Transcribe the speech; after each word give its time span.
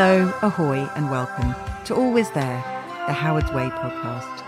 Hello, 0.00 0.32
ahoy, 0.42 0.88
and 0.94 1.10
welcome 1.10 1.52
to 1.84 1.92
Always 1.92 2.30
There, 2.30 2.62
the 3.08 3.12
Howard's 3.12 3.50
Way 3.50 3.68
podcast. 3.68 4.44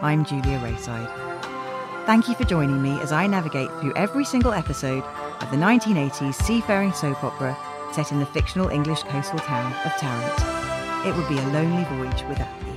I'm 0.00 0.24
Julia 0.24 0.60
Raeside. 0.60 2.06
Thank 2.06 2.28
you 2.28 2.36
for 2.36 2.44
joining 2.44 2.80
me 2.80 3.00
as 3.00 3.10
I 3.10 3.26
navigate 3.26 3.68
through 3.80 3.96
every 3.96 4.24
single 4.24 4.52
episode 4.52 5.02
of 5.02 5.50
the 5.50 5.56
1980s 5.56 6.34
seafaring 6.34 6.92
soap 6.92 7.24
opera 7.24 7.58
set 7.92 8.12
in 8.12 8.20
the 8.20 8.26
fictional 8.26 8.68
English 8.68 9.02
coastal 9.02 9.40
town 9.40 9.72
of 9.84 9.90
Tarrant. 9.98 11.04
It 11.04 11.16
would 11.16 11.28
be 11.28 11.36
a 11.36 11.48
lonely 11.48 11.82
voyage 11.96 12.22
without 12.28 12.62
me. 12.62 12.72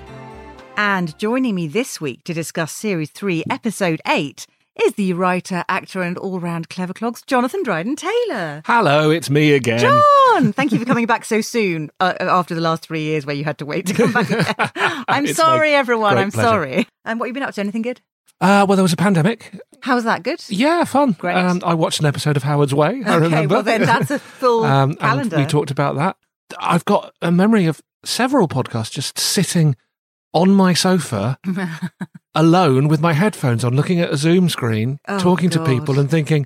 And 0.77 1.15
joining 1.19 1.53
me 1.53 1.67
this 1.67 2.01
week 2.01 2.23
to 2.23 2.33
discuss 2.33 2.71
Series 2.71 3.11
3, 3.11 3.43
Episode 3.51 4.01
8, 4.07 4.47
is 4.83 4.93
the 4.93 5.13
writer, 5.13 5.63
actor, 5.69 6.01
and 6.01 6.17
all 6.17 6.39
round 6.39 6.69
clever 6.69 6.93
clogs, 6.93 7.21
Jonathan 7.25 7.63
Dryden 7.63 7.95
Taylor. 7.95 8.61
Hello, 8.65 9.09
it's 9.09 9.29
me 9.29 9.53
again. 9.53 9.79
Jon, 9.79 10.53
thank 10.53 10.71
you 10.71 10.79
for 10.79 10.85
coming 10.85 11.05
back 11.05 11.25
so 11.25 11.41
soon 11.41 11.89
uh, 11.99 12.13
after 12.19 12.53
the 12.55 12.61
last 12.61 12.83
three 12.83 13.01
years 13.01 13.25
where 13.25 13.35
you 13.35 13.43
had 13.43 13.57
to 13.59 13.65
wait 13.65 13.85
to 13.87 13.93
come 13.93 14.11
back. 14.11 14.55
I'm 15.07 15.25
It's 15.25 15.37
sorry, 15.37 15.73
everyone. 15.73 16.17
I'm 16.17 16.31
pleasure. 16.31 16.47
sorry. 16.47 16.87
And 17.05 17.19
what 17.19 17.27
have 17.27 17.29
you 17.29 17.33
been 17.39 17.43
up 17.47 17.53
to? 17.55 17.61
Anything 17.61 17.81
good? 17.83 18.01
Uh, 18.41 18.65
well, 18.67 18.75
there 18.75 18.83
was 18.83 18.91
a 18.93 18.97
pandemic. 18.97 19.53
How 19.81 19.95
was 19.95 20.03
that? 20.03 20.23
Good? 20.23 20.43
Yeah, 20.49 20.83
fun. 20.83 21.13
Great. 21.13 21.35
Um, 21.37 21.61
I 21.65 21.73
watched 21.73 21.99
an 22.01 22.05
episode 22.05 22.35
of 22.35 22.43
Howard's 22.43 22.73
Way. 22.73 23.01
I 23.05 23.15
Okay, 23.15 23.19
remember. 23.19 23.53
well 23.55 23.63
then 23.63 23.81
that's 23.83 24.11
a 24.11 24.19
full 24.19 24.63
um, 24.65 24.89
and 24.91 24.99
calendar. 24.99 25.37
we 25.37 25.45
talked 25.45 25.71
about 25.71 25.95
that. 25.95 26.17
I've 26.59 26.83
got 26.85 27.13
a 27.21 27.31
memory 27.31 27.65
of 27.65 27.81
several 28.03 28.47
podcasts 28.49 28.91
just 28.91 29.17
sitting 29.17 29.75
on 30.33 30.51
my 30.53 30.73
sofa 30.73 31.37
alone 32.35 32.87
with 32.87 32.99
my 33.01 33.13
headphones 33.13 33.63
on, 33.63 33.75
looking 33.75 33.99
at 33.99 34.11
a 34.11 34.17
Zoom 34.17 34.49
screen, 34.49 34.99
Oh, 35.07 35.19
talking 35.19 35.49
God. 35.49 35.65
to 35.65 35.71
people 35.71 35.99
and 35.99 36.09
thinking, 36.09 36.45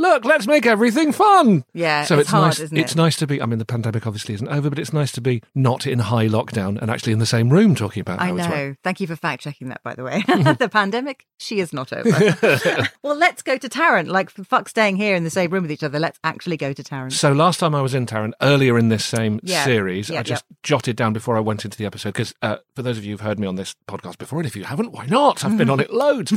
look, 0.00 0.24
let's 0.24 0.46
make 0.46 0.66
everything 0.66 1.12
fun. 1.12 1.64
yeah, 1.72 2.04
so 2.04 2.14
it's, 2.14 2.22
it's, 2.22 2.30
hard, 2.30 2.44
nice. 2.46 2.60
isn't 2.60 2.76
It's 2.76 2.96
nice 2.96 3.16
to 3.16 3.26
be. 3.26 3.40
I 3.40 3.46
mean, 3.46 3.58
the 3.58 3.64
pandemic 3.64 4.06
obviously 4.06 4.34
isn't 4.34 4.48
over, 4.48 4.68
but 4.70 4.78
it's 4.78 4.92
nice 4.92 5.12
to 5.12 5.20
be 5.20 5.42
not 5.54 5.86
in 5.86 5.98
high 5.98 6.26
lockdown 6.26 6.80
and 6.80 6.90
actually 6.90 7.12
in 7.12 7.18
the 7.18 7.26
same 7.26 7.50
room 7.50 7.74
talking 7.74 8.00
about 8.00 8.18
it. 8.20 8.22
I 8.22 8.30
know. 8.30 8.74
Thank 8.82 9.00
you 9.00 9.06
for 9.06 9.16
fact 9.16 9.42
checking 9.42 9.68
that, 9.68 9.82
by 9.82 9.94
the 9.94 10.02
way. 10.02 10.22
the 10.26 10.68
pandemic, 10.70 11.26
she 11.38 11.60
is 11.60 11.72
not 11.72 11.92
over. 11.92 12.88
well, 13.02 13.16
let's 13.16 13.42
go 13.42 13.56
to 13.58 13.68
Tarrant. 13.68 14.08
Like, 14.08 14.30
for 14.30 14.44
fuck 14.44 14.68
staying 14.68 14.96
here 14.96 15.14
in 15.14 15.24
the 15.24 15.30
same 15.30 15.50
room 15.50 15.62
with 15.62 15.72
each 15.72 15.82
other. 15.82 15.98
Let's 15.98 16.18
actually 16.24 16.56
go 16.56 16.72
to 16.72 16.82
Tarrant. 16.82 17.12
So 17.12 17.32
last 17.32 17.60
time 17.60 17.74
I 17.74 17.82
was 17.82 17.94
in 17.94 18.06
Tarrant, 18.06 18.34
earlier 18.40 18.78
in 18.78 18.88
this 18.88 19.04
same 19.04 19.40
Yeah. 19.42 19.64
series, 19.64 20.08
Yeah, 20.10 20.20
I 20.20 20.22
just 20.22 20.44
jotted 20.62 20.96
down 20.96 21.12
before 21.12 21.36
I 21.36 21.40
went 21.40 21.64
into 21.64 21.76
the 21.76 21.86
episode 21.86 22.10
because 22.14 22.34
uh, 22.42 22.56
for 22.74 22.82
those 22.82 22.98
of 22.98 23.04
you 23.04 23.12
who've 23.12 23.20
heard 23.20 23.38
me 23.38 23.46
on 23.46 23.56
this 23.56 23.74
podcast 23.86 24.18
before, 24.18 24.40
and 24.40 24.46
if 24.46 24.56
you 24.56 24.64
haven't, 24.64 24.92
why 24.92 25.06
not? 25.06 25.44
I've 25.44 25.58
been 25.58 25.70
on 25.70 25.80
it 25.80 25.92
loads. 25.92 26.32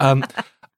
um, 0.00 0.24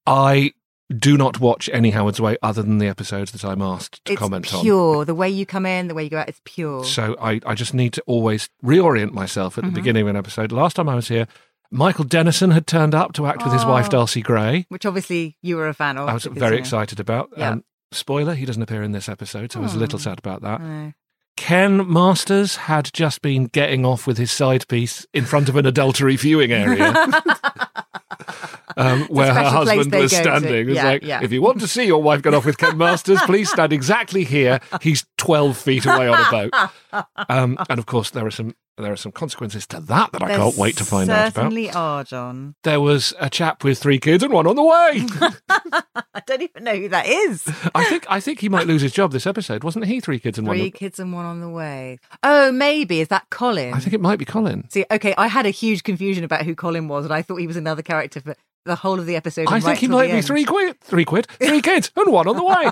I 0.07 0.53
do 0.99 1.17
not 1.17 1.41
watch 1.41 1.71
any 1.73 1.91
Howard's 1.91 2.21
Way 2.21 2.37
other 2.43 2.63
than 2.63 2.79
the 2.79 2.87
episodes 2.89 3.33
that 3.33 3.45
I'm 3.45 3.63
asked 3.63 4.05
to 4.05 4.13
it's 4.13 4.19
comment 4.21 4.53
on. 4.55 4.63
pure. 4.63 5.05
The 5.05 5.15
way 5.15 5.29
you 5.31 5.47
come 5.47 5.65
in, 5.67 5.89
the 5.89 5.95
way 5.95 6.05
you 6.05 6.11
go 6.11 6.19
out, 6.19 6.29
it's 6.29 6.41
pure. 6.45 6.85
So 6.85 7.17
I, 7.21 7.41
I 7.47 7.55
just 7.55 7.73
need 7.75 7.93
to 7.95 8.03
always 8.07 8.49
reorient 8.63 9.13
myself 9.13 9.57
at 9.59 9.65
the 9.65 9.71
Mhm. 9.71 9.75
beginning 9.75 10.03
of 10.03 10.09
an 10.09 10.17
episode. 10.17 10.53
Last 10.53 10.77
time 10.77 10.89
I 10.89 10.95
was 10.95 11.09
here, 11.09 11.27
Michael 11.71 12.05
Denison 12.05 12.51
had 12.51 12.67
turned 12.67 12.95
up 12.95 13.13
to 13.15 13.27
act 13.27 13.43
with 13.45 13.53
his 13.53 13.65
wife 13.65 13.87
Oh. 13.87 13.91
Dulcie 13.91 14.23
Gray. 14.23 14.67
Which 14.69 14.85
obviously 14.87 15.37
you 15.43 15.57
were 15.57 15.69
a 15.69 15.75
fan 15.75 15.97
of. 15.99 16.09
I 16.09 16.15
was 16.15 16.25
very 16.27 16.59
excited 16.59 17.01
about. 17.01 17.31
Yeah. 17.37 17.51
Um, 17.51 17.65
spoiler, 17.91 18.35
he 18.35 18.45
doesn't 18.45 18.63
appear 18.63 18.83
in 18.83 18.93
this 18.93 19.09
episode, 19.09 19.53
so 19.53 19.61
I 19.61 19.63
was 19.63 19.75
a 19.75 19.79
little 19.79 19.99
Oh. 19.99 20.03
sad 20.03 20.19
about 20.19 20.43
that. 20.43 20.61
Know. 20.61 20.93
Ken 21.37 21.91
Masters 21.93 22.55
had 22.57 22.91
just 22.93 23.21
been 23.23 23.47
getting 23.47 23.85
off 23.85 24.07
with 24.07 24.19
his 24.19 24.31
side 24.31 24.69
piece 24.69 25.05
in 25.13 25.25
front 25.25 25.49
of 25.49 25.57
an 25.57 25.67
adultery 25.67 26.15
viewing 26.15 26.53
area 26.53 26.93
um, 28.77 29.03
where 29.05 29.33
her 29.33 29.45
husband 29.45 29.93
was 29.95 30.15
standing. 30.15 30.53
It 30.55 30.67
was 30.67 30.77
Yeah, 30.77 30.85
like, 30.85 31.03
yeah. 31.03 31.21
if 31.23 31.33
you 31.33 31.43
want 31.43 31.61
to 31.61 31.69
see 31.69 31.85
your 31.85 32.03
wife 32.03 32.23
get 32.23 32.35
off 32.35 32.45
with 32.47 32.59
Ken 32.59 32.77
Masters, 32.77 33.21
please 33.23 33.51
stand 33.51 33.73
exactly 33.73 34.25
here. 34.25 34.61
He's 34.83 35.05
12 35.19 35.57
feet 35.57 35.87
away 35.87 36.09
on 36.09 36.21
a 36.21 36.31
boat. 36.31 36.55
Um, 37.29 37.59
and 37.69 37.81
of 37.81 37.87
course, 37.87 38.11
there 38.11 38.25
are 38.25 38.31
some. 38.31 38.55
There 38.77 38.93
are 38.93 38.97
some 38.97 39.13
consequences 39.13 39.69
to 39.69 39.81
that 39.81 40.11
that 40.11 40.23
I 40.23 40.29
There 40.29 40.39
can't 40.39 40.57
wait 40.57 40.77
to 40.79 40.85
find 40.85 41.09
out 41.09 41.29
about. 41.29 41.35
Certainly 41.35 41.71
are, 41.71 42.03
Jon. 42.03 42.57
There 42.65 42.81
was 42.81 43.15
a 43.21 43.31
chap 43.31 43.63
with 43.63 43.79
three 43.79 44.01
kids 44.01 44.25
and 44.25 44.33
one 44.33 44.49
on 44.49 44.57
the 44.57 44.65
way. 44.65 45.07
I 46.15 46.21
don't 46.27 46.43
even 46.43 46.65
know 46.65 46.75
who 46.75 46.89
that 46.89 47.07
is. 47.07 47.47
I 47.73 47.85
think 47.85 48.05
I 48.09 48.19
think 48.19 48.41
he 48.41 48.49
might 48.49 48.67
lose 48.67 48.83
his 48.83 48.93
job 48.93 49.13
this 49.13 49.29
episode. 49.29 49.63
Wasn't 49.63 49.85
he 49.85 50.01
three 50.01 50.19
kids 50.19 50.39
and 50.39 50.49
one? 50.49 50.57
Three 50.57 50.73
kids 50.73 50.99
and 50.99 51.13
one 51.13 51.25
on 51.25 51.41
the 51.41 51.49
way. 51.49 51.99
Oh, 52.25 52.51
maybe. 52.51 53.01
Is 53.01 53.09
that 53.09 53.31
Colin? 53.31 53.75
I 53.75 53.79
think 53.79 53.95
it 53.95 54.01
might 54.01 54.19
be 54.19 54.25
Colin. 54.25 54.69
See, 54.71 54.85
okay, 54.91 55.15
I 55.17 55.29
had 55.29 55.47
a 55.47 55.51
huge 55.51 55.85
confusion 55.85 56.25
about 56.25 56.43
who 56.45 56.57
Colin 56.57 56.89
was, 56.89 57.05
and 57.05 57.15
I 57.15 57.23
thought 57.23 57.37
he 57.37 57.47
was 57.47 57.57
another 57.57 57.83
character 57.83 58.21
for 58.21 58.35
the 58.65 58.77
whole 58.77 58.99
of 58.99 59.07
the 59.07 59.17
episode. 59.17 59.49
I 59.49 59.57
and 59.57 59.65
think 59.65 59.67
right 59.67 59.79
he 59.79 59.89
might 59.89 60.07
be 60.07 60.13
end. 60.13 60.27
three 60.27 60.45
quid, 60.45 60.81
three 60.81 61.05
quid, 61.05 61.27
three 61.39 61.61
kids, 61.63 61.91
and 61.97 62.13
one 62.13 62.27
on 62.27 62.37
the 62.37 62.45
way. 62.45 62.71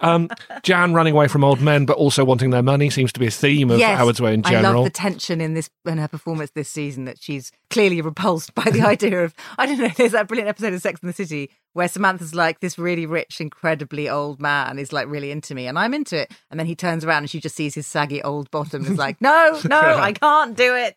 Um, 0.00 0.28
Jan 0.62 0.94
running 0.94 1.14
away 1.14 1.28
from 1.28 1.44
old 1.44 1.60
men, 1.60 1.86
but 1.86 1.96
also 1.96 2.24
wanting 2.24 2.50
their 2.50 2.62
money 2.62 2.90
seems 2.90 3.12
to 3.12 3.20
be 3.20 3.26
a 3.26 3.30
theme 3.30 3.70
of 3.70 3.78
Yes, 3.78 3.98
Howard's 3.98 4.20
Way 4.20 4.34
in 4.34 4.42
general. 4.42 4.66
I 4.66 4.74
love 4.76 4.84
the 4.84 4.90
tension 4.90 5.40
in 5.40 5.54
this 5.54 5.70
in 5.86 5.98
her 5.98 6.08
performance 6.08 6.50
this 6.54 6.68
season 6.68 7.04
that 7.04 7.22
she's 7.22 7.52
clearly 7.70 8.00
repulsed 8.00 8.54
by 8.54 8.70
the 8.70 8.82
idea 8.86 9.24
of 9.24 9.34
I 9.58 9.66
don't 9.66 9.78
know. 9.78 9.88
There's 9.88 10.12
that 10.12 10.28
brilliant 10.28 10.48
episode 10.48 10.72
of 10.72 10.80
Sex 10.80 11.00
and 11.00 11.08
the 11.08 11.14
City 11.14 11.50
where 11.74 11.88
Samantha's 11.88 12.34
like 12.34 12.60
this 12.60 12.78
really 12.78 13.04
rich, 13.04 13.40
incredibly 13.40 14.08
old 14.08 14.40
man 14.40 14.78
is 14.78 14.92
like 14.92 15.08
really 15.08 15.30
into 15.30 15.54
me, 15.54 15.66
and 15.66 15.78
I'm 15.78 15.92
into 15.92 16.20
it. 16.22 16.32
And 16.50 16.58
then 16.58 16.66
he 16.66 16.74
turns 16.74 17.04
around 17.04 17.24
and 17.24 17.30
she 17.30 17.40
just 17.40 17.56
sees 17.56 17.74
his 17.74 17.86
saggy 17.86 18.22
old 18.22 18.50
bottom 18.50 18.84
and 18.84 18.92
is 18.92 18.98
like, 18.98 19.20
no, 19.20 19.60
no, 19.64 19.80
I 19.80 20.12
can't 20.12 20.56
do 20.56 20.74
it. 20.76 20.96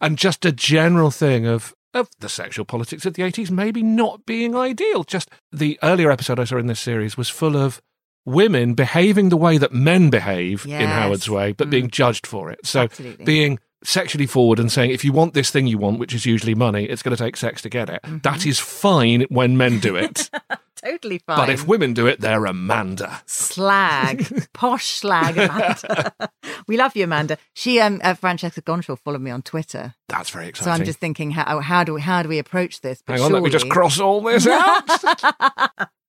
and 0.00 0.16
just 0.16 0.44
a 0.44 0.52
general 0.52 1.10
thing 1.10 1.46
of 1.46 1.74
of 1.94 2.08
the 2.20 2.28
sexual 2.28 2.64
politics 2.64 3.04
of 3.06 3.14
the 3.14 3.22
80s 3.22 3.50
maybe 3.50 3.82
not 3.82 4.26
being 4.26 4.54
ideal. 4.54 5.04
Just 5.04 5.30
the 5.52 5.78
earlier 5.82 6.10
episode 6.10 6.38
I 6.38 6.44
saw 6.44 6.56
in 6.56 6.66
this 6.66 6.80
series 6.80 7.16
was 7.16 7.28
full 7.28 7.56
of 7.56 7.80
women 8.24 8.74
behaving 8.74 9.28
the 9.28 9.36
way 9.36 9.58
that 9.58 9.72
men 9.72 10.10
behave 10.10 10.66
in 10.66 10.88
Howard's 10.88 11.28
Way, 11.28 11.52
but 11.52 11.70
being 11.70 11.86
mm. 11.86 11.90
judged 11.90 12.26
for 12.26 12.50
it. 12.50 12.66
So 12.66 12.82
Absolutely. 12.82 13.24
being 13.24 13.58
sexually 13.82 14.26
forward 14.26 14.58
and 14.58 14.70
saying, 14.70 14.90
if 14.90 15.04
you 15.04 15.12
want 15.12 15.34
this 15.34 15.50
thing 15.50 15.66
you 15.66 15.78
want, 15.78 15.98
which 15.98 16.14
is 16.14 16.26
usually 16.26 16.54
money, 16.54 16.84
it's 16.84 17.02
going 17.02 17.16
to 17.16 17.22
take 17.22 17.36
sex 17.36 17.62
to 17.62 17.68
get 17.68 17.88
it. 17.88 18.00
That 18.02 18.22
mm-hmm. 18.22 18.48
is 18.48 18.58
fine 18.58 19.22
when 19.30 19.56
men 19.56 19.80
do 19.80 19.96
it. 19.96 20.30
totally 21.00 21.18
fine. 21.18 21.36
but 21.36 21.50
if 21.50 21.66
women 21.66 21.94
do 21.94 22.06
it, 22.06 22.20
they're 22.20 22.44
Amanda. 22.44 23.22
slag, 23.26 24.48
posh 24.52 24.86
slag, 24.86 25.38
Amanda. 25.38 26.12
we 26.66 26.76
love 26.76 26.96
you, 26.96 27.04
Amanda. 27.04 27.38
She, 27.54 27.80
um, 27.80 28.00
uh, 28.02 28.14
Francesca 28.14 28.62
Gonshaw, 28.62 28.98
followed 28.98 29.22
me 29.22 29.30
on 29.30 29.42
Twitter, 29.42 29.94
That's 30.08 30.30
very 30.30 30.48
exciting. 30.48 30.72
so. 30.72 30.78
I'm 30.80 30.84
just 30.84 30.98
thinking, 30.98 31.30
how 31.30 31.60
how 31.60 31.84
do 31.84 31.94
we 31.94 32.00
how 32.00 32.22
do 32.22 32.28
we 32.28 32.38
approach 32.38 32.80
this? 32.80 33.02
But 33.06 33.14
Hang 33.14 33.26
on, 33.26 33.32
let 33.32 33.42
me 33.42 33.50
just 33.50 33.68
cross 33.68 33.98
all 34.00 34.20
this 34.20 34.46
out. 34.46 34.82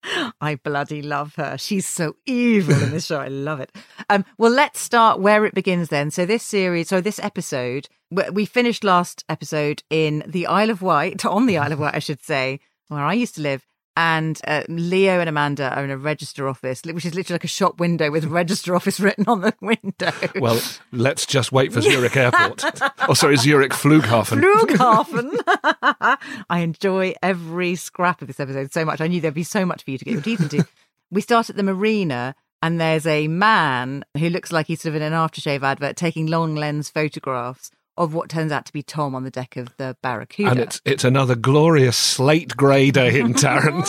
I 0.41 0.55
bloody 0.55 1.03
love 1.03 1.35
her. 1.35 1.57
She's 1.59 1.87
so 1.87 2.15
evil 2.25 2.81
in 2.81 2.89
this 2.89 3.05
show. 3.05 3.19
I 3.19 3.27
love 3.27 3.59
it. 3.59 3.71
Um, 4.09 4.25
well, 4.39 4.51
let's 4.51 4.79
start 4.79 5.19
where 5.19 5.45
it 5.45 5.53
begins 5.53 5.89
then. 5.89 6.09
So 6.09 6.25
this 6.25 6.41
series, 6.41 6.89
so 6.89 7.01
this 7.01 7.19
episode, 7.19 7.87
we 8.09 8.23
we 8.31 8.45
finished 8.45 8.83
last 8.83 9.23
episode 9.29 9.83
in 9.89 10.23
the 10.27 10.47
Isle 10.47 10.71
of 10.71 10.81
Wight, 10.81 11.23
on 11.25 11.45
the 11.45 11.59
Isle 11.59 11.73
of 11.73 11.79
Wight, 11.79 11.95
I 11.95 11.99
should 11.99 12.23
say, 12.23 12.59
where 12.87 13.03
I 13.03 13.13
used 13.13 13.35
to 13.35 13.41
live. 13.41 13.65
And 13.97 14.39
uh, 14.47 14.63
Leo 14.69 15.19
and 15.19 15.27
Amanda 15.27 15.69
are 15.75 15.83
in 15.83 15.91
a 15.91 15.97
register 15.97 16.47
office, 16.47 16.81
which 16.83 17.05
is 17.05 17.13
literally 17.13 17.35
like 17.35 17.43
a 17.43 17.49
shop 17.49 17.79
window 17.79 18.09
with 18.09 18.23
register 18.25 18.73
office 18.73 18.99
written 19.01 19.25
on 19.27 19.41
the 19.41 19.53
window. 19.59 20.11
Well, 20.39 20.61
let's 20.91 21.25
just 21.25 21.51
wait 21.51 21.73
for 21.73 21.81
Zurich 21.81 22.15
Airport. 22.15 22.63
oh, 23.09 23.13
sorry, 23.13 23.35
Zurich 23.35 23.73
Flughafen. 23.73 24.41
Flughafen. 24.41 26.17
I 26.49 26.59
enjoy 26.59 27.15
every 27.21 27.75
scrap 27.75 28.21
of 28.21 28.27
this 28.27 28.39
episode 28.39 28.71
so 28.71 28.85
much. 28.85 29.01
I 29.01 29.07
knew 29.07 29.19
there'd 29.19 29.33
be 29.33 29.43
so 29.43 29.65
much 29.65 29.83
for 29.83 29.91
you 29.91 29.97
to 29.97 30.05
get 30.05 30.13
your 30.13 30.21
teeth 30.21 30.41
into. 30.41 30.65
we 31.11 31.19
start 31.19 31.49
at 31.49 31.57
the 31.57 31.63
marina, 31.63 32.33
and 32.61 32.79
there's 32.79 33.05
a 33.05 33.27
man 33.27 34.05
who 34.17 34.29
looks 34.29 34.53
like 34.53 34.67
he's 34.67 34.81
sort 34.81 34.95
of 34.95 35.01
in 35.01 35.01
an 35.01 35.13
aftershave 35.13 35.63
advert 35.63 35.97
taking 35.97 36.27
long 36.27 36.55
lens 36.55 36.89
photographs 36.89 37.71
of 37.97 38.13
what 38.13 38.29
turns 38.29 38.51
out 38.51 38.65
to 38.65 38.73
be 38.73 38.81
Tom 38.81 39.13
on 39.15 39.23
the 39.23 39.29
deck 39.31 39.57
of 39.57 39.75
the 39.77 39.95
Barracuda. 40.01 40.51
And 40.51 40.59
it's 40.59 40.81
it's 40.85 41.03
another 41.03 41.35
glorious 41.35 41.97
slate 41.97 42.55
grey 42.55 42.89
day 42.91 43.19
in 43.19 43.33
Tarrant. 43.35 43.85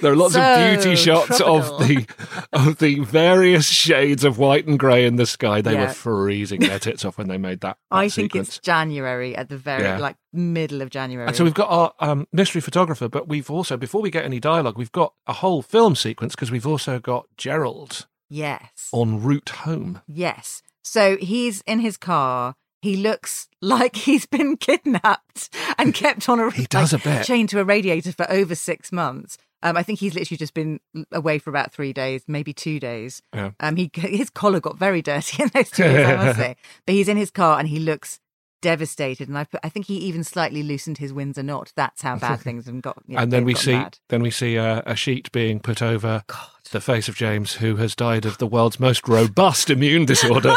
there 0.00 0.12
are 0.12 0.16
lots 0.16 0.34
So 0.34 0.40
of 0.42 0.82
beauty 0.82 0.94
shots 0.96 1.38
tropical. 1.38 1.56
of 1.80 1.88
the 1.88 2.06
of 2.52 2.78
the 2.78 3.00
various 3.00 3.66
shades 3.66 4.24
of 4.24 4.38
white 4.38 4.66
and 4.66 4.78
grey 4.78 5.06
in 5.06 5.16
the 5.16 5.26
sky. 5.26 5.60
They 5.62 5.72
Yeah. 5.72 5.86
were 5.88 5.92
freezing 5.94 6.60
their 6.60 6.78
tits 6.78 7.04
off 7.04 7.16
when 7.18 7.28
they 7.28 7.38
made 7.38 7.60
that. 7.60 7.78
that 7.90 7.96
I 7.96 8.08
think 8.08 8.32
sequence. 8.32 8.48
it's 8.48 8.58
January 8.58 9.34
at 9.34 9.48
the 9.48 9.56
very 9.56 9.82
Yeah. 9.84 9.98
like 9.98 10.16
middle 10.32 10.82
of 10.82 10.90
January. 10.90 11.26
And 11.26 11.34
so 11.36 11.42
we've 11.44 11.54
got 11.54 11.70
our 11.70 11.92
um, 11.98 12.26
mystery 12.32 12.60
photographer, 12.60 13.08
but 13.08 13.26
we've 13.26 13.50
also, 13.50 13.76
before 13.76 14.00
we 14.02 14.10
get 14.10 14.24
any 14.24 14.38
dialogue, 14.38 14.78
we've 14.78 14.92
got 14.92 15.14
a 15.26 15.32
whole 15.32 15.62
film 15.62 15.96
sequence 15.96 16.34
because 16.34 16.50
we've 16.50 16.66
also 16.66 16.98
got 17.00 17.26
Gerald 17.36 18.06
yes, 18.28 18.90
en 18.94 19.22
route 19.22 19.48
home. 19.48 20.02
yes. 20.06 20.62
So 20.82 21.16
he's 21.18 21.62
in 21.66 21.80
his 21.80 21.96
car. 21.98 22.54
He 22.82 22.96
looks 22.96 23.48
like 23.60 23.96
he's 24.06 24.26
been 24.26 24.56
kidnapped 24.56 25.54
and 25.78 25.94
kept 25.94 26.28
on 26.28 26.40
a 26.40 26.50
He 26.50 26.66
does 26.66 26.92
like, 26.92 27.04
a 27.04 27.08
bit. 27.08 27.24
chained 27.26 27.48
to 27.50 27.60
a 27.60 27.64
radiator 27.64 28.12
for 28.12 28.30
over 28.30 28.54
six 28.54 28.90
months. 28.92 29.36
Um, 29.62 29.76
I 29.76 29.82
think 29.82 29.98
he's 29.98 30.14
literally 30.14 30.38
just 30.38 30.54
been 30.54 30.80
away 31.12 31.38
for 31.38 31.50
about 31.50 31.70
three 31.70 31.92
days, 31.92 32.24
maybe 32.26 32.54
two 32.54 32.80
days. 32.80 33.20
Yeah. 33.34 33.50
Um, 33.60 33.76
he 33.76 33.90
his 33.94 34.30
collar 34.30 34.58
got 34.60 34.78
very 34.78 35.02
dirty 35.02 35.42
in 35.42 35.50
those 35.52 35.70
two 35.70 35.82
days, 35.82 36.06
I 36.06 36.16
must 36.16 36.38
say. 36.38 36.56
But 36.86 36.94
he's 36.94 37.08
in 37.08 37.18
his 37.18 37.30
car 37.30 37.58
and 37.58 37.68
he 37.68 37.78
looks 37.78 38.20
devastated. 38.62 39.28
And 39.28 39.36
I, 39.36 39.44
put, 39.44 39.60
I 39.62 39.68
think 39.68 39.86
he 39.86 39.96
even 39.96 40.24
slightly 40.24 40.62
loosened 40.62 40.98
his 40.98 41.12
Windsor 41.12 41.42
knot. 41.42 41.72
That's 41.76 42.00
how 42.02 42.16
bad 42.16 42.40
things 42.40 42.66
have 42.66 42.80
got. 42.82 43.02
you 43.06 43.16
know, 43.16 43.22
and 43.22 43.32
then 43.32 43.44
we 43.44 43.54
see 43.54 43.72
bad. 43.72 43.98
then 44.08 44.22
we 44.22 44.30
see 44.30 44.56
a, 44.56 44.82
a 44.86 44.96
sheet 44.96 45.30
being 45.32 45.60
put 45.60 45.82
over 45.82 46.24
the 46.70 46.80
face 46.80 47.08
of 47.08 47.16
James, 47.16 47.54
who 47.54 47.76
has 47.76 47.94
died 47.94 48.24
of 48.24 48.38
the 48.38 48.46
world's 48.46 48.78
most 48.80 49.08
robust 49.08 49.68
immune 49.70 50.04
disorder. 50.06 50.56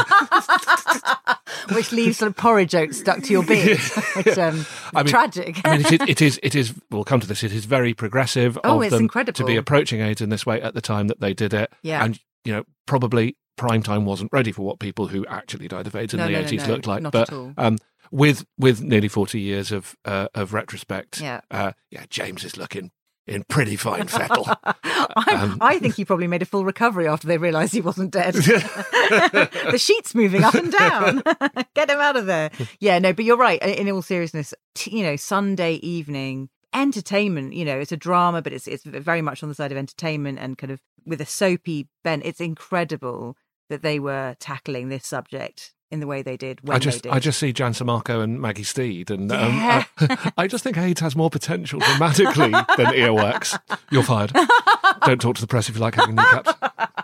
Which 1.71 1.91
leaves 1.91 2.17
sort 2.17 2.29
of 2.29 2.35
porridge 2.35 2.75
oats 2.75 2.99
stuck 2.99 3.21
to 3.23 3.31
your 3.31 3.43
beard, 3.43 3.79
which 4.15 4.37
um, 4.37 4.65
I 4.93 5.03
mean- 5.03 5.11
tragic. 5.11 5.61
I 5.63 5.77
mean, 5.77 5.85
it 5.85 5.91
is, 5.93 5.99
it 6.09 6.21
is, 6.21 6.39
it 6.43 6.55
is. 6.55 6.73
We'll 6.91 7.03
come 7.03 7.19
to 7.19 7.27
this. 7.27 7.43
It 7.43 7.53
is 7.53 7.65
very 7.65 7.93
progressive 7.93 8.57
Oh, 8.63 8.77
of 8.77 8.83
it's 8.83 8.91
them 8.91 9.03
incredible. 9.03 9.37
to 9.37 9.45
be 9.45 9.55
approaching 9.55 10.01
AIDS 10.01 10.21
in 10.21 10.29
this 10.29 10.45
way 10.45 10.61
at 10.61 10.73
the 10.73 10.81
time 10.81 11.07
that 11.07 11.19
they 11.19 11.33
did 11.33 11.53
it. 11.53 11.71
Yeah. 11.81 12.03
and 12.03 12.19
you 12.45 12.51
know, 12.53 12.63
probably 12.85 13.37
prime 13.55 13.83
time 13.83 14.03
wasn't 14.05 14.29
ready 14.33 14.51
for 14.51 14.63
what 14.63 14.79
people 14.79 15.07
who 15.07 15.25
actually 15.27 15.67
died 15.67 15.87
of 15.87 15.95
AIDS 15.95 16.13
in 16.13 16.17
No, 16.17 16.25
the 16.25 16.31
no, 16.33 16.39
no, 16.39 16.43
eighties 16.45 16.67
no, 16.67 16.73
looked 16.73 16.87
like. 16.87 17.01
not 17.03 17.13
but 17.13 17.29
at 17.29 17.33
all. 17.35 17.53
um, 17.57 17.77
with 18.11 18.45
with 18.57 18.81
nearly 18.81 19.07
forty 19.07 19.39
years 19.39 19.71
of 19.71 19.95
uh, 20.05 20.27
of 20.35 20.53
retrospect, 20.53 21.21
Yeah. 21.21 21.41
uh, 21.51 21.71
yeah, 21.89 22.05
James 22.09 22.43
is 22.43 22.57
looking 22.57 22.91
in 23.27 23.43
pretty 23.43 23.75
fine 23.75 24.07
fettle. 24.07 24.45
I, 24.83 25.37
Um, 25.43 25.57
I 25.61 25.79
think 25.79 25.95
he 25.95 26.05
probably 26.05 26.27
made 26.27 26.41
a 26.41 26.45
full 26.45 26.65
recovery 26.65 27.07
after 27.07 27.27
they 27.27 27.37
realised 27.37 27.73
he 27.73 27.81
wasn't 27.81 28.11
dead. 28.11 28.33
the 28.33 29.77
sheet's 29.77 30.13
moving 30.15 30.43
up 30.43 30.53
and 30.53 30.71
down. 30.71 31.23
Get 31.73 31.89
him 31.89 31.99
out 31.99 32.15
of 32.17 32.25
there. 32.25 32.51
Yeah, 32.79 32.99
no, 32.99 33.13
but 33.13 33.25
you're 33.25 33.37
right. 33.37 33.61
In 33.61 33.89
all 33.89 34.01
seriousness, 34.01 34.53
t- 34.75 34.97
you 34.97 35.03
know, 35.03 35.15
Sunday 35.15 35.75
evening 35.75 36.49
entertainment. 36.73 37.53
You 37.53 37.65
know, 37.65 37.79
it's 37.79 37.91
a 37.91 37.97
drama, 37.97 38.41
but 38.41 38.53
it's 38.53 38.67
it's 38.67 38.83
very 38.83 39.21
much 39.21 39.43
on 39.43 39.49
the 39.49 39.55
side 39.55 39.71
of 39.71 39.77
entertainment 39.77 40.39
and 40.39 40.57
kind 40.57 40.71
of 40.71 40.81
with 41.05 41.21
a 41.21 41.25
soapy 41.25 41.87
bent. 42.03 42.25
It's 42.25 42.41
incredible 42.41 43.37
that 43.69 43.81
they 43.81 43.99
were 43.99 44.35
tackling 44.39 44.89
this 44.89 45.05
subject 45.07 45.73
in 45.93 45.99
the 45.99 46.07
way 46.07 46.23
they 46.23 46.35
did 46.35 46.59
when 46.67 46.75
I 46.75 46.79
just 46.79 47.03
they 47.03 47.09
did. 47.09 47.15
I 47.15 47.19
just 47.19 47.39
see 47.39 47.53
Jan 47.53 47.73
Samarco 47.73 48.23
and 48.23 48.41
Maggie 48.41 48.63
Steed, 48.63 49.11
and 49.11 49.31
um, 49.31 49.51
I, 49.59 50.31
I 50.37 50.47
just 50.47 50.63
think 50.63 50.75
AIDS 50.75 50.99
has 51.01 51.15
more 51.15 51.29
potential 51.29 51.79
dramatically 51.79 52.49
than 52.77 52.87
earwax. 52.87 53.57
You're 53.91 54.01
fired. 54.01 54.33
Don't 55.05 55.21
talk 55.21 55.35
to 55.35 55.41
the 55.41 55.47
press 55.47 55.69
if 55.69 55.75
you 55.75 55.81
like 55.81 55.93
having 55.93 56.15
kneecaps. 56.15 56.53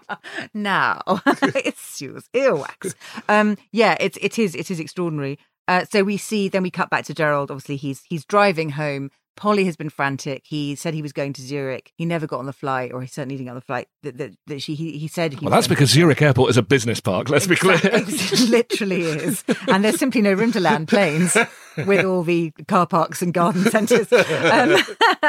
now 0.54 1.02
it's 1.40 2.02
yours 2.02 2.30
earwax 2.34 2.96
um 3.28 3.56
yeah 3.72 3.96
it's 4.00 4.18
it 4.22 4.40
is 4.40 4.56
it 4.56 4.72
is 4.72 4.80
extraordinary 4.80 5.38
uh 5.68 5.86
so 5.86 6.04
we 6.04 6.18
see 6.18 6.50
then 6.50 6.64
we 6.64 6.72
cut 6.72 6.90
back 6.90 7.06
to 7.06 7.14
gerald 7.14 7.52
obviously 7.52 7.76
he's 7.76 8.02
he's 8.10 8.26
driving 8.26 8.72
home 8.72 9.12
polly 9.40 9.66
has 9.66 9.76
been 9.78 9.90
frantic 9.90 10.44
he 10.46 10.76
said 10.76 10.94
he 10.94 11.02
was 11.02 11.14
going 11.14 11.32
to 11.34 11.42
zurich 11.42 11.94
he 11.98 12.06
never 12.06 12.28
got 12.28 12.40
on 12.40 12.46
the 12.46 12.54
flight 12.54 12.92
or 12.92 13.02
he 13.02 13.08
certainly 13.08 13.36
didn't 13.36 13.46
get 13.46 13.52
on 13.52 13.56
the 13.56 13.62
flight 13.62 13.88
that, 14.04 14.18
that, 14.18 14.32
that 14.48 14.62
she 14.62 14.76
he, 14.76 14.98
he 14.98 15.08
said 15.08 15.34
he 15.34 15.40
Well, 15.46 15.52
that's 15.52 15.68
because 15.68 15.90
Zurich 15.90 16.22
Airport 16.22 16.50
is 16.50 16.58
a 16.58 16.62
business 16.62 17.00
park. 17.00 17.30
Let's 17.30 17.48
be 17.48 17.56
clear. 17.56 17.80
it 17.84 18.50
literally 18.50 19.02
is. 19.02 19.44
And 19.68 19.84
there's 19.84 19.98
simply 20.00 20.22
no 20.22 20.34
room 20.34 20.52
to 20.54 20.60
land 20.60 20.88
planes 20.88 21.36
with 21.86 22.06
all 22.06 22.24
the 22.24 22.52
car 22.68 22.86
parks 22.88 23.22
and 23.22 23.34
garden 23.34 23.64
centres. 23.66 24.12
Um, 24.12 24.78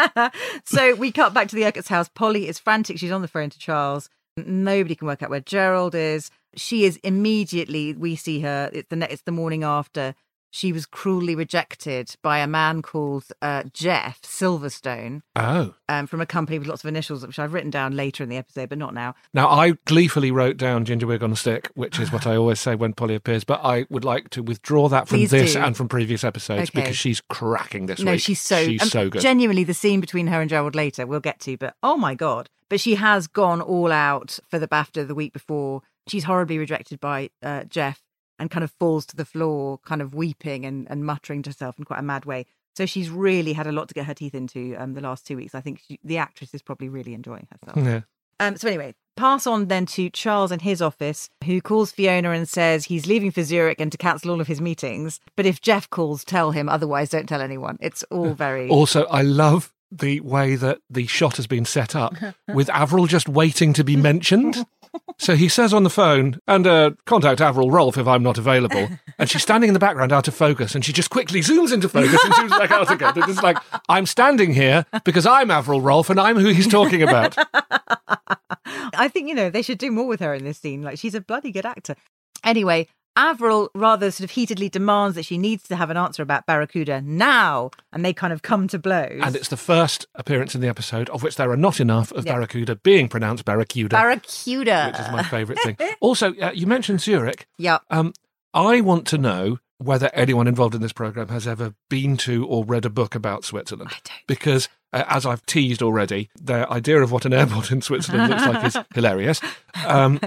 so 0.64 0.94
we 0.94 1.10
cut 1.12 1.34
back 1.34 1.48
to 1.48 1.56
the 1.56 1.64
Urquhart's 1.64 1.88
house. 1.88 2.08
Polly 2.08 2.48
is 2.48 2.58
frantic. 2.58 2.98
She's 2.98 3.12
on 3.12 3.22
the 3.22 3.28
phone 3.28 3.50
to 3.50 3.58
Charles. 3.58 4.08
Nobody 4.36 4.94
can 4.94 5.06
work 5.06 5.22
out 5.22 5.30
where 5.30 5.40
Gerald 5.40 5.94
is. 5.94 6.30
She 6.56 6.84
is 6.84 6.96
immediately, 6.98 7.94
we 7.94 8.16
see 8.16 8.40
her, 8.40 8.70
it's 8.72 8.88
the, 8.88 8.96
ne- 8.96 9.08
it's 9.08 9.22
the 9.22 9.32
morning 9.32 9.64
after. 9.64 10.14
She 10.52 10.72
was 10.72 10.84
cruelly 10.84 11.34
rejected 11.36 12.16
by 12.22 12.38
a 12.38 12.46
man 12.46 12.82
called 12.82 13.24
uh, 13.40 13.62
Jeff 13.72 14.20
Silverstone 14.22 15.22
Oh. 15.36 15.74
um, 15.88 16.06
from 16.06 16.20
a 16.20 16.26
company 16.26 16.58
with 16.58 16.66
lots 16.66 16.82
of 16.82 16.88
initials, 16.88 17.24
which 17.26 17.38
I've 17.38 17.52
written 17.52 17.70
down 17.70 17.94
later 17.96 18.22
in 18.24 18.28
the 18.28 18.36
episode, 18.36 18.68
but 18.68 18.78
not 18.78 18.92
now. 18.92 19.14
Now, 19.32 19.48
I 19.48 19.72
gleefully 19.84 20.30
wrote 20.30 20.56
down 20.56 20.84
Ginger 20.84 21.06
Wig 21.06 21.22
on 21.22 21.32
a 21.32 21.36
Stick, 21.36 21.70
which 21.74 21.98
is 22.00 22.12
what 22.12 22.26
I 22.26 22.36
always 22.36 22.58
say 22.60 22.74
when 22.74 22.92
Polly 22.94 23.14
appears, 23.14 23.44
but 23.44 23.60
I 23.64 23.86
would 23.90 24.04
like 24.04 24.30
to 24.30 24.42
withdraw 24.42 24.88
that 24.88 25.06
from 25.08 25.18
Please 25.18 25.30
this 25.30 25.52
do. 25.52 25.60
and 25.60 25.76
from 25.76 25.88
previous 25.88 26.24
episodes 26.24 26.70
Okay. 26.70 26.80
because 26.82 26.96
she's 26.96 27.20
cracking 27.20 27.86
this 27.86 28.00
No, 28.00 28.12
week. 28.12 28.20
she's 28.20 28.40
so 28.40 28.64
she's 28.64 28.82
um, 28.82 28.88
so 28.88 29.08
good. 29.08 29.22
Genuinely, 29.22 29.64
the 29.64 29.74
scene 29.74 30.00
between 30.00 30.26
her 30.26 30.40
and 30.40 30.50
Gerald 30.50 30.74
later 30.74 31.06
we'll 31.06 31.20
get 31.20 31.40
to, 31.40 31.56
but 31.56 31.74
oh 31.82 31.96
my 31.96 32.14
god! 32.14 32.50
But 32.68 32.80
she 32.80 32.96
has 32.96 33.26
gone 33.26 33.60
all 33.60 33.92
out 33.92 34.38
for 34.48 34.58
the 34.58 34.68
BAFTA 34.68 35.06
the 35.06 35.14
week 35.14 35.32
before. 35.32 35.82
She's 36.06 36.24
horribly 36.24 36.58
rejected 36.58 36.98
by 36.98 37.30
uh, 37.42 37.64
Jeff 37.64 38.00
and 38.40 38.50
kind 38.50 38.64
of 38.64 38.72
falls 38.72 39.06
to 39.06 39.16
the 39.16 39.24
floor, 39.24 39.78
kind 39.84 40.02
of 40.02 40.14
weeping 40.14 40.64
and, 40.64 40.90
and 40.90 41.04
muttering 41.04 41.42
to 41.42 41.50
herself 41.50 41.78
in 41.78 41.84
quite 41.84 42.00
a 42.00 42.02
mad 42.02 42.24
way. 42.24 42.46
So 42.74 42.86
she's 42.86 43.10
really 43.10 43.52
had 43.52 43.66
a 43.66 43.72
lot 43.72 43.88
to 43.88 43.94
get 43.94 44.06
her 44.06 44.14
teeth 44.14 44.34
into 44.34 44.74
um, 44.78 44.94
the 44.94 45.00
last 45.00 45.26
two 45.26 45.36
weeks. 45.36 45.54
I 45.54 45.60
think 45.60 45.80
she, 45.86 46.00
the 46.02 46.18
actress 46.18 46.54
is 46.54 46.62
probably 46.62 46.88
really 46.88 47.14
enjoying 47.14 47.46
herself. 47.52 47.86
yeah. 47.86 48.00
Um, 48.40 48.56
so 48.56 48.68
anyway, 48.68 48.94
pass 49.16 49.46
on 49.46 49.66
then 49.66 49.84
to 49.84 50.08
Charles 50.08 50.50
in 50.50 50.60
his 50.60 50.80
office, 50.80 51.28
who 51.44 51.60
calls 51.60 51.92
Fiona 51.92 52.30
and 52.30 52.48
says 52.48 52.86
he's 52.86 53.06
leaving 53.06 53.30
for 53.30 53.42
Zurich 53.42 53.78
and 53.78 53.92
to 53.92 53.98
cancel 53.98 54.30
all 54.30 54.40
of 54.40 54.46
his 54.46 54.62
meetings. 54.62 55.20
But 55.36 55.44
if 55.44 55.60
Jeff 55.60 55.90
calls, 55.90 56.24
tell 56.24 56.52
him. 56.52 56.66
Otherwise, 56.70 57.10
don't 57.10 57.28
tell 57.28 57.42
anyone. 57.42 57.76
It's 57.80 58.02
all 58.04 58.32
very. 58.32 58.70
Also, 58.70 59.04
I 59.06 59.20
love 59.20 59.74
the 59.90 60.20
way 60.20 60.56
that 60.56 60.78
the 60.88 61.06
shot 61.06 61.36
has 61.36 61.46
been 61.46 61.64
set 61.64 61.94
up 61.96 62.14
with 62.48 62.68
Avril 62.70 63.06
just 63.06 63.28
waiting 63.28 63.72
to 63.74 63.84
be 63.84 63.96
mentioned. 63.96 64.66
So 65.18 65.36
he 65.36 65.48
says 65.48 65.72
on 65.72 65.84
the 65.84 65.90
phone, 65.90 66.40
and 66.48 66.66
uh, 66.66 66.90
contact 67.04 67.40
Avril 67.40 67.70
Rolfe 67.70 67.98
if 67.98 68.08
I'm 68.08 68.24
not 68.24 68.38
available. 68.38 68.88
And 69.20 69.30
she's 69.30 69.42
standing 69.42 69.68
in 69.68 69.74
the 69.74 69.78
background 69.78 70.12
out 70.12 70.26
of 70.26 70.34
focus, 70.34 70.74
and 70.74 70.84
she 70.84 70.92
just 70.92 71.10
quickly 71.10 71.40
zooms 71.40 71.72
into 71.72 71.88
focus 71.88 72.18
and 72.24 72.34
zooms 72.34 72.58
back 72.58 72.70
out 72.72 72.90
again. 72.90 73.12
It's 73.16 73.42
like, 73.42 73.58
I'm 73.88 74.04
standing 74.04 74.52
here 74.52 74.86
because 75.04 75.26
I'm 75.26 75.50
Avril 75.50 75.80
Rolfe 75.80 76.10
and 76.10 76.18
I'm 76.18 76.38
who 76.38 76.48
he's 76.48 76.66
talking 76.66 77.02
about. 77.02 77.36
I 78.96 79.08
think, 79.12 79.28
you 79.28 79.34
know, 79.34 79.50
they 79.50 79.62
should 79.62 79.78
do 79.78 79.92
more 79.92 80.06
with 80.06 80.20
her 80.20 80.34
in 80.34 80.42
this 80.42 80.58
scene. 80.58 80.82
Like, 80.82 80.98
she's 80.98 81.14
a 81.14 81.20
bloody 81.20 81.52
good 81.52 81.66
actor. 81.66 81.94
Anyway, 82.42 82.88
Avril 83.16 83.70
rather 83.74 84.10
sort 84.10 84.24
of 84.24 84.30
heatedly 84.30 84.68
demands 84.68 85.14
that 85.16 85.24
she 85.24 85.36
needs 85.38 85.64
to 85.68 85.76
have 85.76 85.90
an 85.90 85.96
answer 85.96 86.22
about 86.22 86.46
Barracuda 86.46 87.00
now. 87.02 87.70
And 87.92 88.04
they 88.04 88.12
kind 88.12 88.32
of 88.32 88.42
come 88.42 88.68
to 88.68 88.78
blows. 88.78 89.20
And 89.22 89.34
it's 89.36 89.48
the 89.48 89.56
first 89.56 90.06
appearance 90.14 90.54
in 90.54 90.60
the 90.60 90.68
episode, 90.68 91.08
of 91.10 91.22
which 91.22 91.36
there 91.36 91.50
are 91.50 91.56
not 91.56 91.80
enough, 91.80 92.12
of 92.12 92.24
Yeah. 92.24 92.32
Barracuda 92.34 92.76
being 92.76 93.08
pronounced 93.08 93.44
Barracuda, 93.44 93.96
Barracuda. 93.96 94.86
which 94.92 95.00
is 95.06 95.12
my 95.12 95.22
favourite 95.22 95.60
thing. 95.62 95.76
Also, 96.00 96.34
uh, 96.36 96.50
you 96.54 96.66
mentioned 96.66 97.00
Zurich. 97.00 97.46
Yeah. 97.58 97.78
Um, 97.90 98.12
I 98.54 98.80
want 98.80 99.06
to 99.08 99.18
know 99.18 99.58
whether 99.78 100.10
anyone 100.14 100.46
involved 100.46 100.74
in 100.74 100.80
this 100.80 100.92
program 100.92 101.28
has 101.28 101.46
ever 101.46 101.74
been 101.88 102.16
to 102.18 102.46
or 102.46 102.64
read 102.64 102.84
a 102.84 102.90
book 102.90 103.14
about 103.14 103.44
Switzerland. 103.44 103.90
I 103.92 103.98
don't. 104.04 104.26
Because, 104.26 104.68
uh, 104.92 105.04
as 105.08 105.24
I've 105.26 105.44
teased 105.46 105.82
already, 105.82 106.30
their 106.40 106.70
idea 106.72 107.00
of 107.02 107.12
what 107.12 107.24
an 107.24 107.32
airport 107.32 107.70
in 107.70 107.80
Switzerland 107.82 108.30
looks 108.30 108.46
like 108.46 108.64
is 108.64 108.76
hilarious. 108.94 109.40
Um, 109.86 110.20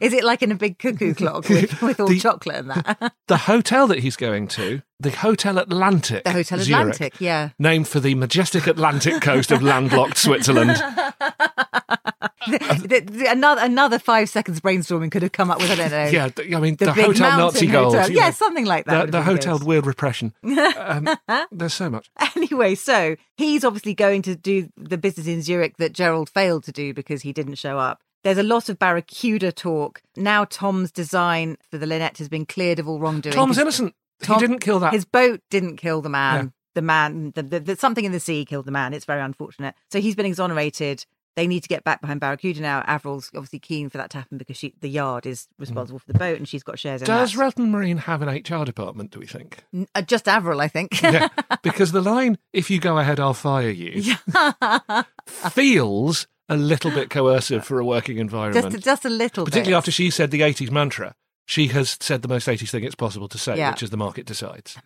Is 0.00 0.12
it 0.12 0.24
like 0.24 0.42
in 0.42 0.52
a 0.52 0.56
big 0.56 0.78
cuckoo 0.78 1.14
clock 1.14 1.48
with, 1.48 1.80
with 1.82 2.00
all 2.00 2.08
The- 2.08 2.18
chocolate 2.20 2.56
and 2.56 2.70
that? 2.70 3.12
the 3.28 3.36
hotel 3.36 3.86
that 3.88 4.00
he's 4.00 4.16
going 4.16 4.48
to, 4.48 4.82
the 4.98 5.10
Hotel 5.10 5.56
Atlantic, 5.58 6.24
the 6.24 6.32
Hotel 6.32 6.58
Zurich, 6.58 6.80
Atlantic, 6.80 7.20
yeah. 7.20 7.50
named 7.58 7.88
for 7.88 8.00
the 8.00 8.14
majestic 8.14 8.66
Atlantic 8.66 9.22
coast 9.22 9.50
of 9.50 9.62
landlocked 9.62 10.18
Switzerland. 10.18 10.76
The- 12.48 13.00
the- 13.06 13.26
another 13.30 13.60
another 13.62 13.98
five 13.98 14.28
seconds 14.28 14.60
brainstorming 14.60 15.10
could 15.10 15.22
have 15.22 15.32
come 15.32 15.50
up 15.50 15.58
with 15.58 15.70
I 15.70 15.74
don't 15.76 15.90
know. 15.90 16.06
Yeah, 16.06 16.56
I 16.56 16.60
mean, 16.60 16.76
the, 16.76 16.86
The, 16.86 16.92
Hotel 16.92 17.38
Nazi 17.38 17.66
gold. 17.66 17.94
hotel. 17.94 18.10
Yeah, 18.10 18.26
know, 18.26 18.30
something 18.32 18.64
like 18.64 18.86
that. 18.86 19.06
the, 19.06 19.12
the 19.12 19.22
hotel 19.22 19.58
good. 19.58 19.66
weird 19.66 19.86
repression. 19.86 20.32
Um, 20.44 21.08
there's 21.52 21.74
so 21.74 21.88
much. 21.90 22.10
Anyway, 22.36 22.74
so 22.74 23.16
he's 23.36 23.62
obviously 23.64 23.94
going 23.94 24.09
to 24.18 24.36
do 24.36 24.68
the 24.76 24.98
business 24.98 25.26
in 25.26 25.42
Zurich 25.42 25.76
that 25.78 25.92
Gerald 25.92 26.28
failed 26.28 26.64
to 26.64 26.72
do 26.72 26.92
because 26.92 27.22
he 27.22 27.32
didn't 27.32 27.56
show 27.56 27.78
up. 27.78 28.02
There's 28.22 28.38
a 28.38 28.42
lot 28.42 28.68
of 28.68 28.78
Barracuda 28.78 29.50
talk. 29.52 30.02
Now 30.16 30.44
Tom's 30.44 30.92
design 30.92 31.56
for 31.70 31.78
the 31.78 31.86
Lynette 31.86 32.18
has 32.18 32.28
been 32.28 32.44
cleared 32.44 32.78
of 32.78 32.88
all 32.88 33.00
wrongdoing. 33.00 33.34
Tom's 33.34 33.58
innocent. 33.58 33.94
Tom- 34.22 34.36
he 34.36 34.46
didn't 34.46 34.60
kill 34.60 34.78
that. 34.80 34.92
His 34.92 35.04
boat 35.04 35.40
didn't 35.50 35.76
kill 35.76 36.02
the 36.02 36.10
man. 36.10 36.44
Yeah. 36.44 36.50
The 36.74 36.82
man, 36.82 37.32
the, 37.34 37.42
the, 37.42 37.60
the, 37.60 37.76
something 37.76 38.04
in 38.04 38.12
the 38.12 38.20
sea 38.20 38.44
killed 38.44 38.66
the 38.66 38.70
man. 38.70 38.94
It's 38.94 39.04
very 39.04 39.22
unfortunate. 39.22 39.74
So 39.90 40.00
he's 40.00 40.14
been 40.14 40.26
exonerated. 40.26 41.04
They 41.36 41.46
need 41.46 41.62
to 41.62 41.68
get 41.68 41.84
back 41.84 42.00
behind 42.00 42.20
Barracuda 42.20 42.60
now. 42.60 42.84
Avril's 42.86 43.30
obviously 43.34 43.60
keen 43.60 43.88
for 43.88 43.98
that 43.98 44.10
to 44.10 44.18
happen 44.18 44.36
because 44.36 44.56
she, 44.56 44.74
the 44.80 44.88
yard 44.88 45.26
is 45.26 45.46
responsible 45.58 45.98
for 46.00 46.06
the 46.12 46.18
boat 46.18 46.36
and 46.36 46.46
she's 46.48 46.62
got 46.64 46.78
shares 46.78 47.02
in 47.02 47.06
Does 47.06 47.32
that. 47.34 47.38
Relton 47.56 47.68
Marine 47.70 47.98
have 47.98 48.20
an 48.20 48.28
HR 48.28 48.64
department, 48.64 49.12
do 49.12 49.20
we 49.20 49.26
think? 49.26 49.64
N- 49.72 49.86
uh, 49.94 50.02
just 50.02 50.26
Avril, 50.28 50.60
I 50.60 50.66
think. 50.68 51.00
yeah, 51.02 51.28
because 51.62 51.92
the 51.92 52.00
line, 52.02 52.36
if 52.52 52.68
you 52.70 52.80
go 52.80 52.98
ahead, 52.98 53.20
I'll 53.20 53.32
fire 53.32 53.70
you, 53.70 54.16
feels 55.26 56.26
a 56.48 56.56
little 56.56 56.90
bit 56.90 57.10
coercive 57.10 57.64
for 57.64 57.78
a 57.78 57.84
working 57.84 58.18
environment. 58.18 58.72
just, 58.72 58.84
just 58.84 59.04
a 59.04 59.08
little 59.10 59.44
Particularly 59.44 59.70
bit. 59.72 59.76
after 59.78 59.90
she 59.90 60.10
said 60.10 60.30
the 60.30 60.40
80s 60.40 60.70
mantra. 60.70 61.14
She 61.46 61.68
has 61.68 61.96
said 62.00 62.22
the 62.22 62.28
most 62.28 62.46
80s 62.46 62.70
thing 62.70 62.84
it's 62.84 62.94
possible 62.94 63.26
to 63.28 63.36
say, 63.38 63.56
Yeah. 63.56 63.70
which 63.70 63.82
is 63.82 63.90
the 63.90 63.96
market 63.96 64.24
decides. 64.26 64.76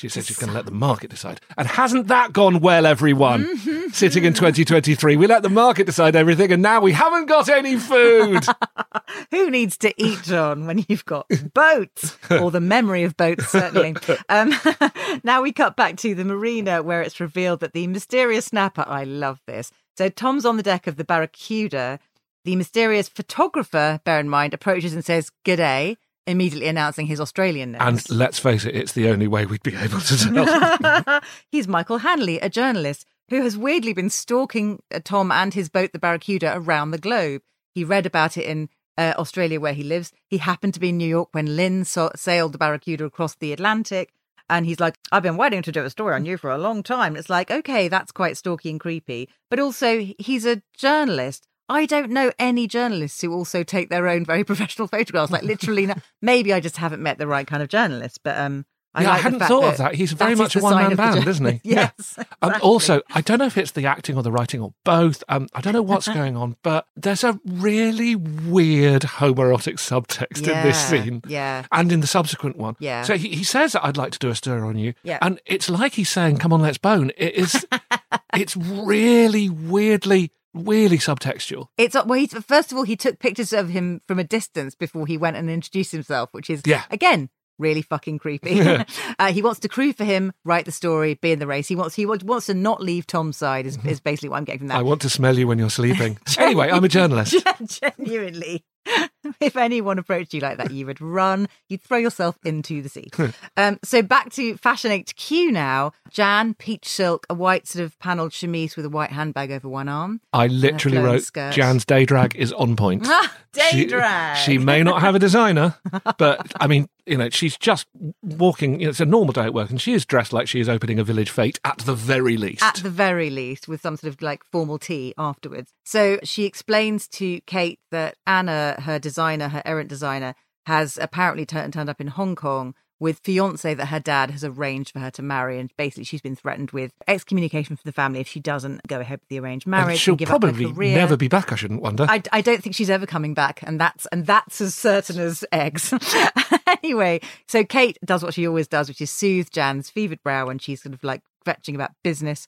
She 0.00 0.08
said 0.08 0.24
she's 0.24 0.38
going 0.38 0.48
to 0.48 0.54
let 0.54 0.64
the 0.64 0.70
market 0.70 1.10
decide. 1.10 1.42
And 1.58 1.68
hasn't 1.68 2.08
that 2.08 2.32
gone 2.32 2.60
well, 2.60 2.86
everyone? 2.86 3.44
Mm-hmm. 3.44 3.90
Sitting 3.90 4.24
in 4.24 4.32
2023, 4.32 5.16
we 5.16 5.26
let 5.26 5.42
the 5.42 5.50
market 5.50 5.84
decide 5.84 6.16
everything, 6.16 6.50
and 6.52 6.62
now 6.62 6.80
we 6.80 6.92
haven't 6.92 7.26
got 7.26 7.50
any 7.50 7.76
food. 7.76 8.42
Who 9.30 9.50
needs 9.50 9.76
to 9.76 9.92
eat, 10.02 10.22
Jon, 10.22 10.66
when 10.66 10.86
you've 10.88 11.04
got 11.04 11.26
boats 11.52 12.16
or 12.30 12.50
the 12.50 12.62
memory 12.62 13.02
of 13.02 13.14
boats, 13.18 13.48
certainly? 13.48 13.94
Um, 14.28 14.54
now 15.24 15.42
we 15.42 15.52
cut 15.52 15.76
back 15.76 15.96
to 15.98 16.14
the 16.14 16.24
marina 16.24 16.82
where 16.82 17.02
it's 17.02 17.20
revealed 17.20 17.60
that 17.60 17.72
the 17.72 17.86
mysterious 17.86 18.46
snapper, 18.46 18.84
I 18.86 19.04
love 19.04 19.40
this. 19.46 19.70
So 19.98 20.08
Tom's 20.08 20.46
on 20.46 20.56
the 20.56 20.62
deck 20.62 20.86
of 20.86 20.96
the 20.96 21.04
Barracuda. 21.04 21.98
The 22.44 22.56
mysterious 22.56 23.08
photographer, 23.08 24.00
bear 24.04 24.20
in 24.20 24.28
mind, 24.28 24.54
approaches 24.54 24.94
and 24.94 25.04
says, 25.04 25.30
G'day, 25.44 25.96
immediately 26.26 26.68
announcing 26.68 27.06
his 27.06 27.20
Australian 27.20 27.72
name. 27.72 27.80
and 27.82 28.10
let's 28.10 28.38
face 28.38 28.64
it, 28.64 28.76
it's 28.76 28.92
the 28.92 29.08
only 29.08 29.26
way 29.26 29.46
we'd 29.46 29.62
be 29.62 29.74
able 29.76 30.00
to 30.00 30.16
tell. 30.16 31.20
He's 31.50 31.66
Michael 31.66 31.98
Hanley, 31.98 32.38
a 32.38 32.48
journalist 32.48 33.06
who 33.30 33.42
has 33.42 33.56
weirdly 33.56 33.92
been 33.92 34.10
stalking 34.10 34.82
uh, 34.92 35.00
Tom 35.02 35.30
and 35.32 35.54
his 35.54 35.68
boat, 35.68 35.92
the 35.92 35.98
Barracuda, 35.98 36.52
around 36.56 36.90
the 36.90 36.98
globe. 36.98 37.42
He 37.74 37.84
read 37.84 38.06
about 38.06 38.36
it 38.36 38.44
in 38.44 38.68
uh, 38.98 39.14
Australia, 39.16 39.60
where 39.60 39.72
he 39.72 39.82
lives. 39.84 40.12
He 40.28 40.38
happened 40.38 40.74
to 40.74 40.80
be 40.80 40.90
in 40.90 40.98
New 40.98 41.08
York 41.08 41.28
when 41.32 41.56
Lynn 41.56 41.84
sa- 41.84 42.10
sailed 42.16 42.52
the 42.52 42.58
Barracuda 42.58 43.04
across 43.04 43.34
the 43.36 43.52
Atlantic. 43.52 44.12
And 44.48 44.66
he's 44.66 44.80
like, 44.80 44.98
I've 45.12 45.22
been 45.22 45.36
waiting 45.36 45.62
to 45.62 45.70
do 45.70 45.84
a 45.84 45.90
story 45.90 46.16
on 46.16 46.24
you 46.26 46.36
for 46.36 46.50
a 46.50 46.58
long 46.58 46.82
time. 46.82 47.14
It's 47.14 47.30
like, 47.30 47.52
okay, 47.52 47.86
that's 47.86 48.10
quite 48.10 48.36
stalky 48.36 48.68
and 48.68 48.80
creepy. 48.80 49.28
But 49.48 49.60
also, 49.60 50.00
he's 50.18 50.44
a 50.44 50.60
journalist. 50.76 51.46
I 51.70 51.86
don't 51.86 52.10
know 52.10 52.32
any 52.38 52.66
journalists 52.66 53.20
who 53.20 53.32
also 53.32 53.62
take 53.62 53.88
their 53.88 54.08
own 54.08 54.24
very 54.24 54.44
professional 54.50 54.88
photographs. 54.88 55.30
Like 55.30 55.44
literally, 55.44 55.86
no, 55.86 55.94
maybe 56.20 56.52
I 56.52 56.60
just 56.60 56.76
haven't 56.76 57.02
met 57.02 57.18
the 57.18 57.26
right 57.26 57.46
kind 57.46 57.62
of 57.62 57.68
journalist. 57.68 58.20
But 58.24 58.36
um, 58.36 58.66
I, 58.92 59.02
yeah, 59.02 59.10
like 59.10 59.18
the 59.18 59.22
hadn't 59.22 59.40
thought 59.40 59.64
of 59.64 59.76
that. 59.78 59.94
He's 59.94 60.10
very 60.10 60.34
that 60.34 60.42
much 60.42 60.56
a 60.56 60.60
one 60.60 60.74
man 60.74 60.96
band, 60.96 61.28
isn't 61.28 61.46
he? 61.46 61.60
Yes. 61.70 62.18
Um, 62.18 62.50
exactly. 62.50 62.68
also, 62.68 63.02
I 63.14 63.20
don't 63.20 63.38
know 63.38 63.46
if 63.46 63.56
it's 63.56 63.70
the 63.70 63.86
acting 63.86 64.16
or 64.16 64.24
the 64.24 64.32
writing 64.32 64.60
or 64.60 64.74
both. 64.84 65.22
Um, 65.28 65.46
I 65.54 65.60
don't 65.60 65.72
know 65.72 65.82
what's 65.82 66.08
going 66.08 66.36
on, 66.36 66.56
but 66.64 66.86
there's 66.96 67.22
a 67.22 67.38
really 67.46 68.16
weird 68.16 69.02
homoerotic 69.02 69.74
subtext 69.74 70.38
in 70.38 70.66
this 70.66 70.76
scene. 70.76 71.22
yeah. 71.28 71.66
And 71.70 71.92
in 71.92 72.00
the 72.00 72.08
subsequent 72.08 72.56
one. 72.56 72.74
Yeah. 72.80 73.02
So 73.02 73.16
he, 73.16 73.28
he 73.28 73.44
says, 73.44 73.76
I'd 73.80 73.96
like 73.96 74.10
to 74.12 74.18
do 74.18 74.28
a 74.28 74.34
stir 74.34 74.64
on 74.64 74.76
you. 74.76 74.94
Yeah. 75.04 75.18
And 75.22 75.40
it's 75.46 75.70
like 75.70 75.92
he's 75.94 76.10
saying, 76.10 76.38
come 76.38 76.52
on, 76.52 76.60
let's 76.60 76.78
bone. 76.78 77.12
It 77.16 77.34
is, 77.34 77.64
it's 78.34 78.56
really 78.56 79.48
weirdly, 79.48 80.32
weirdly 80.54 80.98
subtextual. 80.98 81.68
It's 81.76 81.94
well. 81.94 82.12
He, 82.12 82.26
first 82.26 82.72
of 82.72 82.78
all, 82.78 82.84
he 82.84 82.96
took 82.96 83.18
pictures 83.18 83.52
of 83.52 83.70
him 83.70 84.00
from 84.06 84.18
a 84.18 84.24
distance 84.24 84.74
before 84.74 85.06
he 85.06 85.16
went 85.16 85.36
and 85.36 85.50
introduced 85.50 85.92
himself, 85.92 86.30
which 86.32 86.50
is 86.50 86.62
Yeah. 86.64 86.84
again 86.90 87.30
really 87.58 87.82
fucking 87.82 88.18
creepy. 88.18 88.58
uh, 89.18 89.32
he 89.32 89.42
wants 89.42 89.60
to 89.60 89.68
crew 89.68 89.92
for 89.92 90.04
him, 90.04 90.32
write 90.44 90.64
the 90.64 90.72
story, 90.72 91.14
be 91.14 91.30
in 91.30 91.38
the 91.38 91.46
race. 91.46 91.68
He 91.68 91.76
wants 91.76 91.94
he 91.94 92.06
wants 92.06 92.46
to 92.46 92.54
not 92.54 92.82
leave 92.82 93.06
Tom's 93.06 93.36
side. 93.36 93.66
Is, 93.66 93.78
is 93.84 94.00
basically 94.00 94.30
what 94.30 94.38
I'm 94.38 94.44
getting 94.44 94.60
from 94.60 94.68
that. 94.68 94.78
I 94.78 94.82
want 94.82 95.02
to 95.02 95.10
smell 95.10 95.38
you 95.38 95.46
when 95.46 95.58
you're 95.58 95.70
sleeping. 95.70 96.18
anyway, 96.38 96.70
I'm 96.70 96.82
a 96.84 96.88
journalist. 96.88 97.36
Genuinely, 97.66 98.64
if 99.40 99.56
anyone 99.56 99.98
approached 99.98 100.34
you 100.34 100.40
like 100.40 100.58
that, 100.58 100.70
you 100.70 100.86
would 100.86 101.00
run. 101.00 101.48
You'd 101.68 101.82
throw 101.82 101.98
yourself 101.98 102.38
into 102.44 102.82
the 102.82 102.88
sea. 102.88 103.08
um, 103.56 103.78
so 103.84 104.02
back 104.02 104.30
to 104.32 104.56
Fashion 104.56 104.90
HQ 104.90 105.30
now. 105.52 105.92
Jan, 106.10 106.54
peach 106.54 106.88
silk, 106.88 107.26
a 107.30 107.34
white 107.34 107.66
sort 107.66 107.84
of 107.84 107.98
panelled 107.98 108.32
chemise 108.32 108.76
with 108.76 108.84
a 108.84 108.90
white 108.90 109.10
handbag 109.10 109.50
over 109.52 109.68
one 109.68 109.88
arm. 109.88 110.20
I 110.32 110.46
literally 110.48 110.98
wrote 110.98 111.22
skirt. 111.22 111.52
Jan's 111.52 111.84
day 111.84 112.04
drag 112.04 112.34
is 112.36 112.52
on 112.52 112.76
point. 112.76 113.06
Ah, 113.12 113.34
day 113.52 113.70
She- 113.70 113.86
drag. 113.86 114.36
She 114.38 114.56
may 114.58 114.82
not 114.82 115.00
have 115.00 115.14
a 115.14 115.18
designer, 115.18 115.74
but 116.16 116.52
I 116.60 116.66
mean, 116.68 116.88
you 117.06 117.16
know, 117.16 117.28
she's 117.30 117.56
just 117.58 117.86
walking. 118.22 118.78
You 118.80 118.86
know, 118.86 118.90
it's 118.90 119.00
a 119.00 119.04
normal 119.04 119.32
day 119.32 119.42
at 119.44 119.54
work, 119.54 119.70
and 119.70 119.80
she 119.80 119.92
is 119.92 120.06
dressed 120.06 120.32
like 120.32 120.46
she 120.46 120.60
is 120.60 120.68
opening 120.68 121.00
a 121.00 121.04
village 121.04 121.30
fete 121.30 121.58
at 121.64 121.78
the 121.78 121.94
very 121.94 122.36
least. 122.36 122.62
at 122.62 122.76
the 122.76 122.90
very 122.90 123.30
least, 123.30 123.66
with 123.66 123.80
some 123.80 123.96
sort 123.96 124.12
of 124.14 124.22
like 124.22 124.44
formal 124.44 124.78
tea 124.78 125.12
afterwards. 125.18 125.72
So 125.84 126.20
she 126.22 126.44
explains 126.44 127.08
to 127.08 127.40
Kate 127.42 127.80
that 127.90 128.14
Anna, 128.26 128.76
her 128.82 128.98
designer, 128.98 129.48
her 129.48 129.62
errant 129.64 129.88
designer, 129.88 130.34
has 130.66 130.98
apparently 131.00 131.46
turned 131.46 131.72
turned 131.72 131.88
up 131.90 132.00
in 132.00 132.08
Hong 132.08 132.34
Kong 132.36 132.74
with 132.98 133.18
fiance 133.24 133.72
that 133.72 133.86
her 133.86 133.98
dad 133.98 134.30
has 134.30 134.44
arranged 134.44 134.90
for 134.92 134.98
her 134.98 135.10
to 135.10 135.22
marry, 135.22 135.58
and 135.58 135.70
basically 135.78 136.04
she's 136.04 136.20
been 136.20 136.36
threatened 136.36 136.70
with 136.72 136.92
excommunication 137.08 137.74
from 137.74 137.82
the 137.88 137.92
family 137.92 138.20
if 138.20 138.28
she 138.28 138.40
doesn't 138.40 138.86
go 138.86 139.00
ahead 139.00 139.20
with 139.20 139.28
the 139.30 139.40
arranged 139.40 139.64
And 139.66 139.70
marriage. 139.70 139.98
she'll 139.98 140.12
and 140.12 140.18
give 140.18 140.28
up 140.30 140.42
her 140.42 140.52
probably 140.52 140.92
never 140.92 141.16
be 141.16 141.26
back. 141.26 141.50
I 141.50 141.54
shouldn't 141.56 141.80
wonder. 141.80 142.04
I, 142.06 142.22
I 142.30 142.42
don't 142.42 142.62
think 142.62 142.74
she's 142.76 142.90
ever 142.90 143.06
coming 143.06 143.32
back, 143.32 143.60
and 143.62 143.80
that's 143.80 144.04
and 144.12 144.26
that's 144.26 144.60
as 144.60 144.74
certain 144.74 145.18
as 145.18 145.44
eggs. 145.50 145.94
anyway, 146.82 147.20
so 147.48 147.64
Kate 147.64 147.96
does 148.04 148.22
what 148.22 148.34
she 148.34 148.46
always 148.46 148.68
does, 148.68 148.88
which 148.88 149.00
is 149.00 149.10
soothe 149.10 149.48
Jan's 149.50 149.88
fevered 149.90 150.22
brow 150.22 150.46
when 150.46 150.58
she's 150.58 150.82
sort 150.82 150.94
of 150.94 151.02
like 151.02 151.22
fetching 151.44 151.74
about 151.74 151.92
business. 152.04 152.46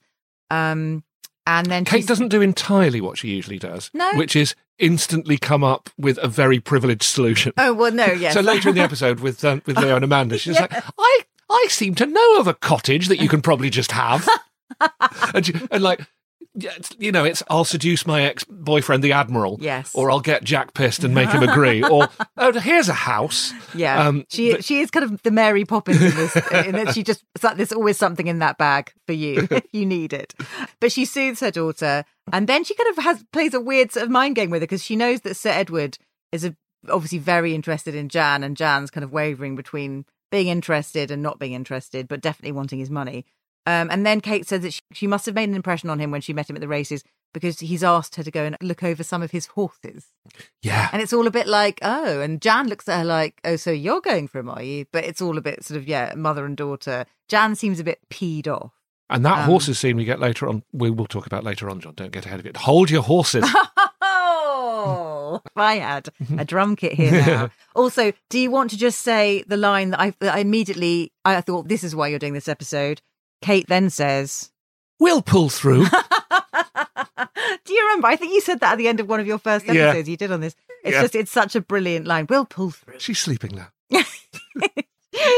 Um, 0.50 1.02
and 1.46 1.66
then 1.66 1.84
Kate 1.84 2.06
doesn't 2.06 2.28
do 2.28 2.40
entirely 2.42 3.00
what 3.00 3.18
she 3.18 3.28
usually 3.28 3.58
does, 3.58 3.90
No. 3.94 4.10
which 4.16 4.36
is 4.36 4.54
instantly 4.82 5.38
come 5.38 5.64
up 5.64 5.88
with 5.96 6.18
a 6.18 6.28
very 6.28 6.60
privileged 6.60 7.04
solution. 7.04 7.52
Oh 7.56 7.72
well, 7.72 7.92
no, 7.92 8.06
yes. 8.06 8.34
So 8.34 8.40
later 8.40 8.68
in 8.68 8.74
the 8.74 8.82
episode 8.82 9.20
with 9.20 9.42
um, 9.44 9.62
with 9.64 9.78
Leo 9.82 9.94
and 9.96 10.04
Amanda, 10.04 10.36
she's 10.36 10.60
like, 10.60 10.72
"I 10.98 11.20
I 11.48 11.66
seem 11.70 11.94
to 11.94 12.04
know 12.06 12.38
of 12.40 12.46
a 12.46 12.54
cottage 12.54 13.08
that 13.08 13.20
you 13.20 13.28
can 13.28 13.40
probably 13.40 13.70
just 13.70 13.92
have," 13.92 14.28
and, 15.34 15.46
she- 15.46 15.54
and 15.70 15.82
like, 15.82 16.00
yeah, 16.00 16.04
you 16.98 17.10
know, 17.12 17.24
it's 17.24 17.42
I'll 17.48 17.64
seduce 17.64 18.06
my 18.06 18.22
ex 18.22 18.44
boyfriend, 18.44 19.02
the 19.02 19.12
admiral, 19.12 19.58
Yes. 19.60 19.90
or 19.94 20.10
I'll 20.10 20.20
get 20.20 20.44
Jack 20.44 20.74
pissed 20.74 21.02
and 21.02 21.14
make 21.14 21.30
him 21.30 21.42
agree, 21.42 21.82
or 21.90 22.08
oh, 22.36 22.52
here's 22.60 22.88
a 22.88 22.92
house, 22.94 23.52
yeah, 23.74 24.06
um, 24.06 24.24
she 24.28 24.52
but- 24.52 24.64
she 24.64 24.80
is 24.80 24.90
kind 24.90 25.04
of 25.04 25.22
the 25.22 25.30
Mary 25.30 25.64
Poppins 25.64 26.02
in 26.02 26.10
this. 26.14 26.36
in 26.66 26.72
that 26.72 26.92
she 26.94 27.02
just 27.02 27.24
there's 27.56 27.72
always 27.72 27.96
something 27.96 28.26
in 28.26 28.40
that 28.40 28.58
bag 28.58 28.92
for 29.06 29.14
you 29.14 29.48
if 29.50 29.64
you 29.72 29.86
need 29.86 30.12
it. 30.12 30.34
But 30.80 30.92
she 30.92 31.04
soothes 31.04 31.40
her 31.40 31.50
daughter, 31.50 32.04
and 32.32 32.46
then 32.46 32.64
she 32.64 32.74
kind 32.74 32.90
of 32.96 33.04
has 33.04 33.24
plays 33.32 33.54
a 33.54 33.60
weird 33.60 33.92
sort 33.92 34.04
of 34.04 34.10
mind 34.10 34.36
game 34.36 34.50
with 34.50 34.60
her 34.60 34.66
because 34.66 34.84
she 34.84 34.96
knows 34.96 35.22
that 35.22 35.36
Sir 35.36 35.50
Edward 35.50 35.96
is 36.32 36.44
a, 36.44 36.54
obviously 36.90 37.18
very 37.18 37.54
interested 37.54 37.94
in 37.94 38.08
Jan, 38.10 38.44
and 38.44 38.56
Jan's 38.56 38.90
kind 38.90 39.04
of 39.04 39.12
wavering 39.12 39.56
between 39.56 40.04
being 40.30 40.48
interested 40.48 41.10
and 41.10 41.22
not 41.22 41.38
being 41.38 41.52
interested, 41.52 42.08
but 42.08 42.20
definitely 42.20 42.52
wanting 42.52 42.78
his 42.78 42.90
money. 42.90 43.24
Um, 43.66 43.88
and 43.90 44.04
then 44.04 44.20
Kate 44.20 44.46
says 44.46 44.62
that 44.62 44.72
she, 44.72 44.80
she 44.92 45.06
must 45.06 45.26
have 45.26 45.34
made 45.34 45.48
an 45.48 45.54
impression 45.54 45.88
on 45.90 45.98
him 46.00 46.10
when 46.10 46.20
she 46.20 46.32
met 46.32 46.50
him 46.50 46.56
at 46.56 46.60
the 46.60 46.68
races 46.68 47.04
because 47.32 47.60
he's 47.60 47.82
asked 47.84 48.16
her 48.16 48.22
to 48.22 48.30
go 48.30 48.44
and 48.44 48.56
look 48.60 48.82
over 48.82 49.02
some 49.02 49.22
of 49.22 49.30
his 49.30 49.46
horses. 49.46 50.06
yeah, 50.62 50.88
And 50.92 51.00
it's 51.00 51.12
all 51.14 51.26
a 51.26 51.30
bit 51.30 51.46
like, 51.46 51.78
oh, 51.80 52.20
and 52.20 52.42
Jan 52.42 52.68
looks 52.68 52.88
at 52.88 52.98
her 52.98 53.04
like, 53.04 53.40
oh, 53.44 53.56
so 53.56 53.70
you're 53.70 54.00
going 54.02 54.28
for 54.28 54.38
him, 54.40 54.50
are 54.50 54.62
you? 54.62 54.84
But 54.92 55.04
it's 55.04 55.22
all 55.22 55.38
a 55.38 55.40
bit 55.40 55.64
sort 55.64 55.78
of, 55.78 55.88
yeah, 55.88 56.12
mother 56.16 56.44
and 56.44 56.56
daughter. 56.56 57.06
Jan 57.28 57.54
seems 57.54 57.80
a 57.80 57.84
bit 57.84 58.00
peed 58.10 58.46
off. 58.48 58.72
and 59.08 59.24
that 59.24 59.38
um, 59.38 59.44
horses 59.44 59.78
scene 59.78 59.96
we 59.96 60.04
get 60.04 60.20
later 60.20 60.46
on, 60.48 60.62
we 60.72 60.90
will 60.90 61.06
talk 61.06 61.24
about 61.26 61.44
later 61.44 61.70
on. 61.70 61.80
Jon, 61.80 61.94
don't 61.94 62.12
get 62.12 62.26
ahead 62.26 62.40
of 62.40 62.46
it. 62.46 62.56
Hold 62.58 62.90
your 62.90 63.02
horses. 63.02 63.46
Oh, 64.02 65.40
if 65.46 65.56
I 65.56 65.76
had 65.76 66.08
a 66.38 66.44
drum 66.44 66.76
kit 66.76 66.92
here 66.94 67.12
now. 67.12 67.50
Also, 67.74 68.12
do 68.28 68.38
you 68.38 68.50
want 68.50 68.70
to 68.70 68.76
just 68.76 69.00
say 69.00 69.42
the 69.46 69.56
line 69.56 69.90
that 69.90 70.00
I, 70.00 70.14
that 70.20 70.34
I 70.34 70.38
immediately, 70.40 71.12
I 71.24 71.40
thought, 71.40 71.68
this 71.68 71.82
is 71.82 71.96
why 71.96 72.08
you're 72.08 72.18
doing 72.18 72.34
this 72.34 72.48
episode. 72.48 73.00
Kate 73.42 73.66
then 73.68 73.90
says, 73.90 74.50
we'll 74.98 75.20
pull 75.22 75.48
through. 75.50 75.84
do 77.64 77.74
you 77.74 77.82
remember? 77.86 78.06
I 78.06 78.16
think 78.16 78.32
you 78.32 78.40
said 78.40 78.60
that 78.60 78.72
at 78.72 78.78
the 78.78 78.88
end 78.88 79.00
of 79.00 79.08
one 79.08 79.20
of 79.20 79.26
your 79.26 79.38
first 79.38 79.66
Yeah. 79.66 79.88
episodes 79.88 80.08
you 80.08 80.16
did 80.16 80.32
on 80.32 80.40
this. 80.40 80.54
It's 80.84 80.94
Yeah. 80.94 81.02
just, 81.02 81.14
it's 81.14 81.30
such 81.30 81.54
a 81.54 81.60
brilliant 81.60 82.06
line. 82.06 82.26
We'll 82.28 82.44
pull 82.46 82.70
through. 82.70 82.98
She's 82.98 83.18
sleeping 83.18 83.52
now. 83.54 83.68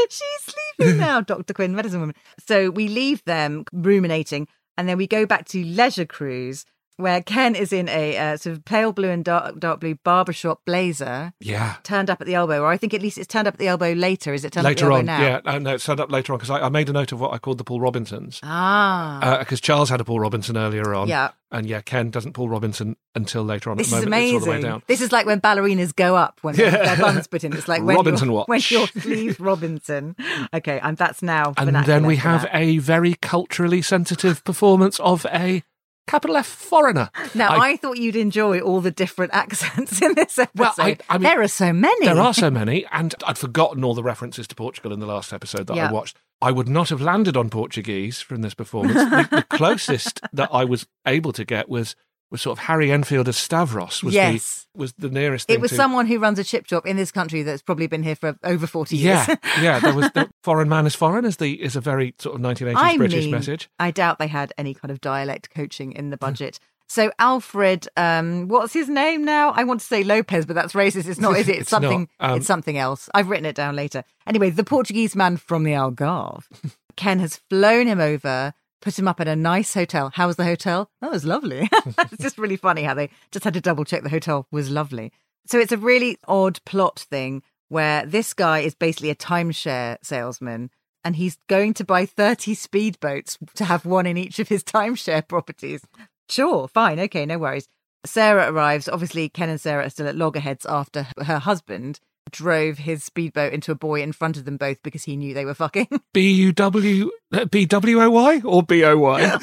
She's 0.09 0.53
sleeping 0.77 0.97
now, 0.97 1.21
Dr. 1.21 1.53
Quinn, 1.53 1.75
medicine 1.75 1.99
woman. 1.99 2.15
So 2.47 2.69
we 2.69 2.87
leave 2.87 3.23
them 3.25 3.65
ruminating 3.73 4.47
and 4.77 4.87
then 4.87 4.97
we 4.97 5.07
go 5.07 5.25
back 5.25 5.45
to 5.49 5.63
Leisure 5.63 6.05
Cruise. 6.05 6.65
Where 6.97 7.21
Ken 7.21 7.55
is 7.55 7.73
in 7.73 7.89
a 7.89 8.17
uh, 8.17 8.37
sort 8.37 8.55
of 8.55 8.63
pale 8.65 8.93
blue 8.93 9.09
and 9.09 9.23
dark, 9.25 9.59
dark 9.59 9.79
blue 9.81 9.95
barbershop 10.03 10.61
blazer 10.65 11.33
Yeah. 11.39 11.75
turned 11.83 12.09
up 12.09 12.21
at 12.21 12.27
the 12.27 12.35
elbow, 12.35 12.61
or 12.61 12.67
I 12.67 12.77
think 12.77 12.93
at 12.93 13.01
least 13.01 13.17
it's 13.17 13.27
turned 13.27 13.47
up 13.47 13.55
at 13.55 13.59
the 13.59 13.67
elbow 13.67 13.91
later. 13.93 14.33
Is 14.33 14.45
it 14.45 14.53
turned 14.53 14.65
Later 14.65 14.87
up 14.91 14.99
on, 14.99 15.09
at 15.09 15.17
the 15.17 15.23
elbow 15.23 15.41
now? 15.41 15.49
yeah, 15.49 15.55
uh, 15.55 15.59
no, 15.59 15.73
it's 15.75 15.85
turned 15.85 15.99
up 15.99 16.11
later 16.11 16.33
on 16.33 16.37
because 16.39 16.49
I, 16.49 16.61
I 16.65 16.69
made 16.69 16.89
a 16.89 16.93
note 16.93 17.11
of 17.11 17.19
what 17.19 17.33
I 17.33 17.37
called 17.37 17.57
the 17.57 17.63
Paul 17.63 17.81
Robinsons 17.81 18.39
Ah, 18.43 19.37
because 19.39 19.59
Charles 19.61 19.89
had 19.89 19.99
a 20.01 20.05
Paul 20.05 20.19
Robinson 20.21 20.57
earlier 20.57 20.93
on, 20.95 21.07
yeah. 21.07 21.31
and 21.51 21.67
yeah, 21.67 21.81
Ken 21.81 22.09
doesn't 22.09 22.33
Paul 22.33 22.49
Robinson 22.49 22.95
until 23.13 23.43
later 23.43 23.69
on. 23.71 23.77
This 23.77 23.91
at 23.93 23.99
is 23.99 24.05
moment, 24.05 24.07
amazing. 24.07 24.35
It's 24.37 24.45
all 24.47 24.51
the 24.53 24.57
way 24.57 24.61
down. 24.61 24.83
This 24.87 25.01
is 25.01 25.11
like 25.11 25.25
when 25.25 25.41
ballerinas 25.41 25.95
go 25.95 26.15
up 26.15 26.39
when 26.41 26.55
their- 26.55 26.71
their 26.71 26.97
buns 26.97 27.27
put 27.27 27.43
in. 27.43 27.53
It's 27.53 27.67
like 27.67 27.83
when 27.83 27.95
Robinson 27.95 28.27
your, 28.29 28.37
watch. 28.37 28.47
when 28.47 28.61
your 28.69 28.87
sleeves 28.87 29.39
Robinson. 29.39 30.15
Okay, 30.53 30.79
and 30.81 30.97
that's 30.97 31.21
now. 31.21 31.53
And 31.57 31.75
then 31.85 32.05
we 32.05 32.15
have 32.17 32.43
that. 32.43 32.55
a 32.55 32.77
very 32.79 33.15
culturally 33.21 33.81
sensitive 33.81 34.43
performance 34.43 34.99
of 34.99 35.25
a 35.31 35.63
capital 36.07 36.37
F 36.37 36.45
foreigner. 36.45 37.09
Now 37.33 37.49
I- 37.49 37.69
I, 37.71 37.77
thought 37.77 37.97
you'd 37.97 38.15
enjoy 38.15 38.59
all 38.59 38.81
the 38.81 38.91
different 38.91 39.33
accents 39.35 40.01
in 40.01 40.13
this 40.15 40.37
episode. 40.39 40.59
Well, 40.59 40.73
I- 40.77 40.97
I 41.09 41.17
mean, 41.17 41.23
there 41.23 41.41
are 41.41 41.47
so 41.47 41.73
many. 41.73 42.05
There 42.05 42.19
are 42.19 42.33
so 42.33 42.49
many, 42.61 42.85
and 42.91 43.13
I'd 43.25 43.37
forgotten 43.37 43.83
all 43.83 43.93
the 43.93 44.03
references 44.03 44.47
to 44.47 44.55
Portugal 44.55 44.93
in 44.93 44.99
the 44.99 45.05
last 45.07 45.33
episode 45.33 45.67
that 45.67 45.75
Yeah. 45.75 45.89
I 45.89 45.91
watched. 45.91 46.17
I 46.41 46.51
would 46.51 46.67
not 46.67 46.89
have 46.89 47.01
landed 47.01 47.37
on 47.37 47.49
Portuguese 47.49 48.21
from 48.21 48.41
this 48.41 48.53
performance. 48.53 48.95
the, 48.95 49.27
the 49.31 49.41
closest 49.57 50.19
that 50.33 50.49
I 50.51 50.65
was 50.65 50.85
able 51.07 51.31
to 51.31 51.45
get 51.45 51.69
was 51.69 51.95
was 52.31 52.41
sort 52.41 52.57
of 52.57 52.65
Harry 52.65 52.91
Enfield 52.91 53.27
as 53.27 53.37
Stavros. 53.37 54.03
Was 54.03 54.13
Yes. 54.13 54.67
the 54.73 54.79
was 54.79 54.93
the 54.97 55.09
nearest. 55.09 55.47
Thing 55.47 55.55
It 55.55 55.61
was 55.61 55.71
to, 55.71 55.77
someone 55.77 56.05
who 56.05 56.19
runs 56.19 56.37
a 56.39 56.43
chip 56.43 56.67
shop 56.67 56.85
in 56.85 56.97
this 56.97 57.11
country 57.11 57.43
that's 57.43 57.61
probably 57.61 57.87
been 57.87 58.03
here 58.03 58.15
for 58.15 58.35
over 58.43 58.67
forty 58.67 58.97
years. 58.97 59.27
Yeah, 59.27 59.35
yeah. 59.61 59.79
There 59.79 59.93
was 59.93 60.09
the 60.13 60.29
foreign 60.43 60.67
man 60.69 60.85
is 60.85 60.95
foreign 60.95 61.25
is 61.25 61.37
the 61.37 61.61
is 61.61 61.75
a 61.75 61.81
very 61.81 62.13
sort 62.19 62.35
of 62.35 62.41
1980s 62.41 62.75
I 62.75 62.97
British 62.97 63.23
mean, 63.25 63.31
message. 63.31 63.69
I 63.79 63.91
doubt 63.91 64.19
they 64.19 64.27
had 64.27 64.53
any 64.57 64.73
kind 64.73 64.91
of 64.91 64.99
dialect 65.01 65.49
coaching 65.49 65.91
in 65.93 66.09
the 66.09 66.17
budget. 66.17 66.59
So 66.87 67.11
Alfred, 67.17 67.87
um, 67.97 68.47
what's 68.47 68.71
his 68.73 68.87
name 68.89 69.25
now? 69.25 69.49
I 69.51 69.63
want 69.63 69.79
to 69.79 69.85
say 69.87 70.03
Lopez, 70.03 70.45
but 70.45 70.53
that's 70.53 70.73
racist. 70.73 71.07
It's 71.07 71.19
not, 71.19 71.35
is 71.35 71.47
it? 71.49 71.53
It's, 71.55 71.61
It's 71.61 71.69
something. 71.71 72.07
Um, 72.19 72.37
it's 72.37 72.45
something 72.45 72.77
else. 72.77 73.09
I've 73.15 73.27
written 73.27 73.47
it 73.47 73.55
down 73.55 73.75
later. 73.75 74.03
Anyway, 74.27 74.51
the 74.51 74.63
Portuguese 74.63 75.15
man 75.15 75.37
from 75.37 75.63
the 75.63 75.71
Algarve. 75.71 76.43
Ken 76.95 77.17
has 77.19 77.37
flown 77.49 77.87
him 77.87 77.99
over, 77.99 78.53
put 78.81 78.97
him 78.97 79.07
up 79.07 79.19
at 79.19 79.27
a 79.27 79.35
nice 79.35 79.73
hotel. 79.73 80.11
How 80.13 80.27
was 80.27 80.35
the 80.35 80.43
hotel? 80.43 80.89
Oh, 81.01 81.07
it 81.07 81.13
was 81.13 81.25
lovely. 81.25 81.69
it's 81.97 82.21
just 82.21 82.37
really 82.37 82.57
funny 82.57 82.83
how 82.83 82.93
they 82.93 83.09
just 83.31 83.43
had 83.43 83.53
to 83.55 83.61
double 83.61 83.85
check 83.85 84.03
the 84.03 84.09
hotel 84.09 84.47
was 84.51 84.69
lovely. 84.69 85.11
So 85.47 85.59
it's 85.59 85.71
a 85.71 85.77
really 85.77 86.17
odd 86.27 86.63
plot 86.65 87.05
thing 87.09 87.43
where 87.69 88.05
this 88.05 88.33
guy 88.33 88.59
is 88.59 88.75
basically 88.75 89.09
a 89.09 89.15
timeshare 89.15 89.97
salesman 90.03 90.69
and 91.03 91.15
he's 91.15 91.37
going 91.47 91.73
to 91.75 91.83
buy 91.85 92.05
30 92.05 92.55
speedboats 92.55 93.37
to 93.55 93.65
have 93.65 93.85
one 93.85 94.05
in 94.05 94.17
each 94.17 94.39
of 94.39 94.49
his 94.49 94.63
timeshare 94.65 95.27
properties. 95.27 95.81
Sure, 96.29 96.67
fine, 96.67 96.99
okay, 96.99 97.25
no 97.25 97.37
worries. 97.37 97.67
Sarah 98.05 98.51
arrives. 98.51 98.87
Obviously, 98.87 99.29
Ken 99.29 99.49
and 99.49 99.59
Sarah 99.59 99.85
are 99.85 99.89
still 99.89 100.07
at 100.07 100.15
loggerheads 100.15 100.65
after 100.65 101.07
her 101.23 101.39
husband 101.39 101.99
drove 102.31 102.77
his 102.79 103.03
speedboat 103.03 103.53
into 103.53 103.71
a 103.71 103.75
boy 103.75 104.01
in 104.01 104.11
front 104.11 104.37
of 104.37 104.45
them 104.45 104.57
both 104.57 104.81
because 104.83 105.03
he 105.03 105.15
knew 105.15 105.33
they 105.33 105.45
were 105.45 105.53
fucking. 105.53 105.87
B 106.13 106.31
U 106.31 106.51
W 106.53 107.11
B 107.51 107.65
W 107.65 108.01
O 108.01 108.09
Y 108.09 108.41
or 108.43 108.63
B 108.63 108.83
O 108.83 108.97
Y. 108.97 109.21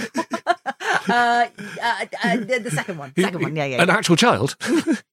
uh, 1.08 1.08
uh, 1.08 1.46
uh, 2.24 2.36
the 2.36 2.60
the 2.64 2.70
second 2.70 2.98
one. 2.98 3.12
Second 3.18 3.42
one, 3.42 3.56
yeah, 3.56 3.64
yeah. 3.66 3.82
An 3.82 3.90
actual 3.90 4.16
child. 4.16 4.56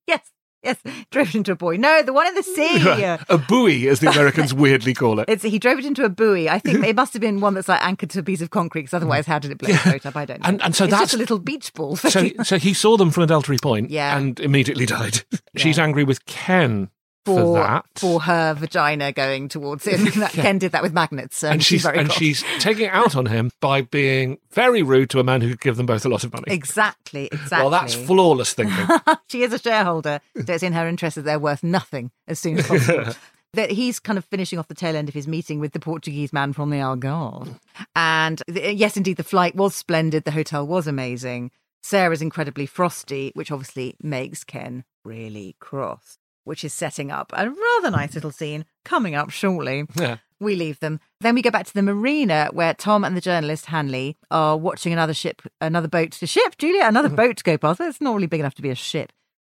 Yes, 0.08 0.26
yes. 0.64 0.78
Drove 1.12 1.30
it 1.30 1.36
into 1.36 1.52
a 1.52 1.56
buoy. 1.56 1.78
No, 1.78 2.02
the 2.02 2.12
one 2.14 2.26
in 2.26 2.34
the 2.34 2.42
sea. 2.42 2.84
a 3.30 3.38
buoy, 3.38 3.88
as 3.88 4.00
the 4.00 4.10
Americans 4.10 4.56
weirdly 4.56 4.96
call 4.96 5.20
it. 5.20 5.26
It's 5.30 5.44
he 5.44 5.60
drove 5.60 5.78
it 5.78 5.86
into 5.86 6.04
a 6.04 6.10
buoy. 6.10 6.50
I 6.50 6.58
think 6.58 6.84
it 6.84 6.96
must 6.96 7.14
have 7.14 7.22
been 7.22 7.40
one 7.42 7.54
that's 7.54 7.68
like 7.70 7.82
anchored 7.86 8.10
to 8.10 8.20
a 8.20 8.24
piece 8.24 8.42
of 8.42 8.50
concrete. 8.50 8.82
Because 8.82 8.96
otherwise, 8.96 9.28
how 9.28 9.38
did 9.38 9.52
it 9.52 9.60
blow 9.60 9.70
the 9.72 9.92
boat 9.92 10.06
up? 10.08 10.16
I 10.16 10.26
don't 10.26 10.42
know. 10.42 10.50
And- 10.50 10.62
and 10.64 10.76
so 10.76 10.86
it's 10.86 10.92
that's- 10.92 11.10
just 11.12 11.14
a 11.14 11.18
little 11.18 11.38
beach 11.38 11.72
ball. 11.76 11.96
So, 11.96 12.28
so 12.44 12.58
he 12.58 12.74
saw 12.74 12.98
them 12.98 13.12
from 13.12 13.24
Adultery 13.24 13.58
Point 13.62 13.92
Yeah. 13.92 14.18
and 14.18 14.40
immediately 14.40 14.88
died. 14.88 15.22
She's 15.56 15.78
angry 15.78 16.04
with 16.04 16.26
Ken 16.26 16.90
for, 17.26 17.36
for 17.40 17.54
that. 17.56 17.86
for 17.96 18.22
her 18.22 18.54
vagina 18.54 19.12
going 19.12 19.50
towards 19.50 19.86
him. 19.86 20.06
That- 20.20 20.32
Ken 20.32 20.58
did 20.58 20.72
that 20.72 20.82
with 20.84 20.94
magnets, 20.94 21.44
and, 21.44 21.54
and 21.54 21.64
she's 21.64 21.84
very 21.84 21.98
and 22.00 22.12
she's 22.12 22.44
taking 22.60 22.86
it 22.88 22.94
out 22.94 23.16
on 23.16 23.26
him 23.28 23.52
by 23.62 23.82
being 23.82 24.38
very 24.52 24.82
rude 24.84 25.10
to 25.12 25.20
a 25.20 25.24
man 25.24 25.42
who 25.42 25.50
could 25.50 25.62
give 25.62 25.78
them 25.78 25.86
both 25.86 26.06
a 26.06 26.10
lot 26.10 26.24
of 26.24 26.34
money. 26.34 26.46
exactly 26.48 27.28
exactly. 27.32 27.58
Well, 27.62 27.70
that's 27.70 27.94
flawless 27.96 28.54
thinking. 28.54 28.88
she 29.28 29.44
is 29.44 29.54
a 29.54 29.60
shareholder, 29.60 30.20
so 30.46 30.54
it's 30.54 30.64
in 30.64 30.74
her 30.74 30.88
interest 30.88 31.16
that 31.16 31.24
they're 31.24 31.40
worth 31.40 31.64
nothing 31.64 32.12
as 32.28 32.40
soon 32.40 32.60
as 32.60 32.68
possible. 32.68 33.14
that 33.54 33.72
he's 33.72 34.00
kind 34.00 34.18
of 34.18 34.26
finishing 34.26 34.60
off 34.60 34.68
the 34.68 34.76
tail 34.76 34.96
end 34.96 35.08
of 35.10 35.16
his 35.16 35.28
meeting 35.28 35.60
with 35.60 35.74
the 35.74 35.80
Portuguese 35.80 36.32
man 36.34 36.54
from 36.54 36.70
the 36.70 36.78
Algarve. 36.78 37.60
And 37.96 38.42
th- 38.52 38.76
yes, 38.78 38.96
indeed, 38.98 39.18
the 39.18 39.24
flight 39.24 39.56
was 39.56 39.76
splendid. 39.76 40.24
The 40.24 40.32
hotel 40.32 40.66
was 40.68 40.86
amazing. 40.88 41.52
Sarah's 41.82 42.22
incredibly 42.22 42.66
frosty, 42.66 43.32
which 43.36 43.52
obviously 43.52 43.96
makes 44.02 44.44
Ken 44.44 44.84
really 45.06 45.56
cross, 45.60 46.18
which 46.44 46.64
is 46.64 46.74
setting 46.74 47.12
up 47.12 47.32
a 47.34 47.50
rather 47.50 47.92
nice 47.92 48.16
little 48.16 48.32
scene 48.32 48.66
coming 48.86 49.16
up 49.16 49.30
shortly. 49.30 49.86
Yeah. 49.96 50.18
We 50.40 50.56
leave 50.56 50.80
them. 50.80 51.00
Then 51.20 51.36
we 51.36 51.42
go 51.42 51.52
back 51.52 51.66
to 51.66 51.74
the 51.74 51.82
marina 51.82 52.50
where 52.54 52.74
Tom 52.74 53.04
and 53.04 53.16
the 53.16 53.22
journalist 53.22 53.66
Hanley 53.66 54.18
are 54.32 54.58
watching 54.58 54.94
another 54.94 55.14
ship, 55.14 55.42
another 55.60 55.90
boat 55.90 56.12
to 56.14 56.28
ship, 56.28 56.58
Julia, 56.58 56.86
another 56.86 57.10
boat 57.10 57.38
to 57.38 57.44
go 57.44 57.58
past. 57.58 57.82
It's 57.82 58.00
not 58.00 58.16
really 58.16 58.28
big 58.28 58.40
enough 58.40 58.56
to 58.56 58.62
be 58.62 58.70
a 58.70 58.76
ship. 58.76 59.12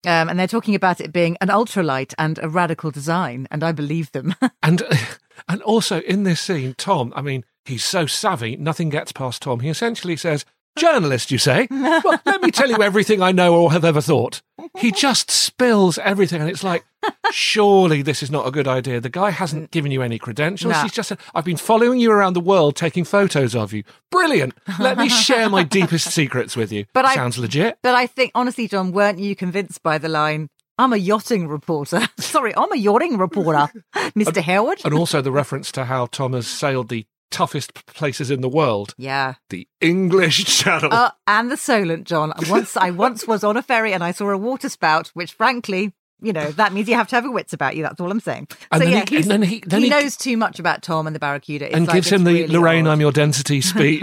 Um, 0.06 0.30
and 0.30 0.38
they're 0.38 0.46
talking 0.46 0.74
about 0.74 1.00
it 1.00 1.12
being 1.12 1.36
an 1.42 1.48
ultralight 1.48 2.14
and 2.16 2.38
a 2.42 2.48
radical 2.48 2.90
design, 2.90 3.46
and 3.50 3.62
I 3.62 3.72
believe 3.72 4.12
them. 4.12 4.34
And 4.62 4.82
and 5.48 5.62
also 5.62 6.00
in 6.02 6.24
this 6.24 6.40
scene, 6.40 6.74
Tom, 6.76 7.12
I 7.16 7.22
mean, 7.22 7.44
he's 7.64 7.84
so 7.84 8.06
savvy, 8.06 8.56
nothing 8.56 8.88
gets 8.88 9.12
past 9.12 9.42
Tom. 9.42 9.60
He 9.60 9.68
essentially 9.68 10.16
says, 10.16 10.44
Journalist, 10.80 11.30
you 11.30 11.38
say? 11.38 11.66
Well, 11.70 12.20
let 12.26 12.42
me 12.42 12.50
tell 12.50 12.68
you 12.70 12.82
everything 12.82 13.22
I 13.22 13.32
know 13.32 13.54
or 13.54 13.72
have 13.72 13.84
ever 13.84 14.00
thought. 14.00 14.42
He 14.78 14.90
just 14.92 15.30
spills 15.30 15.98
everything, 15.98 16.40
and 16.40 16.50
it's 16.50 16.64
like, 16.64 16.84
surely 17.32 18.02
this 18.02 18.22
is 18.22 18.30
not 18.30 18.46
a 18.46 18.50
good 18.50 18.68
idea. 18.68 19.00
The 19.00 19.08
guy 19.08 19.30
hasn't 19.30 19.70
given 19.70 19.90
you 19.90 20.02
any 20.02 20.18
credentials. 20.18 20.72
No. 20.72 20.82
He's 20.82 20.92
just 20.92 21.08
said, 21.08 21.18
I've 21.34 21.44
been 21.44 21.56
following 21.56 22.00
you 22.00 22.10
around 22.10 22.34
the 22.34 22.40
world 22.40 22.76
taking 22.76 23.04
photos 23.04 23.54
of 23.54 23.72
you. 23.72 23.84
Brilliant. 24.10 24.54
Let 24.78 24.98
me 24.98 25.08
share 25.08 25.48
my 25.48 25.62
deepest 25.62 26.10
secrets 26.12 26.56
with 26.56 26.72
you. 26.72 26.86
But 26.92 27.04
I- 27.04 27.14
Sounds 27.14 27.38
legit. 27.38 27.78
but 27.82 27.94
I 27.94 28.06
think, 28.06 28.32
honestly, 28.34 28.68
Jon, 28.68 28.92
weren't 28.92 29.18
you 29.18 29.34
convinced 29.36 29.82
by 29.82 29.98
the 29.98 30.08
line, 30.08 30.48
I'm 30.78 30.92
a 30.92 30.96
yachting 30.96 31.46
reporter? 31.48 32.00
Sorry, 32.18 32.54
I'm 32.56 32.72
a 32.72 32.76
yachting 32.76 33.18
reporter, 33.18 33.70
Mr. 33.94 34.40
Howard? 34.42 34.80
And 34.84 34.94
also 34.94 35.20
the 35.20 35.32
reference 35.32 35.70
to 35.72 35.84
how 35.84 36.06
Thomas 36.06 36.46
sailed 36.48 36.88
the 36.88 37.06
toughest 37.30 37.86
places 37.86 38.30
in 38.30 38.40
the 38.40 38.48
world, 38.48 38.94
Yeah. 38.98 39.34
the 39.50 39.66
English 39.80 40.44
Channel. 40.58 40.92
Uh, 40.92 41.10
and 41.26 41.50
the 41.50 41.56
Solent, 41.56 42.04
Jon. 42.06 42.32
Once 42.48 42.76
I 42.76 42.90
once 42.90 43.26
was 43.26 43.44
on 43.44 43.56
a 43.56 43.62
ferry 43.62 43.92
and 43.92 44.02
I 44.04 44.10
saw 44.12 44.30
a 44.30 44.36
water 44.36 44.68
spout, 44.68 45.08
which 45.14 45.32
frankly, 45.32 45.92
you 46.22 46.32
know, 46.32 46.50
that 46.52 46.72
means 46.72 46.88
you 46.88 46.94
have 46.94 47.08
to 47.08 47.16
have 47.16 47.24
your 47.24 47.32
wits 47.32 47.52
about 47.52 47.76
you. 47.76 47.82
That's 47.82 48.00
all 48.00 48.10
I'm 48.10 48.20
saying. 48.20 48.48
And 48.70 48.82
so 48.82 48.88
then 48.88 48.92
yeah, 48.98 49.04
he- 49.08 49.22
then 49.22 49.42
he- 49.42 49.62
then 49.66 49.82
he- 49.82 49.88
knows 49.88 50.16
too 50.16 50.36
much 50.36 50.58
about 50.58 50.82
Tom 50.82 51.06
and 51.06 51.14
the 51.14 51.20
Barracuda. 51.20 51.66
It's 51.66 51.74
and 51.74 51.86
like, 51.86 51.94
gives 51.94 52.08
him 52.10 52.24
the 52.24 52.32
really 52.34 52.46
Lorraine, 52.48 52.86
odd. 52.86 52.92
I'm 52.92 53.00
your 53.00 53.12
density 53.12 53.60
speech. 53.60 54.02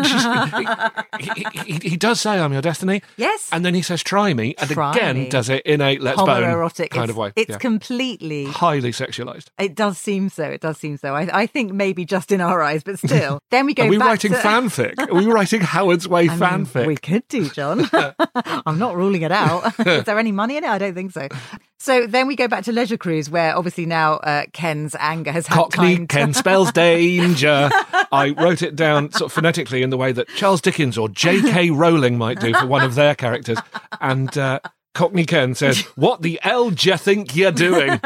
he, 1.20 1.34
he, 1.34 1.74
he, 1.74 1.90
he 1.90 1.98
does 1.98 2.20
say, 2.22 2.40
I'm 2.40 2.54
your 2.54 2.62
destiny. 2.62 3.02
Yes. 3.18 3.50
And 3.52 3.64
then 3.66 3.74
he 3.74 3.82
says, 3.82 4.04
try 4.04 4.34
me. 4.34 4.56
And 4.58 4.70
Try 4.70 4.92
again, 4.92 5.16
me. 5.18 5.30
does 5.30 5.50
it 5.50 5.66
in 5.66 5.82
a 5.82 5.98
let's 5.98 6.18
bone 6.22 6.28
kind 6.28 6.90
it's, 7.04 7.10
of 7.10 7.18
way. 7.18 7.32
It's 7.36 7.50
Yeah. 7.52 7.58
completely. 7.58 8.46
Highly 8.46 8.92
sexualized. 8.92 9.48
It 9.60 9.76
does 9.76 9.98
seem 9.98 10.30
so. 10.30 10.44
It 10.44 10.62
does 10.62 10.78
seem 10.78 10.98
so. 10.98 11.16
I, 11.16 11.30
I 11.42 11.46
think 11.48 11.72
maybe 11.74 12.06
just 12.06 12.32
in 12.32 12.42
our 12.42 12.62
eyes, 12.62 12.84
but 12.84 13.00
still. 13.00 13.40
Then 13.50 13.66
we 13.66 13.74
go. 13.74 13.86
Are 13.86 13.90
we 13.90 13.98
writing 13.98 14.32
to, 14.34 14.38
fanfic? 14.38 15.00
Are 15.00 15.14
we 15.14 15.26
writing 15.26 15.62
Howard's 15.62 16.08
Way 16.08 16.22
I 16.30 16.36
mean, 16.36 16.40
fanfic? 16.66 16.86
we 16.86 16.96
could 16.98 17.28
do, 17.28 17.50
Jon. 17.50 17.90
I'm 18.66 18.78
not 18.78 18.96
ruling 18.96 19.22
it 19.22 19.32
out. 19.32 19.74
Is 19.80 20.04
there 20.04 20.20
any 20.20 20.32
money 20.32 20.58
in 20.58 20.64
it? 20.64 20.70
I 20.70 20.78
don't 20.78 20.94
think 20.94 21.12
so. 21.12 21.28
So 21.80 22.08
then 22.08 22.28
we 22.28 22.36
go 22.36 22.48
back 22.48 22.64
to 22.66 22.72
Leisure 22.72 22.98
Cruise, 22.98 23.30
where 23.30 23.56
obviously 23.56 23.86
now 23.86 24.16
uh, 24.16 24.46
Ken's 24.52 24.96
anger 25.00 25.32
has 25.32 25.46
had 25.48 25.56
Cockney 25.56 25.96
time 25.98 26.08
to- 26.08 26.16
Ken 26.16 26.34
spells 26.34 26.72
danger. 26.72 27.70
I 28.12 28.34
wrote 28.38 28.62
it 28.62 28.76
down 28.76 29.12
sort 29.12 29.30
of 29.30 29.34
phonetically 29.34 29.84
in 29.84 29.90
the 29.92 29.98
way 29.98 30.12
that 30.12 30.28
Charles 30.30 30.62
Dickens 30.62 30.98
or 30.98 31.08
J.K. 31.10 31.70
Rowling 31.72 32.18
might 32.18 32.40
do 32.40 32.54
for 32.54 32.66
one 32.66 32.84
of 32.84 32.96
their 32.96 33.14
characters. 33.16 33.60
And 34.02 34.36
uh, 34.38 34.60
Cockney 34.96 35.26
Ken 35.26 35.54
says, 35.54 35.82
What 35.96 36.24
the 36.24 36.40
hell 36.42 36.72
do 36.72 36.90
you 36.90 36.98
think 36.98 37.36
you're 37.36 37.52
doing? 37.52 38.00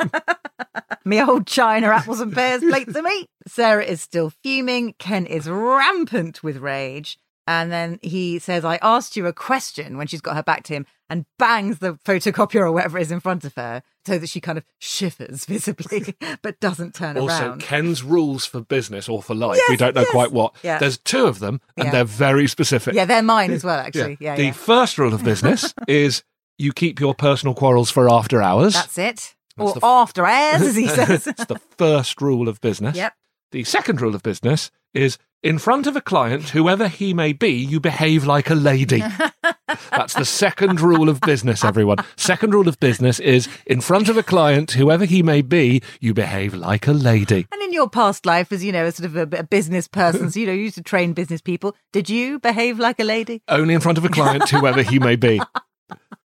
me 1.06 1.22
old 1.22 1.48
china 1.48 1.88
apples 1.88 2.20
and 2.20 2.34
pears 2.34 2.62
plates 2.62 2.96
of 2.96 3.04
meat. 3.04 3.28
Sarah 3.48 3.84
is 3.84 4.02
still 4.02 4.30
fuming. 4.44 4.94
Ken 5.00 5.26
is 5.26 5.50
rampant 5.50 6.44
with 6.44 6.58
rage. 6.58 7.18
And 7.52 7.70
then 7.70 8.00
he 8.02 8.40
says, 8.40 8.64
I 8.64 8.78
asked 8.82 9.18
you 9.18 9.26
a 9.28 9.34
question 9.34 9.98
when 9.98 10.08
she's 10.08 10.22
got 10.22 10.36
her 10.38 10.44
back 10.44 10.64
to 10.64 10.74
him 10.74 10.86
and 11.10 11.26
bangs 11.38 11.80
the 11.80 11.96
photocopier 12.06 12.62
or 12.62 12.72
whatever 12.72 12.98
is 12.98 13.12
in 13.12 13.20
front 13.20 13.44
of 13.44 13.54
her 13.56 13.84
so 14.06 14.18
that 14.18 14.30
she 14.30 14.40
kind 14.40 14.58
of 14.58 14.64
shivers 14.80 15.44
visibly 15.50 16.16
but 16.42 16.60
doesn't 16.62 16.96
turn 16.96 17.18
Also, 17.18 17.28
around. 17.34 17.52
Also, 17.56 17.66
Ken's 17.66 18.04
rules 18.04 18.46
for 18.46 18.62
business 18.62 19.10
or 19.10 19.22
for 19.22 19.36
life, 19.36 19.58
Yes, 19.58 19.70
we 19.70 19.76
don't 19.76 19.94
know 19.96 20.02
yes. 20.02 20.12
quite 20.12 20.32
what. 20.32 20.56
Yeah. 20.64 20.80
There's 20.80 20.98
two 21.00 21.26
of 21.26 21.40
them, 21.40 21.60
and 21.76 21.88
Yeah. 21.88 21.92
they're 21.92 22.04
very 22.06 22.48
specific. 22.48 22.94
Yeah, 22.94 23.04
they're 23.04 23.22
mine 23.22 23.52
as 23.52 23.66
well, 23.66 23.80
actually. 23.80 24.18
Yeah, 24.22 24.36
the 24.38 24.46
yeah. 24.46 24.52
first 24.54 24.98
rule 24.98 25.14
of 25.14 25.24
business 25.26 25.74
is 25.90 26.24
you 26.58 26.72
keep 26.72 27.02
your 27.02 27.14
personal 27.14 27.54
quarrels 27.54 27.92
for 27.92 28.10
after 28.10 28.42
hours. 28.42 28.74
That's 28.76 28.98
it. 28.98 29.36
That's 29.58 29.72
or 29.74 29.78
f- 29.78 29.84
after 29.84 30.26
hours, 30.26 30.62
as 30.62 30.76
he 30.78 30.88
says. 31.00 31.28
it's 31.28 31.46
the 31.46 31.60
first 31.78 32.22
rule 32.22 32.48
of 32.48 32.62
business. 32.62 32.96
yep. 32.96 33.14
The 33.52 33.66
second 33.66 34.00
rule 34.00 34.16
of 34.16 34.24
business 34.24 34.72
is 34.94 35.18
In 35.44 35.58
front 35.58 35.88
of 35.88 35.96
a 35.96 36.02
client, 36.02 36.50
whoever 36.50 36.88
he 36.88 37.16
may 37.16 37.34
be, 37.34 37.50
you 37.50 37.80
behave 37.80 38.26
like 38.26 38.52
a 38.52 38.56
lady. 38.56 39.04
That's 39.90 40.14
the 40.14 40.24
second 40.24 40.80
rule 40.80 41.10
of 41.10 41.20
business, 41.22 41.66
everyone. 41.66 41.98
Second 42.16 42.54
rule 42.54 42.68
of 42.68 42.80
business 42.80 43.20
is 43.20 43.50
in 43.66 43.82
front 43.82 44.08
of 44.08 44.18
a 44.18 44.22
client, 44.22 44.70
whoever 44.74 45.04
he 45.04 45.24
may 45.24 45.42
be, 45.42 45.82
you 46.00 46.14
behave 46.14 46.54
like 46.54 46.88
a 46.88 46.92
lady. 46.92 47.48
And 47.52 47.62
in 47.64 47.74
your 47.74 47.90
past 47.90 48.24
life, 48.28 48.52
as 48.52 48.64
you 48.64 48.72
know, 48.72 48.86
as 48.86 48.98
sort 48.98 49.08
of 49.08 49.34
a, 49.34 49.40
a 49.40 49.44
business 49.44 49.88
person, 49.88 50.30
so 50.30 50.40
you 50.40 50.46
know, 50.46 50.54
you 50.54 50.62
used 50.62 50.76
to 50.76 50.84
train 50.84 51.14
business 51.14 51.42
people. 51.42 51.76
Did 51.92 52.08
you 52.08 52.38
behave 52.38 52.78
like 52.78 53.00
a 53.00 53.04
lady? 53.04 53.42
Only 53.48 53.74
in 53.74 53.82
front 53.82 53.98
of 53.98 54.06
a 54.06 54.10
client, 54.10 54.48
whoever 54.48 54.84
he 54.84 55.00
may 55.00 55.16
be. 55.16 55.42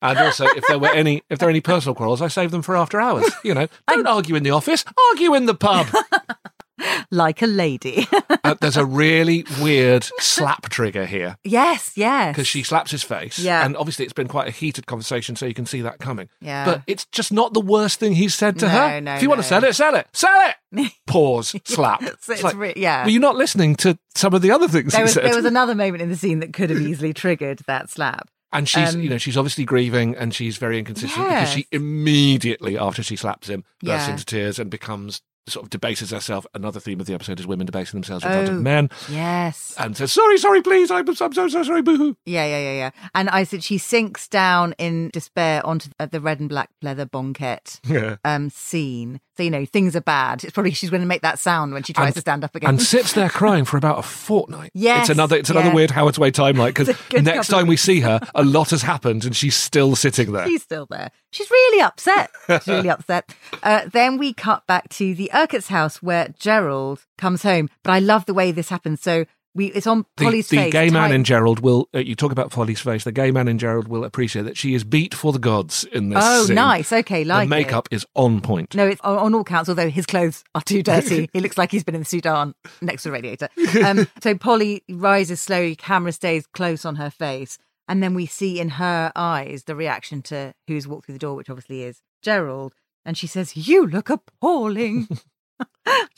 And 0.02 0.18
also, 0.18 0.44
if 0.44 0.66
there 0.66 0.80
were 0.80 0.92
any, 0.92 1.22
if 1.30 1.38
there 1.38 1.48
are 1.48 1.50
any 1.50 1.60
personal 1.60 1.94
quarrels, 1.94 2.20
I 2.20 2.26
save 2.26 2.50
them 2.50 2.62
for 2.62 2.76
after 2.76 3.00
hours. 3.00 3.30
You 3.44 3.54
know, 3.54 3.68
don't 3.88 4.08
argue 4.08 4.34
in 4.34 4.42
the 4.42 4.50
office, 4.50 4.84
argue 5.10 5.34
in 5.34 5.46
the 5.46 5.54
pub. 5.54 5.86
Like 7.10 7.42
a 7.42 7.46
lady. 7.46 8.08
Uh, 8.42 8.54
there's 8.60 8.76
a 8.76 8.84
really 8.84 9.44
weird 9.60 10.04
slap 10.18 10.68
trigger 10.70 11.06
here 11.06 11.36
yes, 11.44 11.92
yes. 11.96 12.32
because 12.34 12.48
she 12.48 12.62
slaps 12.62 12.90
his 12.90 13.02
face. 13.02 13.38
Yeah. 13.38 13.64
And 13.64 13.76
obviously, 13.76 14.04
it's 14.04 14.14
been 14.14 14.26
quite 14.26 14.48
a 14.48 14.50
heated 14.50 14.86
conversation, 14.86 15.36
so 15.36 15.46
you 15.46 15.54
can 15.54 15.66
see 15.66 15.80
that 15.82 15.98
coming. 15.98 16.28
Yeah. 16.40 16.64
But 16.64 16.82
it's 16.86 17.04
just 17.06 17.32
not 17.32 17.52
the 17.52 17.60
worst 17.60 18.00
thing 18.00 18.14
he's 18.14 18.34
said 18.34 18.58
to 18.60 18.66
No, 18.66 18.70
her. 18.72 19.00
no, 19.00 19.14
if 19.14 19.22
you 19.22 19.28
want 19.28 19.40
to 19.42 19.46
sell 19.46 19.62
it, 19.64 19.74
sell 19.76 19.94
it, 19.94 20.08
sell 20.12 20.50
it. 20.72 20.92
Pause. 21.06 21.56
Slap. 21.64 22.02
It's- 22.02 22.28
it's 22.28 22.54
re- 22.54 22.72
yeah. 22.76 23.04
Were 23.04 23.10
you 23.10 23.20
not 23.20 23.36
listening 23.36 23.76
to 23.76 23.96
some 24.16 24.34
of 24.34 24.42
the 24.42 24.50
other 24.50 24.66
things 24.66 24.92
there 24.92 25.00
he 25.02 25.04
was, 25.04 25.12
said? 25.12 25.24
there 25.24 25.36
was 25.36 25.44
another 25.44 25.74
moment 25.74 26.02
in 26.02 26.08
the 26.08 26.16
scene 26.16 26.40
that 26.40 26.52
could 26.52 26.70
have 26.70 26.80
easily 26.80 27.12
triggered 27.12 27.60
that 27.66 27.90
slap. 27.90 28.28
And 28.52 28.68
she's, 28.68 28.94
Um, 28.94 29.00
you 29.02 29.10
know, 29.10 29.18
she's 29.18 29.36
obviously 29.36 29.64
grieving 29.64 30.16
and 30.16 30.32
she's 30.34 30.56
very 30.56 30.78
inconsistent 30.78 31.28
because 31.28 31.50
she 31.50 31.66
immediately, 31.72 32.78
after 32.78 33.02
she 33.02 33.16
slaps 33.16 33.48
him, 33.48 33.64
bursts 33.82 34.06
Yeah. 34.06 34.12
into 34.12 34.24
tears 34.24 34.58
and 34.58 34.70
becomes 34.70 35.20
sort 35.46 35.64
of 35.64 35.70
debases 35.70 36.10
herself. 36.10 36.46
Another 36.54 36.80
theme 36.80 37.00
of 37.00 37.06
the 37.06 37.14
episode 37.14 37.38
is 37.38 37.46
women 37.46 37.66
debasing 37.66 37.98
themselves 38.00 38.24
in 38.24 38.30
front 38.30 38.48
Oh. 38.48 38.52
of 38.54 38.62
men 38.62 38.90
Yes. 39.10 39.74
and 39.78 39.96
says, 39.96 40.12
"Sorry, 40.12 40.38
sorry, 40.38 40.62
please, 40.62 40.90
I'm, 40.90 41.06
I'm 41.08 41.14
so 41.14 41.30
so 41.48 41.62
sorry, 41.62 41.82
boohoo." 41.82 42.14
Yeah, 42.24 42.46
yeah, 42.46 42.58
yeah, 42.60 42.72
yeah. 42.72 42.90
And 43.14 43.28
I 43.30 43.44
said 43.44 43.62
she 43.62 43.78
sinks 43.78 44.26
down 44.28 44.74
in 44.78 45.10
despair 45.12 45.64
onto 45.66 45.90
the, 45.98 46.06
the 46.06 46.20
red 46.20 46.40
and 46.40 46.48
black 46.48 46.70
leather 46.82 47.06
bonquette 47.06 47.80
Yeah. 47.86 48.16
um, 48.24 48.48
scene. 48.50 49.20
So, 49.36 49.42
you 49.42 49.50
know, 49.50 49.64
things 49.64 49.96
are 49.96 50.00
bad. 50.00 50.44
It's 50.44 50.52
probably 50.52 50.70
she's 50.72 50.90
going 50.90 51.00
to 51.02 51.06
make 51.08 51.22
that 51.22 51.38
sound 51.40 51.72
when 51.72 51.82
she 51.82 51.92
tries 51.92 52.06
And- 52.08 52.14
to 52.14 52.20
stand 52.20 52.44
up 52.44 52.54
again. 52.54 52.70
and 52.70 52.80
sits 52.82 53.12
there 53.14 53.28
crying 53.28 53.64
for 53.64 53.76
about 53.76 53.98
a 53.98 54.02
fortnight. 54.02 54.70
Yes, 54.84 55.08
it's 55.08 55.10
another 55.10 55.36
it's 55.36 55.50
another 55.50 55.68
yeah. 55.68 55.74
weird 55.74 55.90
Howard's 55.90 56.18
Way 56.18 56.30
timeline 56.30 56.74
because 56.74 56.88
next 57.24 57.48
time 57.48 57.66
we 57.66 57.76
see 57.76 58.00
her, 58.00 58.20
a 58.34 58.44
lot 58.44 58.70
has 58.70 58.82
happened 58.82 59.24
and 59.24 59.34
she's 59.34 59.54
still 59.56 59.96
sitting 59.96 60.32
there. 60.32 60.46
She's 60.46 60.62
still 60.62 60.86
there. 60.90 61.10
She's 61.30 61.50
really 61.50 61.80
upset. 61.82 62.30
She's 62.48 62.66
really 62.68 62.90
upset. 62.96 63.34
Uh, 63.62 63.82
then 63.92 64.18
we 64.18 64.32
cut 64.32 64.66
back 64.66 64.88
to 64.90 65.14
the 65.14 65.30
Urquhart's 65.34 65.68
house 65.68 66.02
where 66.02 66.28
Gerald 66.38 67.06
comes 67.18 67.42
home. 67.42 67.68
But 67.82 67.92
I 67.92 67.98
love 67.98 68.26
the 68.26 68.34
way 68.34 68.52
this 68.52 68.68
happens. 68.68 69.00
So 69.00 69.24
we 69.54 69.66
it's 69.66 69.86
on 69.86 70.04
Polly's 70.16 70.48
the 70.48 70.56
face. 70.56 70.66
The 70.66 70.70
gay 70.70 70.90
man 70.90 71.12
in 71.12 71.24
Gerald 71.24 71.60
will. 71.60 71.88
Uh, 71.94 71.98
you 71.98 72.14
talk 72.14 72.32
about 72.32 72.50
Polly's 72.50 72.80
face. 72.80 73.04
The 73.04 73.12
gay 73.12 73.30
man 73.30 73.48
in 73.48 73.58
Gerald 73.58 73.88
will 73.88 74.04
appreciate 74.04 74.42
that 74.42 74.56
she 74.56 74.74
is 74.74 74.84
beat 74.84 75.14
for 75.14 75.32
the 75.32 75.38
gods 75.38 75.84
in 75.84 76.08
this. 76.08 76.18
Oh, 76.22 76.46
scene. 76.46 76.56
nice. 76.56 76.92
Okay, 76.92 77.24
like 77.24 77.48
the 77.48 77.50
makeup 77.50 77.88
is 77.90 78.04
on 78.14 78.40
point. 78.40 78.74
No, 78.74 78.86
it's 78.86 79.00
on, 79.02 79.18
on 79.18 79.34
all 79.34 79.44
counts, 79.44 79.68
although 79.68 79.90
his 79.90 80.06
clothes 80.06 80.44
are 80.54 80.62
too 80.62 80.82
dirty. 80.82 81.30
he 81.32 81.40
looks 81.40 81.56
like 81.56 81.70
he's 81.70 81.84
been 81.84 81.94
in 81.94 82.00
the 82.00 82.06
Sudan 82.06 82.54
next 82.82 83.04
to 83.04 83.08
the 83.10 83.12
radiator. 83.12 83.48
Um, 83.84 84.08
so 84.22 84.34
Polly 84.36 84.82
rises 84.88 85.40
slowly, 85.40 85.76
camera 85.76 86.12
stays 86.12 86.46
close 86.46 86.84
on 86.84 86.96
her 86.96 87.10
face. 87.10 87.58
And 87.86 88.02
then 88.02 88.14
we 88.14 88.26
see 88.26 88.58
in 88.58 88.70
her 88.70 89.12
eyes 89.14 89.64
the 89.64 89.76
reaction 89.76 90.22
to 90.22 90.54
who's 90.66 90.88
walked 90.88 91.06
through 91.06 91.14
the 91.14 91.18
door, 91.18 91.36
which 91.36 91.50
obviously 91.50 91.82
is 91.82 92.00
Gerald. 92.22 92.74
And 93.04 93.16
she 93.16 93.26
says, 93.26 93.56
You 93.56 93.86
look 93.86 94.08
appalling. 94.08 95.06
which 95.58 95.68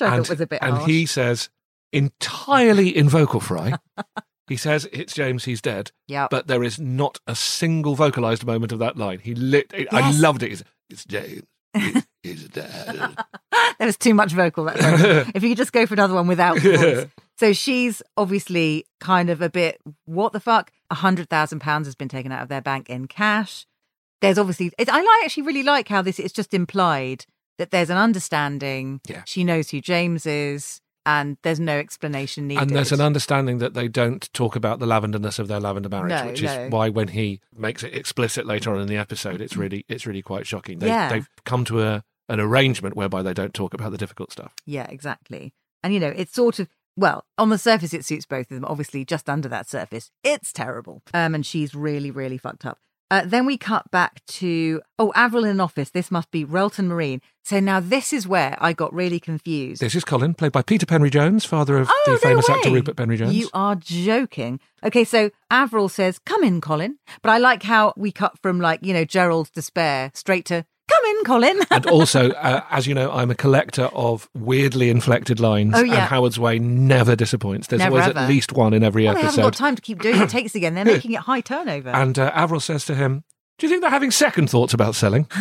I 0.00 0.16
and 0.16 0.24
thought 0.24 0.30
was 0.30 0.40
a 0.40 0.46
bit 0.46 0.62
and 0.62 0.76
harsh. 0.76 0.86
he 0.86 1.06
says 1.06 1.50
entirely 1.92 2.96
in 2.96 3.08
vocal 3.08 3.40
fry. 3.40 3.74
he 4.48 4.56
says 4.56 4.88
it's 4.92 5.14
James. 5.14 5.44
He's 5.44 5.60
dead. 5.60 5.90
Yep. 6.08 6.30
But 6.30 6.46
there 6.46 6.62
is 6.62 6.78
not 6.78 7.18
a 7.26 7.34
single 7.34 7.94
vocalized 7.94 8.44
moment 8.46 8.72
of 8.72 8.78
that 8.80 8.96
line. 8.96 9.20
He 9.20 9.34
lit. 9.34 9.72
I 9.74 9.86
Yes. 10.00 10.20
loved 10.20 10.42
it. 10.42 10.52
It's, 10.52 10.64
it's 10.90 11.04
James. 11.04 11.42
He's, 12.22 12.48
dead. 12.48 13.16
there 13.78 13.86
was 13.86 13.96
too 13.98 14.14
much 14.14 14.32
vocal 14.32 14.64
that 14.64 14.78
time. 14.78 15.30
if 15.34 15.42
you 15.42 15.50
could 15.50 15.58
just 15.58 15.72
go 15.72 15.84
for 15.86 15.94
another 15.94 16.14
one 16.14 16.26
without 16.26 16.58
voice. 16.58 17.06
So 17.38 17.52
she's 17.52 18.02
obviously 18.16 18.86
kind 18.98 19.28
of 19.28 19.42
a 19.42 19.50
bit, 19.50 19.78
what 20.06 20.32
the 20.32 20.40
fuck? 20.40 20.72
A 20.90 20.94
hundred 20.94 21.28
thousand 21.28 21.60
pounds 21.60 21.86
has 21.86 21.94
been 21.94 22.08
taken 22.08 22.32
out 22.32 22.42
of 22.42 22.48
their 22.48 22.62
bank 22.62 22.88
in 22.88 23.06
cash. 23.08 23.66
There's 24.22 24.38
obviously, 24.38 24.72
it, 24.78 24.88
I 24.88 24.96
like, 25.02 25.24
actually 25.24 25.42
really 25.42 25.62
like 25.62 25.88
how 25.88 26.00
this, 26.00 26.18
it's 26.18 26.32
just 26.32 26.54
implied 26.54 27.26
that 27.58 27.70
there's 27.70 27.90
an 27.90 27.98
understanding. 27.98 29.00
Yeah. 29.06 29.22
She 29.26 29.44
knows 29.44 29.68
who 29.70 29.80
James 29.82 30.24
is 30.24 30.80
and 31.06 31.38
there's 31.42 31.60
no 31.60 31.78
explanation 31.78 32.48
needed. 32.48 32.62
And 32.62 32.70
there's 32.72 32.92
an 32.92 33.00
understanding 33.00 33.58
that 33.58 33.74
they 33.74 33.88
don't 33.88 34.30
talk 34.34 34.56
about 34.56 34.80
the 34.80 34.86
lavenderness 34.86 35.38
of 35.38 35.46
their 35.48 35.60
lavender 35.60 35.88
marriage, 35.88 36.10
No, 36.10 36.26
which 36.26 36.42
no. 36.42 36.50
is 36.64 36.72
why 36.72 36.88
when 36.90 37.08
he 37.08 37.40
makes 37.56 37.82
it 37.84 37.94
explicit 37.94 38.44
later 38.44 38.74
on 38.74 38.80
in 38.80 38.88
the 38.88 38.96
episode, 38.96 39.40
it's 39.40 39.56
really 39.56 39.86
it's 39.88 40.04
really 40.06 40.22
quite 40.22 40.46
shocking. 40.46 40.80
They, 40.80 40.88
Yeah. 40.88 41.08
They've 41.08 41.28
come 41.44 41.64
to 41.66 41.82
a 41.82 42.04
an 42.28 42.40
arrangement 42.40 42.96
whereby 42.96 43.22
they 43.22 43.32
don't 43.32 43.54
talk 43.54 43.72
about 43.72 43.92
the 43.92 43.98
difficult 43.98 44.32
stuff. 44.32 44.52
Yeah, 44.66 44.86
exactly. 44.90 45.54
And 45.84 45.94
you 45.94 46.00
know, 46.00 46.12
it's 46.14 46.34
sort 46.34 46.58
of 46.58 46.68
well, 46.96 47.24
on 47.38 47.50
the 47.50 47.58
surface 47.58 47.92
it 47.94 48.04
suits 48.04 48.26
both 48.26 48.50
of 48.50 48.56
them. 48.56 48.64
Obviously, 48.64 49.04
just 49.04 49.28
under 49.28 49.48
that 49.48 49.68
surface, 49.68 50.10
it's 50.24 50.52
terrible. 50.52 51.02
Um, 51.14 51.34
and 51.34 51.46
she's 51.46 51.74
really, 51.74 52.10
really 52.10 52.38
fucked 52.38 52.64
up. 52.66 52.78
Uh, 53.10 53.22
then 53.24 53.46
we 53.46 53.56
cut 53.56 53.88
back 53.90 54.24
to 54.26 54.80
oh, 54.98 55.12
Avril 55.14 55.44
in 55.44 55.50
an 55.50 55.60
office. 55.60 55.90
This 55.90 56.10
must 56.10 56.30
be 56.30 56.44
Relton 56.44 56.86
Marine. 56.86 57.20
So 57.44 57.60
now 57.60 57.78
this 57.78 58.12
is 58.12 58.26
where 58.26 58.56
I 58.60 58.72
got 58.72 58.92
really 58.92 59.20
confused. 59.20 59.80
This 59.80 59.94
is 59.94 60.04
Colin, 60.04 60.34
played 60.34 60.50
by 60.50 60.62
Peter 60.62 60.84
Penry 60.86 61.10
Jones, 61.12 61.44
father 61.44 61.78
of 61.78 61.88
Oh, 61.88 62.02
the 62.06 62.12
no 62.12 62.18
famous 62.18 62.50
actor. 62.50 62.70
Rupert 62.72 62.96
Penry 62.96 63.16
Jones. 63.18 63.34
You 63.34 63.48
are 63.54 63.76
joking. 63.76 64.58
Okay, 64.82 65.04
so 65.04 65.30
Avril 65.50 65.88
says, 65.88 66.18
"Come 66.18 66.42
in, 66.42 66.60
Colin." 66.60 66.98
But 67.22 67.30
I 67.30 67.38
like 67.38 67.62
how 67.62 67.92
we 67.96 68.10
cut 68.10 68.36
from 68.42 68.60
like 68.60 68.80
you 68.84 68.92
know 68.92 69.04
Gerald's 69.04 69.50
despair 69.50 70.10
straight 70.16 70.44
to 70.46 70.54
"Come 70.56 70.66
in, 71.10 71.24
Colin." 71.24 71.60
and 71.70 71.86
also, 71.86 72.30
uh, 72.32 72.62
as 72.70 72.86
you 72.86 72.94
know, 72.94 73.10
I'm 73.12 73.30
a 73.30 73.34
collector 73.34 73.84
of 73.92 74.28
weirdly 74.34 74.90
inflected 74.90 75.40
lines. 75.40 75.72
Oh, 75.76 75.82
yeah. 75.82 75.92
And 75.94 76.02
Howard's 76.02 76.38
Way 76.38 76.58
never 76.58 77.16
disappoints. 77.16 77.68
There's 77.68 77.78
Never, 77.80 77.96
always 77.96 78.08
ever. 78.10 78.18
at 78.20 78.28
least 78.28 78.52
one 78.52 78.72
in 78.74 78.82
every 78.82 79.04
well, 79.04 79.14
they 79.14 79.20
haven't 79.22 79.40
got 79.42 79.54
time 79.54 79.76
to 79.76 79.82
keep 79.82 80.02
doing 80.02 80.20
it. 80.20 80.28
Takes 80.30 80.54
again. 80.54 80.74
They're 80.74 80.84
making 80.96 81.12
it 81.12 81.20
high 81.20 81.40
turnover. 81.40 81.90
And 81.90 82.18
uh, 82.18 82.30
Avril 82.34 82.60
says 82.60 82.84
to 82.86 82.94
him, 82.94 83.24
Do 83.58 83.66
you 83.66 83.70
think 83.70 83.82
they're 83.82 83.90
having 83.90 84.10
second 84.10 84.50
thoughts 84.50 84.74
about 84.74 84.94
selling? 84.94 85.26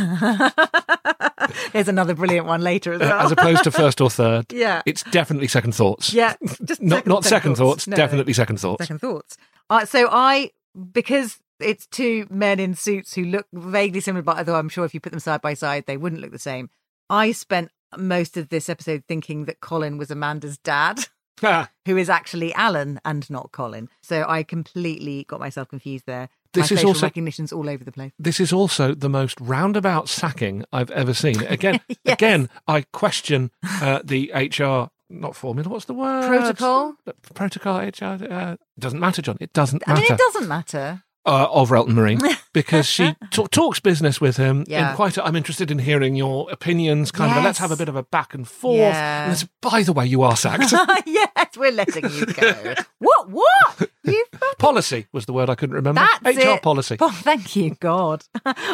There's 1.73 1.87
another 1.87 2.13
brilliant 2.15 2.47
one 2.47 2.61
later 2.61 2.93
as 2.93 2.99
well. 3.01 3.19
as 3.19 3.31
opposed 3.31 3.63
to 3.65 3.71
first 3.71 4.01
or 4.01 4.09
third. 4.09 4.45
Yeah. 4.55 4.81
It's 4.85 5.03
definitely 5.03 5.47
second 5.47 5.73
thoughts. 5.75 6.13
Yeah, 6.13 6.35
just 6.63 6.81
Not 6.81 6.97
second- 6.99 7.09
not 7.09 7.23
second 7.25 7.55
thoughts, 7.55 7.87
No, 7.87 7.95
definitely 7.97 8.33
second 8.33 8.57
thoughts. 8.59 8.83
second 8.83 8.99
thoughts. 8.99 9.37
Uh, 9.69 9.85
so 9.85 10.07
I, 10.11 10.51
because 10.91 11.37
it's 11.59 11.87
two 11.87 12.27
men 12.29 12.59
in 12.59 12.73
suits 12.75 13.13
who 13.13 13.23
look 13.25 13.47
vaguely 13.53 13.99
similar, 13.99 14.23
but 14.23 14.37
although 14.37 14.55
I'm 14.55 14.69
sure 14.69 14.85
if 14.85 14.93
you 14.93 14.99
put 14.99 15.11
them 15.11 15.19
side 15.19 15.41
by 15.41 15.53
side, 15.53 15.85
they 15.87 15.97
wouldn't 15.97 16.21
look 16.21 16.31
the 16.31 16.39
same. 16.39 16.69
I 17.09 17.31
spent 17.31 17.71
most 17.97 18.35
of 18.37 18.49
this 18.49 18.67
episode 18.69 19.03
thinking 19.07 19.45
that 19.45 19.61
Colin 19.61 19.97
was 19.97 20.11
Amanda's 20.11 20.57
dad, 20.57 21.07
who 21.85 21.97
is 21.97 22.09
actually 22.09 22.53
Alan 22.53 22.99
and 23.05 23.29
not 23.29 23.51
Colin. 23.51 23.89
So 24.01 24.25
I 24.27 24.43
completely 24.43 25.23
got 25.25 25.39
myself 25.39 25.67
confused 25.69 26.05
there. 26.05 26.29
This 26.53 26.71
My 26.71 26.77
is 26.77 26.83
also- 26.85 27.05
recognition's 27.07 27.51
all 27.51 27.69
over 27.69 27.83
the 27.83 27.91
place. 27.91 28.13
this 28.17 28.39
is 28.39 28.53
also 28.53 28.93
the 28.95 29.09
most 29.09 29.39
roundabout 29.41 30.07
sacking 30.09 30.63
I've 30.71 30.91
ever 30.91 31.13
seen. 31.13 31.43
Again, 31.47 31.79
Yes. 31.89 31.97
again, 32.13 32.49
I 32.67 32.85
question 32.93 33.51
uh, 33.81 33.99
the 34.03 34.31
HR 34.33 34.89
not 35.09 35.35
formula. 35.35 35.69
What's 35.69 35.85
the 35.85 35.93
word? 35.93 36.25
Protocol? 36.27 36.95
Protocol. 37.35 37.77
HR. 37.79 38.17
Uh, 38.29 38.55
doesn't 38.79 38.99
matter, 38.99 39.21
Jon. 39.21 39.37
It 39.39 39.53
doesn't 39.53 39.83
I 39.85 39.91
matter. 39.93 40.01
mean, 40.01 40.11
it 40.13 40.17
doesn't 40.17 40.47
matter. 40.47 41.03
Uh, 41.25 41.47
of 41.51 41.69
Relton 41.69 41.93
Marine 41.93 42.19
because 42.53 42.85
she 42.85 43.15
t- 43.31 43.45
talks 43.51 43.79
business 43.79 44.21
with 44.21 44.37
him 44.37 44.63
Yeah. 44.67 44.89
in 44.91 44.95
quite 44.95 45.17
a, 45.17 45.25
I'm 45.25 45.35
interested 45.35 45.71
in 45.71 45.79
hearing 45.79 46.15
your 46.15 46.49
opinions 46.51 47.11
kind 47.11 47.31
of 47.31 47.37
a, 47.37 47.41
let's 47.41 47.59
have 47.59 47.71
a 47.71 47.75
bit 47.75 47.89
of 47.89 47.95
a 47.95 48.03
back 48.03 48.33
and 48.33 48.47
forth 48.47 48.77
Yeah. 48.77 49.29
and 49.31 49.49
by 49.61 49.83
the 49.83 49.93
way 49.93 50.05
you 50.05 50.21
are 50.21 50.35
sacked 50.37 50.71
yes, 51.05 51.57
we're 51.57 51.71
letting 51.71 52.09
you 52.11 52.25
go. 52.27 52.73
what? 52.99 53.29
What? 53.29 53.89
You 54.03 54.23
policy 54.59 55.07
was 55.11 55.25
the 55.25 55.33
word 55.33 55.49
I 55.49 55.55
couldn't 55.55 55.75
remember 55.75 56.07
That's 56.21 56.37
HR 56.37 56.41
it. 56.51 56.61
policy 56.61 56.97
Oh, 57.01 57.09
thank 57.11 57.55
you, 57.55 57.75
God. 57.79 58.23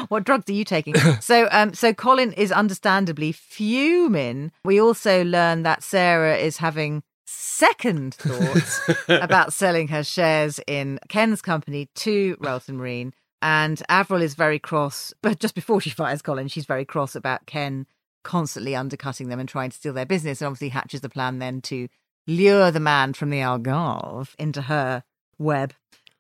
what 0.10 0.24
drugs 0.26 0.50
are 0.50 0.54
you 0.54 0.66
taking? 0.66 0.96
so, 1.22 1.48
um, 1.52 1.74
so 1.74 1.94
Colin 1.94 2.34
is 2.34 2.52
understandably 2.52 3.32
fuming. 3.32 4.52
We 4.66 4.80
also 4.82 5.24
learn 5.24 5.64
that 5.64 5.84
Sarah 5.84 6.36
is 6.38 6.58
having 6.58 7.04
second 7.62 8.16
thoughts 8.16 8.90
about 9.08 9.54
selling 9.54 9.88
her 9.90 10.04
shares 10.04 10.60
in 10.66 11.00
Ken's 11.10 11.44
company 11.44 11.90
to 11.94 12.36
Relton 12.38 12.74
Marine. 12.76 13.14
And 13.44 13.82
Avril 13.88 14.24
is 14.24 14.34
very 14.34 14.58
cross, 14.58 15.14
but 15.22 15.40
just 15.40 15.54
before 15.54 15.80
she 15.80 15.92
fires 15.92 16.24
Colin, 16.24 16.48
she's 16.48 16.66
very 16.66 16.86
cross 16.86 17.16
about 17.16 17.46
Ken 17.46 17.86
constantly 18.24 18.76
undercutting 18.76 19.30
them 19.30 19.40
and 19.40 19.48
trying 19.48 19.70
to 19.70 19.78
steal 19.78 19.94
their 19.94 20.08
business. 20.08 20.42
And 20.42 20.48
obviously 20.48 20.70
hatches 20.70 21.02
the 21.02 21.10
plan 21.10 21.38
then 21.38 21.62
to 21.62 21.88
lure 22.26 22.72
the 22.72 22.80
man 22.80 23.14
from 23.14 23.30
the 23.30 23.40
Algarve 23.40 24.34
into 24.40 24.64
her 24.64 25.04
web. 25.38 25.74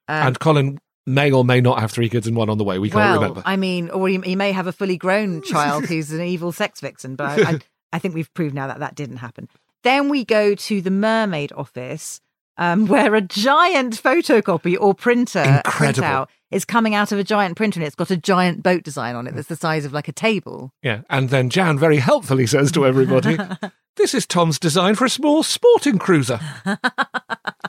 Um, 0.07 0.27
and 0.27 0.39
Colin 0.39 0.79
may 1.07 1.31
or 1.31 1.43
may 1.43 1.59
not 1.59 1.79
have 1.79 1.91
three 1.91 2.09
kids 2.09 2.27
and 2.27 2.35
one 2.37 2.49
on 2.49 2.59
the 2.59 2.63
way 2.63 2.77
we 2.77 2.89
can't 2.89 2.97
well, 2.97 3.15
remember 3.15 3.41
I 3.45 3.55
mean, 3.55 3.89
or 3.89 4.07
he, 4.07 4.19
he 4.23 4.35
may 4.35 4.51
have 4.51 4.67
a 4.67 4.71
fully 4.71 4.97
grown 4.97 5.41
child 5.41 5.85
who's 5.87 6.11
an 6.11 6.21
evil 6.21 6.51
sex 6.51 6.81
vixen, 6.81 7.15
but 7.15 7.39
I, 7.39 7.51
I, 7.51 7.59
I 7.93 7.99
think 7.99 8.13
we've 8.13 8.31
proved 8.35 8.53
now 8.53 8.67
that 8.67 8.79
that 8.79 8.93
didn't 8.93 9.17
happen. 9.17 9.49
Then 9.83 10.09
we 10.09 10.25
go 10.25 10.55
to 10.55 10.81
the 10.81 10.91
mermaid 10.91 11.51
office, 11.53 12.21
um, 12.57 12.87
where 12.87 13.15
a 13.15 13.21
giant 13.21 14.01
photocopy 14.01 14.77
or 14.79 14.93
printer 14.93 15.61
Incredible. 15.65 16.03
printout 16.03 16.27
is 16.51 16.65
coming 16.65 16.93
out 16.93 17.11
of 17.11 17.19
a 17.19 17.23
giant 17.23 17.55
printer 17.55 17.79
and 17.79 17.87
it's 17.87 17.95
got 17.95 18.11
a 18.11 18.17
giant 18.17 18.61
boat 18.61 18.83
design 18.83 19.15
on 19.15 19.25
it 19.25 19.33
that's 19.33 19.47
the 19.47 19.55
size 19.55 19.85
of 19.85 19.93
like 19.93 20.07
a 20.07 20.11
table. 20.11 20.71
Yeah. 20.83 21.01
And 21.09 21.29
then 21.29 21.49
Jan 21.49 21.79
very 21.79 21.97
helpfully 21.97 22.45
says 22.45 22.71
to 22.73 22.85
everybody, 22.85 23.37
This 23.97 24.13
is 24.13 24.25
Tom's 24.25 24.57
design 24.57 24.95
for 24.95 25.03
a 25.05 25.09
small 25.09 25.43
sporting 25.43 25.97
cruiser. 25.97 26.39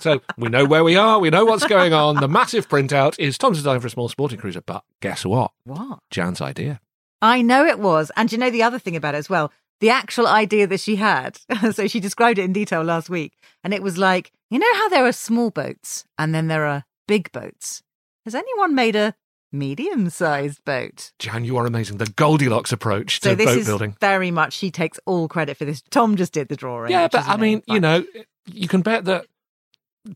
so 0.01 0.21
we 0.37 0.49
know 0.49 0.65
where 0.65 0.85
we 0.85 0.95
are. 0.97 1.19
We 1.19 1.31
know 1.31 1.45
what's 1.45 1.67
going 1.67 1.93
on. 1.93 2.17
The 2.17 2.29
massive 2.29 2.69
printout 2.69 3.17
is 3.19 3.37
Tom's 3.37 3.59
design 3.59 3.81
for 3.81 3.89
a 3.89 3.91
small 3.91 4.09
sporting 4.09 4.39
cruiser. 4.39 4.61
But 4.61 4.85
guess 5.01 5.25
what? 5.25 5.51
What? 5.65 5.99
Jan's 6.11 6.41
idea. 6.41 6.81
I 7.21 7.43
know 7.43 7.67
it 7.67 7.79
was. 7.81 8.13
And 8.17 8.31
you 8.31 8.39
know 8.39 8.51
the 8.51 8.63
other 8.63 8.79
thing 8.79 8.97
about 8.97 9.15
it 9.15 9.19
as 9.19 9.29
well? 9.29 9.53
The 9.83 9.91
actual 9.91 10.29
idea 10.29 10.69
that 10.69 10.79
she 10.79 10.95
had. 10.97 11.39
so 11.73 11.89
she 11.89 11.99
described 11.99 12.39
it 12.39 12.45
in 12.45 12.53
detail 12.53 12.83
last 12.83 13.11
week. 13.11 13.33
And 13.65 13.75
it 13.75 13.83
was 13.83 13.99
like, 13.99 14.31
you 14.49 14.61
know 14.61 14.75
how 14.75 14.89
there 14.89 15.05
are 15.05 15.13
small 15.13 15.51
boats 15.51 16.05
and 16.17 16.33
then 16.33 16.47
there 16.47 16.65
are 16.65 16.85
big 17.09 17.33
boats? 17.33 17.83
Has 18.25 18.37
anyone 18.37 18.77
made 18.77 18.95
a 18.95 19.17
medium 19.51 20.09
sized 20.09 20.65
boat? 20.65 21.11
Jan, 21.19 21.45
you 21.45 21.57
are 21.57 21.67
amazing. 21.67 21.99
The 21.99 22.07
Goldilocks 22.07 22.71
approach 22.71 23.19
to 23.21 23.31
So 23.31 23.35
this 23.35 23.47
boat 23.47 23.59
is 23.59 23.67
building. 23.67 23.97
very 24.01 24.31
much 24.31 24.53
she 24.53 24.71
takes 24.71 25.01
all 25.05 25.27
credit 25.27 25.57
for 25.57 25.65
this. 25.65 25.83
Tom 25.91 26.15
just 26.15 26.33
did 26.33 26.47
the 26.47 26.55
drawing. 26.57 26.93
Yeah, 26.93 27.09
but 27.09 27.27
I 27.27 27.37
mean, 27.37 27.65
you 27.67 27.81
know, 27.81 28.05
you 28.47 28.69
can 28.69 28.83
bet 28.83 29.05
that 29.07 29.27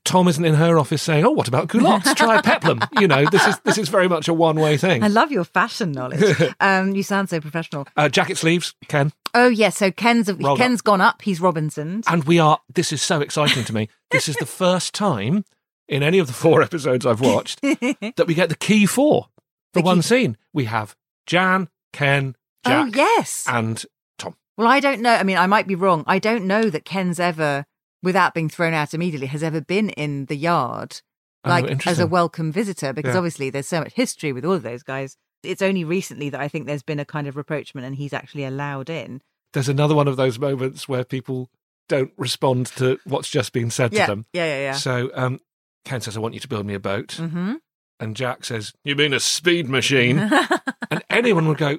Tom 0.05 0.27
isn't 0.29 0.45
in 0.45 0.55
her 0.55 0.79
office 0.79 1.03
saying, 1.03 1.25
"Oh, 1.25 1.31
what 1.31 1.47
about 1.49 1.69
culottes? 1.69 2.13
Try 2.15 2.39
a 2.39 2.43
peplum." 2.43 2.81
You 3.01 3.07
know, 3.09 3.25
this 3.31 3.47
is 3.47 3.59
this 3.61 3.79
is 3.79 3.89
very 3.89 4.09
much 4.09 4.27
a 4.29 4.35
one 4.35 4.57
way 4.57 4.77
thing. 4.77 5.03
I 5.03 5.09
love 5.09 5.31
your 5.31 5.45
fashion 5.45 5.93
knowledge. 5.93 6.23
um, 6.61 6.95
you 6.95 7.03
sound 7.03 7.29
so 7.31 7.41
professional. 7.41 7.87
Uh, 7.97 8.09
jacket 8.09 8.37
sleeves, 8.39 8.75
Ken, 8.89 9.13
Oh 9.35 9.49
yes, 9.49 9.77
so 9.77 9.91
Ken's 9.93 10.33
Rolled 10.33 10.59
Ken's 10.59 10.81
gone 10.81 11.01
up. 11.01 11.23
He's 11.23 11.41
Robinson. 11.41 12.03
and 12.09 12.25
we 12.25 12.39
are. 12.39 12.59
This 12.75 12.93
is 12.93 13.01
so 13.03 13.21
exciting 13.21 13.65
to 13.65 13.73
me. 13.75 13.89
This 14.11 14.29
is 14.29 14.37
the 14.37 14.47
first 14.47 14.95
time 14.95 15.45
in 15.89 16.03
any 16.03 16.19
of 16.19 16.27
the 16.27 16.33
four 16.33 16.63
episodes 16.63 17.07
I've 17.07 17.21
watched 17.21 17.61
that 17.63 18.25
we 18.27 18.35
get 18.35 18.49
the 18.49 18.57
key 18.57 18.87
four 18.87 19.29
for 19.73 19.81
The 19.81 19.85
one 19.85 19.99
key- 19.99 20.03
scene. 20.03 20.37
We 20.53 20.65
have 20.65 20.97
Jan, 21.27 21.69
Ken, 21.93 22.35
Jack, 22.67 22.87
oh 22.89 22.91
yes. 22.97 23.45
and 23.47 23.85
Tom. 24.19 24.35
Well, 24.57 24.67
I 24.67 24.81
don't 24.81 25.01
know. 25.03 25.13
I 25.15 25.23
mean, 25.23 25.37
I 25.39 25.47
might 25.47 25.67
be 25.69 25.75
wrong. 25.77 26.03
I 26.09 26.19
don't 26.19 26.47
know 26.47 26.71
that 26.71 26.85
Ken's 26.85 27.21
ever, 27.21 27.67
without 28.03 28.35
being 28.35 28.49
thrown 28.49 28.75
out 28.75 28.95
immediately, 28.95 29.27
has 29.29 29.43
ever 29.43 29.61
been 29.61 29.91
in 29.91 30.27
the 30.27 30.37
yard 30.37 31.01
Oh, 31.45 31.51
like 31.51 31.87
as 31.87 32.01
a 32.01 32.07
welcome 32.07 32.51
visitor 32.51 32.93
because 32.93 33.15
Yeah. 33.15 33.19
obviously 33.19 33.51
there's 33.51 33.69
so 33.69 33.81
much 33.81 33.93
history 33.93 34.33
with 34.33 34.45
all 34.45 34.55
of 34.55 34.63
those 34.63 34.83
guys. 34.83 35.17
It's 35.45 35.63
only 35.63 35.85
recently 35.85 36.29
that 36.31 36.41
I 36.41 36.49
think 36.49 36.67
there's 36.67 36.83
been 36.83 36.99
a 36.99 37.05
kind 37.05 37.29
of 37.29 37.37
rapprochement 37.37 37.87
and 37.87 37.95
he's 37.95 38.13
actually 38.13 38.45
allowed 38.45 38.91
in. 38.91 39.23
There's 39.53 39.69
another 39.69 39.95
one 39.95 40.09
of 40.09 40.17
those 40.17 40.39
moments 40.41 40.89
where 40.89 41.05
people 41.05 41.49
don't 41.89 42.11
respond 42.17 42.67
to 42.67 42.99
what's 43.05 43.29
just 43.29 43.53
been 43.53 43.71
said 43.71 43.93
yeah, 43.93 44.07
to 44.07 44.13
them. 44.13 44.27
yeah, 44.33 44.45
yeah, 44.47 44.59
yeah. 44.59 44.73
So 44.73 45.11
um, 45.15 45.41
Ken 45.85 46.01
says, 46.01 46.17
"I 46.17 46.21
want 46.21 46.35
you 46.35 46.41
to 46.41 46.49
build 46.49 46.67
me 46.67 46.75
a 46.75 46.81
boat," 46.81 47.17
mm-hmm. 47.19 47.55
and 48.01 48.17
Jack 48.17 48.45
says, 48.45 48.73
"You 48.83 48.97
mean 48.97 49.15
a 49.15 49.21
speed 49.21 49.69
machine?" 49.69 50.19
and 50.91 51.05
anyone 51.09 51.47
would 51.47 51.59
go, 51.59 51.79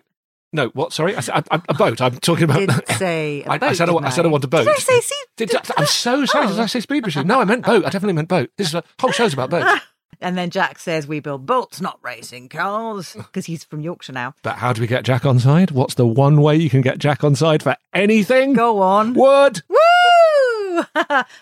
"No, 0.58 0.68
what? 0.74 0.92
Sorry, 0.92 1.16
I 1.16 1.22
said 1.22 1.46
a, 1.50 1.62
a 1.70 1.74
boat. 1.74 2.02
I'm 2.02 2.18
talking 2.18 2.44
about." 2.44 2.60
Did 2.60 2.88
say 2.98 3.44
a 3.46 3.52
I, 3.52 3.58
boat, 3.58 3.70
I 3.70 3.74
said 3.74 3.90
I, 3.90 3.94
I 3.96 4.10
said 4.10 4.26
I 4.26 4.28
want 4.30 4.44
a 4.44 4.48
boat. 4.48 4.66
Did 4.66 4.76
I 4.76 4.80
say 4.80 5.00
see? 5.00 5.16
Did- 5.38 5.56
I'm 5.78 5.86
so 5.86 6.26
sorry. 6.26 6.48
Did 6.48 6.60
Oh. 6.60 6.64
I 6.64 6.66
say 6.66 6.80
speed 6.82 7.06
machine? 7.06 7.26
No, 7.28 7.40
I 7.40 7.46
meant 7.46 7.66
boat. 7.66 7.86
I 7.86 7.90
definitely 7.90 8.14
meant 8.14 8.28
boat. 8.28 8.50
This 8.58 8.68
is 8.68 8.74
a 8.76 8.84
whole 9.00 9.12
show's 9.12 9.34
about 9.34 9.50
boats. 9.52 9.82
And 10.20 10.36
then 10.36 10.50
Jack 10.50 10.80
says 10.80 11.06
we 11.08 11.20
build 11.20 11.46
boats, 11.46 11.80
not 11.80 12.00
racing 12.02 12.50
cars, 12.50 13.14
because 13.16 13.46
he's 13.46 13.64
from 13.64 13.82
Yorkshire 13.82 14.14
now. 14.14 14.34
But 14.42 14.56
how 14.56 14.74
do 14.74 14.82
we 14.82 14.88
get 14.88 15.04
Jack 15.06 15.28
on 15.28 15.38
side? 15.38 15.70
What's 15.70 15.94
the 15.94 16.08
one 16.08 16.42
way 16.42 16.56
you 16.56 16.72
can 16.72 16.82
get 16.82 16.98
Jack 16.98 17.24
on 17.24 17.36
side 17.36 17.62
for 17.62 17.76
anything? 17.94 18.54
Go 18.54 18.82
on. 18.82 19.14
Wood. 19.14 19.62
Woo! 19.70 20.84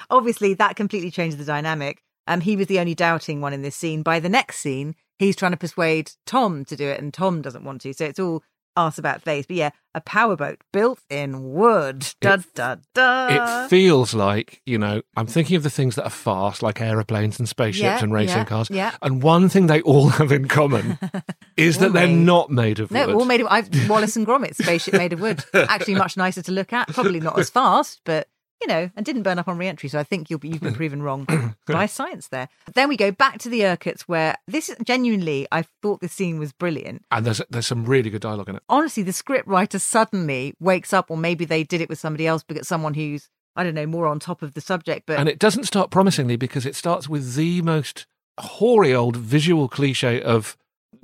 Obviously, 0.10 0.54
that 0.56 0.76
completely 0.76 1.10
changed 1.12 1.38
the 1.38 1.46
dynamic. 1.46 2.02
Um, 2.28 2.42
he 2.42 2.58
was 2.58 2.68
the 2.68 2.80
only 2.80 2.96
doubting 2.96 3.40
one 3.40 3.54
in 3.54 3.62
this 3.62 3.78
scene. 3.78 4.02
By 4.04 4.20
the 4.20 4.28
next 4.30 4.58
scene, 4.58 4.96
he's 5.20 5.36
trying 5.38 5.52
to 5.52 5.58
persuade 5.58 6.12
Tom 6.26 6.66
to 6.66 6.76
do 6.76 6.88
it, 6.88 7.00
and 7.00 7.14
Tom 7.14 7.42
doesn't 7.42 7.64
want 7.64 7.80
to. 7.82 7.94
So 7.94 8.04
it's 8.06 8.20
all 8.20 8.44
arse 8.76 8.98
about 8.98 9.22
face. 9.22 9.46
But 9.46 9.56
yeah, 9.56 9.70
a 9.94 10.02
powerboat 10.02 10.60
built 10.74 11.00
in 11.10 11.54
wood. 11.54 12.06
Da 12.22 12.38
da 12.54 12.76
da. 12.94 13.66
It 13.66 13.70
feels 13.70 14.14
like, 14.14 14.62
you 14.66 14.78
know, 14.78 15.02
I'm 15.16 15.28
thinking 15.28 15.56
of 15.56 15.64
the 15.64 15.70
things 15.70 15.96
that 15.96 16.04
are 16.06 16.10
fast, 16.10 16.62
like 16.62 16.82
aeroplanes 16.82 17.40
and 17.40 17.48
spaceships 17.48 17.84
Yeah, 17.84 18.04
and 18.04 18.14
racing 18.14 18.38
yeah, 18.40 18.46
cars. 18.46 18.70
yeah. 18.70 18.96
And 19.02 19.24
one 19.24 19.48
thing 19.50 19.68
they 19.68 19.82
all 19.82 20.10
have 20.20 20.32
in 20.32 20.48
common 20.48 20.98
is 21.58 21.78
that 21.80 21.94
they're 21.94 22.08
made- 22.08 22.26
not 22.26 22.50
made 22.50 22.80
of 22.80 22.92
wood. 22.92 23.08
no, 23.08 23.14
all 23.20 23.26
made 23.26 23.42
of 23.42 23.48
I've, 23.50 23.70
Wallace 23.90 24.16
and 24.16 24.28
Gromit 24.28 24.56
spaceship 24.56 24.94
made 24.96 25.14
of 25.14 25.22
wood. 25.22 25.44
Actually, 25.54 25.96
much 25.96 26.18
nicer 26.18 26.42
to 26.44 26.52
look 26.52 26.74
at. 26.74 26.88
Probably 26.90 27.20
not 27.20 27.40
as 27.40 27.50
fast, 27.50 28.02
but 28.04 28.28
you 28.66 28.74
know, 28.74 28.90
and 28.96 29.06
didn't 29.06 29.22
burn 29.22 29.38
up 29.38 29.48
on 29.48 29.58
re-entry. 29.60 29.90
So 29.90 30.00
I 30.00 30.04
think 30.04 30.30
you'll 30.30 30.40
be, 30.40 30.50
you've 30.50 30.62
been 30.62 30.74
proven 30.82 31.04
wrong 31.04 31.28
by 31.68 31.86
science 31.86 32.30
there. 32.30 32.50
Then 32.74 32.90
we 32.90 32.98
go 32.98 33.12
back 33.12 33.38
to 33.40 33.50
the 33.50 33.62
Urquharts, 33.62 34.02
where 34.02 34.36
this 34.48 34.70
is 34.70 34.76
genuinely, 34.84 35.48
I 35.52 35.66
thought 35.82 36.02
this 36.02 36.14
scene 36.14 36.40
was 36.40 36.52
brilliant. 36.52 37.04
and 37.12 37.26
there's 37.26 37.42
there's 37.50 37.68
some 37.68 37.86
really 37.86 38.10
good 38.10 38.22
dialogue 38.22 38.50
in 38.50 38.56
it. 38.56 38.64
honestly, 38.70 39.04
the 39.04 39.14
script 39.14 39.48
writer 39.48 39.78
suddenly 39.78 40.56
wakes 40.60 40.94
up, 40.94 41.12
or 41.12 41.18
maybe 41.18 41.46
they 41.46 41.64
did 41.64 41.82
it 41.82 41.90
with 41.90 42.00
somebody 42.00 42.26
else, 42.26 42.44
but 42.44 42.58
it's 42.58 42.68
someone 42.68 42.96
who's, 42.96 43.30
I 43.56 43.64
don't 43.64 43.76
know, 43.76 43.86
more 43.86 44.08
on 44.08 44.20
top 44.20 44.42
of 44.42 44.56
the 44.56 44.62
subject. 44.62 45.06
But 45.06 45.20
And 45.20 45.30
it 45.30 45.38
doesn't 45.38 45.66
start 45.66 45.92
promisingly 45.92 46.36
because 46.36 46.66
it 46.66 46.76
starts 46.76 47.08
with 47.08 47.36
the 47.36 47.62
most 47.62 48.08
hoary 48.40 48.94
old 48.96 49.16
visual 49.16 49.68
cliche 49.70 50.22
of 50.22 50.58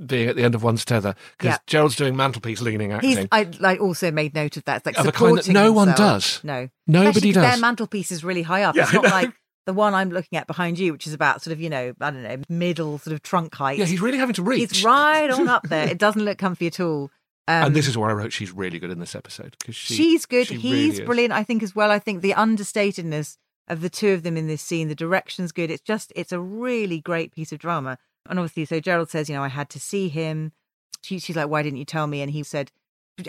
being 0.06 0.28
at 0.30 0.36
the 0.36 0.44
end 0.44 0.56
of 0.56 0.64
one's 0.64 0.86
tether. 0.86 1.16
Because 1.38 1.54
Yeah. 1.54 1.58
Gerald's 1.68 1.96
doing 1.96 2.16
mantelpiece 2.16 2.62
leaning 2.62 2.92
acting. 2.92 3.10
he's, 3.18 3.28
I 3.32 3.50
like 3.60 3.80
also 3.80 4.12
made 4.12 4.34
note 4.34 4.58
of 4.58 4.66
that. 4.66 4.78
It's 4.78 4.86
like 4.86 4.98
Of 4.98 5.06
a 5.08 5.12
kind 5.12 5.38
that 5.38 5.44
supporting 5.46 5.54
no 5.54 5.72
one 5.72 5.94
does. 5.96 6.40
No, 6.44 6.70
Nobody 6.88 7.10
Especially 7.10 7.32
does. 7.34 7.44
Their 7.44 7.58
mantelpiece 7.58 8.12
is 8.12 8.24
really 8.24 8.44
high 8.44 8.64
up. 8.64 8.76
Yeah, 8.76 8.84
it's 8.84 8.94
not 8.94 9.04
like 9.06 9.32
the 9.66 9.74
one 9.74 9.94
I'm 9.94 10.10
looking 10.10 10.38
at 10.38 10.48
behind 10.48 10.80
you, 10.80 10.92
which 10.92 11.06
is 11.08 11.14
about 11.14 11.42
sort 11.42 11.54
of, 11.54 11.62
you 11.62 11.70
know, 11.70 11.94
I 12.02 12.12
don't 12.12 12.24
know, 12.24 12.38
middle 12.50 12.98
sort 12.98 13.14
of 13.14 13.22
trunk 13.22 13.54
height. 13.56 13.78
yeah, 13.78 13.86
he's 13.86 14.02
really 14.02 14.18
having 14.18 14.36
to 14.36 14.44
reach. 14.44 14.72
He's 14.72 14.84
right 14.84 15.30
on 15.30 15.48
up 15.48 15.68
there. 15.70 15.88
It 15.88 15.98
doesn't 15.98 16.24
look 16.24 16.38
comfy 16.38 16.68
at 16.68 16.80
all. 16.80 17.12
Um, 17.48 17.66
and 17.66 17.76
this 17.76 17.88
is 17.88 17.98
where 17.98 18.10
I 18.10 18.14
wrote 18.14 18.32
she's 18.32 18.52
really 18.52 18.80
good 18.80 18.92
in 18.92 19.00
this 19.00 19.16
episode 19.16 19.56
because 19.60 19.76
she, 19.76 19.96
she's 19.96 20.26
good. 20.26 20.48
she 20.48 20.56
He's 20.56 20.94
really 20.94 21.06
brilliant, 21.06 21.34
I 21.34 21.44
think, 21.44 21.64
as 21.64 21.76
well. 21.76 21.92
I 21.92 22.00
think 22.00 22.22
the 22.22 22.34
understatedness 22.34 23.38
of 23.68 23.82
the 23.82 23.90
two 23.90 24.10
of 24.10 24.24
them 24.24 24.38
in 24.38 24.48
this 24.48 24.62
scene, 24.62 24.88
the 24.88 24.96
direction's 24.96 25.52
good. 25.52 25.72
It's 25.72 25.82
just, 25.82 26.12
it's 26.16 26.32
a 26.32 26.40
really 26.40 27.00
great 27.00 27.32
piece 27.34 27.52
of 27.52 27.60
drama. 27.60 27.98
And 28.30 28.40
obviously, 28.40 28.66
so 28.66 28.80
Gerald 28.80 29.10
says, 29.10 29.30
you 29.30 29.36
know, 29.36 29.44
I 29.44 29.50
had 29.50 29.70
to 29.72 29.80
see 29.80 30.10
him. 30.10 30.52
She, 31.02 31.20
she's 31.20 31.36
like, 31.36 31.50
why 31.50 31.64
didn't 31.64 31.80
you 31.80 31.86
tell 31.86 32.08
me? 32.08 32.22
And 32.22 32.32
he 32.32 32.44
said, 32.44 32.72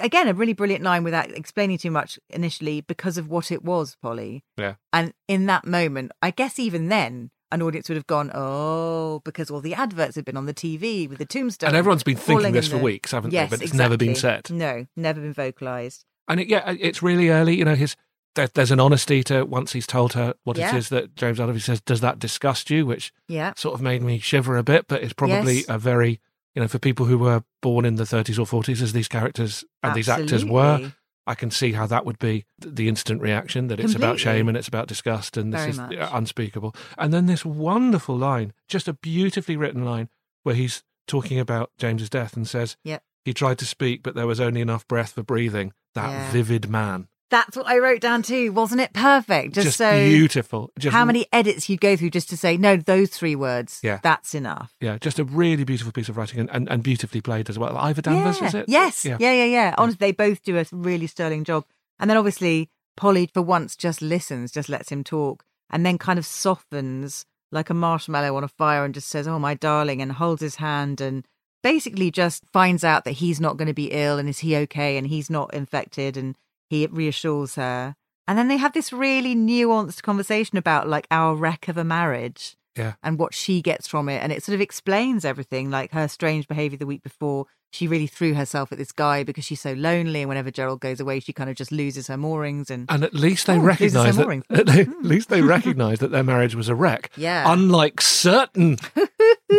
again, 0.00 0.28
a 0.28 0.34
really 0.34 0.52
brilliant 0.52 0.84
line 0.84 1.04
without 1.04 1.30
explaining 1.30 1.78
too 1.78 1.90
much 1.90 2.18
initially 2.30 2.82
because 2.82 3.18
of 3.18 3.28
what 3.28 3.50
it 3.50 3.64
was, 3.64 3.96
Polly. 4.00 4.44
Yeah. 4.56 4.74
And 4.92 5.12
in 5.28 5.46
that 5.46 5.66
moment, 5.66 6.12
I 6.20 6.30
guess 6.30 6.58
even 6.58 6.88
then, 6.88 7.30
an 7.50 7.62
audience 7.62 7.88
would 7.88 7.96
have 7.96 8.06
gone, 8.06 8.30
oh, 8.34 9.20
because 9.24 9.50
all 9.50 9.60
the 9.60 9.74
adverts 9.74 10.16
have 10.16 10.24
been 10.24 10.36
on 10.38 10.46
the 10.46 10.54
TV 10.54 11.08
with 11.08 11.18
the 11.18 11.26
tombstone. 11.26 11.68
And 11.68 11.76
everyone's 11.76 12.02
been 12.02 12.16
thinking 12.16 12.52
this 12.52 12.68
for 12.68 12.78
the- 12.78 12.82
weeks, 12.82 13.12
haven't 13.12 13.32
yes, 13.32 13.50
they? 13.50 13.56
But 13.56 13.62
it's 13.62 13.74
never 13.74 13.96
been 13.96 14.10
exactly. 14.10 14.58
said. 14.58 14.58
No, 14.58 14.86
never 14.96 15.20
been 15.20 15.34
vocalized. 15.34 16.04
And 16.28 16.40
it, 16.40 16.48
yeah, 16.48 16.74
it's 16.78 17.02
really 17.02 17.28
early. 17.28 17.56
You 17.56 17.64
know, 17.64 17.74
his 17.74 17.96
there, 18.34 18.48
there's 18.48 18.70
an 18.70 18.80
honesty 18.80 19.22
to 19.24 19.44
once 19.44 19.72
he's 19.72 19.86
told 19.86 20.14
her 20.14 20.34
what 20.44 20.56
Yeah. 20.56 20.74
it 20.74 20.78
is 20.78 20.88
that 20.90 21.14
James 21.16 21.38
Oliver 21.40 21.60
says. 21.60 21.80
Does 21.80 22.00
that 22.00 22.18
disgust 22.18 22.70
you? 22.70 22.86
Which 22.86 23.12
Yeah. 23.28 23.52
sort 23.56 23.74
of 23.74 23.80
made 23.82 24.02
me 24.02 24.18
shiver 24.18 24.56
a 24.56 24.62
bit. 24.62 24.86
But 24.88 25.02
it's 25.02 25.12
probably 25.12 25.56
Yes. 25.58 25.66
a 25.68 25.78
very 25.78 26.20
you 26.54 26.60
know 26.62 26.68
for 26.68 26.78
people 26.78 27.06
who 27.06 27.18
were 27.18 27.44
born 27.62 27.84
in 27.84 27.96
the 27.96 28.04
30s 28.06 28.38
or 28.38 28.46
40s 28.46 28.82
as 28.82 28.92
these 28.92 29.08
characters 29.08 29.64
and 29.82 29.94
these 29.94 30.08
actors 30.08 30.44
were. 30.44 30.92
I 31.24 31.36
can 31.36 31.52
see 31.52 31.70
how 31.72 31.86
that 31.86 32.04
would 32.04 32.18
be 32.18 32.44
the 32.58 32.88
instant 32.88 33.22
reaction 33.22 33.68
that 33.68 33.78
it's 33.78 33.94
about 33.94 34.18
shame 34.18 34.48
and 34.48 34.56
it's 34.56 34.66
about 34.66 34.88
disgust 34.88 35.36
and 35.36 35.52
this 35.54 35.60
Very 35.60 35.70
is 35.70 35.78
much. 35.78 36.08
unspeakable. 36.12 36.74
And 36.98 37.12
then 37.14 37.26
this 37.26 37.44
wonderful 37.44 38.16
line, 38.18 38.52
just 38.66 38.88
a 38.88 38.92
beautifully 38.92 39.56
written 39.56 39.84
line, 39.84 40.08
where 40.42 40.56
he's 40.56 40.82
talking 41.06 41.38
about 41.38 41.70
James's 41.78 42.10
death 42.10 42.34
and 42.36 42.48
says, 42.48 42.76
Yep. 42.82 43.04
he 43.24 43.32
tried 43.32 43.58
to 43.58 43.64
speak, 43.64 44.02
but 44.02 44.16
there 44.16 44.26
was 44.26 44.40
only 44.40 44.60
enough 44.60 44.86
breath 44.88 45.12
for 45.12 45.22
breathing. 45.22 45.72
That 45.94 46.10
Yeah. 46.10 46.30
vivid 46.32 46.68
man. 46.68 47.06
That's 47.32 47.56
what 47.56 47.66
I 47.66 47.78
wrote 47.78 48.02
down 48.02 48.22
too. 48.22 48.52
Wasn't 48.52 48.78
it 48.78 48.92
perfect? 48.92 49.54
Just, 49.54 49.64
Just, 49.64 49.78
so 49.78 49.90
beautiful. 49.90 50.70
Just, 50.78 50.92
how 50.92 51.06
many 51.06 51.24
edits 51.32 51.66
you'd 51.66 51.80
go 51.80 51.96
through 51.96 52.10
just 52.10 52.28
to 52.28 52.36
say, 52.36 52.58
no, 52.58 52.76
those 52.76 53.08
three 53.08 53.34
words. 53.34 53.80
Yeah. 53.82 54.00
That's 54.02 54.34
enough. 54.34 54.74
Yeah, 54.82 54.98
just 54.98 55.18
a 55.18 55.24
really 55.24 55.64
beautiful 55.64 55.92
piece 55.92 56.10
of 56.10 56.18
writing 56.18 56.40
and, 56.40 56.50
and, 56.50 56.68
and 56.68 56.82
beautifully 56.82 57.22
played 57.22 57.48
as 57.48 57.58
well. 57.58 57.78
Ivor 57.78 58.02
Danvers, 58.02 58.38
yeah. 58.38 58.46
is 58.48 58.54
it? 58.54 58.64
Yes. 58.68 59.06
Yeah. 59.06 59.16
Yeah. 59.18 59.32
yeah, 59.32 59.44
yeah, 59.46 59.74
Honestly, 59.78 59.96
they 59.98 60.12
both 60.12 60.42
do 60.42 60.58
a 60.58 60.66
really 60.72 61.06
sterling 61.06 61.44
job. 61.44 61.64
And 61.98 62.10
then 62.10 62.18
obviously 62.18 62.68
Polly 62.98 63.30
for 63.32 63.40
once 63.40 63.76
just 63.76 64.02
listens, 64.02 64.52
just 64.52 64.68
lets 64.68 64.92
him 64.92 65.02
talk, 65.02 65.42
and 65.70 65.86
then 65.86 65.96
kind 65.96 66.18
of 66.18 66.26
softens 66.26 67.24
like 67.50 67.70
a 67.70 67.74
marshmallow 67.74 68.36
on 68.36 68.44
a 68.44 68.48
fire 68.48 68.84
and 68.84 68.92
just 68.92 69.08
says, 69.08 69.26
"Oh 69.26 69.38
my 69.38 69.54
darling," 69.54 70.02
and 70.02 70.12
holds 70.12 70.42
his 70.42 70.56
hand 70.56 71.00
and 71.00 71.24
basically 71.62 72.10
just 72.10 72.44
finds 72.52 72.84
out 72.84 73.04
that 73.04 73.12
he's 73.12 73.40
not 73.40 73.56
going 73.56 73.68
to 73.68 73.74
be 73.74 73.92
ill 73.92 74.18
and 74.18 74.28
is 74.28 74.40
he 74.40 74.56
okay 74.56 74.98
and 74.98 75.06
he's 75.06 75.30
not 75.30 75.54
infected 75.54 76.16
and 76.16 76.36
he 76.72 76.86
reassures 76.86 77.54
her. 77.56 77.94
And 78.28 78.38
then 78.38 78.48
they 78.48 78.56
have 78.56 78.72
this 78.72 78.92
really 78.92 79.34
nuanced 79.34 80.02
conversation 80.02 80.56
about 80.58 80.88
like 80.88 81.06
our 81.10 81.34
wreck 81.34 81.68
of 81.68 81.76
a 81.76 81.84
marriage 81.84 82.56
Yeah. 82.76 82.94
and 83.02 83.18
what 83.18 83.34
she 83.34 83.60
gets 83.62 83.86
from 83.88 84.08
it. 84.08 84.22
And 84.22 84.32
it 84.32 84.42
sort 84.42 84.54
of 84.54 84.60
explains 84.60 85.24
everything, 85.24 85.70
like 85.70 85.92
her 85.92 86.08
strange 86.08 86.46
behavior 86.48 86.78
the 86.78 86.86
week 86.86 87.02
before. 87.02 87.46
she 87.74 87.88
really 87.88 88.06
threw 88.06 88.34
herself 88.34 88.70
at 88.70 88.76
this 88.76 88.92
guy 88.92 89.24
because 89.24 89.44
she's 89.46 89.60
so 89.62 89.72
lonely. 89.72 90.20
And 90.20 90.28
whenever 90.28 90.50
Gerald 90.50 90.80
goes 90.80 91.00
away, 91.00 91.20
she 91.20 91.32
kind 91.32 91.48
of 91.48 91.56
just 91.56 91.72
loses 91.72 92.06
her 92.08 92.18
moorings. 92.18 92.70
And 92.70 92.84
And 92.90 93.02
at 93.02 93.14
least 93.14 93.46
they 93.46 93.56
Oh, 93.56 93.60
recognise 93.60 94.16
that. 94.16 94.42
At 94.50 94.68
at 94.68 95.02
least 95.02 95.30
they 95.30 95.40
recognise 95.40 95.98
that 96.00 96.10
their 96.10 96.22
marriage 96.22 96.54
was 96.54 96.68
a 96.68 96.74
wreck. 96.74 97.10
Yeah. 97.16 97.50
Unlike 97.50 98.02
certain 98.02 98.76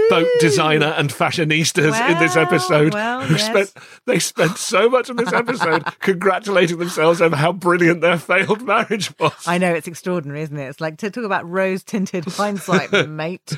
boat 0.09 0.27
designer 0.39 0.93
and 0.97 1.09
fashionistas 1.09 2.09
in 2.09 2.19
this 2.19 2.35
episode, 2.35 2.93
well, 2.93 3.21
who 3.21 3.35
yes. 3.35 3.45
spent 3.45 3.73
they 4.05 4.19
spent 4.19 4.57
so 4.57 4.89
much 4.89 5.09
of 5.09 5.17
this 5.17 5.31
episode 5.33 5.83
congratulating 5.99 6.77
themselves 6.79 7.21
over 7.21 7.35
how 7.35 7.51
brilliant 7.51 8.01
their 8.01 8.17
failed 8.17 8.61
marriage 8.63 9.17
was. 9.19 9.33
I 9.47 9.57
know 9.57 9.73
it's 9.73 9.87
extraordinary, 9.87 10.41
isn't 10.41 10.57
it? 10.57 10.65
It's 10.65 10.81
like 10.81 10.97
to 10.97 11.11
talk 11.11 11.23
about 11.23 11.49
rose 11.49 11.83
tinted 11.83 12.25
hindsight, 12.25 12.91
mate. 13.09 13.57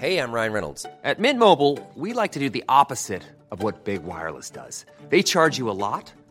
Hey, 0.00 0.16
I'm 0.16 0.32
Ryan 0.32 0.52
Reynolds. 0.54 0.86
At 1.04 1.18
Mint 1.18 1.38
Mobile, 1.38 1.78
we 1.94 2.14
like 2.14 2.32
to 2.32 2.38
do 2.38 2.48
the 2.48 2.64
opposite 2.70 3.22
of 3.50 3.62
what 3.62 3.84
Big 3.84 4.02
Wireless 4.02 4.48
does. 4.48 4.86
They 5.10 5.22
charge 5.22 5.58
you 5.58 5.68
a 5.68 5.76
lot, 5.76 6.10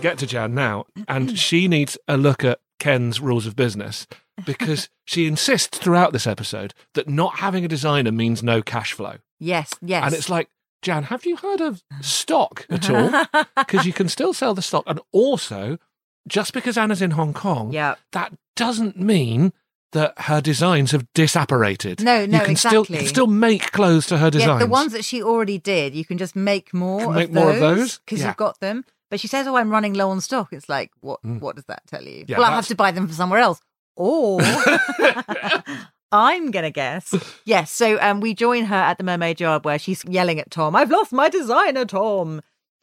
Get 0.00 0.18
to 0.18 0.26
Jan 0.26 0.54
now, 0.54 0.86
and 1.08 1.38
she 1.38 1.68
needs 1.68 1.96
a 2.08 2.16
look 2.16 2.44
at 2.44 2.60
Ken's 2.78 3.20
rules 3.20 3.46
of 3.46 3.54
business 3.56 4.06
because 4.46 4.88
she 5.04 5.26
insists 5.26 5.78
throughout 5.78 6.12
this 6.12 6.26
episode 6.26 6.74
that 6.94 7.08
not 7.08 7.38
having 7.40 7.64
a 7.64 7.68
designer 7.68 8.12
means 8.12 8.42
no 8.42 8.62
cash 8.62 8.92
flow. 8.92 9.16
Yes, 9.38 9.72
yes. 9.82 10.04
And 10.04 10.14
it's 10.14 10.28
like, 10.28 10.48
Jan, 10.82 11.04
have 11.04 11.26
you 11.26 11.36
heard 11.36 11.60
of 11.60 11.82
stock 12.00 12.66
at 12.70 12.88
all? 12.90 13.24
Because 13.56 13.84
you 13.86 13.92
can 13.92 14.08
still 14.08 14.32
sell 14.32 14.54
the 14.54 14.62
stock. 14.62 14.84
And 14.86 15.00
also, 15.12 15.78
just 16.26 16.52
because 16.54 16.78
Anna's 16.78 17.02
in 17.02 17.12
Hong 17.12 17.32
Kong, 17.34 17.72
Yeah. 17.72 17.96
that 18.12 18.32
doesn't 18.56 18.98
mean 18.98 19.52
that 19.92 20.14
her 20.22 20.40
designs 20.40 20.92
have 20.92 21.04
disapparated. 21.14 22.00
No, 22.00 22.24
no, 22.24 22.38
you 22.38 22.44
can 22.44 22.56
Still, 22.56 22.72
you 22.72 22.80
exactly. 22.80 22.98
can 22.98 23.06
still 23.08 23.26
make 23.26 23.72
clothes 23.72 24.06
to 24.06 24.18
her 24.18 24.26
yeah, 24.26 24.30
designs. 24.30 24.60
the 24.62 24.68
ones 24.68 24.92
that 24.92 25.04
she 25.04 25.22
already 25.22 25.58
did, 25.58 25.94
you 25.94 26.04
can 26.04 26.16
just 26.16 26.36
make 26.36 26.72
more 26.72 27.12
make 27.12 27.32
those. 27.32 27.34
more 27.34 27.50
of 27.52 27.58
those? 27.60 27.98
because 27.98 28.20
Yeah. 28.20 28.28
you've 28.28 28.36
got 28.36 28.60
them. 28.60 28.84
But 29.10 29.20
she 29.20 29.26
says, 29.26 29.46
"Oh, 29.46 29.56
I'm 29.56 29.70
running 29.70 29.94
low 29.94 30.10
on 30.10 30.20
stock." 30.20 30.52
It's 30.52 30.68
like, 30.68 30.90
what? 31.00 31.18
What 31.24 31.56
does 31.56 31.64
that 31.66 31.82
tell 31.86 32.02
you? 32.04 32.24
Mm. 32.24 32.28
Yeah, 32.28 32.38
well, 32.38 32.50
I 32.50 32.54
have 32.54 32.68
to 32.68 32.74
buy 32.76 32.92
them 32.92 33.06
from 33.06 33.14
somewhere 33.16 33.40
else, 33.40 33.60
or 33.96 34.40
I'm 36.12 36.50
gonna 36.50 36.70
guess. 36.70 37.14
Yes. 37.44 37.70
So, 37.70 37.98
um, 38.00 38.20
we 38.20 38.34
join 38.34 38.64
her 38.64 38.74
at 38.76 38.98
the 38.98 39.04
Mermaid 39.04 39.40
Yard 39.40 39.64
where 39.64 39.78
she's 39.78 40.04
yelling 40.04 40.40
at 40.40 40.50
Tom. 40.50 40.74
I've 40.74 40.90
lost 40.90 41.12
my 41.12 41.28
designer, 41.28 41.84
Tom. 41.84 42.40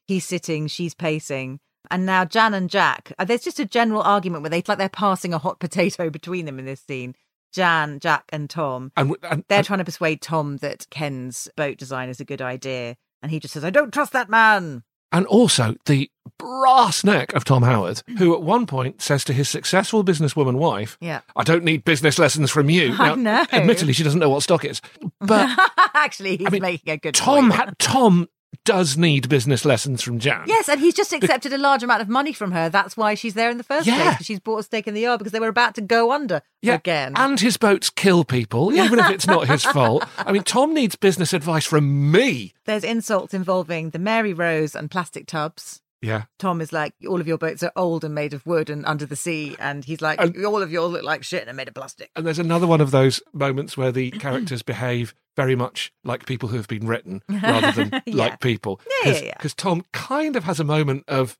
He's 0.08 0.26
sitting. 0.26 0.68
She's 0.68 0.94
pacing. 0.94 1.60
And 1.90 2.06
now 2.06 2.26
Jan 2.26 2.54
and 2.54 2.70
Jack, 2.70 3.14
uh, 3.18 3.24
there's 3.26 3.44
just 3.44 3.60
a 3.62 3.66
general 3.66 4.02
argument 4.02 4.44
where 4.44 4.50
they 4.50 4.64
like 4.68 4.78
they're 4.78 4.90
passing 4.90 5.34
a 5.34 5.38
hot 5.38 5.60
potato 5.62 6.10
between 6.10 6.46
them 6.46 6.60
in 6.60 6.66
this 6.66 6.82
scene. 6.82 7.16
Jan, 7.54 8.00
Jack, 8.00 8.26
and 8.30 8.50
Tom. 8.50 8.92
and, 8.98 9.16
and, 9.24 9.44
They're 9.48 9.60
and- 9.60 9.66
trying 9.68 9.80
to 9.80 9.86
persuade 9.86 10.22
Tom 10.22 10.58
that 10.58 10.86
Ken's 10.90 11.48
boat 11.56 11.78
design 11.78 12.10
is 12.10 12.20
a 12.20 12.26
good 12.26 12.42
idea. 12.42 12.98
And 13.22 13.32
he 13.32 13.40
just 13.40 13.54
says, 13.54 13.64
I 13.64 13.70
don't 13.70 13.94
trust 13.94 14.12
that 14.14 14.30
man. 14.30 14.84
And 15.12 15.26
also 15.26 15.76
the 15.86 16.10
brass 16.38 17.04
neck 17.04 17.34
of 17.34 17.46
Tom 17.46 17.64
Howard, 17.64 18.02
mm. 18.10 18.18
who 18.20 18.34
at 18.36 18.42
one 18.42 18.66
point 18.66 19.02
says 19.02 19.24
to 19.26 19.34
his 19.34 19.48
successful 19.50 20.04
businesswoman 20.04 20.56
wife, 20.56 20.98
Yeah. 21.00 21.22
I 21.36 21.44
don't 21.44 21.64
need 21.64 21.86
business 21.86 22.20
lessons 22.20 22.52
from 22.52 22.70
you. 22.70 22.94
I 23.00 23.16
know. 23.16 23.46
Admittedly, 23.52 23.94
she 23.94 24.04
doesn't 24.04 24.20
know 24.20 24.30
what 24.30 24.44
stock 24.44 24.66
is. 24.66 24.82
But 25.22 25.50
Actually, 25.94 26.38
he's 26.38 26.48
I 26.48 26.50
mean, 26.52 26.62
making 26.62 26.94
a 26.94 26.98
good 26.98 27.16
Tom, 27.16 27.50
ha- 27.52 27.72
Tom 27.80 28.28
does 28.64 28.98
need 28.98 29.30
business 29.30 29.66
lessons 29.66 30.02
from 30.02 30.20
Jan. 30.20 30.44
Yes, 30.48 30.68
and 30.70 30.80
he's 30.80 30.94
just 30.94 31.14
accepted 31.14 31.54
a 31.54 31.58
large 31.58 31.84
amount 31.84 32.02
of 32.02 32.10
money 32.10 32.34
from 32.34 32.52
her. 32.52 32.70
That's 32.70 32.96
why 32.98 33.14
she's 33.14 33.34
there 33.34 33.50
in 33.50 33.58
the 33.58 33.64
first 33.64 33.88
Yeah. 33.88 34.16
place. 34.16 34.26
She's 34.26 34.40
bought 34.40 34.60
a 34.60 34.64
stake 34.64 34.88
in 34.88 34.94
the 34.94 35.02
yard 35.02 35.20
because 35.20 35.32
they 35.34 35.40
were 35.40 35.48
about 35.48 35.76
to 35.76 35.82
go 35.82 36.12
under 36.12 36.42
Yeah, 36.62 36.76
again. 36.76 37.14
And 37.16 37.40
his 37.40 37.58
boats 37.58 37.90
kill 37.90 38.24
people, 38.24 38.74
even 38.74 39.00
if 39.00 39.10
it's 39.12 39.28
not 39.28 39.48
his 39.48 39.64
fault. 39.64 40.06
I 40.18 40.32
mean, 40.32 40.44
Tom 40.44 40.74
needs 40.74 40.96
business 40.96 41.34
advice 41.34 41.66
from 41.66 42.12
me. 42.12 42.54
There's 42.66 42.84
insults 42.84 43.34
involving 43.34 43.92
the 43.92 44.00
Mary 44.00 44.34
Rose 44.34 44.76
and 44.76 44.90
plastic 44.92 45.28
tubs. 45.28 45.82
Yeah. 46.02 46.24
Tom 46.38 46.62
is 46.62 46.72
like, 46.72 46.94
all 47.08 47.20
of 47.20 47.28
your 47.28 47.38
boats 47.40 47.64
are 47.64 47.72
old 47.76 48.04
and 48.04 48.14
made 48.14 48.34
of 48.34 48.46
wood 48.46 48.70
and 48.70 48.86
under 48.86 49.06
the 49.06 49.16
sea. 49.16 49.56
And 49.60 49.84
he's 49.84 50.00
like, 50.02 50.22
And- 50.22 50.46
all 50.46 50.62
of 50.62 50.72
yours 50.72 50.92
look 50.92 51.04
like 51.04 51.24
shit 51.24 51.42
and 51.42 51.50
are 51.50 51.54
made 51.54 51.68
of 51.70 51.74
plastic. 51.74 52.12
And 52.16 52.26
there's 52.26 52.38
another 52.40 52.68
one 52.68 52.82
of 52.82 52.92
those 52.92 53.22
moments 53.34 53.76
where 53.78 53.92
the 53.92 54.12
characters 54.20 54.62
behave 54.62 55.16
very 55.38 55.56
much 55.56 55.94
like 56.04 56.26
people 56.26 56.50
who 56.50 56.58
have 56.58 56.68
been 56.68 56.86
written 56.88 57.22
rather 57.30 57.72
than 57.72 58.02
Yeah. 58.06 58.16
like 58.16 58.40
people. 58.42 58.82
Yeah, 59.06 59.12
yeah, 59.14 59.20
yeah. 59.28 59.34
Because 59.38 59.54
Tom 59.54 59.86
kind 59.94 60.36
of 60.36 60.44
has 60.44 60.60
a 60.60 60.64
moment 60.66 61.06
of, 61.08 61.38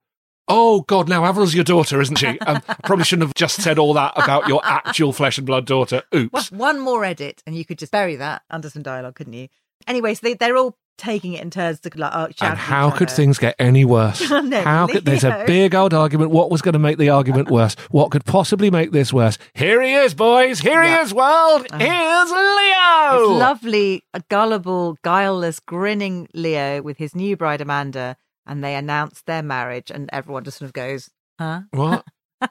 oh 0.48 0.82
God, 0.82 1.10
now 1.10 1.26
Avril's 1.26 1.54
your 1.54 1.66
daughter, 1.66 2.00
isn't 2.00 2.16
she? 2.18 2.40
Um, 2.40 2.62
I 2.70 2.76
probably 2.86 3.04
shouldn't 3.04 3.28
have 3.28 3.34
just 3.36 3.62
said 3.62 3.78
all 3.78 3.94
that 3.96 4.14
about 4.16 4.48
your 4.48 4.62
actual 4.64 5.12
flesh 5.12 5.38
and 5.38 5.46
blood 5.46 5.66
daughter. 5.66 6.04
Well, 6.14 6.24
Oops. 6.24 6.52
one 6.52 6.80
more 6.80 7.04
edit, 7.04 7.44
and 7.46 7.56
you 7.58 7.66
could 7.66 7.78
just 7.80 7.92
bury 7.92 8.16
that 8.16 8.44
under 8.50 8.70
some 8.70 8.84
dialogue, 8.84 9.16
couldn't 9.16 9.34
you? 9.34 9.50
Anyway, 9.88 10.14
so 10.14 10.20
they, 10.24 10.34
they're 10.36 10.56
all 10.58 10.78
taking 10.98 11.34
it 11.34 11.42
in 11.42 11.50
turns 11.50 11.80
to 11.82 11.92
like, 11.96 12.12
oh, 12.14 12.30
And 12.42 12.58
how 12.58 12.90
could 12.92 13.10
things 13.10 13.38
get 13.38 13.56
any 13.60 13.86
worse? 13.86 14.22
No, 14.48 14.62
how 14.62 14.88
could 14.88 15.06
there's 15.06 15.24
a 15.24 15.44
big 15.48 15.74
old 15.76 15.94
argument? 15.94 16.32
What 16.32 16.50
was 16.52 16.62
going 16.62 16.74
to 16.74 16.80
make 16.80 16.98
the 16.98 17.10
argument 17.10 17.50
worse? 17.50 17.76
What 17.92 18.12
could 18.12 18.26
possibly 18.26 18.70
make 18.72 18.92
this 18.92 19.12
worse? 19.12 19.38
Here 19.54 19.82
he 19.82 19.94
is, 19.94 20.14
boys. 20.14 20.60
Here 20.60 20.84
Yeah. 20.84 20.98
he 20.98 21.02
is, 21.04 21.14
world. 21.14 21.68
Here's 21.72 22.32
Leo. 22.32 23.32
It's 23.32 23.40
lovely, 23.40 24.04
a 24.14 24.22
gullible, 24.30 24.98
guileless, 25.04 25.60
grinning 25.60 26.28
Leo 26.34 26.82
with 26.82 26.98
his 26.98 27.16
new 27.16 27.36
bride 27.38 27.62
Amanda, 27.62 28.16
and 28.46 28.64
they 28.64 28.76
announce 28.76 29.22
their 29.24 29.44
marriage, 29.44 29.92
and 29.92 30.10
everyone 30.14 30.44
just 30.44 30.58
sort 30.60 30.68
of 30.68 30.74
goes, 30.74 31.10
"Huh?" 31.40 31.62
What? 31.72 32.06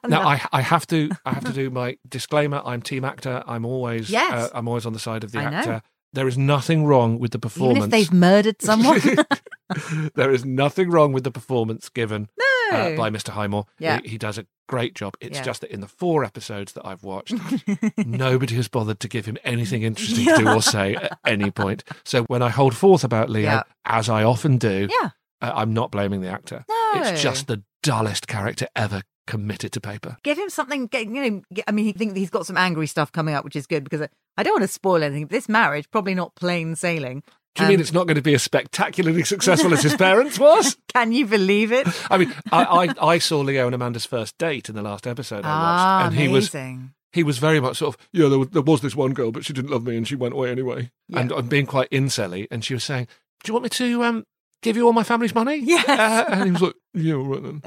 Now 0.09 0.23
I 0.27 0.41
I 0.53 0.63
have 0.63 0.85
to 0.89 1.11
I 1.25 1.33
have 1.33 1.45
to 1.45 1.53
do 1.53 1.71
my 1.71 1.97
disclaimer. 2.09 2.61
I'm 2.65 2.83
team 2.83 3.05
actor. 3.05 3.45
I'm 3.47 3.65
always 3.65 4.11
Yes. 4.11 4.33
uh, 4.33 4.49
I'm 4.53 4.67
always 4.67 4.85
on 4.85 4.93
the 4.93 4.99
side 4.99 5.23
of 5.23 5.31
the 5.33 5.39
I 5.39 5.51
know. 5.51 5.81
There 6.17 6.27
is 6.27 6.37
nothing 6.39 6.85
wrong 6.87 7.19
with 7.19 7.31
the 7.33 7.39
performance. 7.39 7.77
Even 7.77 7.85
if 7.85 7.91
they've 7.91 8.13
murdered 8.13 8.61
someone. 8.63 9.01
there 10.15 10.31
is 10.31 10.45
nothing 10.45 10.91
wrong 10.91 11.13
with 11.13 11.25
the 11.25 11.31
performance 11.31 11.89
given 11.91 12.29
no. 12.73 12.77
uh, 12.79 12.97
by 12.97 13.11
Mr. 13.11 13.29
Highmore. 13.29 13.67
Yeah. 13.79 14.01
He, 14.03 14.11
he 14.11 14.19
does 14.19 14.39
a 14.39 14.47
great 14.69 14.95
job. 14.95 15.15
It's 15.21 15.37
Yeah. 15.39 15.45
just 15.45 15.61
that 15.61 15.71
in 15.71 15.81
the 15.81 15.87
four 15.89 16.25
episodes 16.25 16.73
that 16.73 16.87
I've 16.87 17.03
watched, 17.03 17.35
nobody 17.99 18.55
has 18.57 18.67
bothered 18.69 18.99
to 19.01 19.09
give 19.09 19.27
him 19.27 19.37
anything 19.45 19.83
interesting 19.83 20.25
to 20.27 20.37
do 20.39 20.49
or 20.49 20.63
say 20.63 20.95
at 20.97 21.19
any 21.27 21.51
point. 21.51 21.85
So 22.05 22.25
when 22.25 22.43
I 22.43 22.49
hold 22.49 22.75
forth 22.75 23.05
about 23.05 23.29
Leo, 23.31 23.45
Yeah. 23.45 23.63
as 23.85 24.09
I 24.09 24.25
often 24.25 24.57
do, 24.59 24.89
yeah. 24.91 25.11
uh, 25.43 25.53
I'm 25.55 25.73
not 25.75 25.91
blaming 25.91 26.23
the 26.23 26.29
actor. 26.29 26.65
No. 26.69 26.93
It's 26.97 27.23
just 27.23 27.47
the 27.47 27.63
dullest 27.83 28.27
character 28.27 28.67
ever 28.75 29.03
committed 29.27 29.73
to 29.73 29.81
paper. 29.81 30.17
Give 30.23 30.39
him 30.39 30.51
something. 30.51 30.87
get- 30.87 31.07
You 31.07 31.31
know, 31.31 31.43
I 31.67 31.73
mean, 31.73 31.85
he 31.85 31.93
think 31.93 32.17
he's 32.17 32.31
got 32.31 32.47
some 32.47 32.57
angry 32.57 32.87
stuff 32.87 33.13
coming 33.13 33.35
up, 33.35 33.45
which 33.45 33.57
is 33.57 33.67
good 33.67 33.85
because 33.85 34.03
I, 34.03 34.09
I 34.37 34.43
don't 34.43 34.55
want 34.55 34.63
to 34.63 34.69
spoil 34.69 35.03
anything. 35.03 35.27
This 35.27 35.49
marriage 35.49 35.91
probably 35.91 36.15
not 36.15 36.35
plain 36.37 36.77
sailing. 36.77 37.23
Do 37.55 37.63
you 37.63 37.69
mean 37.71 37.77
Um, 37.77 37.81
it's 37.81 37.93
not 37.93 38.07
going 38.07 38.17
to 38.17 38.23
be 38.23 38.35
as 38.35 38.43
spectacularly 38.43 39.25
successful 39.35 39.73
as 39.73 39.83
his 39.83 39.97
parents 39.97 40.39
was? 40.39 40.77
Can 40.93 41.13
you 41.13 41.25
believe 41.27 41.73
it? 41.73 41.87
I 42.11 42.19
mean, 42.19 42.35
I, 42.53 42.65
I, 43.01 43.07
I 43.15 43.19
saw 43.19 43.41
Leo 43.41 43.65
and 43.67 43.75
Amanda's 43.75 44.05
first 44.05 44.37
date 44.39 44.69
in 44.69 44.75
the 44.75 44.83
last 44.83 45.07
episode 45.07 45.45
I 45.45 45.49
watched, 45.49 45.81
ah, 45.81 46.07
and 46.07 46.15
he 46.15 46.29
was 46.29 46.53
amazing. 46.55 46.93
he 47.15 47.23
was 47.23 47.39
very 47.39 47.59
much 47.61 47.79
sort 47.79 47.95
of 47.95 48.09
yeah. 48.13 48.29
There 48.29 48.39
was, 48.39 48.49
there 48.51 48.61
was 48.63 48.81
this 48.83 48.95
one 48.95 49.15
girl, 49.15 49.33
but 49.33 49.45
she 49.47 49.53
didn't 49.55 49.71
love 49.71 49.85
me, 49.87 49.97
and 49.97 50.07
she 50.07 50.17
went 50.17 50.35
away 50.35 50.51
anyway. 50.51 50.91
Yeah. 51.09 51.21
And 51.21 51.33
I'm 51.33 51.47
being 51.49 51.65
quite 51.67 51.89
incelly, 51.91 52.47
and 52.51 52.63
she 52.63 52.75
was 52.75 52.85
saying, 52.85 53.09
"Do 53.43 53.49
you 53.51 53.55
want 53.55 53.63
me 53.65 53.71
to 53.71 54.05
um 54.05 54.25
give 54.61 54.77
you 54.77 54.85
all 54.87 54.93
my 54.93 55.03
family's 55.03 55.35
money?" 55.35 55.57
Yeah, 55.65 55.83
Uh, 55.89 56.25
and 56.35 56.45
he 56.45 56.51
was 56.51 56.61
like, 56.61 56.75
"Yeah, 56.93 57.15
all 57.15 57.25
right 57.25 57.43
then." 57.43 57.63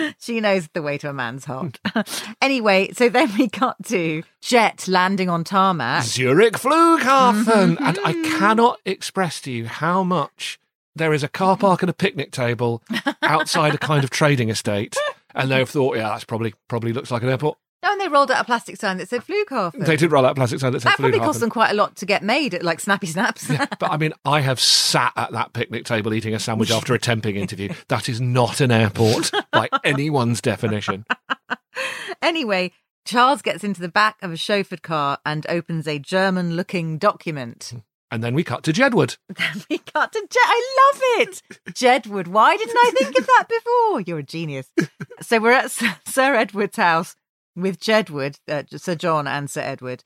she 0.18 0.40
knows 0.40 0.68
the 0.72 0.82
way 0.82 0.98
to 0.98 1.08
a 1.08 1.12
man's 1.12 1.44
heart. 1.44 1.78
anyway, 2.42 2.90
so 2.92 3.08
then 3.08 3.30
we 3.38 3.48
got 3.48 3.82
to 3.86 4.22
Jet 4.40 4.86
landing 4.88 5.28
on 5.28 5.44
tarmac. 5.44 6.04
Zurich 6.04 6.54
Flughafen. 6.54 7.76
And 7.82 7.98
I 8.04 8.12
cannot 8.38 8.80
express 8.84 9.40
to 9.42 9.50
you 9.50 9.66
how 9.66 10.02
much 10.02 10.58
there 10.94 11.12
is 11.12 11.22
a 11.22 11.28
car 11.28 11.56
park 11.56 11.82
and 11.82 11.90
a 11.90 11.94
picnic 11.94 12.30
table 12.30 12.82
outside 13.22 13.74
a 13.74 13.78
kind 13.78 14.04
of 14.04 14.10
trading 14.10 14.48
estate. 14.50 14.96
And 15.34 15.50
they've 15.50 15.68
thought, 15.68 15.96
yeah, 15.96 16.08
that's 16.10 16.24
probably 16.24 16.54
probably 16.68 16.92
looks 16.92 17.10
like 17.10 17.22
an 17.22 17.28
airport. 17.30 17.58
Oh, 17.84 17.92
and 17.92 18.00
they 18.00 18.08
rolled 18.08 18.30
out 18.30 18.40
a 18.40 18.44
plastic 18.44 18.76
sign 18.76 18.98
that 18.98 19.08
said 19.08 19.22
Flughafen. 19.24 19.84
They 19.84 19.96
did 19.96 20.12
roll 20.12 20.24
out 20.24 20.32
a 20.32 20.34
plastic 20.36 20.60
sign 20.60 20.72
that 20.72 20.82
said 20.82 20.90
that 20.90 20.98
probably 20.98 21.18
Flughafen. 21.18 21.24
cost 21.24 21.40
them 21.40 21.50
quite 21.50 21.70
a 21.70 21.74
lot 21.74 21.96
to 21.96 22.06
get 22.06 22.22
made 22.22 22.54
at 22.54 22.62
like 22.62 22.78
Snappy 22.78 23.08
Snaps. 23.08 23.50
Yeah, 23.50 23.66
but 23.80 23.90
I 23.90 23.96
mean, 23.96 24.12
I 24.24 24.40
have 24.40 24.60
sat 24.60 25.12
at 25.16 25.32
that 25.32 25.52
picnic 25.52 25.84
table 25.84 26.14
eating 26.14 26.34
a 26.34 26.38
sandwich 26.38 26.70
after 26.72 26.94
a 26.94 26.98
temping 26.98 27.34
interview. 27.36 27.72
That 27.88 28.08
is 28.08 28.20
not 28.20 28.60
an 28.60 28.70
airport 28.70 29.32
by 29.50 29.68
anyone's 29.84 30.40
definition. 30.40 31.04
anyway, 32.22 32.72
Charles 33.04 33.42
gets 33.42 33.64
into 33.64 33.80
the 33.80 33.88
back 33.88 34.16
of 34.22 34.30
a 34.30 34.36
chauffeured 34.36 34.82
car 34.82 35.18
and 35.26 35.44
opens 35.48 35.88
a 35.88 35.98
German 35.98 36.54
looking 36.54 36.98
document. 36.98 37.72
And 38.12 38.22
then 38.22 38.34
we 38.34 38.44
cut 38.44 38.62
to 38.64 38.72
Jedward. 38.72 39.16
Then 39.28 39.64
we 39.70 39.78
cut 39.78 40.12
to 40.12 40.20
Jed. 40.20 40.38
I 40.44 40.90
love 40.92 41.02
it. 41.28 41.42
Jedward. 41.70 42.28
Why 42.28 42.56
didn't 42.58 42.76
I 42.76 42.90
think 42.94 43.18
of 43.18 43.26
that 43.26 43.46
before? 43.48 44.00
You're 44.02 44.18
a 44.18 44.22
genius. 44.22 44.70
So 45.22 45.40
we're 45.40 45.52
at 45.52 45.70
Sir 45.70 46.34
Edward's 46.34 46.76
house 46.76 47.16
with 47.54 47.80
Jedward, 47.80 48.38
uh, 48.48 48.62
Sir 48.76 48.94
John 48.94 49.26
and 49.26 49.50
Sir 49.50 49.60
Edward. 49.60 50.04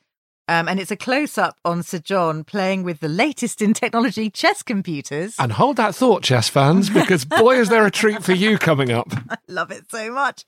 Um, 0.49 0.69
and 0.69 0.79
it's 0.79 0.91
a 0.91 0.97
close 0.97 1.39
up 1.39 1.59
on 1.65 1.83
Sir 1.83 1.99
John 1.99 2.45
playing 2.45 2.85
with 2.85 3.01
the 3.01 3.09
latest 3.09 3.61
in 3.61 3.75
technology 3.75 4.31
chess 4.31 4.63
computers. 4.63 5.35
And 5.39 5.53
hold 5.53 5.77
that 5.77 5.95
thought, 5.95 6.23
chess 6.23 6.49
fans, 6.49 6.89
because 6.89 7.25
boy, 7.25 7.59
is 7.59 7.69
there 7.69 7.85
a 7.85 7.91
treat 7.91 8.23
for 8.23 8.33
you 8.33 8.59
coming 8.59 8.93
up. 8.93 9.09
I 9.29 9.37
love 9.49 9.71
it 9.71 9.91
so 9.91 10.13
much. 10.13 10.45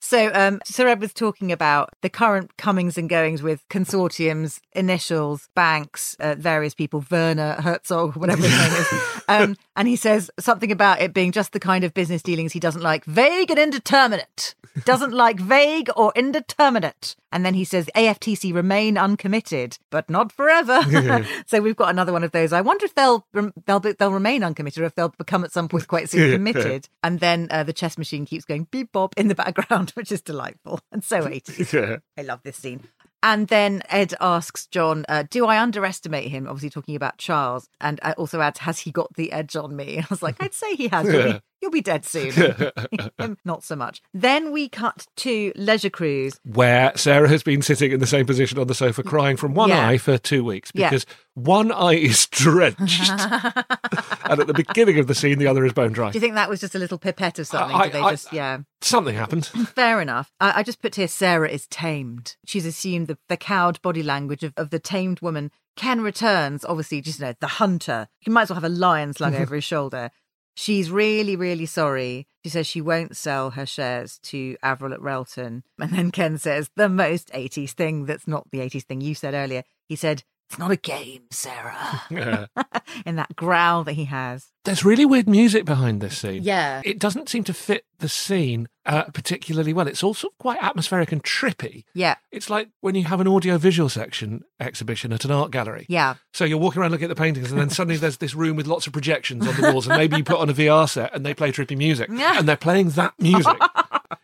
So, 0.00 0.30
um, 0.34 0.60
Sir 0.64 0.88
Ed 0.88 1.00
was 1.00 1.12
talking 1.12 1.52
about 1.52 1.90
the 2.00 2.08
current 2.08 2.56
comings 2.56 2.96
and 2.96 3.08
goings 3.08 3.42
with 3.42 3.66
consortiums, 3.68 4.60
initials, 4.72 5.48
banks, 5.54 6.16
uh, 6.18 6.34
various 6.38 6.74
people, 6.74 7.04
Werner 7.10 7.54
Herzog, 7.60 8.16
whatever 8.16 8.42
his 8.42 8.58
name 8.58 8.72
is. 8.72 8.88
Um, 9.28 9.56
and 9.76 9.88
he 9.88 9.96
says 9.96 10.30
something 10.38 10.72
about 10.72 11.00
it 11.00 11.14
being 11.14 11.32
just 11.32 11.52
the 11.52 11.60
kind 11.60 11.84
of 11.84 11.94
business 11.94 12.22
dealings 12.22 12.52
he 12.52 12.60
doesn't 12.60 12.82
like 12.82 13.04
vague 13.04 13.50
and 13.50 13.58
indeterminate. 13.58 14.54
Doesn't 14.84 15.12
like 15.12 15.38
vague 15.38 15.88
or 15.96 16.12
indeterminate. 16.16 17.14
And 17.30 17.46
then 17.46 17.54
he 17.54 17.64
says 17.64 17.88
AFTC 17.94 18.52
remain 18.54 18.98
uncommitted, 18.98 19.41
but 19.90 20.08
not 20.10 20.32
forever. 20.32 20.80
so 21.46 21.60
we've 21.60 21.76
got 21.76 21.90
another 21.90 22.12
one 22.12 22.24
of 22.24 22.32
those. 22.32 22.52
I 22.52 22.60
wonder 22.60 22.84
if 22.84 22.94
they'll 22.94 23.26
they'll 23.66 23.80
they'll 23.80 24.12
remain 24.12 24.42
uncommitted 24.42 24.82
or 24.82 24.86
if 24.86 24.94
they'll 24.94 25.10
become 25.10 25.44
at 25.44 25.52
some 25.52 25.68
point 25.68 25.88
quite 25.88 26.10
soon 26.10 26.32
committed. 26.32 26.88
And 27.02 27.20
then 27.20 27.48
uh, 27.50 27.62
the 27.64 27.72
chess 27.72 27.98
machine 27.98 28.26
keeps 28.26 28.44
going 28.44 28.68
beep 28.70 28.92
bop 28.92 29.14
in 29.16 29.28
the 29.28 29.34
background, 29.34 29.90
which 29.90 30.12
is 30.12 30.20
delightful 30.20 30.80
and 30.90 31.02
so 31.02 31.22
80s. 31.22 31.72
Yeah. 31.72 31.98
I 32.16 32.22
love 32.22 32.40
this 32.42 32.56
scene. 32.56 32.88
And 33.24 33.46
then 33.46 33.82
Ed 33.88 34.14
asks 34.20 34.66
John, 34.66 35.04
uh, 35.08 35.22
"Do 35.30 35.46
I 35.46 35.60
underestimate 35.60 36.28
him?" 36.28 36.48
Obviously 36.48 36.70
talking 36.70 36.96
about 36.96 37.18
Charles, 37.18 37.68
and 37.80 38.00
also 38.18 38.40
adds, 38.40 38.58
"Has 38.60 38.80
he 38.80 38.90
got 38.90 39.14
the 39.14 39.30
edge 39.30 39.54
on 39.54 39.76
me?" 39.76 39.98
I 40.00 40.06
was 40.10 40.24
like, 40.24 40.42
"I'd 40.42 40.54
say 40.54 40.74
he 40.74 40.88
has. 40.88 41.06
Be, 41.06 41.40
you'll 41.62 41.70
be 41.70 41.80
dead 41.80 42.04
soon. 42.04 42.32
Not 43.44 43.62
so 43.64 43.76
much." 43.76 44.02
Then 44.12 44.52
we 44.52 44.68
cut 44.68 45.06
to 45.18 45.52
Leisure 45.56 45.88
Cruise. 45.90 46.38
Where 46.44 46.92
Sarah 46.96 47.28
has 47.28 47.42
been 47.42 47.62
sitting 47.62 47.92
in 47.92 48.00
the 48.00 48.06
same 48.06 48.26
position 48.26 48.58
on 48.58 48.66
the 48.66 48.74
sofa 48.74 49.02
crying 49.02 49.36
from 49.36 49.54
one 49.54 49.68
Yeah. 49.70 49.88
eye 49.88 49.98
for 49.98 50.18
two 50.18 50.44
weeks 50.44 50.70
Yeah. 50.74 50.90
because 50.90 51.06
one 51.34 51.72
eye 51.72 51.94
is 51.94 52.26
drenched. 52.30 53.08
and 53.10 54.40
at 54.40 54.46
the 54.46 54.54
beginning 54.54 54.98
of 54.98 55.06
the 55.06 55.14
scene, 55.14 55.38
the 55.38 55.46
other 55.46 55.64
is 55.64 55.72
bone 55.72 55.92
dry. 55.92 56.10
Do 56.10 56.16
you 56.16 56.20
think 56.20 56.34
that 56.34 56.48
was 56.50 56.60
just 56.60 56.74
a 56.74 56.78
little 56.78 56.98
pipette 56.98 57.38
of 57.38 57.46
something? 57.46 57.74
I- 57.76 57.90
I- 58.06 58.10
just, 58.10 58.32
yeah. 58.32 58.58
Something 58.80 59.14
happened. 59.14 59.46
Fair 59.46 60.00
enough. 60.00 60.32
I, 60.40 60.58
I 60.58 60.62
just 60.64 60.82
put 60.82 60.96
here 60.96 61.06
Sarah 61.08 61.48
is 61.48 61.68
tamed. 61.68 62.36
She's 62.44 62.66
assumed 62.66 63.06
the, 63.06 63.16
the 63.28 63.36
cowed 63.36 63.80
body 63.80 64.02
language 64.02 64.42
of, 64.42 64.52
of 64.56 64.70
the 64.70 64.80
tamed 64.80 65.20
woman. 65.20 65.52
Ken 65.76 66.00
returns, 66.02 66.64
obviously, 66.64 67.00
just 67.00 67.20
you 67.20 67.26
know, 67.26 67.34
the 67.40 67.46
hunter. 67.46 68.08
You 68.26 68.32
might 68.32 68.42
as 68.42 68.50
well 68.50 68.56
have 68.60 68.64
a 68.64 68.68
lion 68.68 69.12
slung 69.14 69.34
over 69.36 69.54
his 69.54 69.64
shoulder. 69.64 70.10
She's 70.54 70.90
really, 70.90 71.36
really 71.36 71.66
sorry. 71.66 72.26
She 72.44 72.50
says 72.50 72.66
she 72.66 72.80
won't 72.80 73.16
sell 73.16 73.50
her 73.50 73.66
shares 73.66 74.18
to 74.24 74.56
Avril 74.62 74.92
at 74.92 75.00
Relton. 75.00 75.62
And 75.78 75.92
then 75.92 76.10
Ken 76.10 76.38
says 76.38 76.70
the 76.76 76.88
most 76.88 77.28
80s 77.32 77.70
thing 77.70 78.04
that's 78.04 78.28
not 78.28 78.50
the 78.50 78.58
80s 78.58 78.84
thing 78.84 79.00
you 79.00 79.14
said 79.14 79.34
earlier. 79.34 79.62
He 79.88 79.96
said, 79.96 80.24
It's 80.52 80.58
not 80.58 80.70
a 80.70 80.76
game, 80.76 81.22
Sarah. 81.30 82.02
Yeah. 82.10 82.46
In 83.06 83.16
that 83.16 83.34
growl 83.34 83.84
that 83.84 83.94
he 83.94 84.04
has. 84.04 84.48
There's 84.64 84.84
really 84.84 85.06
weird 85.06 85.26
music 85.26 85.64
behind 85.64 86.02
this 86.02 86.18
scene. 86.18 86.42
Yeah. 86.42 86.82
It 86.84 86.98
doesn't 86.98 87.30
seem 87.30 87.42
to 87.44 87.54
fit 87.54 87.86
the 88.00 88.08
scene 88.08 88.68
uh, 88.84 89.04
particularly 89.04 89.72
well. 89.72 89.88
It's 89.88 90.02
also 90.02 90.28
quite 90.38 90.62
atmospheric 90.62 91.10
and 91.10 91.22
trippy. 91.24 91.84
Yeah. 91.94 92.16
It's 92.30 92.50
like 92.50 92.68
when 92.82 92.94
you 92.94 93.04
have 93.04 93.18
an 93.20 93.28
audio 93.28 93.56
visual 93.56 93.88
section 93.88 94.42
exhibition 94.60 95.10
at 95.14 95.24
an 95.24 95.30
art 95.30 95.52
gallery. 95.52 95.86
Yeah. 95.88 96.16
So 96.34 96.44
you're 96.44 96.58
walking 96.58 96.82
around 96.82 96.90
looking 96.90 97.06
at 97.06 97.16
the 97.16 97.22
paintings, 97.22 97.50
and 97.50 97.58
then 97.58 97.70
suddenly 97.70 97.96
there's 97.96 98.18
this 98.18 98.34
room 98.34 98.56
with 98.56 98.66
lots 98.66 98.86
of 98.86 98.92
projections 98.92 99.46
on 99.46 99.58
the 99.58 99.72
walls, 99.72 99.86
and 99.86 99.96
maybe 99.96 100.18
you 100.18 100.24
put 100.24 100.38
on 100.38 100.50
a 100.50 100.54
VR 100.54 100.86
set 100.86 101.14
and 101.14 101.24
they 101.24 101.32
play 101.32 101.50
trippy 101.50 101.78
music, 101.78 102.10
Yeah. 102.12 102.38
and 102.38 102.46
they're 102.46 102.56
playing 102.56 102.90
that 102.90 103.14
music 103.18 103.56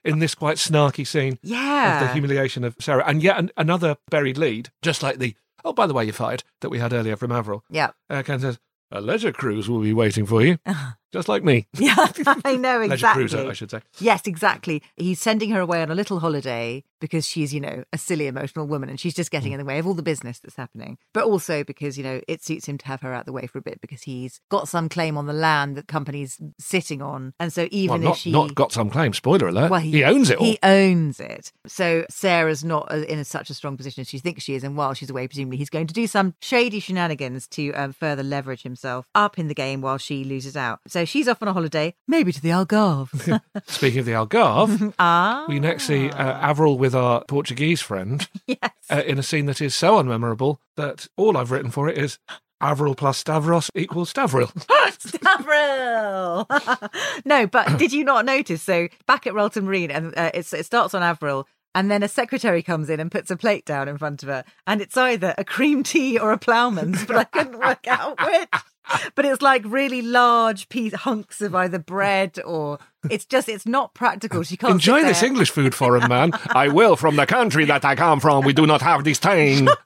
in 0.05 0.19
this 0.19 0.35
quite 0.35 0.59
snarky 0.59 1.07
scene 1.07 1.39
yeah. 1.43 2.03
of 2.03 2.07
the 2.09 2.13
humiliation 2.13 2.65
of 2.65 2.77
Sarah, 2.81 3.05
and 3.07 3.23
yet 3.23 3.39
an- 3.39 3.51
another 3.57 3.97
buried 4.11 4.37
lead, 4.37 4.71
just 4.83 5.03
like 5.03 5.19
the 5.19 5.35
oh 5.69 5.73
by 5.73 5.87
the 5.87 5.95
way 5.95 6.05
you're 6.05 6.13
fired 6.15 6.43
that 6.63 6.71
we 6.71 6.79
had 6.79 6.93
earlier 6.93 7.17
from 7.17 7.31
Avril. 7.31 7.63
Yeah. 7.71 7.91
Uh, 8.09 8.23
Ken 8.23 8.41
says 8.41 8.59
a 8.91 9.01
leisure 9.03 9.33
cruise 9.33 9.69
will 9.69 9.81
be 9.81 9.93
waiting 9.93 10.25
for 10.25 10.43
you, 10.43 10.59
just 11.13 11.29
like 11.29 11.43
me. 11.45 11.67
Yeah, 11.79 11.95
I 12.45 12.57
know 12.57 12.81
exactly. 12.81 13.23
cruiser, 13.23 13.49
I 13.49 13.53
should 13.53 13.71
say. 13.71 13.81
Yes, 13.99 14.27
exactly. 14.27 14.83
He's 14.97 15.21
sending 15.21 15.51
her 15.51 15.61
away 15.61 15.81
on 15.83 15.91
a 15.91 15.95
little 15.95 16.21
holiday 16.21 16.85
because 17.01 17.27
she's, 17.27 17.55
you 17.55 17.61
know, 17.61 17.85
a 17.93 17.99
silly 17.99 18.27
emotional 18.27 18.67
woman 18.67 18.89
and 18.89 18.99
she's 18.99 19.15
just 19.15 19.29
Mm. 19.29 19.33
getting 19.33 19.53
in 19.53 19.59
the 19.59 19.65
way 19.65 19.79
of 19.79 19.87
all 19.87 19.95
the 19.95 20.03
business 20.03 20.39
that's 20.41 20.57
happening. 20.57 20.99
But 21.15 21.25
also 21.25 21.63
because, 21.65 21.97
you 21.97 22.03
know, 22.05 22.21
it 22.27 22.43
suits 22.43 22.67
him 22.67 22.77
to 22.79 22.87
have 22.87 23.03
her 23.03 23.13
out 23.15 23.25
the 23.27 23.33
way 23.33 23.47
for 23.47 23.59
a 23.59 23.63
bit 23.63 23.81
because 23.81 24.03
he's 24.03 24.41
got 24.51 24.69
some 24.69 24.89
claim 24.89 25.17
on 25.17 25.27
the 25.27 25.33
land 25.33 25.77
that 25.77 25.87
company's 25.87 26.39
sitting 26.59 27.01
on. 27.01 27.35
And 27.39 27.53
so 27.53 27.69
even 27.71 28.01
well, 28.03 28.03
if 28.03 28.05
not, 28.05 28.17
she 28.19 28.33
not 28.33 28.55
got 28.55 28.73
some 28.73 28.91
claim. 28.91 29.13
Spoiler 29.13 29.49
alert. 29.49 29.71
well, 29.71 29.81
he, 29.81 30.03
owns 30.03 30.31
it 30.31 30.39
all. 30.39 30.47
He 30.47 30.59
owns 30.63 31.21
it. 31.21 31.53
So 31.67 32.05
Sarah's 32.11 32.65
not 32.65 32.91
uh, 32.93 32.97
in 33.05 33.19
a, 33.19 33.25
such 33.25 33.49
a 33.51 33.55
strong 33.55 33.77
position 33.77 34.01
as 34.01 34.09
she 34.09 34.19
thinks 34.19 34.43
she 34.43 34.55
is, 34.55 34.65
and 34.65 34.77
while 34.77 34.95
she's 34.95 35.11
away, 35.11 35.29
presumably 35.29 35.59
he's 35.59 35.71
going 35.71 35.87
to 35.87 35.95
do 35.95 36.07
some 36.07 36.35
shady 36.41 36.81
shenanigans 36.81 37.47
to 37.49 37.73
um, 37.75 37.93
further 37.93 38.23
leverage 38.23 38.63
himself 38.63 39.07
up 39.15 39.39
in 39.39 39.47
the 39.49 39.55
game 39.55 39.81
while 39.81 39.99
she 39.99 40.25
loses 40.25 40.57
out. 40.57 40.81
So 40.89 40.98
she's 41.05 41.29
off 41.29 41.43
on 41.43 41.49
a 41.49 41.53
holiday, 41.53 41.95
maybe 42.07 42.33
to 42.33 42.41
the 42.41 42.51
Algarve. 42.51 43.41
Speaking 43.67 44.01
of 44.01 44.07
the 44.07 44.13
Algarve, 44.13 44.95
ah, 44.99 45.45
we 45.49 45.61
next 45.61 45.85
see 45.85 46.11
uh, 46.11 46.33
Avril 46.41 46.79
with 46.79 46.95
our 46.95 47.25
Portuguese 47.25 47.81
friend 47.81 48.29
yes. 48.47 48.59
uh, 48.91 49.03
in 49.07 49.19
a 49.19 49.23
scene 49.23 49.47
that 49.47 49.61
is 49.61 49.75
so 49.75 49.97
unmemorable 50.03 50.59
that 50.77 51.09
all 51.17 51.37
I've 51.37 51.51
written 51.51 51.71
for 51.71 51.89
it 51.89 51.99
is 51.99 52.19
Avril 52.61 52.95
plus 52.95 53.19
Stavros 53.19 53.71
equals 53.75 54.13
Stavril. 54.13 54.51
Avril. 55.27 56.49
no, 57.25 57.47
but 57.47 57.79
did 57.79 57.93
you 57.93 58.05
not 58.05 58.25
notice? 58.25 58.63
So 58.63 58.89
back 59.07 59.27
at 59.27 59.35
Relton 59.35 59.65
Marine, 59.65 59.91
and 59.91 60.17
uh, 60.17 60.31
it's, 60.35 60.53
it 60.53 60.67
starts 60.67 60.95
on 60.95 61.03
Avril. 61.03 61.47
And 61.75 61.91
then 61.91 62.03
a 62.03 62.09
secretary 62.09 62.63
comes 62.63 62.89
in 62.89 62.99
and 62.99 63.13
puts 63.13 63.31
a 63.31 63.37
plate 63.37 63.65
down 63.65 63.89
in 63.89 63.99
front 63.99 64.23
of 64.23 64.29
her, 64.29 64.43
and 64.67 64.81
it's 64.81 64.97
either 64.97 65.35
a 65.39 65.45
cream 65.45 65.83
tea 65.83 66.19
or 66.19 66.33
a 66.33 66.39
ploughman's, 66.39 67.05
but 67.05 67.17
I 67.17 67.25
couldn't 67.25 67.59
work 67.59 67.87
out 67.87 68.19
which. 68.25 68.49
But 69.15 69.25
it's 69.25 69.43
like 69.43 69.63
really 69.67 70.03
large 70.03 70.69
piece 70.69 70.95
hunks 70.95 71.41
of 71.41 71.55
either 71.55 71.79
bread 71.79 72.39
or 72.45 72.79
it's 73.11 73.25
just 73.25 73.49
it's 73.49 73.67
not 73.67 73.95
practical. 73.95 74.43
She 74.43 74.57
can't 74.57 74.73
Enjoy 74.75 75.03
this. 75.03 75.23
English 75.23 75.51
food, 75.51 75.75
for 75.75 75.87
foreign 75.87 76.09
man. 76.09 76.33
I 76.51 76.69
will. 76.69 76.97
From 76.97 77.17
the 77.17 77.27
country 77.27 77.65
that 77.67 77.85
I 77.85 77.95
come 77.95 78.21
from, 78.21 78.45
we 78.45 78.53
do 78.53 78.67
not 78.67 78.83
have 78.83 79.05
this 79.05 79.19
thing. 79.19 79.69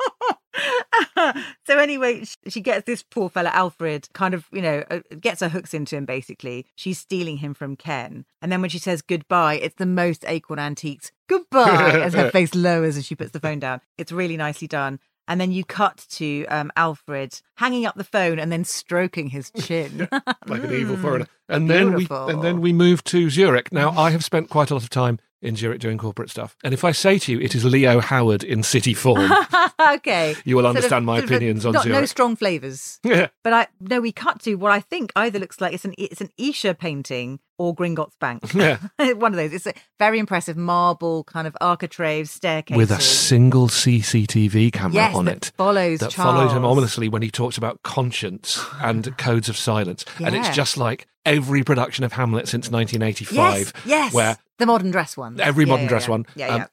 so 1.66 1.78
anyway, 1.78 2.24
she 2.48 2.60
gets 2.60 2.84
this 2.84 3.02
poor 3.02 3.28
fella 3.28 3.50
Alfred 3.50 4.08
kind 4.12 4.34
of, 4.34 4.46
you 4.52 4.62
know, 4.62 4.84
uh, 4.90 5.00
gets 5.20 5.40
her 5.40 5.48
hooks 5.48 5.74
into 5.74 5.96
him 5.96 6.04
basically. 6.04 6.66
She's 6.74 6.98
stealing 6.98 7.38
him 7.38 7.54
from 7.54 7.76
Ken. 7.76 8.24
And 8.40 8.50
then 8.52 8.60
when 8.60 8.70
she 8.70 8.78
says 8.78 9.02
goodbye, 9.02 9.54
it's 9.54 9.76
the 9.76 9.86
most 9.86 10.24
Acorn 10.26 10.58
Antiques 10.58 11.12
goodbye 11.28 12.00
as 12.00 12.14
her 12.14 12.30
face 12.32 12.54
lowers 12.54 12.96
as 12.96 13.06
she 13.06 13.14
puts 13.14 13.30
the 13.30 13.40
phone 13.40 13.58
down. 13.58 13.80
It's 13.96 14.12
really 14.12 14.36
nicely 14.36 14.68
done. 14.68 15.00
And 15.28 15.40
then 15.40 15.52
you 15.52 15.64
cut 15.64 16.04
to 16.10 16.44
um, 16.46 16.72
Alfred 16.76 17.40
hanging 17.56 17.86
up 17.86 17.94
the 17.94 18.04
phone 18.04 18.38
and 18.38 18.50
then 18.50 18.64
stroking 18.64 19.28
his 19.28 19.50
chin. 19.60 20.08
like 20.46 20.64
an 20.64 20.72
evil 20.72 20.96
foreigner. 20.96 21.26
And 21.48 21.70
then 21.70 21.94
we 21.94 22.06
and 22.10 22.42
then 22.42 22.60
we 22.60 22.72
move 22.72 23.04
to 23.04 23.30
Zurich. 23.30 23.72
Now 23.72 23.90
I 23.90 24.10
have 24.10 24.24
spent 24.24 24.48
quite 24.48 24.70
a 24.70 24.74
lot 24.74 24.82
of 24.82 24.90
time 24.90 25.18
in 25.42 25.56
Zurich 25.56 25.80
doing 25.80 25.98
corporate 25.98 26.30
stuff. 26.30 26.56
And 26.64 26.72
if 26.72 26.84
I 26.84 26.92
say 26.92 27.18
to 27.18 27.32
you 27.32 27.40
it 27.40 27.54
is 27.54 27.64
Leo 27.64 28.00
Howard 28.00 28.44
in 28.44 28.62
city 28.62 28.94
form, 28.94 29.30
okay. 29.94 30.34
You 30.44 30.56
will 30.56 30.62
Sort 30.64 30.76
understand 30.76 31.04
my 31.06 31.18
of 31.18 31.24
a- 31.24 31.26
opinions 31.34 31.66
on 31.66 31.72
not, 31.72 31.86
No 31.86 32.04
strong 32.06 32.36
flavours. 32.36 33.00
yeah. 33.04 33.28
But 33.44 33.52
I 33.52 33.66
no, 33.80 34.00
we 34.00 34.12
cut 34.12 34.40
to 34.42 34.54
what 34.54 34.72
I 34.72 34.80
think 34.80 35.12
either 35.16 35.38
looks 35.38 35.60
like 35.60 35.74
it's 35.74 35.84
an 35.84 35.94
it's 35.98 36.20
an 36.20 36.30
Escher 36.38 36.78
painting 36.78 37.40
or 37.58 37.74
Gringotts 37.74 38.18
Bank. 38.20 38.42
Yeah. 38.54 38.78
One 39.14 39.32
of 39.32 39.36
those. 39.36 39.52
It's 39.52 39.66
a 39.66 39.74
very 39.98 40.18
impressive 40.18 40.56
marble 40.56 41.24
kind 41.24 41.46
of 41.46 41.56
architrave 41.60 42.28
staircase 42.28 42.76
with 42.76 42.90
a 42.90 43.00
single 43.00 43.68
CCTV 43.68 44.72
camera 44.72 44.94
Yes, 44.94 45.14
on 45.14 45.24
that 45.26 45.36
it 45.48 45.52
follows 45.56 46.00
that 46.00 46.12
follows 46.12 46.52
him 46.52 46.64
ominously 46.64 47.08
when 47.08 47.22
he 47.22 47.30
talks 47.30 47.56
about 47.58 47.82
conscience 47.82 48.64
and 48.80 49.16
codes 49.18 49.48
of 49.48 49.56
silence. 49.56 50.04
And 50.18 50.34
it's 50.34 50.50
just 50.50 50.76
like 50.76 51.06
every 51.24 51.62
production 51.62 52.04
of 52.04 52.12
Hamlet 52.12 52.48
since 52.48 52.70
1985, 52.70 53.36
Yes, 53.36 53.72
yes. 53.84 54.12
where 54.14 54.36
The 54.62 54.66
modern 54.66 54.92
dress 54.92 55.16
one. 55.16 55.40
every 55.40 55.64
Yeah, 55.64 55.70
modern 55.70 55.84
yeah, 55.84 55.88
dress 55.88 56.04
yeah. 56.06 56.10
one. 56.10 56.26
Yeah, 56.36 56.48
Um, 56.48 56.60
yeah. 56.60 56.66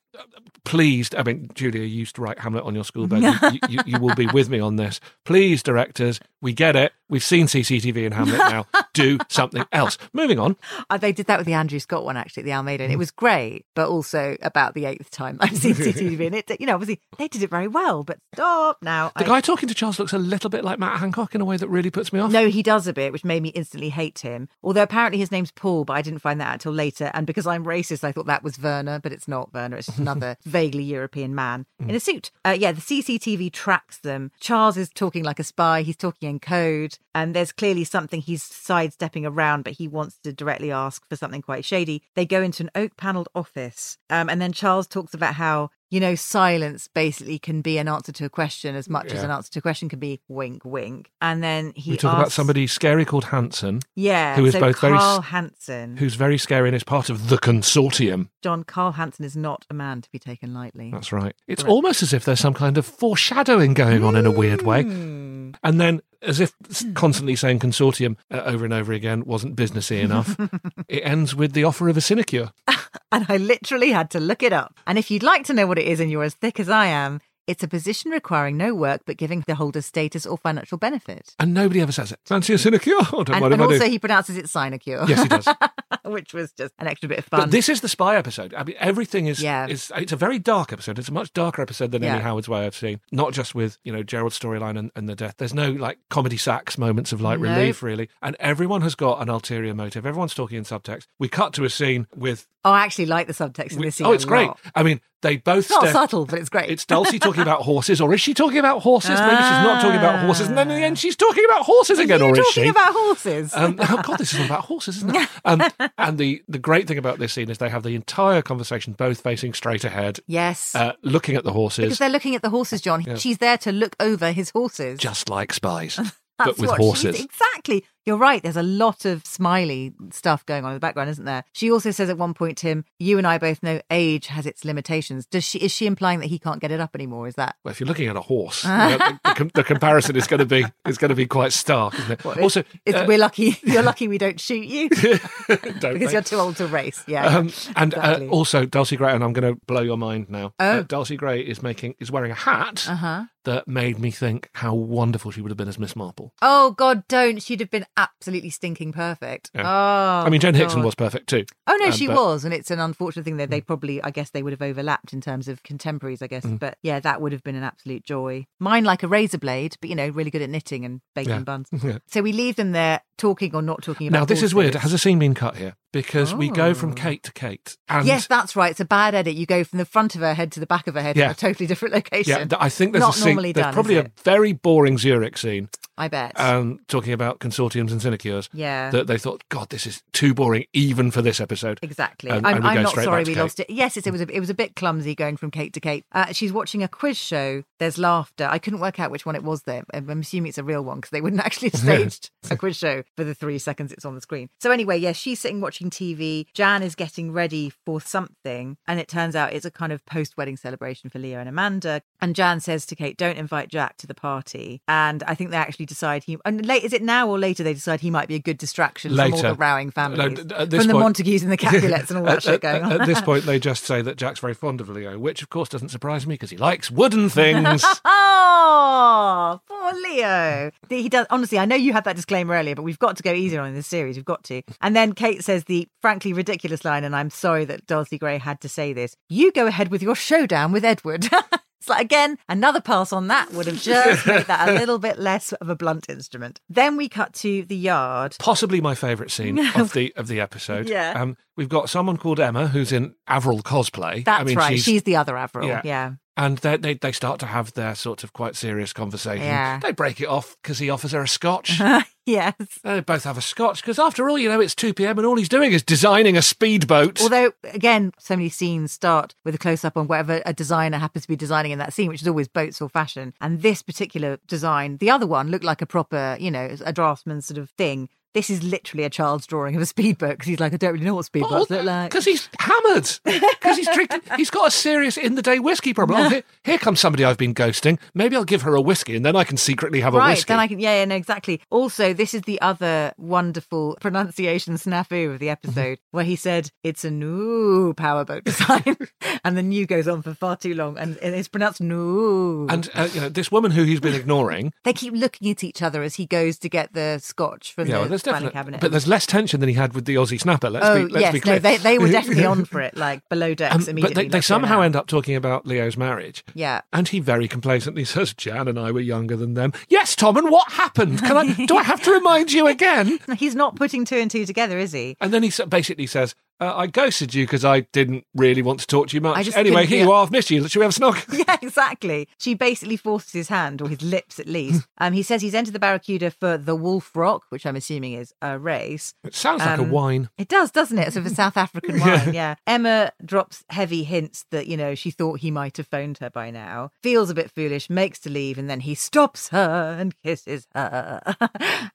Please, 0.65 1.09
I 1.17 1.23
mean, 1.23 1.49
Julia, 1.55 1.81
you 1.81 1.87
used 1.87 2.15
to 2.15 2.21
write 2.21 2.39
Hamlet 2.39 2.63
on 2.63 2.75
your 2.75 2.83
school 2.83 3.07
bed. 3.07 3.23
you, 3.23 3.59
you, 3.69 3.79
you 3.85 3.99
will 3.99 4.13
be 4.13 4.27
with 4.27 4.49
me 4.49 4.59
on 4.59 4.75
this. 4.75 4.99
Please, 5.25 5.63
directors, 5.63 6.19
we 6.41 6.53
get 6.53 6.75
it. 6.75 6.91
We've 7.09 7.23
seen 7.23 7.47
CCTV 7.47 8.05
in 8.05 8.11
Hamlet 8.11 8.37
now. 8.37 8.65
Do 8.93 9.17
something 9.29 9.65
else. 9.71 9.97
Moving 10.13 10.37
on. 10.37 10.55
Uh, 10.91 10.97
they 10.97 11.11
did 11.11 11.25
that 11.25 11.37
with 11.39 11.47
the 11.47 11.53
Andrew 11.53 11.79
Scott 11.79 12.05
one 12.05 12.17
actually, 12.17 12.41
at 12.41 12.45
the 12.45 12.53
Almeida, 12.53 12.83
and 12.83 12.93
it 12.93 12.97
was 12.97 13.09
great, 13.09 13.65
but 13.73 13.87
also 13.89 14.37
about 14.43 14.75
the 14.75 14.85
eighth 14.85 15.09
time 15.09 15.37
I've 15.39 15.57
seen 15.57 15.73
CCTV, 15.73 16.27
and 16.27 16.35
it, 16.35 16.51
you 16.59 16.67
know, 16.67 16.75
obviously 16.75 16.99
they 17.17 17.27
did 17.27 17.41
it 17.41 17.49
very 17.49 17.67
well. 17.67 18.03
But 18.03 18.19
stop 18.35 18.77
now. 18.83 19.11
The 19.17 19.23
I- 19.23 19.27
guy 19.27 19.41
talking 19.41 19.67
to 19.69 19.73
Charles 19.75 19.97
looks 19.97 20.13
a 20.13 20.19
little 20.19 20.51
bit 20.51 20.63
like 20.63 20.77
Matt 20.77 20.99
Hancock 20.99 21.33
in 21.33 21.41
a 21.41 21.45
way 21.45 21.57
that 21.57 21.67
really 21.67 21.89
puts 21.89 22.13
me 22.13 22.19
off. 22.19 22.31
No, 22.31 22.47
he 22.47 22.61
does 22.61 22.85
a 22.85 22.93
bit, 22.93 23.11
which 23.11 23.25
made 23.25 23.41
me 23.41 23.49
instantly 23.49 23.89
hate 23.89 24.19
him. 24.19 24.47
Although 24.61 24.83
apparently 24.83 25.17
his 25.17 25.31
name's 25.31 25.51
Paul, 25.51 25.85
but 25.85 25.93
I 25.93 26.03
didn't 26.03 26.19
find 26.19 26.39
that 26.41 26.53
out 26.53 26.59
till 26.61 26.73
later. 26.73 27.09
And 27.15 27.25
because 27.25 27.47
I'm 27.47 27.65
racist, 27.65 28.03
I 28.03 28.11
thought 28.11 28.27
that 28.27 28.43
was 28.43 28.59
Werner, 28.59 28.99
but 28.99 29.11
it's 29.13 29.27
not 29.27 29.51
Werner. 29.51 29.77
It's 29.77 29.87
just 29.87 29.99
another 30.11 30.37
vaguely 30.45 30.83
European 30.83 31.35
man 31.35 31.65
in 31.79 31.95
a 31.95 31.99
suit. 31.99 32.31
Uh, 32.45 32.55
yeah, 32.57 32.71
the 32.71 32.81
CCTV 32.81 33.51
tracks 33.51 33.99
them. 33.99 34.31
Charles 34.39 34.77
is 34.77 34.89
talking 34.89 35.23
like 35.23 35.39
a 35.39 35.43
spy. 35.43 35.81
He's 35.81 35.97
talking 35.97 36.29
in 36.29 36.39
code. 36.39 36.97
And 37.15 37.35
there's 37.35 37.51
clearly 37.51 37.83
something 37.83 38.21
he's 38.21 38.43
sidestepping 38.43 39.25
around, 39.25 39.63
but 39.63 39.73
he 39.73 39.87
wants 39.87 40.17
to 40.19 40.31
directly 40.31 40.71
ask 40.71 41.07
for 41.09 41.15
something 41.15 41.41
quite 41.41 41.65
shady. 41.65 42.03
They 42.15 42.25
go 42.25 42.41
into 42.41 42.63
an 42.63 42.71
oak 42.75 42.97
paneled 42.97 43.29
office. 43.35 43.97
Um, 44.09 44.29
and 44.29 44.41
then 44.41 44.53
Charles 44.53 44.87
talks 44.87 45.13
about 45.13 45.35
how 45.35 45.69
you 45.89 45.99
know, 45.99 46.15
silence 46.15 46.87
basically 46.87 47.39
can 47.39 47.61
be 47.61 47.77
an 47.77 47.87
answer 47.87 48.11
to 48.11 48.25
a 48.25 48.29
question 48.29 48.75
as 48.75 48.87
much 48.87 49.11
as 49.11 49.23
an 49.23 49.31
answer 49.31 49.51
to 49.51 49.59
a 49.59 49.61
question 49.61 49.89
can 49.89 49.99
be 49.99 50.21
wink, 50.27 50.63
wink. 50.63 51.11
And 51.21 51.43
then 51.43 51.73
he 51.75 51.91
we 51.91 51.97
talk 51.97 52.13
about 52.15 52.31
somebody 52.31 52.67
scary 52.67 53.05
called 53.05 53.25
Hanson, 53.25 53.81
yeah, 53.95 54.35
who 54.35 54.45
is 54.45 54.53
so 54.53 54.59
both 54.59 54.79
very 54.79 54.97
Carl 54.97 55.21
Hansen. 55.21 55.97
who's 55.97 56.15
very 56.15 56.37
scary 56.37 56.69
and 56.69 56.75
is 56.75 56.83
part 56.83 57.09
of 57.09 57.29
the 57.29 57.37
consortium. 57.37 58.29
John 58.41 58.63
Carl 58.63 58.93
Hansen 58.93 59.25
is 59.25 59.35
not 59.35 59.65
a 59.69 59.73
man 59.73 60.01
to 60.01 60.11
be 60.11 60.19
taken 60.19 60.53
lightly. 60.53 60.91
That's 60.91 61.11
right. 61.11 61.35
It's 61.47 61.63
Correct. 61.63 61.71
almost 61.71 62.03
as 62.03 62.13
if 62.13 62.23
there's 62.25 62.39
some 62.39 62.53
kind 62.53 62.77
of 62.77 62.85
foreshadowing 62.85 63.73
going 63.73 64.03
on 64.03 64.15
in 64.15 64.25
a 64.25 64.31
weird 64.31 64.61
way. 64.61 64.83
Hmm. 64.83 65.51
And 65.63 65.81
then, 65.81 66.01
as 66.21 66.39
if 66.39 66.53
constantly 66.93 67.35
saying 67.35 67.59
consortium 67.59 68.15
uh, 68.31 68.41
over 68.45 68.65
and 68.65 68.73
over 68.73 68.93
again 68.93 69.25
wasn't 69.25 69.55
businessy 69.55 70.01
enough, 70.01 70.37
it 70.87 70.99
ends 70.99 71.35
with 71.35 71.53
the 71.53 71.63
offer 71.63 71.89
of 71.89 71.97
a 71.97 72.01
sinecure. 72.01 72.51
And 73.11 73.25
I 73.27 73.37
literally 73.37 73.89
had 73.91 74.11
to 74.11 74.19
look 74.19 74.43
it 74.43 74.53
up. 74.53 74.79
And 74.85 74.97
if 74.97 75.09
you'd 75.09 75.23
like 75.23 75.43
to 75.45 75.53
know 75.53 75.65
what 75.65 75.79
it 75.79 75.87
is 75.87 75.99
and 75.99 76.11
you're 76.11 76.23
as 76.23 76.35
thick 76.35 76.59
as 76.59 76.69
I 76.69 76.85
am, 76.87 77.21
it's 77.47 77.63
a 77.63 77.67
position 77.67 78.11
requiring 78.11 78.57
no 78.57 78.75
work 78.75 79.01
but 79.07 79.17
giving 79.17 79.43
the 79.47 79.55
holder 79.55 79.81
status 79.81 80.25
or 80.27 80.37
financial 80.37 80.77
benefit. 80.77 81.33
And 81.39 81.53
nobody 81.53 81.81
ever 81.81 81.91
says 81.91 82.11
it. 82.11 82.19
Fancy 82.25 82.53
a 82.53 82.57
sinecure? 82.59 83.01
Don't 83.11 83.29
And, 83.29 83.41
mind 83.41 83.53
and 83.53 83.61
if 83.63 83.69
I 83.69 83.73
also, 83.73 83.89
he 83.89 83.97
pronounces 83.97 84.37
it 84.37 84.47
sinecure. 84.47 85.05
Yes, 85.07 85.23
he 85.23 85.27
does. 85.29 85.47
which 86.11 86.33
was 86.33 86.51
just 86.53 86.73
an 86.79 86.87
extra 86.87 87.07
bit 87.09 87.19
of 87.19 87.25
fun. 87.25 87.39
But 87.41 87.51
this 87.51 87.69
is 87.69 87.81
the 87.81 87.89
spy 87.89 88.15
episode. 88.15 88.53
I 88.53 88.63
mean, 88.63 88.75
everything 88.79 89.27
is, 89.27 89.41
Yeah. 89.41 89.67
is 89.67 89.91
it's 89.95 90.11
a 90.11 90.15
very 90.15 90.39
dark 90.39 90.71
episode. 90.73 90.99
It's 90.99 91.09
a 91.09 91.13
much 91.13 91.33
darker 91.33 91.61
episode 91.61 91.91
than 91.91 92.03
any 92.03 92.17
Yeah. 92.17 92.23
Howard's 92.23 92.49
Way 92.49 92.65
I've 92.65 92.75
seen. 92.75 92.99
Not 93.11 93.33
just 93.33 93.55
with 93.55 93.77
you 93.83 93.91
know 93.91 94.03
Gerald's 94.03 94.37
storyline 94.39 94.77
and, 94.77 94.91
and 94.95 95.07
the 95.09 95.15
death. 95.15 95.35
There's 95.37 95.53
no 95.53 95.71
like 95.71 95.99
comedy 96.09 96.37
sacks 96.37 96.77
moments 96.77 97.11
of 97.11 97.21
light 97.21 97.39
No. 97.39 97.49
relief 97.49 97.81
really, 97.83 98.09
and 98.21 98.35
everyone 98.39 98.81
has 98.81 98.95
got 98.95 99.21
an 99.21 99.29
ulterior 99.29 99.73
motive. 99.73 100.05
Everyone's 100.05 100.33
talking 100.33 100.57
in 100.57 100.63
subtext. 100.63 101.05
We 101.19 101.27
cut 101.29 101.53
to 101.53 101.63
a 101.65 101.69
scene 101.69 102.07
with. 102.15 102.47
oh, 102.65 102.71
I 102.71 102.83
actually 102.83 103.05
like 103.07 103.27
the 103.27 103.33
subtext 103.33 103.73
in 103.73 103.81
this 103.81 103.95
scene. 103.97 104.07
oh, 104.07 104.11
it's 104.13 104.25
great. 104.25 104.47
lot. 104.47 104.59
I 104.75 104.83
mean, 104.83 104.99
they 105.21 105.35
both. 105.37 105.65
It's 105.65 105.69
not 105.71 105.89
subtle, 105.89 106.25
but 106.25 106.39
it's 106.39 106.47
great. 106.49 106.69
It's 106.69 106.85
Dulcie 106.85 107.19
talking 107.19 107.41
about 107.41 107.63
horses, 107.63 107.99
or 107.99 108.13
is 108.13 108.21
she 108.21 108.33
talking 108.33 108.57
about 108.59 108.81
horses? 108.83 109.09
Maybe 109.19 109.35
she's 109.35 109.63
not 109.63 109.81
talking 109.81 109.97
about 109.97 110.19
horses, 110.25 110.47
and 110.47 110.57
then 110.57 110.69
in 110.71 110.77
the 110.79 110.85
end 110.85 110.97
she's 110.97 111.17
talking 111.17 111.43
about 111.45 111.63
horses 111.63 111.99
again, 111.99 112.21
or 112.21 112.31
is 112.31 112.37
talking 112.37 112.63
she? 112.63 112.69
about 112.69 112.93
horses? 112.93 113.53
Um, 113.53 113.75
oh 113.79 114.01
God, 114.01 114.17
this 114.17 114.33
is 114.33 114.39
all 114.39 114.45
about 114.45 114.61
horses, 114.65 114.97
isn't 114.97 115.15
it? 115.15 115.29
Um, 115.45 115.61
and 115.99 116.17
the, 116.17 116.41
the 116.47 116.59
great 116.59 116.87
thing 116.87 116.97
about 116.97 117.19
this 117.19 117.33
scene 117.33 117.49
is 117.49 117.57
they 117.57 117.69
have 117.69 117.83
the 117.83 117.95
entire 117.95 118.41
conversation 118.41 118.93
both 118.93 119.21
facing 119.21 119.53
straight 119.53 119.83
ahead, 119.83 120.19
yes. 120.27 120.75
uh, 120.75 120.93
looking 121.03 121.35
at 121.35 121.43
the 121.43 121.53
horses. 121.53 121.85
because 121.85 121.99
they're 121.99 122.09
looking 122.09 122.35
at 122.35 122.41
the 122.41 122.49
horses, 122.49 122.81
John. 122.81 123.17
She's 123.17 123.37
there 123.37 123.57
to 123.59 123.71
look 123.71 123.95
over 123.99 124.31
his 124.31 124.49
horses. 124.51 124.99
just 124.99 125.29
like 125.29 125.53
spies, 125.53 125.99
but 126.37 126.57
with 126.57 126.71
horses. 126.71 127.19
Exactly. 127.19 127.85
You're 128.05 128.17
right. 128.17 128.41
There's 128.41 128.57
a 128.57 128.63
lot 128.63 129.05
of 129.05 129.25
smiley 129.25 129.93
stuff 130.11 130.45
going 130.45 130.63
on 130.65 130.71
in 130.71 130.75
the 130.75 130.79
background, 130.79 131.09
isn't 131.11 131.25
there? 131.25 131.43
She 131.53 131.71
also 131.71 131.91
says 131.91 132.09
at 132.09 132.17
one 132.17 132.33
point, 132.33 132.57
to 132.57 132.61
Tim, 132.69 132.85
you 132.99 133.17
and 133.17 133.27
I 133.27 133.37
both 133.37 133.61
know 133.63 133.81
age 133.91 134.27
has 134.27 134.45
its 134.45 134.65
limitations. 134.65 135.25
Does 135.25 135.43
she? 135.43 135.59
Is 135.59 135.71
she 135.71 135.85
implying 135.85 136.19
that 136.19 136.27
he 136.27 136.39
can't 136.39 136.59
get 136.61 136.71
it 136.71 136.79
up 136.79 136.95
anymore? 136.95 137.27
Is 137.27 137.35
that? 137.35 137.55
Well, 137.63 137.71
if 137.71 137.79
you're 137.79 137.87
looking 137.87 138.07
at 138.07 138.15
a 138.15 138.21
horse, 138.21 138.63
you 138.65 138.69
know, 138.69 138.97
the, 138.97 139.19
the, 139.23 139.33
com- 139.35 139.51
the 139.53 139.63
comparison 139.63 140.15
is 140.15 140.27
going 140.27 140.39
to 140.39 140.45
be 140.45 140.65
is 140.87 140.97
going 140.97 141.09
to 141.09 141.15
be 141.15 141.25
quite 141.27 141.53
stark, 141.53 141.93
isn't 141.99 142.11
it? 142.11 142.25
What, 142.25 142.39
also, 142.39 142.63
it's, 142.85 142.97
uh, 142.97 143.05
we're 143.07 143.17
lucky. 143.17 143.57
You're 143.63 143.83
lucky 143.83 144.07
we 144.07 144.17
don't 144.17 144.39
shoot 144.39 144.65
you 144.65 144.89
don't 145.47 145.93
because 145.93 145.99
they? 146.07 146.11
you're 146.13 146.21
too 146.21 146.37
old 146.37 146.57
to 146.57 146.67
race. 146.67 147.03
Yeah. 147.07 147.25
Um, 147.25 147.51
and 147.75 147.93
exactly. 147.93 148.27
uh, 148.27 148.31
also, 148.31 148.65
Dulcie 148.65 148.97
Gray, 148.97 149.13
and 149.13 149.23
I'm 149.23 149.33
going 149.33 149.53
to 149.55 149.59
blow 149.65 149.81
your 149.81 149.97
mind 149.97 150.29
now. 150.29 150.53
Oh. 150.59 150.65
Uh, 150.79 150.81
Dulcie 150.83 151.17
Gray 151.17 151.41
is 151.41 151.61
making 151.61 151.95
is 151.99 152.11
wearing 152.11 152.31
a 152.31 152.35
hat 152.35 152.85
Uh 152.89 152.95
huh. 152.95 153.23
that 153.45 153.67
made 153.67 153.99
me 153.99 154.11
think 154.11 154.49
how 154.53 154.73
wonderful 154.73 155.31
she 155.31 155.41
would 155.41 155.49
have 155.51 155.57
been 155.57 155.67
as 155.67 155.79
Miss 155.79 155.95
Marple. 155.95 156.33
Oh 156.41 156.71
God, 156.71 157.07
don't! 157.07 157.41
She'd 157.41 157.59
have 157.59 157.69
been 157.71 157.85
absolutely 157.97 158.49
stinking 158.49 158.91
perfect. 158.93 159.51
Yeah. 159.53 159.63
Oh, 159.65 160.25
I 160.25 160.29
mean, 160.29 160.39
Joan 160.41 160.53
Hickson 160.53 160.79
God. 160.79 160.85
was 160.85 160.95
perfect 160.95 161.27
too. 161.27 161.45
Oh 161.67 161.77
no, 161.79 161.87
Um, 161.87 161.91
she 161.91 162.07
but- 162.07 162.15
was, 162.15 162.45
and 162.45 162.53
it's 162.53 162.71
an 162.71 162.79
unfortunate 162.79 163.23
thing 163.25 163.37
that 163.37 163.49
they 163.49 163.61
probably, 163.61 164.01
I 164.03 164.11
guess, 164.11 164.29
they 164.29 164.43
would 164.43 164.53
have 164.53 164.61
overlapped 164.61 165.13
in 165.13 165.21
terms 165.21 165.47
of 165.47 165.63
contemporaries, 165.63 166.21
I 166.21 166.27
guess. 166.27 166.45
Mm. 166.45 166.59
But 166.59 166.77
yeah, 166.83 166.99
that 166.99 167.21
would 167.21 167.31
have 167.31 167.43
been 167.43 167.55
an 167.55 167.63
absolute 167.63 168.03
joy. 168.03 168.45
Mine 168.59 168.83
like 168.83 169.03
a 169.03 169.07
razor 169.07 169.37
blade, 169.37 169.75
but 169.81 169.89
you 169.89 169.95
know, 169.95 170.07
really 170.09 170.31
good 170.31 170.41
at 170.41 170.49
knitting 170.49 170.85
and 170.85 171.01
baking 171.15 171.31
Yeah. 171.33 171.39
buns. 171.39 171.69
Yeah. 171.83 171.97
So 172.07 172.21
we 172.21 172.31
leave 172.33 172.55
them 172.55 172.71
there 172.73 173.01
talking 173.17 173.53
or 173.55 173.61
not 173.61 173.81
talking 173.81 174.07
about. 174.07 174.19
Now 174.19 174.25
this 174.25 174.43
is 174.43 174.53
weird. 174.55 174.75
Has 174.75 174.93
a 174.93 174.97
scene 174.97 175.19
been 175.19 175.33
cut 175.33 175.57
here? 175.57 175.75
Because 175.91 176.35
we 176.35 176.49
go 176.49 176.75
from 176.75 176.91
Oh. 176.91 176.93
Kate 176.93 177.23
to 177.23 177.33
Kate, 177.33 177.75
and 177.87 178.05
yes, 178.05 178.27
that's 178.27 178.55
right. 178.55 178.69
It's 178.69 178.79
a 178.79 178.85
bad 178.85 179.15
edit. 179.15 179.33
You 179.33 179.47
go 179.47 179.63
from 179.63 179.79
the 179.79 179.85
front 179.85 180.13
of 180.13 180.21
her 180.21 180.35
head 180.35 180.51
to 180.51 180.59
the 180.59 180.67
back 180.67 180.85
of 180.87 180.93
her 180.93 181.01
head 181.01 181.17
Yeah. 181.17 181.31
a 181.31 181.33
totally 181.33 181.65
different 181.65 181.95
location. 181.95 182.47
yeah, 182.51 182.57
I 182.59 182.69
think 182.69 182.91
there's 182.93 183.01
Not 183.01 183.15
a 183.15 183.17
scene. 183.17 183.25
normally 183.29 183.51
there's 183.53 183.65
done, 183.65 183.73
probably 183.73 183.97
a 183.97 184.11
very 184.23 184.53
boring 184.53 184.99
Zurich 184.99 185.35
scene, 185.37 185.67
I 185.99 186.07
bet. 186.07 186.39
um, 186.39 186.79
talking 186.87 187.13
about 187.13 187.39
consortiums 187.39 187.91
and 187.91 188.01
sinecures. 188.01 188.49
yeah. 188.53 188.89
That 188.89 189.07
they 189.07 189.17
thought, 189.17 189.43
God, 189.49 189.69
this 189.69 189.85
is 189.85 190.01
too 190.13 190.33
boring, 190.33 190.65
even 190.73 191.11
for 191.11 191.21
this 191.21 191.39
episode. 191.39 191.79
Exactly. 191.83 192.31
And- 192.31 192.45
I'm, 192.47 192.57
and 192.57 192.65
I'm 192.67 192.83
not 192.83 192.95
sorry 192.95 193.23
we 193.23 193.33
Kate. 193.33 193.41
lost 193.41 193.59
it. 193.59 193.69
Yes, 193.69 193.97
it's, 193.97 194.07
it 194.07 194.11
was 194.11 194.21
a, 194.21 194.27
it 194.35 194.39
was 194.39 194.49
a 194.49 194.53
bit 194.53 194.75
clumsy 194.75 195.13
going 195.13 195.37
from 195.37 195.51
Kate 195.51 195.73
to 195.73 195.79
Kate. 195.79 196.05
Uh, 196.11 196.31
she's 196.31 196.51
watching 196.53 196.81
a 196.81 196.87
quiz 196.87 197.17
show. 197.17 197.63
There's 197.79 197.97
laughter. 197.97 198.47
I 198.49 198.57
couldn't 198.59 198.79
work 198.79 198.99
out 198.99 199.11
which 199.11 199.25
one 199.25 199.35
it 199.35 199.43
was. 199.43 199.63
There, 199.63 199.83
I'm 199.93 200.09
assuming 200.21 200.49
it's 200.49 200.57
a 200.57 200.63
real 200.63 200.83
one 200.83 200.97
because 200.97 201.11
they 201.11 201.21
wouldn't 201.21 201.41
actually 201.45 201.69
have 201.69 201.81
staged 201.81 202.31
a 202.49 202.55
quiz 202.57 202.77
show 202.77 203.03
for 203.17 203.23
the 203.23 203.35
three 203.35 203.59
seconds 203.59 203.91
it's 203.91 204.05
on 204.05 204.15
the 204.15 204.21
screen. 204.21 204.49
So 204.59 204.71
anyway, 204.71 204.97
yes, 204.97 205.17
she's 205.17 205.39
sitting 205.39 205.59
watching 205.61 205.89
TV. 205.89 206.45
Jan 206.53 206.81
is 206.81 206.95
getting 206.95 207.31
ready 207.31 207.71
for 207.85 207.99
something, 208.01 208.77
and 208.87 208.99
it 208.99 209.07
turns 209.07 209.35
out 209.35 209.53
it's 209.53 209.65
a 209.65 209.71
kind 209.71 209.91
of 209.91 210.05
post-wedding 210.05 210.57
celebration 210.57 211.09
for 211.09 211.19
Leo 211.19 211.39
and 211.39 211.49
Amanda. 211.49 212.01
And 212.21 212.35
Jan 212.35 212.59
says 212.59 212.85
to 212.87 212.95
Kate, 212.95 213.17
"Don't 213.17 213.37
invite 213.37 213.69
Jack 213.69 213.97
to 213.97 214.07
the 214.07 214.13
party." 214.15 214.81
And 214.87 215.23
I 215.23 215.35
think 215.35 215.51
they 215.51 215.57
actually 215.57 215.85
decide 215.89 216.23
he. 216.23 216.37
And 216.45 216.65
late 216.65 216.83
is 216.83 216.93
it 216.93 217.01
now 217.03 217.27
or 217.27 217.37
later? 217.37 217.63
They 217.63 217.73
decide 217.73 217.99
he 217.99 218.09
might 218.09 218.29
be 218.29 218.35
a 218.35 218.39
good 218.39 218.57
distraction 218.57 219.13
from 219.15 219.33
all 219.33 219.41
the 219.41 219.55
rowing 219.55 219.91
families, 219.91 220.39
at 220.51 220.69
this 220.69 220.79
from 220.79 220.87
the 220.87 220.93
point- 220.93 221.03
Montagues 221.03 221.43
and 221.43 221.51
the 221.51 221.57
Capulets 221.57 222.09
and 222.09 222.19
all 222.19 222.25
that 222.25 222.37
at, 222.37 222.43
shit 222.43 222.53
at- 222.53 222.61
going 222.61 222.83
on. 222.83 223.01
at 223.01 223.05
this 223.07 223.19
point, 223.21 223.43
they 223.45 223.59
just 223.59 223.83
say 223.83 224.01
that 224.01 224.15
Jack's 224.15 224.39
very 224.39 224.53
fond 224.53 224.79
of 224.79 224.87
Leo, 224.89 225.19
which 225.19 225.41
of 225.41 225.49
course 225.49 225.67
doesn't 225.67 225.89
surprise 225.89 226.25
me 226.25 226.35
because 226.35 226.49
he 226.51 226.57
likes 226.57 226.89
wooden 226.89 227.27
things. 227.29 227.83
Oh, 228.05 229.59
poor 229.67 229.93
Leo. 229.93 230.71
He 230.89 231.09
does. 231.09 231.25
Honestly, 231.29 231.59
I 231.59 231.65
know 231.65 231.75
you 231.75 231.93
had 231.93 232.03
that 232.05 232.15
disclaimer 232.15 232.53
earlier, 232.55 232.75
but 232.75 232.83
we've 232.83 232.99
got 232.99 233.17
to 233.17 233.23
go 233.23 233.33
easier 233.33 233.61
on 233.61 233.69
in 233.69 233.75
this 233.75 233.87
series. 233.87 234.15
We've 234.15 234.25
got 234.25 234.43
to. 234.45 234.61
And 234.81 234.95
then 234.95 235.13
Kate 235.13 235.43
says 235.43 235.65
the 235.65 235.87
frankly 236.01 236.33
ridiculous 236.33 236.85
line, 236.85 237.03
and 237.03 237.15
I'm 237.15 237.29
sorry 237.29 237.65
that 237.65 237.85
Dulcie 237.87 238.17
Gray 238.17 238.37
had 238.37 238.61
to 238.61 238.69
say 238.69 238.93
this. 238.93 239.15
You 239.29 239.51
go 239.51 239.67
ahead 239.67 239.89
with 239.91 240.01
your 240.03 240.15
showdown 240.15 240.71
with 240.71 240.85
Edward. 240.85 241.27
it's 241.79 241.87
like 241.87 242.01
again, 242.03 242.37
another 242.49 242.81
pass 242.81 243.13
on 243.13 243.27
that 243.27 243.53
would 243.53 243.65
have 243.65 243.81
just 243.81 244.27
made 244.27 244.45
that 244.45 244.69
a 244.69 244.73
little 244.73 244.99
bit 244.99 245.17
less 245.17 245.53
of 245.53 245.69
a 245.69 245.75
blunt 245.75 246.09
instrument. 246.09 246.59
Then 246.69 246.97
we 246.97 247.07
cut 247.07 247.33
to 247.35 247.63
the 247.63 247.75
yard. 247.75 248.35
Possibly 248.37 248.81
my 248.81 248.95
favourite 248.95 249.31
scene 249.31 249.59
of 249.75 249.93
the 249.93 250.13
of 250.15 250.27
the 250.27 250.41
episode. 250.41 250.89
Yeah. 250.89 251.13
Um, 251.19 251.37
we've 251.55 251.69
got 251.69 251.89
someone 251.89 252.17
called 252.17 252.39
Emma 252.39 252.67
who's 252.67 252.91
in 252.91 253.15
Avril 253.27 253.61
cosplay. 253.61 254.25
That's 254.25 254.41
I 254.41 254.43
mean, 254.43 254.57
right. 254.57 254.73
She's, 254.73 254.83
She's, 254.83 255.03
the 255.03 255.15
other 255.15 255.37
Avril. 255.37 255.67
Yeah. 255.67 255.81
yeah. 255.83 256.13
And 256.39 256.57
they, 256.59 256.77
they 256.77 256.93
they 256.93 257.11
start 257.11 257.37
to 257.41 257.45
have 257.45 257.73
their 257.73 257.93
sort 257.95 258.23
of 258.23 258.31
quite 258.31 258.55
serious 258.55 258.93
conversation. 258.93 259.45
Yeah. 259.45 259.79
They 259.79 259.91
break 259.91 260.21
it 260.21 260.27
off 260.27 260.55
because 260.63 260.79
he 260.79 260.89
offers 260.89 261.11
her 261.11 261.21
a 261.21 261.27
scotch. 261.27 261.81
yes. 262.25 262.53
they 262.81 263.01
both 263.01 263.25
have 263.25 263.37
a 263.37 263.41
scotch 263.41 263.81
because 263.81 263.99
after 263.99 264.29
all, 264.29 264.37
you 264.37 264.47
know, 264.47 264.61
it's 264.61 264.73
two 264.73 264.93
p.m. 264.93 265.17
and 265.17 265.27
all 265.27 265.35
he's 265.35 265.49
doing 265.49 265.73
is 265.73 265.83
designing 265.83 266.37
a 266.37 266.41
speedboat. 266.41 267.21
Although, 267.21 267.51
again, 267.65 268.13
so 268.17 268.37
many 268.37 268.47
scenes 268.47 268.93
start 268.93 269.35
with 269.43 269.53
a 269.53 269.57
close 269.57 269.83
up 269.83 269.97
on 269.97 270.07
whatever 270.07 270.41
a 270.45 270.53
designer 270.53 270.97
happens 270.97 271.23
to 271.23 271.27
be 271.27 271.35
designing 271.35 271.71
in 271.73 271.79
that 271.79 271.93
scene, 271.93 272.07
which 272.07 272.21
is 272.21 272.27
always 272.27 272.47
boats 272.47 272.81
or 272.81 272.87
fashion. 272.87 273.33
And 273.41 273.61
this 273.61 273.81
particular 273.81 274.39
design, 274.47 274.97
the 274.97 275.11
other 275.11 275.27
one 275.27 275.51
looked 275.51 275.65
like 275.65 275.81
a 275.81 275.85
proper, 275.85 276.37
you 276.39 276.51
know, 276.51 276.73
a 276.85 276.93
draftsman 276.93 277.41
sort 277.41 277.57
of 277.57 277.69
thing. 277.71 278.07
This 278.33 278.49
is 278.49 278.61
literally 278.63 279.03
a 279.03 279.09
child's 279.09 279.47
drawing 279.47 279.75
of 279.75 279.81
a 279.81 279.85
speedboat 279.85 280.31
because 280.31 280.47
he's 280.47 280.59
like, 280.59 280.73
I 280.73 280.77
don't 280.77 280.93
really 280.93 281.05
know 281.05 281.15
what 281.15 281.25
speedboats 281.25 281.69
look 281.69 281.83
like. 281.83 282.11
Because 282.11 282.25
he's 282.25 282.47
hammered. 282.59 283.09
Because 283.23 283.77
he's 283.77 283.89
drinking. 283.89 284.21
He's 284.37 284.49
got 284.49 284.67
a 284.67 284.71
serious 284.71 285.17
in 285.17 285.35
the 285.35 285.41
day 285.41 285.59
whiskey 285.59 285.93
problem. 285.93 286.19
Oh, 286.21 286.29
here, 286.29 286.43
here 286.63 286.77
comes 286.77 286.99
somebody 286.99 287.25
I've 287.25 287.37
been 287.37 287.53
ghosting. 287.55 287.99
Maybe 288.13 288.35
I'll 288.35 288.43
give 288.45 288.61
her 288.63 288.75
a 288.75 288.81
whiskey 288.81 289.15
and 289.15 289.25
then 289.25 289.35
I 289.35 289.43
can 289.43 289.57
secretly 289.57 290.01
have 290.01 290.13
a 290.13 290.17
Right, 290.17 290.31
whiskey. 290.31 290.47
then 290.49 290.59
I 290.59 290.67
can, 290.67 290.79
yeah, 290.79 290.99
yeah, 290.99 291.05
no, 291.05 291.15
exactly. 291.15 291.61
Also, 291.69 292.13
this 292.13 292.33
is 292.33 292.43
the 292.43 292.61
other 292.61 293.13
wonderful 293.17 293.97
pronunciation 293.99 294.75
snafu 294.75 295.33
of 295.33 295.39
the 295.39 295.49
episode 295.49 295.99
where 296.11 296.23
he 296.23 296.35
said, 296.35 296.71
it's 296.83 297.03
a 297.03 297.11
new 297.11 297.93
powerboat 297.95 298.43
design. 298.43 298.97
and 299.43 299.57
the 299.57 299.63
new 299.63 299.85
goes 299.85 300.07
on 300.07 300.21
for 300.21 300.33
far 300.33 300.55
too 300.55 300.73
long 300.75 300.97
and 300.97 301.17
it's 301.21 301.47
pronounced 301.47 301.81
new. 301.81 302.67
And 302.69 302.89
uh, 302.93 303.09
you 303.13 303.21
know, 303.21 303.29
this 303.29 303.51
woman 303.51 303.71
who 303.71 303.83
he's 303.83 303.99
been 303.99 304.13
ignoring. 304.15 304.71
they 304.83 304.93
keep 304.93 305.13
looking 305.13 305.49
at 305.49 305.63
each 305.63 305.81
other 305.81 306.03
as 306.03 306.15
he 306.15 306.25
goes 306.25 306.57
to 306.59 306.69
get 306.69 306.93
the 306.93 307.19
scotch 307.21 307.73
from 307.73 307.87
Yeah, 307.87 307.99
well, 307.99 308.09
the 308.09 308.18
there's 308.23 308.33
definitely, 308.35 308.53
cabinet. 308.53 308.81
but 308.81 308.91
there's 308.91 309.07
less 309.07 309.25
tension 309.25 309.59
than 309.59 309.69
he 309.69 309.75
had 309.75 309.93
with 309.93 310.05
the 310.05 310.15
Aussie 310.15 310.39
snapper. 310.39 310.69
Let's 310.69 310.85
oh, 310.85 311.05
be 311.07 311.13
let's 311.13 311.21
yes, 311.21 311.33
be 311.33 311.39
clear. 311.39 311.55
no, 311.55 311.59
they, 311.59 311.77
they 311.77 311.97
were 311.97 312.07
definitely 312.11 312.45
on 312.45 312.65
for 312.65 312.81
it, 312.81 312.95
like 312.97 313.27
below 313.29 313.53
decks 313.53 313.75
Um, 313.75 313.81
immediately. 313.89 314.13
but 314.13 314.21
they, 314.21 314.27
they 314.27 314.41
somehow 314.41 314.81
end 314.81 314.95
up 314.95 315.07
talking 315.07 315.35
about 315.35 315.65
Leo's 315.65 315.97
marriage. 315.97 316.43
Yeah. 316.53 316.81
And 316.93 317.07
he 317.07 317.19
very 317.19 317.47
complacently 317.47 318.05
says, 318.05 318.33
Jan 318.33 318.67
and 318.67 318.79
I 318.79 318.91
were 318.91 318.99
younger 318.99 319.35
than 319.35 319.53
them. 319.53 319.73
Yes, 319.87 320.15
Tom, 320.15 320.37
and 320.37 320.49
what 320.49 320.71
happened? 320.71 321.19
Can 321.19 321.37
I 321.37 321.53
do 321.65 321.77
I 321.77 321.83
have 321.83 322.01
to 322.03 322.11
remind 322.11 322.51
you 322.51 322.67
again? 322.67 323.19
He's 323.37 323.55
not 323.55 323.75
putting 323.75 324.05
two 324.05 324.17
and 324.17 324.29
two 324.29 324.45
together, 324.45 324.77
is 324.77 324.91
he? 324.91 325.15
And 325.19 325.33
then 325.33 325.43
he 325.43 325.51
basically 325.67 326.07
says, 326.07 326.35
uh, 326.59 326.73
I 326.75 326.87
ghosted 326.87 327.33
you 327.33 327.45
because 327.45 327.63
I 327.65 327.81
didn't 327.81 328.25
really 328.35 328.61
want 328.61 328.79
to 328.81 328.87
talk 328.87 329.07
to 329.09 329.15
you 329.17 329.21
much. 329.21 329.55
Anyway, 329.55 329.85
here 329.85 330.03
you 330.03 330.11
are, 330.11 330.23
I've 330.23 330.31
missed 330.31 330.49
you. 330.51 330.67
Should 330.67 330.79
we 330.79 330.85
have 330.85 330.95
a 330.95 330.99
snog? 330.99 331.25
Yeah, 331.47 331.57
exactly. 331.61 332.27
She 332.37 332.53
basically 332.53 332.97
forces 332.97 333.31
his 333.31 333.47
hand, 333.49 333.81
or 333.81 333.87
his 333.87 334.01
lips 334.01 334.39
at 334.39 334.47
least. 334.47 334.87
um, 334.97 335.13
he 335.13 335.23
says 335.23 335.41
he's 335.41 335.55
entered 335.55 335.73
the 335.73 335.79
Barracuda 335.79 336.31
for 336.31 336.57
the 336.57 336.75
Wolf 336.75 337.15
Rock, 337.15 337.43
which 337.49 337.65
I'm 337.65 337.75
assuming 337.75 338.13
is 338.13 338.33
a 338.41 338.59
race. 338.59 339.13
It 339.23 339.33
sounds 339.35 339.61
like 339.61 339.79
a 339.79 339.83
Um, 339.83 339.89
wine. 339.91 340.29
It 340.37 340.47
does, 340.49 340.71
doesn't 340.71 340.97
it? 340.97 341.13
Sort 341.13 341.25
of 341.25 341.31
a 341.31 341.35
South 341.35 341.55
African 341.65 341.99
wine, 341.99 342.33
yeah. 342.33 342.55
Emma 342.67 343.11
drops 343.23 343.63
heavy 343.69 344.03
hints 344.03 344.45
that, 344.51 344.67
you 344.67 344.75
know, 344.77 344.95
she 344.95 345.11
thought 345.11 345.39
he 345.39 345.51
might 345.51 345.77
have 345.77 345.87
phoned 345.87 346.17
her 346.19 346.29
by 346.29 346.51
now, 346.51 346.91
feels 347.01 347.29
a 347.29 347.33
bit 347.33 347.49
foolish, 347.51 347.89
makes 347.89 348.19
to 348.19 348.29
leave, 348.29 348.57
and 348.57 348.69
then 348.69 348.81
he 348.81 348.95
stops 348.95 349.49
her 349.49 349.95
and 349.99 350.13
kisses 350.21 350.67
her. 350.75 351.21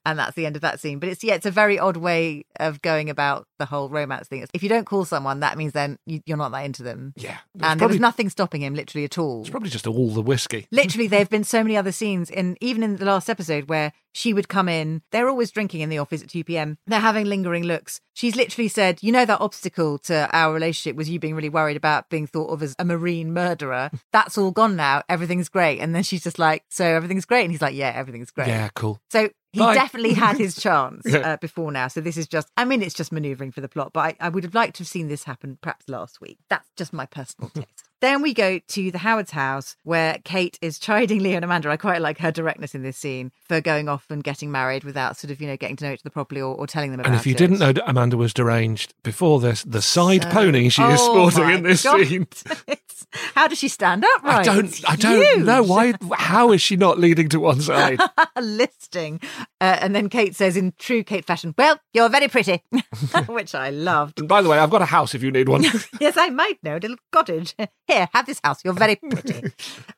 and 0.05 0.17
that's 0.19 0.35
the 0.35 0.45
end 0.45 0.55
of 0.55 0.61
that 0.63 0.79
scene. 0.79 0.99
But 0.99 1.09
it's, 1.09 1.23
yeah, 1.23 1.35
it's 1.35 1.45
a 1.45 1.51
very 1.51 1.77
odd 1.77 1.97
way 1.97 2.45
of 2.59 2.81
going 2.81 3.09
about 3.09 3.47
the 3.59 3.65
whole 3.65 3.89
romance 3.89 4.27
thing. 4.27 4.45
If 4.55 4.63
you 4.63 4.69
don't 4.69 4.85
call 4.85 5.05
someone, 5.05 5.41
that 5.41 5.57
means 5.57 5.73
then 5.73 5.99
you, 6.05 6.21
you're 6.25 6.37
not 6.37 6.51
that 6.53 6.65
into 6.65 6.81
them. 6.81 7.13
Yeah. 7.17 7.37
And 7.61 7.79
there 7.79 7.87
was 7.87 7.99
nothing 7.99 8.29
stopping 8.29 8.61
him, 8.61 8.73
literally 8.73 9.03
at 9.03 9.17
all. 9.17 9.41
it's 9.41 9.49
probably 9.49 9.69
just 9.69 9.85
all 9.85 10.09
the 10.09 10.21
whiskey. 10.21 10.67
Literally, 10.71 11.07
there 11.07 11.19
have 11.19 11.29
been 11.29 11.43
so 11.43 11.63
many 11.63 11.75
other 11.77 11.91
scenes, 11.91 12.29
in 12.29 12.57
even 12.61 12.83
in 12.83 12.95
the 12.95 13.05
last 13.05 13.29
episode, 13.29 13.67
where 13.67 13.91
she 14.15 14.33
would 14.33 14.47
come 14.47 14.69
in. 14.69 15.01
They're 15.11 15.27
always 15.27 15.51
drinking 15.51 15.81
in 15.81 15.89
the 15.89 15.97
office 15.97 16.23
at 16.23 16.29
2 16.29 16.45
p.m. 16.45 16.77
They're 16.87 17.01
having 17.01 17.25
lingering 17.25 17.63
looks. 17.65 17.99
She's 18.13 18.37
literally 18.37 18.69
said, 18.69 18.99
You 19.01 19.11
know, 19.11 19.25
that 19.25 19.41
obstacle 19.41 19.97
to 19.99 20.29
our 20.31 20.53
relationship 20.53 20.95
was 20.95 21.09
you 21.09 21.19
being 21.19 21.35
really 21.35 21.49
worried 21.49 21.75
about 21.75 22.09
being 22.09 22.25
thought 22.25 22.47
of 22.47 22.63
as 22.63 22.75
a 22.79 22.85
marine 22.85 23.33
murderer. 23.33 23.91
That's 24.13 24.37
all 24.37 24.51
gone 24.51 24.77
now. 24.77 25.03
Everything's 25.09 25.49
great. 25.49 25.79
And 25.79 25.93
then 25.93 26.03
she's 26.03 26.23
just 26.23 26.39
like, 26.39 26.63
So 26.69 26.85
everything's 26.85 27.25
great. 27.25 27.43
And 27.43 27.51
he's 27.51 27.61
like, 27.61 27.75
Yeah, 27.75 27.91
everything's 27.93 28.31
great. 28.31 28.47
Yeah, 28.47 28.69
cool. 28.73 28.99
So 29.09 29.29
he 29.55 29.61
Bye. 29.61 29.73
definitely 29.73 30.13
had 30.13 30.37
his 30.37 30.53
chance 30.61 31.05
uh, 31.13 31.37
before 31.39 31.71
now. 31.71 31.87
So 31.87 32.01
this 32.01 32.17
is 32.17 32.27
just, 32.27 32.49
I 32.57 32.65
mean, 32.65 32.81
it's 32.83 32.93
just 32.93 33.13
maneuvering 33.13 33.53
for 33.53 33.61
the 33.61 33.69
plot, 33.69 33.91
but 33.93 34.01
I, 34.01 34.15
I 34.19 34.27
would 34.27 34.43
have 34.43 34.53
liked 34.53 34.75
to 34.75 34.83
have 34.83 34.87
seen 34.89 35.07
this 35.07 35.23
happen 35.23 35.57
perhaps 35.61 35.87
last 35.87 36.19
week. 36.19 36.39
That's 36.49 36.69
just 36.75 36.91
my 36.91 37.05
personal 37.05 37.49
taste. 37.55 37.85
Then 38.05 38.21
we 38.21 38.35
go 38.35 38.59
to 38.59 38.91
the 38.91 38.99
Howard's 38.99 39.31
house 39.31 39.75
where 39.83 40.19
Kate 40.23 40.59
is 40.61 40.77
chiding 40.77 41.19
Leo 41.23 41.37
and 41.37 41.43
Amanda. 41.45 41.71
I 41.71 41.77
quite 41.77 42.01
like 42.01 42.19
her 42.19 42.31
directness 42.31 42.75
in 42.75 42.83
this 42.83 42.97
scene 42.97 43.31
for 43.47 43.61
going 43.61 43.89
off 43.89 44.05
and 44.11 44.23
getting 44.23 44.51
married 44.51 44.83
without 44.83 45.17
sort 45.17 45.31
of, 45.31 45.41
you 45.41 45.47
know, 45.47 45.57
getting 45.57 45.75
to 45.77 45.85
know 45.85 45.91
each 45.93 46.01
other 46.03 46.11
properly 46.11 46.39
or, 46.39 46.53
or 46.53 46.67
telling 46.67 46.91
them 46.91 46.99
about 46.99 47.07
And 47.09 47.15
if 47.19 47.25
you 47.25 47.31
it. 47.33 47.37
didn't 47.39 47.57
know 47.57 47.71
that 47.73 47.89
Amanda 47.89 48.15
was 48.15 48.31
deranged 48.31 48.93
before 49.01 49.39
this, 49.39 49.63
the 49.63 49.81
side 49.81 50.21
So- 50.21 50.29
pony 50.29 50.69
she 50.69 50.83
is 50.83 50.99
Oh 51.01 51.29
sporting 51.29 51.55
in 51.57 51.63
this 51.63 51.81
God. 51.83 52.05
scene. 52.05 52.27
how 53.33 53.47
does 53.47 53.57
she 53.57 53.69
stand 53.69 54.05
up 54.05 54.21
right? 54.23 54.47
I 54.47 54.53
don't, 54.53 54.81
I 54.89 54.95
don't 54.97 55.43
know 55.45 55.63
why. 55.63 55.93
How 56.13 56.51
is 56.51 56.61
she 56.61 56.75
not 56.75 56.99
leading 56.99 57.27
to 57.29 57.39
one 57.39 57.59
side? 57.71 57.99
listing. 58.39 59.19
Uh, 59.65 59.79
and 59.81 59.95
then 59.95 60.09
Kate 60.09 60.35
says, 60.35 60.55
in 60.55 60.73
true 60.77 61.03
Kate 61.03 61.25
fashion, 61.25 61.55
Well, 61.57 61.79
you're 61.91 62.07
very 62.07 62.27
pretty, 62.27 62.61
which 63.27 63.55
I 63.55 63.71
loved. 63.71 64.19
And 64.19 64.29
by 64.29 64.43
the 64.43 64.49
way, 64.49 64.59
I've 64.59 64.69
got 64.69 64.83
a 64.83 64.85
house 64.85 65.15
if 65.15 65.23
you 65.23 65.31
need 65.31 65.49
one. 65.49 65.63
yes, 65.99 66.17
I 66.17 66.29
might 66.29 66.63
know, 66.63 66.75
a 66.75 66.77
little 66.79 66.97
cottage. 67.11 67.55
Here, 67.87 68.07
have 68.13 68.27
this 68.27 68.39
house. 68.43 68.63
You're 68.63 68.75
very 68.75 68.95
pretty. 69.09 69.53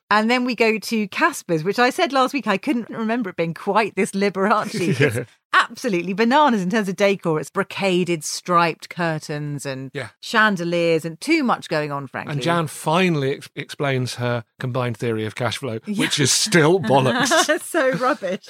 And 0.09 0.29
then 0.29 0.45
we 0.45 0.55
go 0.55 0.77
to 0.77 1.07
Casper's, 1.09 1.63
which 1.63 1.79
I 1.79 1.89
said 1.89 2.13
last 2.13 2.33
week 2.33 2.47
I 2.47 2.57
couldn't 2.57 2.89
remember 2.89 3.29
it 3.29 3.35
being 3.35 3.53
quite 3.53 3.95
this 3.95 4.11
Liberace. 4.11 5.25
It's 5.49 5.63
absolutely 5.63 6.13
bananas 6.13 6.61
in 6.61 6.69
terms 6.69 6.87
of 6.89 6.95
decor. 6.97 7.39
It's 7.39 7.49
brocaded, 7.49 8.23
striped 8.23 8.89
curtains 8.89 9.65
and 9.65 9.89
Yeah. 9.93 10.09
chandeliers 10.19 11.03
and 11.03 11.19
too 11.19 11.41
much 11.43 11.67
going 11.67 11.91
on, 11.91 12.05
frankly. 12.05 12.33
And 12.33 12.41
Jan 12.41 12.67
finally 12.67 13.33
ex- 13.35 13.49
explains 13.55 14.15
her 14.15 14.43
combined 14.59 14.97
theory 14.97 15.25
of 15.25 15.35
cash 15.35 15.57
flow, 15.57 15.79
which 15.87 16.19
is 16.19 16.31
still 16.31 16.79
bollocks. 16.91 17.61
so 17.63 17.91
rubbish. 17.93 18.45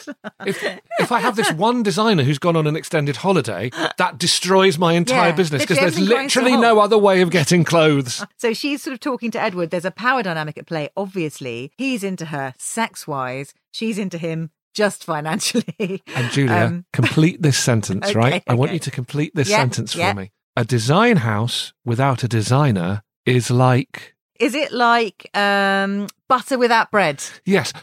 if, 0.46 0.62
if 1.00 1.12
I 1.12 1.20
have 1.20 1.36
this 1.38 1.52
one 1.54 1.82
designer 1.82 2.24
who's 2.24 2.40
gone 2.40 2.56
on 2.58 2.68
an 2.68 2.76
extended 2.76 3.18
holiday, 3.18 3.70
that 3.98 4.18
destroys 4.18 4.78
my 4.78 4.94
entire 4.94 5.30
Yeah, 5.30 5.36
business 5.36 5.62
because 5.62 5.78
there's 5.78 5.94
everything 5.94 6.14
grinds 6.14 6.34
to 6.34 6.40
a 6.40 6.42
literally 6.44 6.62
no 6.62 6.80
other 6.80 6.98
way 6.98 7.22
of 7.22 7.30
getting 7.30 7.64
clothes. 7.64 8.26
So 8.38 8.54
she's 8.54 8.84
sort 8.84 8.94
of 8.96 9.00
talking 9.00 9.32
to 9.32 9.42
Edward. 9.42 9.70
There's 9.72 9.86
a 9.86 9.92
power 9.92 10.22
dynamic 10.24 10.58
at 10.58 10.68
play, 10.68 10.90
obviously. 10.98 11.47
He's 11.78 12.04
into 12.04 12.26
her 12.26 12.54
sex 12.58 13.08
wise, 13.08 13.54
she's 13.72 13.98
into 13.98 14.18
him 14.18 14.52
just 14.74 15.04
financially. 15.04 16.02
And 16.16 16.32
Julia, 16.32 16.66
Um, 16.66 16.86
complete 16.94 17.42
this 17.42 17.58
sentence, 17.58 18.06
okay, 18.10 18.18
right? 18.20 18.44
I 18.48 18.54
want 18.54 18.74
you 18.74 18.80
to 18.80 18.92
complete 18.92 19.32
this 19.36 19.50
Yeah, 19.50 19.58
sentence 19.58 19.94
for 19.94 20.00
yeah. 20.00 20.14
me. 20.14 20.32
A 20.56 20.64
design 20.66 21.18
house 21.18 21.74
without 21.86 22.24
a 22.24 22.28
designer 22.28 23.02
is 23.26 23.50
like 23.52 24.16
Is 24.40 24.54
it 24.56 24.72
like 24.72 25.30
um, 25.36 26.08
butter 26.30 26.58
without 26.58 26.92
bread? 26.92 27.24
yes. 27.46 27.74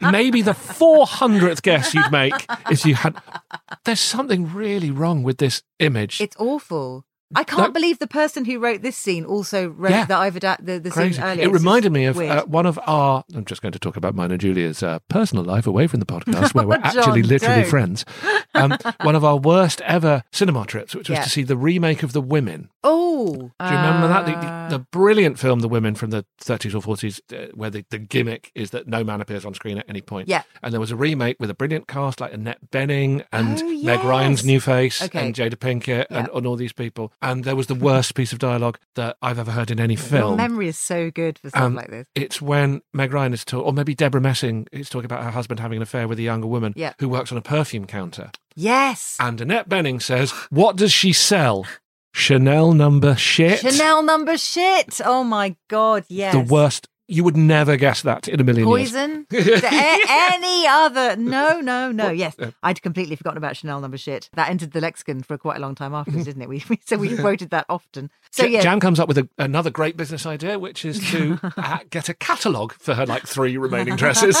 Maybe 0.00 0.40
the 0.42 0.52
400th 0.54 1.60
guess 1.62 1.92
you'd 1.94 2.10
make 2.10 2.46
if 2.70 2.86
you 2.86 2.94
had. 2.94 3.14
There's 3.84 4.00
something 4.00 4.52
really 4.54 4.90
wrong 4.90 5.22
with 5.22 5.36
this 5.38 5.62
image. 5.78 6.20
It's 6.20 6.36
awful. 6.38 7.04
I 7.34 7.44
can't 7.44 7.68
No. 7.68 7.70
believe 7.72 7.98
the 8.00 8.06
person 8.08 8.44
who 8.44 8.58
wrote 8.58 8.82
this 8.82 8.96
scene 8.96 9.24
also 9.24 9.68
wrote 9.68 9.90
Yeah. 9.92 10.04
the 10.06 10.16
I've 10.16 10.34
the, 10.34 10.80
the 10.82 10.90
Crazy. 10.90 11.14
scene 11.14 11.22
earlier. 11.24 11.42
It 11.44 11.46
It's 11.46 11.52
reminded 11.54 11.92
me 11.92 12.04
of 12.06 12.18
uh, 12.18 12.44
one 12.46 12.66
of 12.66 12.78
our. 12.86 13.24
I'm 13.34 13.44
just 13.44 13.62
going 13.62 13.72
to 13.72 13.78
talk 13.78 13.96
about 13.96 14.14
mine 14.14 14.30
and 14.32 14.40
Julia's 14.40 14.82
uh, 14.82 14.98
personal 15.08 15.44
life 15.44 15.66
away 15.66 15.86
from 15.86 16.00
the 16.00 16.06
podcast, 16.06 16.54
where 16.54 16.66
we're 16.66 16.78
John, 16.78 16.98
actually 16.98 17.22
literally 17.22 17.62
don't. 17.62 17.70
friends. 17.70 18.04
Um, 18.54 18.76
one 19.02 19.14
of 19.14 19.24
our 19.24 19.36
worst 19.36 19.80
ever 19.82 20.24
cinema 20.32 20.66
trips, 20.66 20.94
which 20.94 21.08
was 21.08 21.18
Yeah. 21.18 21.22
to 21.24 21.30
see 21.30 21.42
the 21.44 21.56
remake 21.56 22.02
of 22.02 22.12
The 22.12 22.20
Women. 22.20 22.68
oh, 22.82 23.34
Do 23.60 23.66
you 23.66 23.70
remember 23.76 24.08
that? 24.08 24.26
The, 24.26 24.32
uh, 24.36 24.68
the, 24.70 24.78
the 24.78 24.84
brilliant 24.90 25.38
film, 25.38 25.60
The 25.60 25.68
Women 25.68 25.94
from 25.94 26.10
the 26.10 26.24
30s 26.42 26.74
or 26.74 26.80
40s, 26.96 27.20
uh, 27.32 27.50
where 27.54 27.70
the, 27.70 27.84
the 27.90 27.98
gimmick 27.98 28.50
is 28.54 28.70
that 28.70 28.88
no 28.88 29.04
man 29.04 29.20
appears 29.20 29.44
on 29.44 29.52
screen 29.54 29.78
at 29.78 29.84
any 29.88 30.00
point. 30.00 30.28
Yeah. 30.28 30.42
And 30.62 30.72
there 30.72 30.80
was 30.80 30.90
a 30.90 30.96
remake 30.96 31.36
with 31.38 31.50
a 31.50 31.54
brilliant 31.54 31.86
cast 31.86 32.20
like 32.20 32.32
Annette 32.32 32.70
Bening 32.72 33.24
and 33.32 33.60
Oh, 33.62 33.82
Meg 33.82 34.02
Ryan's 34.04 34.44
new 34.44 34.58
face 34.60 35.02
Okay. 35.02 35.26
and 35.26 35.34
Jada 35.34 35.54
Pinkett 35.56 36.06
and, 36.10 36.28
and 36.34 36.46
all 36.46 36.56
these 36.56 36.72
people. 36.72 37.12
And 37.22 37.44
there 37.44 37.56
was 37.56 37.66
the 37.66 37.74
worst 37.74 38.14
piece 38.14 38.32
of 38.32 38.38
dialogue 38.38 38.78
that 38.94 39.16
I've 39.20 39.38
ever 39.38 39.50
heard 39.50 39.70
in 39.70 39.78
any 39.78 39.94
film. 39.96 40.30
Your 40.30 40.36
memory 40.48 40.68
is 40.68 40.78
so 40.78 41.10
good 41.10 41.38
for 41.38 41.50
stuff 41.50 41.62
Um, 41.62 41.74
like 41.74 41.90
this. 41.90 42.06
It's 42.14 42.40
when 42.40 42.80
Meg 42.94 43.12
Ryan 43.12 43.34
is 43.34 43.44
talking, 43.44 43.66
or 43.66 43.72
maybe 43.74 43.94
Deborah 43.94 44.20
Messing 44.22 44.66
is 44.72 44.88
talking 44.88 45.04
about 45.04 45.22
her 45.24 45.30
husband 45.30 45.60
having 45.60 45.76
an 45.76 45.82
affair 45.82 46.08
with 46.08 46.18
a 46.18 46.22
younger 46.22 46.46
woman 46.46 46.72
Yeah. 46.76 46.94
who 46.98 47.08
works 47.10 47.30
on 47.30 47.36
a 47.36 47.42
perfume 47.42 47.86
counter. 47.86 48.30
Yes. 48.56 49.16
And 49.20 49.40
Annette 49.40 49.68
Bening 49.68 50.00
says, 50.02 50.30
What 50.50 50.76
does 50.76 50.92
she 50.92 51.12
sell? 51.12 51.66
Chanel 52.12 52.72
number 52.72 53.14
shit. 53.16 53.60
Chanel 53.60 54.02
number 54.02 54.36
shit. 54.36 55.00
Oh 55.04 55.22
my 55.22 55.56
god, 55.68 56.04
yes. 56.08 56.32
The 56.34 56.40
worst. 56.40 56.88
You 57.10 57.24
would 57.24 57.36
never 57.36 57.76
guess 57.76 58.02
that 58.02 58.28
in 58.28 58.40
a 58.40 58.44
million 58.44 58.68
years. 58.68 58.92
Poison? 58.92 59.26
A- 59.32 59.98
any 60.32 60.66
other? 60.66 61.16
No, 61.16 61.60
no, 61.60 61.90
no. 61.90 62.10
Yes, 62.10 62.36
uh, 62.38 62.52
I'd 62.62 62.80
completely 62.82 63.16
forgotten 63.16 63.36
about 63.38 63.56
Chanel 63.56 63.80
number 63.80 63.98
shit. 63.98 64.30
That 64.34 64.48
entered 64.48 64.70
the 64.72 64.80
lexicon 64.80 65.22
for 65.22 65.36
quite 65.36 65.56
a 65.56 65.60
long 65.60 65.74
time 65.74 65.92
afterwards, 65.94 66.24
didn't 66.26 66.42
it? 66.42 66.48
We, 66.48 66.62
we 66.68 66.78
so 66.84 66.96
we 66.96 67.16
quoted 67.16 67.50
that 67.50 67.66
often. 67.68 68.10
So 68.30 68.44
yeah, 68.44 68.60
Jan 68.60 68.78
comes 68.78 69.00
up 69.00 69.08
with 69.08 69.18
a, 69.18 69.28
another 69.38 69.70
great 69.70 69.96
business 69.96 70.24
idea, 70.24 70.58
which 70.58 70.84
is 70.84 71.00
to 71.10 71.38
uh, 71.56 71.78
get 71.90 72.08
a 72.08 72.14
catalogue 72.14 72.74
for 72.74 72.94
her 72.94 73.04
like 73.06 73.26
three 73.26 73.56
remaining 73.56 73.96
dresses. 73.96 74.36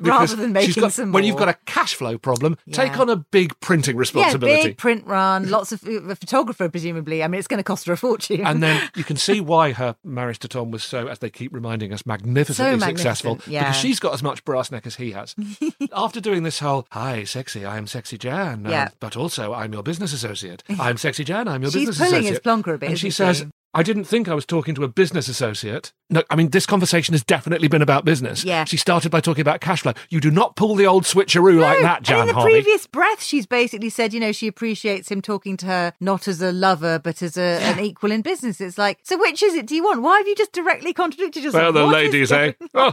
Rather 0.00 0.36
than 0.36 0.52
making 0.52 0.82
got- 0.82 0.92
some 0.92 1.12
When 1.12 1.24
you've 1.24 1.36
got 1.36 1.48
a 1.48 1.54
cash 1.64 1.94
flow 1.94 2.18
problem, 2.18 2.58
take 2.72 2.98
on 2.98 3.08
a 3.08 3.16
big 3.16 3.58
printing 3.60 3.96
responsibility. 3.96 4.56
yeah, 4.58 4.66
big 4.68 4.76
print 4.78 5.06
run, 5.06 5.48
lots 5.48 5.72
of 5.72 5.82
a 5.86 6.14
photographer, 6.16 6.68
presumably. 6.68 7.22
I 7.22 7.28
mean, 7.28 7.38
it's 7.38 7.48
going 7.48 7.58
to 7.58 7.64
cost 7.64 7.86
her 7.86 7.94
a 7.94 7.96
fortune. 7.96 8.44
and 8.44 8.62
then 8.62 8.90
you 8.94 9.04
can 9.04 9.16
see 9.16 9.40
why 9.40 9.72
her 9.72 9.96
marriage 10.04 10.38
to 10.40 10.48
Tom 10.48 10.70
was 10.70 10.84
so, 10.84 11.06
as 11.06 11.20
they 11.20 11.30
keep 11.30 11.45
reminding 11.52 11.92
us, 11.92 12.04
magnificently 12.06 12.80
So 12.80 12.86
successful. 12.86 13.40
yeah. 13.46 13.64
Because 13.64 13.76
she's 13.76 14.00
got 14.00 14.14
as 14.14 14.22
much 14.22 14.44
brass 14.44 14.70
neck 14.70 14.86
as 14.86 14.96
he 14.96 15.12
has. 15.12 15.34
After 15.92 16.20
doing 16.20 16.42
this 16.42 16.58
whole, 16.60 16.86
hi, 16.90 17.24
sexy, 17.24 17.64
I 17.64 17.76
am 17.78 17.86
sexy 17.86 18.18
Jan, 18.18 18.64
Yeah. 18.68 18.88
but 19.00 19.16
also 19.16 19.52
I'm 19.52 19.72
your 19.72 19.82
business 19.82 20.12
associate. 20.12 20.62
I'm 20.78 20.96
sexy 20.96 21.24
Jan, 21.24 21.48
I'm 21.48 21.62
your 21.62 21.70
She's 21.70 21.88
business 21.88 22.08
pulling 22.08 22.24
his 22.24 22.38
plonker 22.40 22.74
a 22.74 22.78
bit, 22.78 22.90
And 22.90 22.98
she 22.98 23.08
isn't 23.08 23.26
says, 23.26 23.38
she? 23.38 23.44
I 23.76 23.82
didn't 23.82 24.04
think 24.04 24.26
I 24.26 24.34
was 24.34 24.46
talking 24.46 24.74
to 24.76 24.84
a 24.84 24.88
business 24.88 25.28
associate. 25.28 25.92
No, 26.08 26.22
I 26.30 26.36
mean, 26.36 26.48
this 26.48 26.64
conversation 26.64 27.12
has 27.12 27.22
definitely 27.22 27.68
been 27.68 27.82
about 27.82 28.06
business. 28.06 28.42
Yeah. 28.42 28.64
She 28.64 28.78
started 28.78 29.10
by 29.10 29.20
talking 29.20 29.42
about 29.42 29.60
cash 29.60 29.82
flow. 29.82 29.92
You 30.08 30.18
do 30.18 30.30
not 30.30 30.56
pull 30.56 30.76
the 30.76 30.86
old 30.86 31.04
switcheroo 31.04 31.60
like 31.60 31.82
that, 31.82 32.02
Jan 32.02 32.20
and 32.20 32.30
in 32.30 32.34
the 32.34 32.40
Harvey. 32.40 32.52
previous 32.52 32.86
breath, 32.86 33.22
she's 33.22 33.44
basically 33.44 33.90
said, 33.90 34.14
you 34.14 34.20
know, 34.20 34.32
she 34.32 34.46
appreciates 34.46 35.10
him 35.10 35.20
talking 35.20 35.58
to 35.58 35.66
her 35.66 35.92
not 36.00 36.26
as 36.26 36.40
a 36.40 36.52
lover, 36.52 36.98
but 36.98 37.20
as 37.20 37.36
a, 37.36 37.42
an 37.60 37.78
equal 37.80 38.12
in 38.12 38.22
business. 38.22 38.62
It's 38.62 38.78
like, 38.78 39.00
so 39.02 39.18
which 39.18 39.42
is 39.42 39.52
it 39.54 39.66
do 39.66 39.74
you 39.76 39.84
want? 39.84 40.00
Why 40.00 40.16
have 40.16 40.26
you 40.26 40.34
just 40.34 40.52
directly 40.52 40.94
contradicted 40.94 41.44
yourself? 41.44 41.62
Well, 41.62 41.72
the 41.72 41.84
What 41.84 41.92
ladies, 41.92 42.32
eh? 42.32 42.52
Oh? 42.72 42.92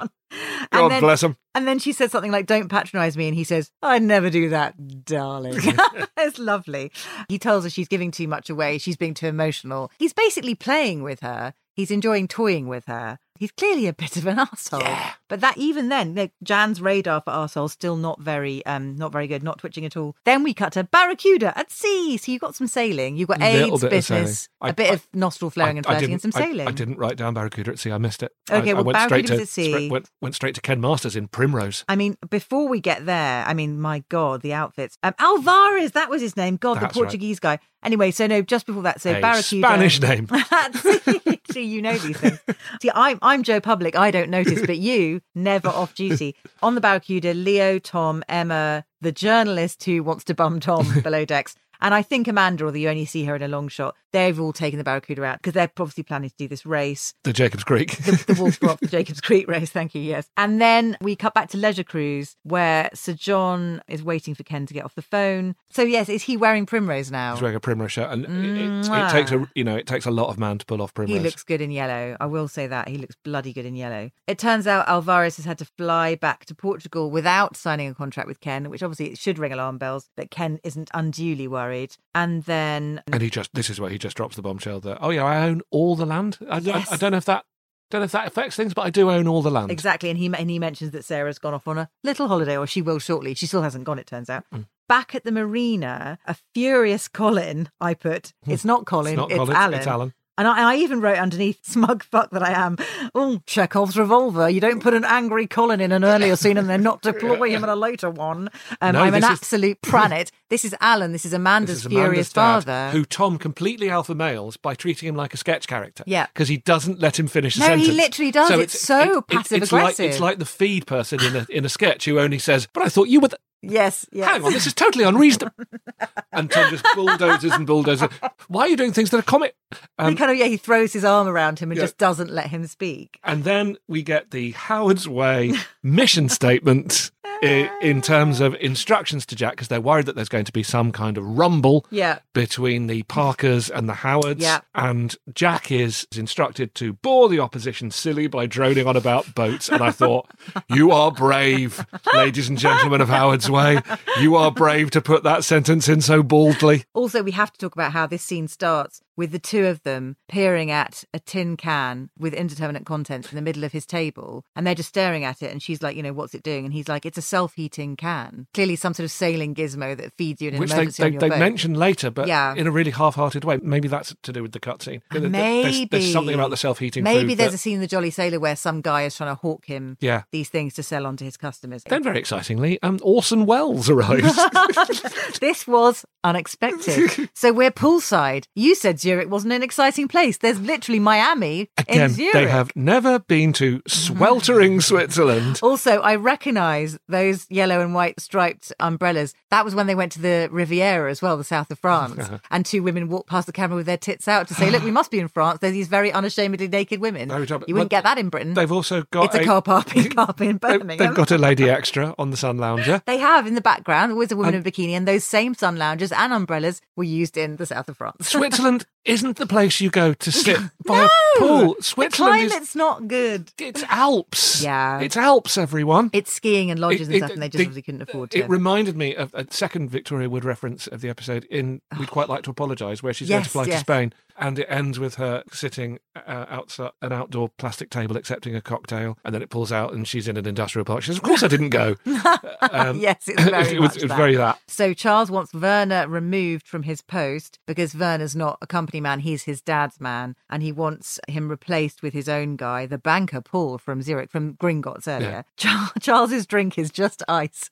God 0.71 0.89
then, 0.89 1.01
bless 1.01 1.23
'em. 1.23 1.37
And 1.55 1.67
then 1.67 1.79
she 1.79 1.93
says 1.93 2.11
something 2.11 2.31
like, 2.31 2.45
don't 2.45 2.69
patronize 2.69 3.15
me. 3.15 3.27
And 3.27 3.35
he 3.35 3.43
says, 3.43 3.71
I'd 3.81 4.03
never 4.03 4.29
do 4.29 4.49
that, 4.49 5.05
darling. 5.05 5.55
it's 6.17 6.39
lovely. 6.39 6.91
He 7.27 7.37
tells 7.37 7.63
her 7.63 7.69
she's 7.69 7.87
giving 7.87 8.11
too 8.11 8.27
much 8.27 8.49
away. 8.49 8.77
She's 8.77 8.97
being 8.97 9.13
too 9.13 9.27
emotional. 9.27 9.91
He's 9.97 10.13
basically 10.13 10.55
playing 10.55 11.03
with 11.03 11.19
her. 11.21 11.53
He's 11.75 11.91
enjoying 11.91 12.27
toying 12.27 12.67
with 12.67 12.85
her. 12.85 13.17
He's 13.43 13.51
clearly 13.51 13.87
a 13.87 13.93
bit 13.93 14.15
of 14.15 14.25
an 14.25 14.39
asshole. 14.53 14.81
But 15.27 15.41
that 15.41 15.57
even 15.57 15.89
then, 15.89 16.15
like, 16.15 16.31
Jan's 16.43 16.79
radar 16.81 17.19
for 17.19 17.31
assholes 17.31 17.73
still 17.73 17.97
not 17.97 18.21
very, 18.21 18.65
um, 18.65 18.95
not 18.95 19.11
very 19.11 19.27
good, 19.27 19.43
not 19.43 19.57
twitching 19.57 19.83
at 19.83 19.97
all. 19.97 20.15
Then 20.23 20.43
we 20.43 20.53
cut 20.53 20.71
to 20.73 20.85
Barracuda 20.85 21.51
at 21.59 21.69
sea. 21.69 22.15
So 22.15 22.31
you've 22.31 22.39
got 22.39 22.55
some 22.55 22.67
sailing. 22.67 23.17
You've 23.17 23.27
got 23.27 23.41
AIDS 23.41 23.81
bit 23.81 23.89
business. 23.89 24.47
I- 24.61 24.69
a 24.69 24.73
bit 24.73 24.91
I- 24.91 24.93
of 24.93 25.07
nostril 25.13 25.51
flowing 25.51 25.75
and 25.77 25.85
flirting, 25.85 26.13
and 26.13 26.21
some 26.21 26.31
I- 26.35 26.39
sailing. 26.39 26.67
I, 26.69 26.71
didn't 26.71 26.97
write 26.97 27.17
down 27.17 27.33
Barracuda 27.33 27.71
at 27.71 27.79
sea. 27.79 27.91
I 27.91 27.97
missed 27.97 28.23
it. 28.23 28.31
Okay, 28.49 28.69
I, 28.69 28.71
I 28.71 28.75
well, 28.75 28.85
went 28.85 28.97
straight 28.99 29.09
Barracuda 29.27 29.35
to 29.35 29.41
at 29.41 29.49
sea. 29.49 29.69
straight- 29.71 29.91
went, 29.91 30.09
went 30.21 30.35
straight 30.35 30.55
to 30.55 30.61
Ken 30.61 30.79
Masters 30.79 31.17
in 31.17 31.27
Primrose. 31.27 31.83
I 31.89 31.97
mean, 31.97 32.15
before 32.29 32.69
we 32.69 32.79
get 32.79 33.05
there, 33.05 33.43
I 33.45 33.53
mean, 33.53 33.77
my 33.77 34.05
God, 34.07 34.41
the 34.41 34.53
outfits. 34.53 34.97
Um, 35.03 35.15
Alvarez, 35.19 35.91
that 35.91 36.09
was 36.09 36.21
his 36.21 36.37
name. 36.37 36.55
God, 36.55 36.75
That's 36.75 36.93
the 36.93 37.01
right. 37.01 37.05
Portuguese 37.07 37.41
guy. 37.41 37.59
Anyway, 37.83 38.11
so 38.11 38.27
no, 38.27 38.41
just 38.41 38.65
before 38.65 38.83
that, 38.83 39.01
so 39.01 39.11
A 39.11 39.21
Barracuda. 39.21 39.67
Spanish 39.67 40.01
name. 40.01 40.27
See, 41.51 41.63
you 41.63 41.81
know 41.81 41.97
these 41.97 42.17
things. 42.17 42.39
See, 42.81 42.89
I'm 42.93 43.19
I'm 43.21 43.43
Joe 43.43 43.59
Public. 43.59 43.95
I 43.95 44.09
don't 44.11 44.29
notice, 44.29 44.65
but 44.65 44.77
you 44.77 45.21
never 45.35 45.67
off 45.67 45.93
duty 45.93 46.35
on 46.61 46.75
the 46.75 46.81
Barracuda. 46.81 47.33
Leo, 47.33 47.79
Tom, 47.79 48.23
Emma, 48.29 48.85
the 49.01 49.11
journalist 49.11 49.83
who 49.83 50.01
wants 50.03 50.23
to 50.25 50.33
bum 50.33 50.59
Tom 50.59 50.87
below 51.03 51.25
decks. 51.25 51.55
And 51.81 51.93
I 51.93 52.01
think 52.01 52.27
Amanda, 52.27 52.65
although 52.65 52.77
you 52.77 52.89
only 52.89 53.05
see 53.05 53.25
her 53.25 53.35
in 53.35 53.41
a 53.41 53.47
long 53.47 53.67
shot, 53.67 53.95
they've 54.13 54.39
all 54.39 54.53
taken 54.53 54.77
the 54.77 54.83
Barracuda 54.83 55.23
out 55.23 55.39
because 55.39 55.53
they're 55.53 55.71
obviously 55.77 56.03
planning 56.03 56.29
to 56.29 56.35
do 56.37 56.47
this 56.47 56.65
race 56.65 57.13
The 57.23 57.33
Jacobs 57.33 57.63
Creek. 57.63 57.97
the, 57.97 58.33
the 58.33 58.41
Wolf 58.41 58.59
Rock, 58.61 58.79
the 58.79 58.87
Jacobs 58.87 59.19
Creek 59.19 59.47
race. 59.47 59.69
Thank 59.69 59.93
you. 59.93 60.01
Yes. 60.01 60.29
And 60.37 60.61
then 60.61 60.97
we 61.01 61.15
cut 61.15 61.33
back 61.33 61.49
to 61.49 61.57
Leisure 61.57 61.83
Cruise 61.83 62.35
where 62.43 62.89
Sir 62.93 63.13
John 63.13 63.81
is 63.87 64.03
waiting 64.03 64.35
for 64.35 64.43
Ken 64.43 64.65
to 64.65 64.73
get 64.73 64.85
off 64.85 64.95
the 64.95 65.01
phone. 65.01 65.55
So 65.69 65.81
yes, 65.81 66.07
is 66.07 66.23
he 66.23 66.37
wearing 66.37 66.65
primrose 66.65 67.11
now? 67.11 67.33
He's 67.33 67.41
wearing 67.41 67.57
a 67.57 67.59
primrose 67.59 67.91
shirt, 67.91 68.11
and 68.11 68.23
it, 68.25 68.29
it, 68.29 68.61
it 68.61 68.69
mm. 68.85 69.11
takes 69.11 69.31
a 69.31 69.49
you 69.55 69.63
know 69.63 69.75
it 69.75 69.87
takes 69.87 70.05
a 70.05 70.11
lot 70.11 70.29
of 70.29 70.37
man 70.37 70.57
to 70.59 70.65
pull 70.65 70.81
off 70.81 70.93
primrose. 70.93 71.17
He 71.17 71.23
looks 71.23 71.43
good 71.43 71.61
in 71.61 71.71
yellow. 71.71 72.15
I 72.19 72.25
will 72.27 72.47
say 72.47 72.67
that. 72.67 72.87
He 72.87 72.97
looks 72.97 73.15
bloody 73.23 73.53
good 73.53 73.65
in 73.65 73.75
yellow. 73.75 74.11
It 74.27 74.37
turns 74.37 74.67
out 74.67 74.87
Alvarez 74.87 75.37
has 75.37 75.45
had 75.45 75.57
to 75.57 75.65
fly 75.65 76.15
back 76.15 76.45
to 76.45 76.55
Portugal 76.55 77.09
without 77.09 77.57
signing 77.57 77.87
a 77.87 77.95
contract 77.95 78.27
with 78.27 78.39
Ken, 78.39 78.69
which 78.69 78.83
obviously 78.83 79.11
it 79.11 79.17
should 79.17 79.39
ring 79.39 79.53
alarm 79.53 79.77
bells, 79.77 80.09
but 80.15 80.29
Ken 80.29 80.59
isn't 80.63 80.89
unduly 80.93 81.47
worried. 81.47 81.95
And 82.13 82.43
then 82.43 83.01
and 83.11 83.21
he 83.21 83.29
just 83.29 83.53
this 83.53 83.69
is 83.69 83.79
where 83.79 83.89
he 83.89 83.97
just 84.03 84.15
drops 84.17 84.35
the 84.35 84.41
bombshell 84.41 84.79
that 84.81 84.99
oh 85.01 85.09
yeah 85.09 85.23
I 85.23 85.47
own 85.47 85.61
all 85.71 85.95
the 85.95 86.05
land. 86.05 86.37
I, 86.49 86.57
I- 86.57 86.59
Yes. 86.59 86.91
I, 86.91 86.97
don't 86.97 87.11
know 87.11 87.17
if 87.17 87.25
that 87.25 87.45
don't 87.89 88.01
know 88.01 88.05
if 88.05 88.11
that 88.11 88.27
affects 88.27 88.55
things, 88.55 88.73
but 88.73 88.83
I 88.83 88.89
do 88.89 89.09
own 89.09 89.27
all 89.27 89.41
the 89.41 89.51
land. 89.51 89.71
Exactly, 89.71 90.09
and 90.09 90.17
he 90.17 90.25
and 90.27 90.49
he 90.49 90.59
mentions 90.59 90.91
that 90.91 91.05
Sarah's 91.05 91.39
gone 91.39 91.53
off 91.53 91.67
on 91.67 91.77
a 91.77 91.89
little 92.03 92.27
holiday, 92.27 92.57
or 92.57 92.65
she 92.67 92.81
will 92.81 92.99
shortly. 92.99 93.33
She 93.33 93.45
still 93.47 93.61
hasn't 93.61 93.83
gone, 93.85 93.97
it 93.99 94.07
turns 94.07 94.29
out. 94.29 94.45
Mm. 94.53 94.65
Back 94.89 95.15
at 95.15 95.23
the 95.23 95.31
marina, 95.31 96.17
a 96.25 96.35
furious 96.53 97.07
Colin. 97.07 97.69
I 97.79 97.93
put 97.93 98.33
it's 98.47 98.65
not 98.65 98.85
Colin, 98.85 99.15
Hmm. 99.15 99.19
It's 99.21 99.29
not 99.29 99.31
it's, 99.31 99.37
Colin, 99.37 99.55
Alan. 99.55 99.73
it's 99.79 99.87
Alan. 99.87 100.13
And 100.37 100.47
I, 100.47 100.73
I 100.73 100.75
even 100.77 100.99
wrote 100.99 101.17
underneath, 101.19 101.59
smug 101.65 102.03
fuck 102.03 102.31
that 102.31 102.41
I 102.41 102.51
am. 102.53 102.77
Oh, 103.13 103.39
Chekhov's 103.45 103.95
revolver. 103.97 104.49
You 104.49 104.59
don't 104.59 104.81
put 104.81 104.93
an 104.95 105.05
angry 105.05 105.45
Colin 105.45 105.79
in 105.79 105.91
an 105.91 106.03
earlier 106.03 106.35
scene 106.35 106.57
and 106.57 106.67
then 106.67 106.81
not 106.81 107.01
deploy 107.03 107.51
him 107.51 107.63
in 107.63 107.69
a 107.69 107.75
later 107.75 108.09
one. 108.09 108.49
Um, 108.81 108.93
No, 108.93 109.01
I'm 109.03 109.13
an 109.13 109.23
is- 109.23 109.29
absolute 109.29 109.81
pranet. 109.81 110.31
This 110.49 110.65
is 110.65 110.75
Alan. 110.81 111.11
This 111.11 111.25
is 111.25 111.33
Amanda's 111.33 111.77
This 111.77 111.79
is 111.81 111.85
Amanda's 111.85 112.05
furious 112.09 112.33
dad, 112.33 112.63
father. 112.65 112.89
who 112.97 113.05
Tom 113.05 113.37
completely 113.37 113.89
alpha 113.89 114.13
males 114.15 114.57
by 114.57 114.75
treating 114.75 115.07
him 115.09 115.15
like 115.15 115.33
a 115.33 115.37
sketch 115.37 115.67
character. 115.67 116.03
Yeah. 116.07 116.27
because 116.27 116.47
he 116.47 116.57
doesn't 116.57 116.99
let 116.99 117.19
him 117.19 117.27
finish. 117.27 117.55
a 117.55 117.59
No, 117.59 117.75
he 117.77 117.91
literally 117.91 118.31
does. 118.31 118.49
It's 118.51 118.79
so 118.79 119.21
passive 119.23 119.61
it's 119.63 119.71
like, 119.71 119.81
aggressive. 119.81 120.05
it's 120.11 120.19
like 120.19 120.39
the 120.39 120.45
feed 120.45 120.85
person 120.87 121.21
in 121.23 121.35
a 121.35 121.45
in 121.49 121.65
a 121.65 121.69
sketch 121.69 122.05
who 122.05 122.19
only 122.19 122.39
says, 122.39 122.67
"But 122.73 122.83
I 122.83 122.89
thought 122.89 123.07
you 123.07 123.19
were." 123.19 123.27
The- 123.29 123.39
yes, 123.63 124.05
yes. 124.11 124.27
Hang 124.27 124.43
on, 124.43 124.51
this 124.53 124.67
is 124.67 124.73
totally 124.73 125.03
unreasonable. 125.05 125.53
and 126.31 126.51
Tom 126.51 126.69
just 126.69 126.85
bulldozes 126.95 127.51
and 127.53 127.65
bulldozes. 127.65 128.09
Why 128.47 128.63
are 128.63 128.67
you 128.67 128.77
doing 128.77 128.91
things 128.93 129.09
that 129.11 129.17
are 129.19 129.21
comic? 129.23 129.55
he 129.71 129.77
Um, 129.97 130.15
kind 130.15 130.29
of, 130.29 130.37
yeah, 130.37 130.45
he 130.45 130.57
throws 130.57 130.93
his 130.93 131.05
arm 131.05 131.27
around 131.27 131.59
him 131.59 131.71
and 131.71 131.77
Yeah. 131.77 131.83
just 131.85 131.97
doesn't 131.97 132.29
let 132.29 132.47
him 132.47 132.67
speak. 132.67 133.19
and 133.23 133.43
then 133.43 133.77
we 133.87 134.03
get 134.03 134.31
the 134.31 134.51
Howard's 134.51 135.07
Way 135.07 135.53
mission 135.81 136.27
statement 136.29 137.11
in 137.41 138.01
terms 138.01 138.39
of 138.39 138.55
instructions 138.61 139.25
to 139.25 139.35
Jack 139.35 139.51
because 139.53 139.67
they're 139.67 139.81
worried 139.81 140.05
that 140.05 140.15
there's 140.15 140.29
going 140.29 140.45
to 140.45 140.51
be 140.51 140.63
some 140.63 140.91
kind 140.91 141.17
of 141.17 141.25
rumble 141.25 141.85
Yeah. 141.91 142.19
between 142.33 142.87
the 142.87 143.03
Parkers 143.03 143.69
and 143.69 143.87
the 143.89 143.93
Howards. 143.95 144.41
Yeah. 144.41 144.61
And 144.73 145.15
Jack 145.33 145.69
is 145.71 146.07
instructed 146.15 146.73
to 146.75 146.93
bore 146.93 147.27
the 147.29 147.39
opposition 147.39 147.91
silly 147.91 148.27
by 148.27 148.45
droning 148.45 148.87
on 148.87 148.95
about 148.95 149.35
boats. 149.35 149.67
And 149.69 149.83
I 149.83 149.91
thought, 149.91 150.29
you 150.69 150.91
are 150.91 151.11
brave, 151.11 151.85
ladies 152.13 152.47
and 152.49 152.57
gentlemen 152.57 153.01
of 153.01 153.09
Howard's 153.09 153.49
Way. 153.49 153.79
You 154.21 154.35
are 154.35 154.51
brave 154.51 154.89
to 154.91 155.01
put 155.01 155.23
that 155.23 155.43
sentence 155.43 155.89
in 155.89 156.01
so 156.01 156.23
baldly. 156.23 156.85
Also, 156.93 157.21
we 157.23 157.31
have 157.31 157.51
to 157.51 157.59
talk 157.59 157.73
about 157.75 157.91
how 157.91 158.07
this 158.07 158.23
scene 158.23 158.47
starts 158.47 159.01
with 159.15 159.31
the 159.31 159.39
two 159.39 159.65
of 159.67 159.83
them 159.83 160.15
peering 160.27 160.71
at 160.71 161.03
a 161.13 161.19
tin 161.19 161.55
can 161.57 162.09
with 162.17 162.33
indeterminate 162.33 162.85
contents 162.85 163.31
in 163.31 163.35
the 163.35 163.41
middle 163.41 163.63
of 163.63 163.71
his 163.71 163.85
table. 163.85 164.43
And 164.55 164.65
they're 164.65 164.75
just 164.75 164.89
staring 164.89 165.23
at 165.23 165.41
it. 165.41 165.51
And 165.51 165.61
she's 165.61 165.81
like, 165.81 165.95
you 165.95 166.03
know, 166.03 166.13
what's 166.13 166.33
it 166.33 166.43
doing? 166.43 166.65
And 166.65 166.73
he's 166.73 166.87
like, 166.87 167.05
it's 167.05 167.17
a 167.17 167.21
self 167.21 167.53
heating 167.55 167.95
can. 167.95 168.47
Clearly, 168.53 168.75
some 168.75 168.93
sort 168.93 169.05
of 169.05 169.11
sailing 169.11 169.53
gizmo 169.55 169.95
that 169.97 170.13
feeds 170.17 170.41
you 170.41 170.49
in 170.49 170.55
an 170.55 170.59
Which 170.59 170.69
they, 170.71 170.75
emergency 170.77 171.03
they, 171.03 171.07
on 171.07 171.13
your 171.13 171.19
they 171.21 171.29
boat. 171.29 171.39
mention 171.39 171.73
later, 171.73 172.09
but 172.11 172.27
Yeah. 172.27 172.53
in 172.55 172.67
a 172.67 172.71
really 172.71 172.91
half 172.91 173.15
hearted 173.15 173.43
way. 173.45 173.59
Maybe 173.61 173.87
that's 173.87 174.15
to 174.23 174.31
do 174.33 174.41
with 174.41 174.51
the 174.51 174.59
cutscene. 174.59 175.01
Maybe 175.11 175.29
There's, 175.29 175.89
there's 175.89 176.11
something 176.13 176.33
about 176.35 176.49
the 176.49 176.57
self 176.57 176.79
heating 176.79 177.03
Maybe 177.03 177.35
there's 177.35 177.51
that- 177.51 177.55
a 177.55 177.59
scene 177.59 177.75
in 177.75 177.81
the 177.81 177.87
Jolly 177.87 178.09
Sailor 178.11 178.39
where 178.39 178.55
some 178.55 178.81
guy 178.81 179.03
is 179.03 179.15
trying 179.15 179.29
to 179.31 179.35
hawk 179.39 179.65
him 179.65 179.97
Yeah. 180.01 180.23
these 180.31 180.49
things 180.49 180.73
to 180.75 180.83
sell 180.83 181.05
on 181.05 181.17
to 181.17 181.23
his 181.23 181.37
customers. 181.37 181.83
Then, 181.83 182.03
very 182.03 182.19
excitingly, 182.19 182.81
um, 182.81 182.99
Orson 183.01 183.45
Welles 183.45 183.89
arrives. 183.89 184.35
this 185.39 185.67
was 185.67 186.05
unexpected. 186.23 187.29
so 187.33 187.51
we're 187.53 187.71
poolside. 187.71 188.45
You 188.55 188.75
said 188.75 188.97
Zurich 189.03 189.29
wasn't 189.29 189.53
an 189.53 189.63
exciting 189.63 190.07
place. 190.07 190.37
There's 190.37 190.59
literally 190.59 190.99
Miami 190.99 191.69
in 191.87 191.95
Again, 191.95 192.09
Zurich. 192.09 192.33
they 192.33 192.47
have 192.47 192.73
never 192.75 193.19
been 193.19 193.51
to 193.53 193.81
sweltering 193.85 194.79
Switzerland. 194.89 195.59
Also, 195.61 195.99
I 195.99 196.15
recognise 196.15 196.97
those 197.09 197.45
yellow 197.49 197.81
and 197.81 197.93
white 197.93 198.19
striped 198.21 198.71
umbrellas. 198.79 199.33
That 199.51 199.65
was 199.65 199.75
when 199.75 199.87
they 199.87 199.95
went 199.95 200.13
to 200.13 200.21
the 200.21 200.47
Riviera 200.51 201.11
as 201.11 201.21
well, 201.21 201.35
the 201.35 201.43
south 201.43 201.69
of 201.69 201.79
France. 201.79 202.29
and 202.51 202.65
two 202.65 202.81
women 202.81 203.09
walked 203.09 203.29
past 203.29 203.45
the 203.45 203.53
camera 203.53 203.75
with 203.75 203.85
their 203.85 203.97
tits 203.97 204.27
out 204.27 204.47
to 204.47 204.53
say, 204.53 204.69
"Look, 204.69 204.83
we 204.83 204.91
must 204.91 205.11
be 205.11 205.19
in 205.19 205.27
France." 205.27 205.59
There's 205.59 205.73
these 205.73 205.89
very 205.89 206.11
unashamedly 206.11 206.69
naked 206.69 207.01
women. 207.01 207.29
You 207.29 207.35
wouldn't 207.39 207.67
well, 207.69 207.85
get 207.85 208.05
that 208.05 208.17
in 208.17 208.29
Britain. 208.29 208.53
They've 208.53 208.71
also 208.71 209.03
got 209.11 209.25
it's 209.25 209.35
a, 209.35 209.43
car 209.43 209.61
parking 209.61 210.09
car 210.15 210.33
in 210.39 210.57
Birmingham. 210.57 210.97
they've 210.97 211.15
got 211.15 211.31
a 211.31 211.37
lady 211.37 211.69
extra 211.69 212.15
on 212.17 212.31
the 212.31 212.37
Sun 212.37 212.57
Lounger. 212.57 213.01
They 213.05 213.17
have 213.17 213.45
in 213.45 213.55
the 213.55 213.61
background 213.61 214.13
always 214.13 214.31
a 214.31 214.37
woman 214.37 214.55
in 214.55 214.61
a 214.61 214.63
bikini, 214.63 214.91
and 214.91 215.07
those 215.07 215.25
same 215.25 215.53
sun 215.53 215.75
loungers 215.75 216.11
and 216.11 216.31
umbrellas 216.31 216.81
were 216.95 217.03
used 217.03 217.37
in 217.37 217.57
the 217.57 217.65
south 217.65 217.89
of 217.89 217.97
France. 217.97 218.29
Switzerland 218.29 218.85
isn't 219.05 219.37
the 219.37 219.45
place 219.45 219.81
you 219.81 219.89
go 219.89 220.13
to 220.13 220.31
sit 220.31 220.57
by 220.85 220.99
no, 220.99 221.05
a 221.05 221.39
pool. 221.39 221.75
the 221.77 221.83
Switzerland 221.83 222.51
is 222.53 222.75
not 222.75 223.07
good. 223.07 223.51
it's 223.59 223.83
Alps. 223.89 224.61
Yeah. 224.63 224.99
it's 225.01 225.17
Alps. 225.17 225.57
Everyone. 225.57 226.09
It's 226.13 226.31
skiing 226.31 226.71
and 226.71 226.79
lodges 226.79 227.07
and 227.07 227.15
It- 227.15 227.19
stuff, 227.19 227.29
it- 227.31 227.33
and 227.33 227.41
they 227.41 227.47
just 227.49 227.57
the- 227.57 227.63
obviously 227.65 227.81
couldn't 227.81 228.01
afford 228.01 228.31
to. 228.31 228.39
It 228.39 228.49
reminded 228.49 228.95
me 228.95 229.15
of 229.15 229.33
a 229.33 229.45
second 229.51 229.89
Victoria 229.89 230.29
Wood 230.29 230.45
reference 230.45 230.87
of 230.87 231.01
the 231.01 231.09
episode 231.09 231.43
in 231.45 231.81
We'd 231.99 232.09
Quite 232.11 232.29
Like 232.29 232.43
to 232.43 232.51
Apologise, 232.51 233.03
where 233.03 233.13
she's 233.13 233.29
going 233.29 233.41
to 233.43 233.45
Yes, 233.47 233.51
fly 233.51 233.65
to. 233.65 233.77
Spain, 233.77 234.13
and 234.37 234.59
it 234.59 234.67
ends 234.69 234.99
with 234.99 235.15
her 235.15 235.43
sitting 235.51 235.99
uh, 236.15 236.45
outside 236.49 236.91
an 237.01 237.11
outdoor 237.13 237.49
plastic 237.57 237.89
table 237.89 238.17
accepting 238.17 238.55
a 238.55 238.61
cocktail, 238.61 239.17
and 239.23 239.33
then 239.33 239.41
it 239.41 239.49
pulls 239.49 239.71
out 239.71 239.93
and 239.93 240.07
she's 240.07 240.27
in 240.27 240.37
an 240.37 240.45
industrial 240.47 240.85
park. 240.85 241.03
She 241.03 241.07
says, 241.07 241.17
"Of 241.17 241.23
course 241.23 241.43
I 241.43 241.47
didn't 241.47 241.69
go." 241.69 241.95
Um, 242.71 242.97
yes, 242.97 243.27
it's 243.27 243.43
very 243.43 243.67
it 243.75 243.79
was, 243.81 243.95
it 243.97 244.03
was 244.03 244.09
that. 244.09 244.17
very 244.17 244.35
that. 244.37 244.57
So 244.67 244.93
Charles 244.93 245.29
wants 245.29 245.53
Werner 245.53 246.07
removed 246.07 246.65
from 246.65 246.83
his 246.83 247.01
post 247.01 247.59
because 247.67 247.93
Werner's 247.93 248.35
not 248.37 248.57
a 248.61 248.67
company 248.67 249.01
man; 249.01 249.19
he's 249.19 249.43
his 249.43 249.61
dad's 249.61 249.99
man, 249.99 250.35
and 250.49 250.63
he 250.63 250.71
wants 250.71 251.19
him 251.27 251.49
replaced 251.49 252.01
with 252.01 252.13
his 252.13 252.29
own 252.29 252.55
guy, 252.55 252.85
the 252.85 252.97
banker 252.97 253.41
Paul 253.41 253.77
from 253.77 254.01
Zurich, 254.01 254.31
from 254.31 254.53
Gringotts 254.55 255.07
earlier. 255.07 255.43
Char- 255.57 255.91
Charles's 255.99 256.45
drink 256.47 256.77
is 256.77 256.89
just 256.89 257.21
ice. 257.27 257.69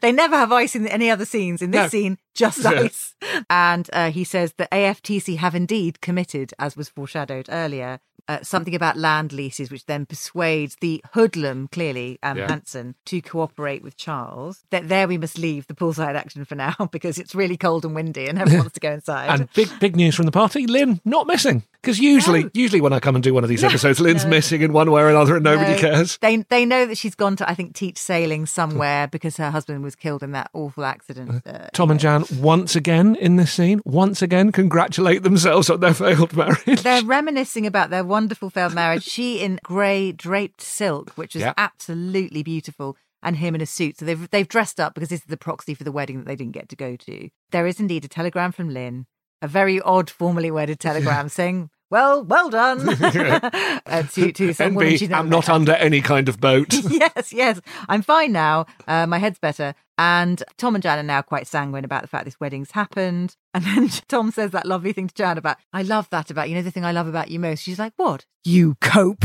they 0.00 0.12
never 0.12 0.36
have 0.36 0.52
ice 0.52 0.76
in 0.76 0.86
any 0.86 1.10
other 1.10 1.24
scenes. 1.24 1.62
In 1.62 1.70
this 1.70 1.82
No. 1.84 1.88
scene, 1.88 2.18
just 2.34 2.64
ice. 2.66 3.14
And 3.48 3.88
uh, 3.92 4.10
he 4.10 4.24
says 4.24 4.52
the 4.56 4.68
AFTC 4.70 5.36
have 5.38 5.54
indeed 5.54 6.00
committed, 6.00 6.52
as 6.58 6.76
was 6.76 6.88
foreshadowed 6.88 7.46
earlier, 7.50 8.00
uh, 8.26 8.38
something 8.42 8.74
about 8.74 8.96
land 8.96 9.32
leases, 9.32 9.70
which 9.70 9.84
then 9.86 10.06
persuades 10.06 10.76
the 10.80 11.02
hoodlum, 11.12 11.68
clearly, 11.68 12.18
um, 12.22 12.38
Yeah. 12.38 12.48
Hanson, 12.48 12.94
to 13.06 13.20
cooperate 13.20 13.82
with 13.82 13.96
Charles. 13.96 14.64
That 14.70 14.88
there 14.88 15.06
we 15.06 15.18
must 15.18 15.38
leave 15.38 15.66
the 15.66 15.74
poolside 15.74 16.14
action 16.14 16.44
for 16.44 16.54
now 16.54 16.74
because 16.92 17.18
it's 17.18 17.34
really 17.34 17.56
cold 17.56 17.84
and 17.84 17.94
windy 17.94 18.26
and 18.26 18.38
everyone 18.38 18.60
wants 18.64 18.74
to 18.74 18.80
go 18.80 18.92
inside. 18.92 19.28
And 19.28 19.52
big, 19.52 19.68
big 19.78 19.94
news 19.96 20.14
from 20.14 20.26
the 20.26 20.32
party: 20.32 20.66
Lynn 20.66 21.00
not 21.04 21.26
missing. 21.26 21.64
Because 21.84 21.98
usually, 22.00 22.44
No. 22.44 22.50
usually 22.54 22.80
when 22.80 22.92
I 22.92 23.00
come 23.00 23.14
and 23.14 23.22
do 23.22 23.34
one 23.34 23.44
of 23.44 23.48
these 23.50 23.62
episodes, 23.62 24.00
Lynn's 24.00 24.24
No. 24.24 24.30
missing 24.30 24.62
in 24.62 24.72
one 24.72 24.90
way 24.90 25.02
or 25.02 25.08
another, 25.10 25.36
and 25.36 25.44
nobody 25.44 25.72
No, 25.72 25.78
cares. 25.78 26.18
They 26.18 26.36
they 26.48 26.64
know 26.64 26.86
that 26.86 26.96
she's 26.98 27.14
gone 27.14 27.36
to 27.36 27.48
I 27.48 27.54
think 27.54 27.74
teach 27.74 27.98
sailing 27.98 28.46
somewhere 28.46 29.06
because 29.12 29.36
her 29.36 29.50
husband 29.50 29.82
was 29.82 29.94
killed 29.94 30.22
in 30.22 30.32
that 30.32 30.50
awful 30.54 30.84
accident. 30.84 31.42
Uh, 31.46 31.68
Tom 31.72 31.90
and 31.90 32.00
Jan 32.00 32.24
once 32.40 32.74
again 32.76 33.14
in 33.16 33.36
this 33.36 33.52
scene, 33.52 33.80
once 33.84 34.22
again 34.22 34.50
congratulate 34.52 35.22
themselves 35.22 35.68
on 35.70 35.80
their 35.80 35.94
failed 35.94 36.34
marriage. 36.36 36.82
They're 36.82 37.04
reminiscing 37.04 37.66
about 37.66 37.90
their 37.90 38.04
wonderful 38.04 38.50
failed 38.50 38.74
marriage. 38.74 39.04
She 39.04 39.40
in 39.40 39.58
grey 39.62 40.12
draped 40.12 40.60
silk, 40.62 41.10
which 41.16 41.36
is 41.36 41.42
Yeah. 41.42 41.52
absolutely 41.58 42.42
beautiful, 42.42 42.96
and 43.22 43.36
him 43.36 43.54
in 43.54 43.60
a 43.60 43.66
suit. 43.66 43.98
So 43.98 44.04
they've 44.04 44.30
they've 44.30 44.48
dressed 44.48 44.80
up 44.80 44.94
because 44.94 45.08
this 45.10 45.20
is 45.20 45.26
the 45.26 45.36
proxy 45.36 45.74
for 45.74 45.84
the 45.84 45.92
wedding 45.92 46.18
that 46.18 46.26
they 46.26 46.36
didn't 46.36 46.52
get 46.54 46.68
to 46.70 46.76
go 46.76 46.96
to. 46.96 47.28
There 47.50 47.66
is 47.66 47.78
indeed 47.80 48.04
a 48.04 48.08
telegram 48.08 48.52
from 48.52 48.70
Lynn, 48.70 49.06
a 49.42 49.48
very 49.48 49.80
odd, 49.80 50.08
formally 50.10 50.50
worded 50.50 50.80
telegram 50.88 51.28
saying, 51.28 51.70
"Well, 51.90 52.24
well 52.24 52.50
done," 52.50 52.88
uh, 52.88 54.02
to 54.02 54.32
to 54.32 54.52
some 54.52 54.74
NB, 54.74 55.12
I'm 55.12 55.28
not 55.28 55.48
under 55.48 55.72
any 55.72 56.00
kind 56.00 56.28
of 56.28 56.40
boat. 56.40 56.72
yes, 56.90 57.32
yes. 57.32 57.60
I'm 57.88 58.02
fine 58.02 58.32
now. 58.32 58.66
Uh, 58.86 59.06
my 59.06 59.18
head's 59.18 59.38
better. 59.38 59.74
And 59.96 60.42
Tom 60.56 60.74
and 60.74 60.82
Jan 60.82 60.98
are 60.98 61.04
now 61.04 61.22
quite 61.22 61.46
sanguine 61.46 61.84
about 61.84 62.02
the 62.02 62.08
fact 62.08 62.24
this 62.24 62.40
wedding's 62.40 62.72
happened. 62.72 63.36
And 63.54 63.64
then 63.64 63.88
Tom 64.08 64.32
says 64.32 64.50
that 64.50 64.66
lovely 64.66 64.92
thing 64.92 65.06
to 65.06 65.14
Jan 65.14 65.38
about, 65.38 65.58
I 65.72 65.82
love 65.82 66.10
that 66.10 66.28
about 66.28 66.48
you. 66.48 66.56
know 66.56 66.62
the 66.62 66.72
thing 66.72 66.84
I 66.84 66.90
love 66.90 67.06
about 67.06 67.30
you 67.30 67.38
most? 67.38 67.62
She's 67.62 67.78
like, 67.78 67.92
what? 67.94 68.26
You 68.42 68.74
cope. 68.80 69.22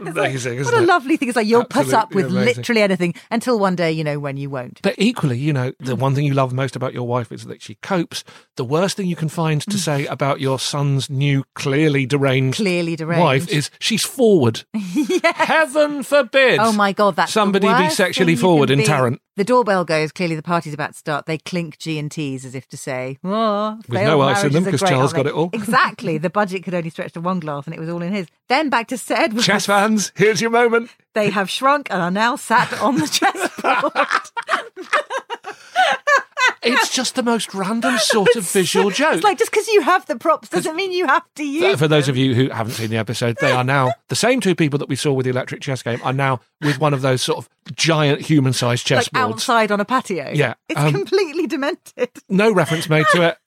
Amazing, 0.00 0.54
What 0.58 0.60
isn't 0.62 0.74
a 0.74 0.82
it? 0.82 0.86
lovely 0.86 1.16
thing. 1.16 1.28
It's 1.28 1.36
like 1.36 1.46
you'll 1.46 1.64
put 1.64 1.92
up 1.92 2.14
with 2.14 2.26
amazing. 2.26 2.44
literally 2.56 2.82
anything 2.82 3.14
until 3.30 3.58
one 3.58 3.76
day, 3.76 3.90
you 3.92 4.04
know, 4.04 4.18
when 4.18 4.36
you 4.36 4.50
won't. 4.50 4.80
But 4.82 4.94
equally, 4.98 5.38
you 5.38 5.52
know, 5.52 5.72
the 5.80 5.96
one 5.96 6.14
thing 6.14 6.24
you 6.24 6.34
love 6.34 6.52
most 6.52 6.76
about 6.76 6.94
your 6.94 7.06
wife 7.06 7.32
is 7.32 7.44
that 7.46 7.62
she 7.62 7.76
copes. 7.76 8.24
The 8.56 8.64
worst 8.64 8.96
thing 8.96 9.06
you 9.06 9.16
can 9.16 9.28
find 9.28 9.60
to 9.62 9.78
say 9.78 10.06
about 10.16 10.40
your 10.40 10.58
son's 10.58 11.08
new, 11.10 11.44
clearly 11.54 12.06
deranged, 12.06 12.56
Clearly 12.56 12.96
deranged. 12.96 13.20
wife 13.20 13.48
is 13.48 13.70
she's 13.78 14.04
forward. 14.04 14.64
Heaven 15.24 16.02
forbid. 16.02 16.58
Oh 16.60 16.72
my 16.72 16.92
God, 16.92 17.16
that's 17.16 17.32
somebody 17.32 17.66
be 17.74 17.90
sexually 17.90 18.36
forward 18.36 18.70
in 18.70 18.78
be. 18.80 18.84
Tarrant. 18.84 19.20
The 19.36 19.44
doorbell 19.44 19.84
goes. 19.84 20.12
Clearly, 20.12 20.34
the 20.34 20.42
party's 20.42 20.72
about 20.72 20.92
to 20.92 20.98
start. 20.98 21.26
They 21.26 21.36
clink 21.36 21.78
G 21.78 21.98
and 21.98 22.10
T's 22.10 22.46
as 22.46 22.54
if 22.54 22.66
to 22.68 22.76
say, 22.78 23.18
"Oh, 23.22 23.78
With 23.86 24.00
no 24.02 24.22
ice 24.22 24.42
in 24.42 24.52
them, 24.52 24.62
marriages 24.62 24.66
are 24.66 24.70
'cause 24.70 24.80
great, 24.80 24.88
Charles 24.96 25.12
got 25.12 25.26
it 25.26 25.34
all. 25.34 25.50
Exactly. 25.52 26.16
The 26.16 26.30
budget 26.30 26.64
could 26.64 26.72
only 26.74 26.88
stretch 26.88 27.12
to 27.12 27.20
one 27.20 27.40
glass, 27.40 27.66
and 27.66 27.74
it 27.74 27.80
was 27.80 27.90
all 27.90 28.00
in 28.00 28.14
his. 28.14 28.26
Then 28.48 28.70
back 28.70 28.88
to 28.88 28.96
Sir 28.98 29.14
Edward. 29.16 29.42
Chess 29.42 29.66
fans, 29.88 30.12
here's 30.14 30.40
your 30.40 30.50
moment. 30.50 30.90
They 31.14 31.30
have 31.30 31.48
shrunk 31.48 31.88
and 31.90 32.02
are 32.02 32.10
now 32.10 32.36
sat 32.36 32.72
on 32.80 32.96
the 32.98 33.06
chessboard. 33.06 33.92
It's 36.62 36.90
just 36.90 37.14
the 37.14 37.22
most 37.22 37.54
random 37.54 37.96
sort 37.98 38.34
of 38.34 38.48
visual 38.48 38.90
joke. 38.90 39.14
it's 39.14 39.24
like 39.24 39.38
just 39.38 39.52
because 39.52 39.68
you 39.68 39.82
have 39.82 40.04
the 40.06 40.16
props 40.16 40.48
doesn't 40.48 40.74
mean 40.74 40.90
you 40.90 41.06
have 41.06 41.22
to 41.36 41.44
use. 41.44 41.72
For- 41.72 41.76
For 41.76 41.88
those 41.88 42.08
of 42.08 42.16
you 42.16 42.34
who 42.34 42.48
haven't 42.50 42.72
seen 42.72 42.90
the 42.90 42.96
episode, 42.96 43.36
they 43.40 43.52
are 43.52 43.62
now 43.62 43.92
the 44.08 44.16
same 44.16 44.40
two 44.40 44.56
people 44.56 44.78
that 44.80 44.88
we 44.88 44.96
saw 44.96 45.12
with 45.12 45.24
the 45.24 45.30
electric 45.30 45.60
chess 45.60 45.82
game 45.84 46.00
are 46.02 46.12
now 46.12 46.40
with 46.60 46.80
one 46.80 46.92
of 46.92 47.02
those 47.02 47.22
sort 47.22 47.38
of 47.38 47.48
giant 47.76 48.20
human-sized 48.22 48.90
like 48.90 49.04
chessboards. 49.04 49.18
outside 49.18 49.70
on 49.70 49.78
a 49.80 49.84
patio. 49.84 50.30
Yeah, 50.34 50.54
it's 50.68 50.80
um, 50.80 50.92
completely 50.92 51.46
demented. 51.46 52.08
no 52.28 52.50
reference 52.52 52.88
made 52.88 53.06
to 53.12 53.22
it. 53.28 53.38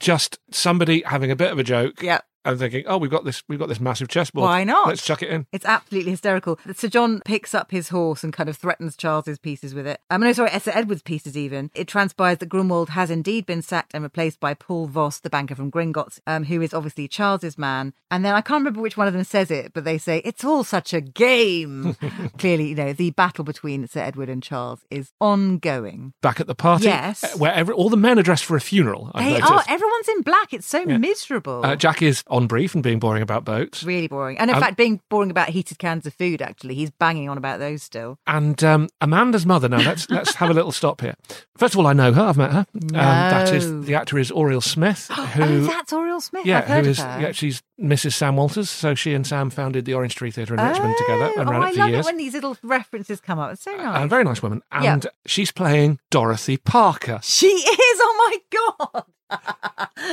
Just 0.00 0.38
somebody 0.50 1.02
having 1.02 1.30
a 1.30 1.36
bit 1.36 1.52
of 1.52 1.58
a 1.60 1.64
joke. 1.64 2.02
Yeah. 2.02 2.20
And 2.46 2.58
thinking, 2.58 2.84
oh, 2.86 2.96
we've 2.98 3.10
got 3.10 3.24
this, 3.24 3.42
we've 3.48 3.58
got 3.58 3.68
this 3.68 3.80
massive 3.80 4.08
chessboard. 4.08 4.44
Why 4.44 4.64
not? 4.64 4.88
Let's 4.88 5.04
chuck 5.04 5.22
it 5.22 5.28
in. 5.30 5.46
It's 5.52 5.64
absolutely 5.64 6.12
hysterical. 6.12 6.58
Sir 6.74 6.88
John 6.88 7.20
picks 7.24 7.54
up 7.54 7.70
his 7.70 7.88
horse 7.90 8.22
and 8.24 8.32
kind 8.32 8.48
of 8.48 8.56
threatens 8.56 8.96
Charles's 8.96 9.38
pieces 9.38 9.74
with 9.74 9.86
it. 9.86 10.00
Um, 10.10 10.20
no, 10.22 10.32
sorry, 10.32 10.50
Sir 10.60 10.72
Edward's 10.74 11.02
pieces 11.02 11.36
even. 11.36 11.70
It 11.74 11.88
transpires 11.88 12.38
that 12.38 12.48
Grunwald 12.48 12.90
has 12.90 13.10
indeed 13.10 13.46
been 13.46 13.62
sacked 13.62 13.92
and 13.94 14.02
replaced 14.02 14.40
by 14.40 14.54
Paul 14.54 14.86
Voss, 14.86 15.18
the 15.20 15.30
banker 15.30 15.54
from 15.54 15.70
Gringotts, 15.70 16.20
um, 16.26 16.44
who 16.44 16.62
is 16.62 16.72
obviously 16.72 17.08
Charles's 17.08 17.58
man. 17.58 17.92
And 18.10 18.24
then 18.24 18.34
I 18.34 18.40
can't 18.40 18.60
remember 18.60 18.80
which 18.80 18.96
one 18.96 19.08
of 19.08 19.12
them 19.12 19.24
says 19.24 19.50
it, 19.50 19.72
but 19.74 19.84
they 19.84 19.98
say, 19.98 20.22
it's 20.24 20.44
all 20.44 20.62
such 20.64 20.94
a 20.94 21.00
game. 21.00 21.96
Clearly, 22.38 22.68
you 22.68 22.74
know, 22.76 22.92
the 22.92 23.10
battle 23.10 23.42
between 23.44 23.86
Sir 23.88 24.00
Edward 24.00 24.28
and 24.28 24.42
Charles 24.42 24.84
is 24.90 25.12
ongoing. 25.20 26.12
Back 26.22 26.40
at 26.40 26.46
the 26.46 26.54
party, 26.54 26.84
Yes. 26.84 27.24
uh, 27.24 27.36
where 27.38 27.52
every, 27.52 27.74
all 27.74 27.88
the 27.88 27.96
men 27.96 28.18
are 28.18 28.22
dressed 28.22 28.44
for 28.44 28.56
a 28.56 28.60
funeral. 28.60 29.10
I've 29.14 29.24
They 29.24 29.32
noticed. 29.40 29.52
are, 29.52 29.64
everyone's 29.68 30.08
in 30.08 30.22
black. 30.22 30.52
It's 30.52 30.66
so 30.66 30.84
miserable. 30.84 31.64
Uh, 31.64 31.76
Jack 31.76 32.02
is 32.02 32.22
on 32.36 32.46
brief 32.46 32.74
and 32.74 32.82
being 32.82 32.98
boring 32.98 33.22
about 33.22 33.44
boats. 33.44 33.82
Really 33.82 34.08
boring. 34.08 34.38
And 34.38 34.50
in 34.50 34.56
Um, 34.56 34.62
fact, 34.62 34.76
being 34.76 35.00
boring 35.10 35.30
about 35.30 35.48
heated 35.48 35.78
cans 35.78 36.06
of 36.06 36.14
food, 36.14 36.40
actually. 36.40 36.74
He's 36.74 36.90
banging 36.90 37.28
on 37.28 37.36
about 37.38 37.58
those 37.58 37.82
still. 37.82 38.18
And 38.26 38.62
um, 38.62 38.88
Amanda's 39.00 39.44
mother. 39.46 39.68
Now 39.68 39.78
let's 39.78 40.08
let's 40.10 40.34
have 40.36 40.50
a 40.50 40.54
little 40.54 40.72
stop 40.72 41.00
here. 41.00 41.14
First 41.56 41.74
of 41.74 41.80
all, 41.80 41.86
I 41.86 41.92
know 41.92 42.12
her. 42.12 42.22
I've 42.22 42.36
met 42.36 42.52
her. 42.52 42.66
Um, 42.74 42.88
that 42.92 43.52
is 43.52 43.84
the 43.86 43.94
actor 43.94 44.18
is 44.18 44.30
Auriol 44.30 44.60
Smith, 44.62 45.08
who 45.34 45.42
oh, 45.42 45.60
that's 45.66 45.92
Auriol 45.92 46.20
Smith. 46.20 46.46
yeah, 46.46 46.58
I've 46.58 46.64
heard 46.66 46.84
who 46.84 46.90
of 46.92 46.98
her. 46.98 47.20
yeah, 47.20 47.32
she's 47.32 47.62
Mrs. 47.80 48.12
Sam 48.14 48.36
Walters. 48.36 48.70
So 48.70 48.94
she 48.94 49.14
and 49.14 49.26
Sam 49.26 49.50
founded 49.50 49.84
the 49.84 49.94
Orange 49.94 50.14
Tree 50.14 50.30
Theatre 50.30 50.54
in 50.54 50.60
Richmond 50.64 50.94
together 50.98 51.30
and 51.38 51.48
oh, 51.48 51.52
ran 51.52 51.62
I 51.62 51.68
it 51.70 51.74
for 51.74 51.80
love 51.80 51.90
years. 51.90 52.06
it 52.06 52.08
when 52.08 52.16
these 52.18 52.34
little 52.34 52.56
references 52.62 53.20
come 53.20 53.38
up. 53.38 53.52
It's 53.52 53.62
so 53.62 53.74
nice. 53.76 54.04
A 54.04 54.06
very 54.06 54.24
nice 54.24 54.42
woman, 54.42 54.62
and 54.70 55.06
she's 55.26 55.50
playing 55.52 55.98
Dorothy 56.10 56.56
Parker. 56.58 57.20
She 57.22 57.46
is. 57.48 58.00
Oh 58.00 58.30
my 58.30 58.58
god. 58.92 59.04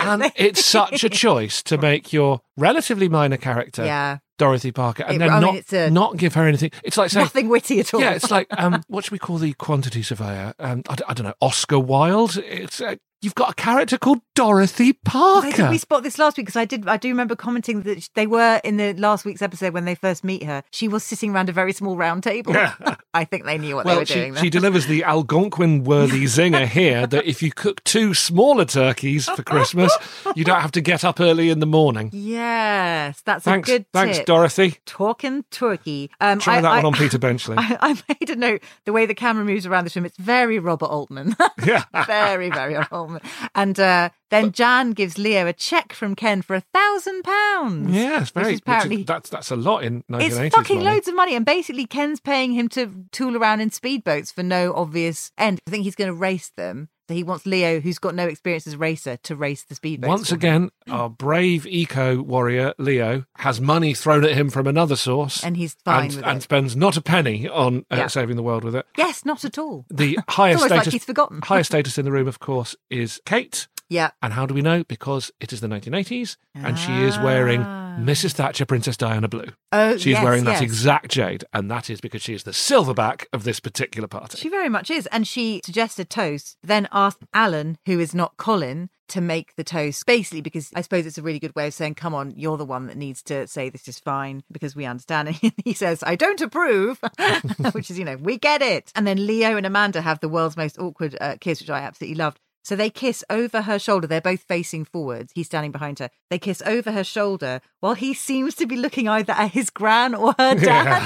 And 0.02 0.32
it's 0.36 0.66
such 0.66 1.04
a 1.04 1.10
choice 1.10 1.62
to 1.64 1.78
make 1.78 2.12
your 2.12 2.42
relatively 2.58 3.08
minor 3.10 3.38
character 3.38 3.86
Yeah. 3.86 4.18
Dorothy 4.38 4.72
Parker 4.72 5.04
and 5.04 5.16
It- 5.16 5.20
then 5.20 5.30
I 5.30 5.40
mean, 5.40 5.56
not 5.56 5.74
a- 5.74 5.92
not 5.92 6.18
give 6.18 6.34
her 6.34 6.48
anything. 6.48 6.72
It's 6.84 6.98
like 6.98 7.12
saying 7.12 7.26
Nothing 7.26 7.50
witty 7.50 7.80
at 7.80 7.94
all. 7.94 8.02
Yeah, 8.02 8.12
it's 8.14 8.32
like 8.32 8.48
um, 8.58 8.84
what 8.88 9.04
should 9.06 9.12
we 9.12 9.20
call 9.20 9.38
the 9.38 9.54
quantity 9.54 10.02
surveyor? 10.04 10.54
Um, 10.60 10.82
I, 10.90 10.96
d- 10.96 11.04
I 11.08 11.14
don't 11.14 11.26
know, 11.28 11.36
Oscar 11.42 11.80
Wilde. 11.80 12.38
It's 12.38 12.82
uh, 12.82 12.96
you've 13.24 13.36
got 13.36 13.52
a 13.52 13.54
character 13.56 13.98
called 13.98 14.20
Dorothy 14.36 14.92
Why 14.92 15.12
Parker. 15.12 15.52
did 15.52 15.70
we 15.70 15.78
spot 15.78 16.04
this 16.04 16.20
last 16.20 16.38
week? 16.38 16.46
Because 16.46 16.56
I 16.58 16.66
did. 16.66 16.88
I 16.88 16.98
do 16.98 17.08
remember 17.10 17.36
commenting 17.36 17.82
that 17.84 18.10
they 18.16 18.28
were 18.28 18.60
in 18.64 18.78
the 18.78 18.94
last 18.94 19.26
week's 19.26 19.42
episode 19.42 19.74
when 19.74 19.86
they 19.86 19.96
first 19.96 20.24
meet 20.24 20.44
her. 20.44 20.64
She 20.72 20.88
was 20.88 21.04
sitting 21.04 21.34
around 21.34 21.50
a 21.50 21.54
very 21.54 21.74
small 21.74 21.96
round 21.98 22.24
table. 22.24 22.54
I 23.16 23.26
think 23.26 23.46
they 23.46 23.58
knew 23.58 23.76
what 23.76 23.86
they 23.86 23.96
were 23.96 24.06
she, 24.06 24.14
doing. 24.16 24.36
she 24.36 24.50
delivers 24.50 24.88
the 24.88 25.04
Algonquin-worthy 25.04 26.24
zinger 26.26 26.68
here 26.68 27.06
that 27.08 27.26
if 27.26 27.42
you 27.44 27.52
cook 27.52 27.84
two 27.84 28.14
smaller 28.14 28.66
turkeys 28.66 29.28
for 29.30 29.44
Christmas, 29.44 29.96
you 30.36 30.44
don't 30.44 30.62
have 30.62 30.72
to 30.74 30.82
get 30.82 31.04
up 31.06 31.20
early 31.20 31.50
in 31.50 31.60
the 31.60 31.66
morning. 31.68 32.10
Yes, 32.12 33.22
that's 33.22 33.46
Thanks, 33.46 33.70
a 33.70 33.72
good 33.72 33.86
thanks, 33.94 34.18
tip. 34.18 34.26
Dorothy. 34.26 34.76
Talking 34.86 35.44
turkey. 35.52 36.10
Um, 36.20 36.40
Try 36.40 36.58
I- 36.58 36.62
that 36.62 36.72
I- 36.72 36.76
one 36.78 36.86
on 36.86 36.94
Peter 37.00 37.20
Benchley. 37.20 37.56
I, 37.58 37.78
I 37.80 38.02
made 38.20 38.30
a 38.30 38.36
note. 38.36 38.64
The 38.86 38.94
way 38.94 39.06
the 39.06 39.14
camera 39.16 39.46
moves 39.46 39.66
around 39.66 39.84
this 39.86 39.96
room, 39.96 40.06
it's 40.06 40.18
very 40.18 40.58
Robert 40.60 40.88
Altman. 40.88 41.36
Yeah. 41.64 41.84
very, 42.08 42.50
very 42.50 42.76
Robert 42.92 43.13
And 43.56 43.80
uh, 43.80 44.10
then 44.30 44.52
Jan 44.52 44.92
gives 44.92 45.18
Leo 45.18 45.48
a 45.48 45.54
check 45.54 45.94
from 45.94 46.16
Ken 46.16 46.42
for 46.42 46.56
a 46.56 46.62
thousand 46.74 47.24
pounds. 47.24 47.96
Yeah, 47.96 48.22
it's 48.22 48.32
very. 48.32 48.56
Apparently 48.56 49.02
is, 49.02 49.06
that's 49.06 49.30
that's 49.30 49.52
a 49.52 49.56
lot 49.56 49.84
in 49.84 50.04
1980s. 50.12 50.46
it's 50.46 50.56
fucking 50.56 50.78
money. 50.78 50.90
loads 50.90 51.08
of 51.08 51.16
money, 51.16 51.36
and 51.36 51.46
basically 51.46 51.86
Ken's 51.86 52.20
paying 52.20 52.54
him 52.54 52.70
to 52.70 53.06
tool 53.12 53.38
around 53.38 53.62
in 53.62 53.70
speedboats 53.70 54.34
for 54.34 54.44
no 54.44 54.74
obvious 54.74 55.32
end. 55.38 55.60
I 55.68 55.72
think 55.72 55.84
he's 55.84 55.96
going 55.96 56.10
to 56.10 56.16
race 56.16 56.52
them. 56.56 56.90
So 57.14 57.18
he 57.18 57.24
wants 57.24 57.46
Leo, 57.46 57.80
who's 57.80 58.00
got 58.00 58.16
no 58.16 58.26
experience 58.28 58.66
as 58.66 58.74
a 58.74 58.78
racer, 58.80 59.18
to 59.18 59.36
race 59.36 59.64
the 59.66 59.76
speedboats. 59.76 60.08
Once 60.08 60.32
again, 60.32 60.72
our 60.90 61.10
brave 61.12 61.68
eco 61.68 62.22
warrior 62.24 62.74
Leo 62.80 63.26
has 63.38 63.62
money 63.62 63.94
thrown 63.94 64.24
at 64.26 64.32
him 64.32 64.50
from 64.50 64.66
another 64.66 64.96
source, 64.96 65.44
And 65.44 65.56
he's 65.56 65.76
fine 65.86 66.06
and, 66.06 66.16
with 66.16 66.26
and 66.26 66.38
it. 66.40 66.42
spends 66.42 66.76
not 66.76 66.98
a 66.98 67.02
penny 67.02 67.48
on 67.48 67.86
uh, 67.92 67.98
Yeah. 67.98 68.08
saving 68.08 68.36
the 68.36 68.42
world 68.44 68.64
with 68.64 68.76
it. 68.76 68.88
yes, 68.98 69.26
not 69.26 69.46
at 69.46 69.60
all. 69.60 69.86
The 69.92 70.18
highest 70.30 70.58
almost 70.64 70.72
like 70.72 70.80
status, 70.82 70.94
he's 70.94 71.06
forgotten. 71.06 71.42
highest 71.44 71.70
status 71.72 71.98
in 72.00 72.06
the 72.06 72.12
room, 72.12 72.28
of 72.28 72.40
course, 72.40 72.76
is 72.90 73.22
Kate. 73.28 73.68
Yeah. 73.90 74.10
And 74.24 74.34
how 74.34 74.48
do 74.48 74.56
we 74.56 74.64
know? 74.64 74.84
Because 74.84 75.32
it 75.40 75.54
is 75.54 75.62
the 75.62 75.68
1980s, 75.68 76.38
and 76.56 76.80
she 76.80 76.92
is 77.04 77.20
wearing 77.20 77.62
Ah. 77.62 77.83
Mrs. 78.00 78.34
Thatcher, 78.34 78.66
Princess 78.66 78.98
Diana 78.98 79.28
Blue. 79.28 79.48
Oh, 79.72 79.94
She's 79.94 80.08
yes, 80.08 80.24
wearing 80.24 80.44
that 80.46 80.54
yes. 80.54 80.62
exact 80.62 81.12
jade, 81.12 81.44
and 81.54 81.70
that 81.70 81.90
is 81.90 82.02
because 82.02 82.22
she 82.22 82.34
is 82.34 82.44
the 82.44 82.52
silverback 82.52 83.26
of 83.34 83.44
this 83.44 83.60
particular 83.60 84.08
party. 84.08 84.38
She 84.38 84.50
very 84.50 84.70
much 84.70 84.90
is. 84.92 85.08
And 85.08 85.28
she 85.28 85.62
suggested 85.64 86.10
toast, 86.10 86.58
then 86.64 86.88
asked 86.92 87.24
Alan, 87.34 87.78
who 87.86 88.00
is 88.00 88.14
not 88.14 88.38
Colin, 88.38 88.90
to 89.10 89.22
make 89.22 89.56
the 89.56 89.64
toast. 89.64 90.06
Basically, 90.06 90.42
because 90.42 90.72
I 90.76 90.82
suppose 90.82 91.06
it's 91.06 91.18
a 91.18 91.22
really 91.22 91.40
good 91.40 91.56
way 91.56 91.68
of 91.68 91.74
saying, 91.74 91.96
come 91.96 92.16
on, 92.16 92.34
you're 92.36 92.58
the 92.58 92.66
one 92.66 92.88
that 92.88 92.98
needs 92.98 93.22
to 93.24 93.48
say 93.48 93.70
this 93.70 93.88
is 93.88 94.00
fine 94.00 94.44
because 94.52 94.76
we 94.76 94.86
understand. 94.86 95.14
And 95.44 95.54
he 95.64 95.74
says, 95.74 96.04
I 96.04 96.16
don't 96.16 96.42
approve, 96.42 97.00
which 97.74 97.92
is, 97.92 98.00
you 98.00 98.06
know, 98.06 98.18
we 98.18 98.38
get 98.38 98.62
it. 98.62 98.92
And 98.96 99.06
then 99.06 99.26
Leo 99.26 99.56
and 99.58 99.66
Amanda 99.66 100.02
have 100.02 100.20
the 100.20 100.30
world's 100.30 100.58
most 100.58 100.80
awkward 100.80 101.18
uh, 101.20 101.36
kiss, 101.40 101.60
which 101.60 101.70
I 101.70 101.80
absolutely 101.80 102.16
loved. 102.16 102.40
So 102.64 102.78
they 102.78 102.90
kiss 102.90 103.24
over 103.30 103.64
her 103.64 103.78
shoulder. 103.78 104.08
They're 104.08 104.22
both 104.22 104.42
facing 104.42 104.86
forwards. 104.86 105.34
He's 105.36 105.48
standing 105.48 105.72
behind 105.72 106.00
her. 106.00 106.10
They 106.30 106.40
kiss 106.40 106.62
over 106.66 106.94
her 106.94 107.04
shoulder 107.04 107.60
while 107.82 107.94
he 107.94 108.14
seems 108.14 108.56
to 108.56 108.66
be 108.66 108.78
looking 108.78 109.08
either 109.10 109.34
at 109.34 109.52
his 109.52 109.70
gran 109.70 110.16
or 110.16 110.34
her 110.40 110.56
dad, 110.56 111.02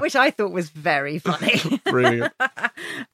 which, 0.00 0.02
which 0.02 0.16
I 0.16 0.30
thought 0.30 0.52
was 0.52 0.70
very 0.70 1.18
funny. 1.18 1.60
Brilliant. 1.84 2.32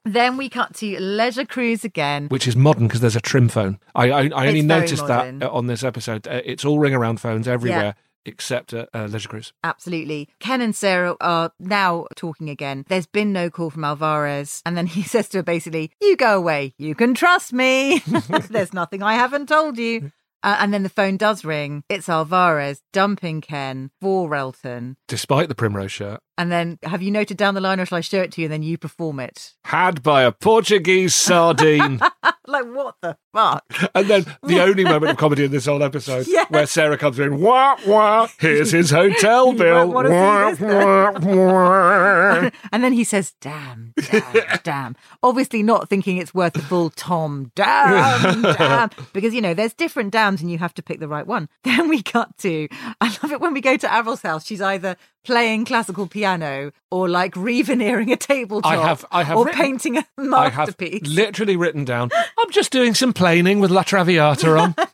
Then 0.05 0.37
we 0.37 0.49
cut 0.49 0.75
to 0.77 1.01
Leisure 1.01 1.45
Cruise 1.45 1.85
again. 1.85 2.29
Which 2.29 2.47
is 2.47 2.55
modern 2.55 2.87
because 2.87 3.01
there's 3.01 3.17
a 3.17 3.21
trim 3.21 3.49
phone. 3.49 3.81
I, 3.95 4.11
I, 4.11 4.31
I 4.35 4.47
only 4.47 4.63
noticed 4.63 5.09
modern. 5.09 5.41
that 5.41 5.51
on 5.51 5.67
this 5.67 5.83
episode. 5.83 6.29
Uh, 6.29 6.41
it's 6.45 6.65
all 6.65 6.79
ring 6.79 6.95
around 6.95 7.21
phones 7.21 7.49
everywhere 7.49 7.97
except 8.27 8.75
uh, 8.75 8.87
uh, 8.95 9.07
Leisure 9.11 9.29
Cruise. 9.29 9.53
Absolutely. 9.65 10.29
Ken 10.41 10.61
and 10.61 10.75
Sarah 10.75 11.17
are 11.21 11.53
now 11.59 12.07
talking 12.17 12.51
again. 12.51 12.85
There's 12.89 13.07
been 13.07 13.33
no 13.33 13.51
call 13.51 13.71
from 13.71 13.85
Alvarez. 13.85 14.63
And 14.67 14.77
then 14.77 14.87
he 14.87 15.03
says 15.15 15.29
to 15.31 15.39
her 15.39 15.43
basically, 15.43 15.93
You 16.01 16.17
go 16.17 16.37
away. 16.37 16.75
You 16.79 16.95
can 16.95 17.15
trust 17.15 17.53
me. 17.53 17.99
There's 18.51 18.73
nothing 18.73 19.03
I 19.03 19.15
haven't 19.15 19.49
told 19.49 19.79
you. 19.79 20.13
Uh, 20.43 20.57
and 20.61 20.73
then 20.73 20.83
the 20.83 20.89
phone 20.89 21.17
does 21.17 21.45
ring. 21.45 21.83
It's 21.89 22.09
Alvarez 22.09 22.83
dumping 22.93 23.41
Ken 23.41 23.91
for 24.01 24.29
Relton. 24.29 24.97
Despite 25.09 25.49
the 25.49 25.55
primrose 25.55 25.93
shirt. 25.93 26.21
And 26.39 26.53
then 26.53 26.79
have 26.83 27.03
you 27.03 27.11
noted 27.11 27.37
down 27.37 27.55
the 27.55 27.61
line 27.61 27.81
or 27.81 27.87
shall 27.87 27.99
I 27.99 28.03
show 28.03 28.21
it 28.21 28.33
to 28.33 28.41
you 28.43 28.47
and 28.47 28.53
then 28.53 28.63
you 28.63 28.77
perform 28.77 29.21
it? 29.21 29.55
Had 29.65 30.03
by 30.03 30.23
a 30.23 30.33
Portuguese 30.33 31.15
sardine. 31.15 31.99
like, 32.47 32.67
what 32.67 32.95
the 33.01 33.17
fuck? 33.33 33.65
and 33.95 34.07
then 34.09 34.27
the 34.43 34.61
only 34.61 34.85
moment 34.85 35.13
of 35.13 35.17
comedy 35.17 35.45
in 35.45 35.51
this 35.51 35.65
whole 35.67 35.83
episode 35.83 36.27
Yes. 36.29 36.51
where 36.51 36.67
Sarah 36.67 36.99
comes 36.99 37.19
in, 37.19 37.41
wah, 37.41 37.77
wah, 37.87 38.29
here's 38.39 38.71
his 38.73 38.91
hotel 38.91 39.53
bill. 39.55 39.89
Wah, 39.91 40.03
this 40.51 40.61
wah, 40.61 41.13
wah. 41.21 42.51
and 42.71 42.85
then 42.85 42.93
he 42.93 43.03
says, 43.05 43.35
damn, 43.41 43.95
damn, 44.11 44.59
damn. 44.63 44.97
Obviously 45.23 45.63
not 45.63 45.89
thinking 45.89 46.19
it's 46.19 46.35
worth 46.35 46.53
the 46.53 46.63
full 46.63 46.91
Tom, 46.91 47.51
damn, 47.55 48.43
damn. 48.43 48.91
Because, 49.13 49.33
you 49.35 49.41
know, 49.41 49.55
there's 49.55 49.75
different 49.75 50.13
dams 50.13 50.41
and 50.43 50.51
you 50.51 50.59
have 50.59 50.75
to 50.75 50.83
pick 50.83 51.01
the 51.01 51.09
right 51.09 51.27
one. 51.27 51.49
Then 51.65 51.89
we 51.89 52.03
cut 52.03 52.37
to, 52.39 52.69
I 53.01 53.09
love 53.23 53.33
it 53.33 53.41
when 53.41 53.53
we 53.55 53.61
go 53.61 53.77
to 53.77 53.93
Avril's 53.93 54.23
house. 54.23 54.47
She's 54.47 54.61
either 54.63 54.97
playing 55.27 55.65
classical 55.65 56.07
piano 56.07 56.71
or 56.91 57.09
like 57.09 57.35
reveneering 57.37 58.13
a 58.13 58.17
tabletop 58.17 58.71
I 58.73 58.77
have- 58.77 59.05
I 59.11 59.23
have 59.25 59.37
or 59.37 59.45
written- 59.47 59.61
painting 59.61 59.97
a 59.99 60.05
I 60.19 60.49
have 60.49 60.69
masterpiece. 60.69 61.07
literally 61.09 61.57
written 61.57 61.85
down, 61.85 62.11
I'm 62.39 62.51
just 62.51 62.71
doing 62.73 62.95
some 62.95 63.13
planing 63.13 63.61
with 63.61 63.71
La 63.71 63.83
Traviata 63.83 64.57
on. 64.57 64.75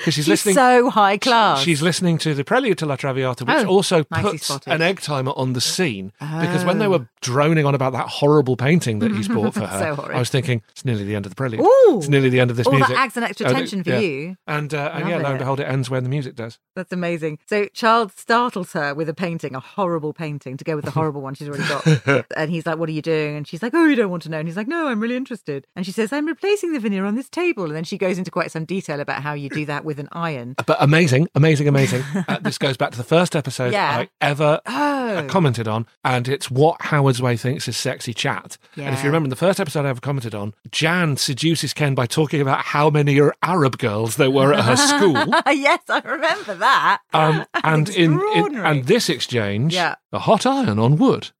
Because 0.00 0.14
she's, 0.14 0.24
She's 0.24 0.28
listening. 0.28 0.54
so 0.54 0.88
high 0.90 1.18
class. 1.18 1.60
She's 1.62 1.82
listening 1.82 2.16
to 2.18 2.32
the 2.34 2.42
prelude 2.42 2.78
to 2.78 2.86
La 2.86 2.96
Traviata, 2.96 3.44
which 3.44 3.54
Oh, 3.56 3.66
also 3.66 4.02
puts 4.04 4.46
spotted. 4.46 4.72
an 4.72 4.80
egg 4.80 5.00
timer 5.00 5.32
on 5.36 5.52
the 5.52 5.60
scene. 5.60 6.12
Because 6.18 6.64
when 6.64 6.78
they 6.78 6.86
Oh. 6.86 6.90
were 6.90 7.08
droning 7.20 7.66
on 7.66 7.74
about 7.74 7.92
that 7.92 8.08
horrible 8.08 8.56
painting 8.56 9.00
that 9.00 9.10
he's 9.12 9.28
bought 9.28 9.52
for 9.54 9.60
her, 9.66 9.94
So. 9.96 10.02
I 10.10 10.18
was 10.18 10.30
thinking, 10.30 10.62
it's 10.70 10.84
nearly 10.86 11.04
the 11.04 11.14
end 11.16 11.26
of 11.26 11.32
the 11.32 11.36
prelude. 11.36 11.60
Ooh. 11.60 11.98
It's 11.98 12.08
nearly 12.08 12.30
the 12.30 12.40
end 12.40 12.50
of 12.50 12.56
this 12.56 12.66
All 12.66 12.72
that 12.72 12.78
music. 12.78 12.96
adds 12.98 13.16
an 13.18 13.22
extra 13.24 13.50
tension 13.52 13.84
for 13.84 13.90
yeah. 13.90 13.98
you. 13.98 14.36
And, 14.46 14.72
uh, 14.72 14.90
and 14.94 15.08
yeah, 15.08 15.18
lo 15.18 15.30
and 15.30 15.38
behold, 15.38 15.60
it 15.60 15.64
ends 15.64 15.90
when 15.90 16.02
the 16.02 16.08
music 16.10 16.34
does. 16.34 16.58
That's 16.74 16.92
amazing. 16.92 17.38
So 17.46 17.66
Charles 17.74 18.12
startles 18.16 18.72
her 18.72 18.94
with 18.94 19.08
a 19.10 19.14
painting, 19.14 19.29
a 19.38 19.60
horrible 19.60 20.12
painting, 20.12 20.56
to 20.56 20.64
go 20.64 20.76
with 20.76 20.84
the 20.84 20.90
horrible 21.00 21.20
one 21.20 21.34
she's 21.34 21.48
already 21.48 21.68
got. 21.68 22.26
and 22.36 22.50
he's 22.50 22.66
like, 22.66 22.78
What 22.78 22.88
are 22.88 22.92
you 22.92 23.02
doing? 23.02 23.36
And 23.36 23.46
she's 23.46 23.62
like, 23.62 23.74
Oh, 23.74 23.84
you 23.84 23.96
don't 23.96 24.10
want 24.10 24.22
to 24.24 24.28
know. 24.28 24.38
And 24.38 24.48
he's 24.48 24.56
like, 24.56 24.68
No, 24.68 24.88
I'm 24.88 25.00
really 25.00 25.16
interested. 25.16 25.66
And 25.76 25.86
she 25.86 25.92
says, 25.92 26.12
I'm 26.12 26.26
replacing 26.26 26.72
the 26.72 26.80
veneer 26.80 27.04
on 27.04 27.14
this 27.14 27.28
table. 27.28 27.64
And 27.64 27.74
then 27.76 27.84
she 27.84 27.98
goes 27.98 28.18
into 28.18 28.30
quite 28.30 28.50
some 28.50 28.64
detail 28.64 29.00
about 29.00 29.22
how 29.22 29.32
you 29.34 29.48
do 29.48 29.64
that 29.66 29.84
with 29.84 29.98
an 30.00 30.08
iron. 30.12 30.54
But 30.66 30.76
amazing, 30.80 31.28
amazing, 31.34 31.68
amazing. 31.68 32.02
uh, 32.28 32.38
this 32.40 32.58
goes 32.58 32.76
back 32.76 32.90
to 32.92 32.98
the 32.98 33.04
first 33.04 33.36
episode 33.36 33.72
Yeah. 33.72 33.98
I 33.98 34.08
ever 34.20 34.60
Oh. 34.66 35.16
uh, 35.16 35.26
commented 35.28 35.66
on, 35.68 35.86
and 36.04 36.28
it's 36.28 36.50
what 36.50 36.80
Howard's 36.82 37.20
Way 37.22 37.36
thinks 37.36 37.68
is 37.68 37.76
sexy 37.76 38.12
chat. 38.14 38.56
And 38.76 38.94
if 38.94 39.00
you 39.02 39.08
remember, 39.08 39.26
in 39.26 39.30
the 39.30 39.36
first 39.36 39.60
episode 39.60 39.84
I 39.86 39.90
ever 39.90 40.00
commented 40.00 40.34
on, 40.34 40.54
Jan 40.70 41.16
seduces 41.16 41.72
Ken 41.74 41.94
by 41.94 42.06
talking 42.06 42.40
about 42.40 42.60
how 42.60 42.90
many 42.90 43.20
Arab 43.42 43.78
girls 43.78 44.16
there 44.16 44.30
were 44.30 44.52
at 44.54 44.64
her 44.64 44.76
school. 44.76 45.12
yes, 45.52 45.80
I 45.88 46.00
remember 46.04 46.54
that. 46.56 47.00
Um, 47.12 47.44
and 47.64 47.88
in, 47.90 48.20
in 48.34 48.56
and 48.56 48.84
this 48.84 49.08
exchange, 49.20 49.74
Yeah. 49.74 49.90
Mm-hmm. 49.90 50.16
a 50.16 50.18
hot 50.20 50.46
iron 50.46 50.78
on 50.78 50.96
wood, 50.96 51.30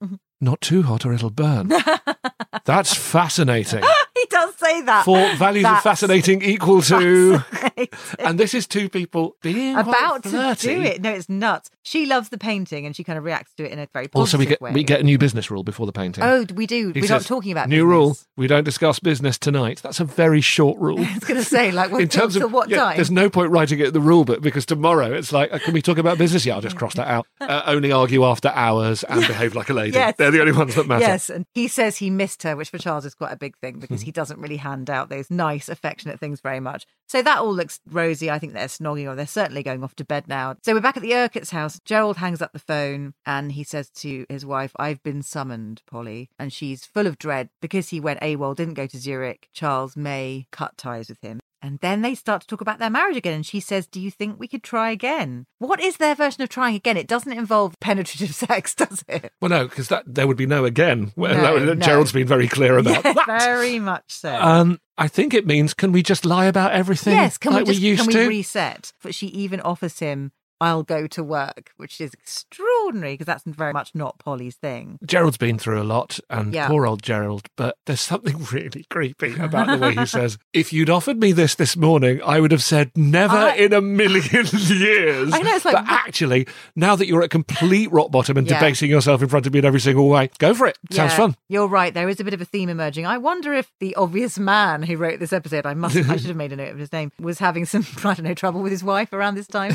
not 0.41 0.61
too 0.61 0.83
hot 0.83 1.07
or 1.07 1.15
it'll 1.15 1.31
burn. 1.31 1.73
That's 2.67 2.95
fascinating. 2.95 3.83
he 4.15 4.27
does 4.29 4.55
say 4.71 4.81
that. 4.83 5.05
For 5.05 5.35
values 5.37 5.65
of 5.65 5.71
That's 5.71 5.83
fascinating 5.83 6.43
equal 6.43 6.83
to, 6.83 7.39
fascinating. 7.39 7.89
and 8.19 8.39
this 8.39 8.55
is 8.55 8.67
two 8.67 8.89
people 8.89 9.37
being 9.43 9.77
about 9.77 10.23
to 10.25 10.57
do 10.59 10.81
it. 10.83 11.01
No, 11.03 11.11
it's 11.13 11.29
nuts. 11.29 11.71
She 11.83 12.07
loves 12.07 12.29
the 12.29 12.39
painting 12.39 12.87
and 12.87 12.95
she 12.95 13.03
kind 13.05 13.19
of 13.19 13.25
reacts 13.25 13.55
to 13.55 13.65
it 13.65 13.73
in 13.73 13.79
a 13.79 13.89
very 13.93 14.07
positive 14.07 14.21
Also, 14.21 14.39
we 14.39 14.47
get 14.47 14.61
way. 14.61 14.71
we 14.73 14.85
get 14.85 15.01
a 15.01 15.03
new 15.03 15.19
business 15.19 15.51
rule 15.51 15.65
before 15.65 15.87
the 15.87 15.93
painting. 15.93 16.23
Oh, 16.23 16.45
we 16.55 16.67
do. 16.67 16.93
He 16.93 17.01
We're 17.01 17.09
not 17.09 17.23
says, 17.23 17.27
talking 17.27 17.53
about 17.53 17.69
new 17.69 17.77
business. 17.85 17.91
rule. 17.91 18.17
We 18.37 18.47
don't 18.47 18.65
discuss 18.65 18.99
business 19.01 19.39
tonight. 19.39 19.81
That's 19.83 19.99
a 20.01 20.05
very 20.05 20.41
short 20.41 20.79
rule. 20.81 20.99
I 21.01 21.15
was 21.15 21.25
going 21.25 21.41
to 21.41 21.45
say, 21.45 21.71
like, 21.73 21.91
what, 21.91 22.03
In 22.03 22.09
terms 22.09 22.37
of 22.37 22.53
what 22.53 22.69
yeah, 22.69 22.77
time? 22.79 22.97
there's 22.97 23.11
no 23.11 23.29
point 23.31 23.51
writing 23.51 23.81
it 23.81 23.89
in 23.89 23.93
the 23.95 24.01
rule 24.01 24.25
book 24.25 24.41
because 24.43 24.67
tomorrow 24.67 25.13
it's 25.13 25.33
like, 25.33 25.53
uh, 25.53 25.59
can 25.59 25.73
we 25.75 25.83
talk 25.83 25.99
about 25.99 26.19
business? 26.19 26.45
Yeah, 26.47 26.55
I'll 26.55 26.61
just 26.61 26.77
cross 26.77 26.95
that 26.95 27.09
out. 27.09 27.27
Uh, 27.51 27.63
only 27.67 27.91
argue 27.91 28.23
after 28.25 28.49
hours 28.55 29.03
and 29.05 29.27
behave 29.27 29.55
like 29.57 29.71
a 29.71 29.73
lady. 29.73 29.93
Yes. 29.97 30.15
They're 30.19 30.31
the 30.31 30.41
only 30.41 30.53
ones 30.53 30.75
that 30.77 30.87
matter. 30.87 31.01
Yes, 31.05 31.31
and 31.31 31.45
he 31.55 31.67
says 31.69 31.97
he 31.97 32.09
missed 32.11 32.43
her, 32.45 32.55
which 32.55 32.69
for 32.69 32.79
Charles 32.79 33.05
is 33.07 33.15
quite 33.15 33.33
a 33.33 33.37
big 33.37 33.57
thing 33.59 33.81
because 33.81 34.03
he 34.03 34.13
doesn't 34.13 34.39
really 34.39 34.59
hand 34.61 34.89
out 34.89 35.09
those 35.09 35.31
nice, 35.31 35.69
affectionate 35.69 36.21
things 36.21 36.41
very 36.41 36.61
much. 36.61 36.87
So 37.09 37.23
that 37.23 37.39
all 37.39 37.53
looks 37.53 37.81
rosy. 37.91 38.31
I 38.31 38.39
think 38.39 38.53
they're 38.53 38.67
snogging 38.67 39.11
or 39.11 39.17
they're 39.17 39.27
certainly 39.27 39.63
going 39.63 39.83
off 39.83 39.97
to 39.97 40.05
bed 40.05 40.29
now. 40.29 40.55
So 40.63 40.73
we're 40.73 40.81
back 40.81 40.97
at 40.97 41.03
the 41.03 41.15
Urquhart's 41.15 41.51
house. 41.51 41.81
Gerald 41.85 42.19
hangs 42.19 42.41
up 42.41 42.53
the 42.53 42.59
phone 42.59 43.15
and 43.27 43.53
he 43.53 43.65
says 43.65 43.91
to 43.97 44.27
his 44.29 44.47
wife, 44.47 44.73
I've 44.77 45.03
been 45.03 45.23
summoned, 45.23 45.83
Polly. 45.91 46.31
And 46.39 46.53
she's 46.53 46.87
full 46.87 47.09
of 47.09 47.19
dread 47.19 47.49
because 47.61 47.89
he 47.89 47.99
went 47.99 48.21
AWOL, 48.21 48.55
didn't 48.55 48.75
go 48.75 48.87
to 48.87 48.99
Zurich. 48.99 49.49
Charles 49.53 49.97
may 49.97 50.47
cut 50.53 50.77
ties 50.79 51.09
with 51.09 51.21
him. 51.21 51.40
And 51.63 51.79
then 51.81 52.01
they 52.01 52.15
start 52.15 52.41
to 52.41 52.47
talk 52.47 52.61
about 52.63 52.79
their 52.79 52.89
marriage 52.89 53.17
again. 53.17 53.35
And 53.35 53.45
she 53.45 53.61
says, 53.61 53.87
Do 53.87 54.01
you 54.01 54.11
think 54.11 54.39
we 54.41 54.49
could 54.49 54.63
try 54.63 54.91
again? 54.91 55.47
What 55.59 55.79
is 55.81 55.99
their 55.99 56.15
version 56.15 56.43
of 56.43 56.49
trying 56.49 56.75
again? 56.75 56.97
It 56.97 57.07
doesn't 57.07 57.33
involve 57.33 57.79
penetrative 57.81 58.35
sex, 58.35 58.75
does 58.75 59.05
it? 59.09 59.31
Well, 59.41 59.51
no, 59.51 59.69
because 59.69 59.89
that 59.89 60.05
there 60.07 60.27
would 60.27 60.39
be 60.39 60.47
no 60.47 60.65
again. 60.65 61.13
Well, 61.17 61.35
No, 61.35 61.65
that 61.67 61.79
no. 61.79 61.85
Gerald's 61.85 62.13
been 62.13 62.27
very 62.27 62.49
clear 62.49 62.79
about 62.79 63.05
Yeah, 63.05 63.13
that. 63.13 63.27
very 63.27 63.79
much 63.79 64.05
so. 64.09 64.35
Um, 64.35 64.81
I 64.97 65.07
think 65.09 65.35
it 65.35 65.47
means 65.47 65.75
can 65.75 65.93
we 65.93 66.03
just 66.03 66.25
lie 66.25 66.47
about 66.47 66.73
everything? 66.73 67.13
yes, 67.15 67.37
can 67.39 67.53
like 67.53 67.67
we 67.67 67.73
just 67.73 67.81
used 67.83 68.03
can 68.05 68.13
to? 68.13 68.19
we 68.21 68.27
reset? 68.29 68.93
But 69.03 69.15
she 69.15 69.27
even 69.29 69.61
offers 69.61 69.99
him, 69.99 70.33
"I'll 70.61 70.83
go 70.83 71.07
to 71.09 71.23
work," 71.23 71.73
which 71.77 72.01
is 72.01 72.13
extraordinary 72.15 73.15
because 73.15 73.27
that's 73.27 73.45
very 73.45 73.73
much 73.73 73.95
not 73.95 74.19
Polly's 74.19 74.57
thing. 74.57 74.99
Gerald's 75.05 75.37
been 75.37 75.59
through 75.59 75.81
a 75.81 75.85
lot, 75.85 76.19
and 76.29 76.53
Yeah. 76.53 76.69
poor 76.69 76.87
old 76.87 77.03
Gerald. 77.03 77.47
But 77.57 77.77
there's 77.87 78.01
something 78.01 78.45
really 78.53 78.85
creepy 78.91 79.35
about 79.39 79.67
the 79.69 79.79
way 79.79 79.95
he 79.95 80.07
says, 80.19 80.39
"If 80.53 80.73
you'd 80.73 80.91
offered 80.91 81.19
me 81.19 81.33
this 81.33 81.55
this 81.55 81.77
morning, 81.77 82.21
I 82.25 82.41
would 82.41 82.51
have 82.53 82.63
said 82.63 82.91
never 82.97 83.37
I- 83.37 83.55
in 83.57 83.73
a 83.73 83.81
million 83.81 84.47
years." 84.53 85.33
I 85.33 85.41
know, 85.43 85.55
it's 85.57 85.65
like- 85.65 85.75
but 85.75 85.85
actually, 85.89 86.47
now 86.77 86.97
that 86.97 87.07
you're 87.07 87.23
at 87.23 87.31
complete 87.31 87.91
rock 87.93 88.11
bottom 88.11 88.37
and 88.37 88.49
Yeah. 88.49 88.59
debasing 88.59 88.91
yourself 88.91 89.23
in 89.23 89.29
front 89.29 89.47
of 89.47 89.53
me 89.53 89.59
in 89.61 89.65
every 89.65 89.81
single 89.81 90.09
way, 90.09 90.31
go 90.39 90.55
for 90.55 90.67
it. 90.67 90.77
Sounds 90.91 91.13
Yeah, 91.13 91.17
fun. 91.17 91.37
You're 91.49 91.69
right. 91.69 91.93
There 91.95 92.09
is 92.09 92.21
a 92.21 92.25
bit 92.25 92.35
of 92.35 92.41
a 92.41 92.45
theme 92.45 92.69
emerging. 92.69 93.07
I 93.07 93.19
wonder 93.19 93.53
if 93.53 93.71
the 93.81 93.95
obvious 93.97 94.39
man 94.39 94.83
who 94.83 94.97
wrote 94.97 95.21
this 95.21 95.33
episode, 95.33 95.67
I 95.67 95.75
must, 95.75 95.97
I 95.97 96.17
should 96.17 96.27
have 96.29 96.37
made 96.37 96.53
a 96.53 96.57
note 96.57 96.73
of 96.73 96.79
his 96.79 96.93
name, 96.93 97.13
was 97.21 97.39
having 97.39 97.65
some, 97.65 97.87
I 98.05 98.15
don't 98.15 98.23
know, 98.25 98.35
trouble 98.35 98.63
with 98.63 98.73
his 98.73 98.85
wife 98.85 99.13
around 99.13 99.35
this 99.37 99.47
time. 99.47 99.73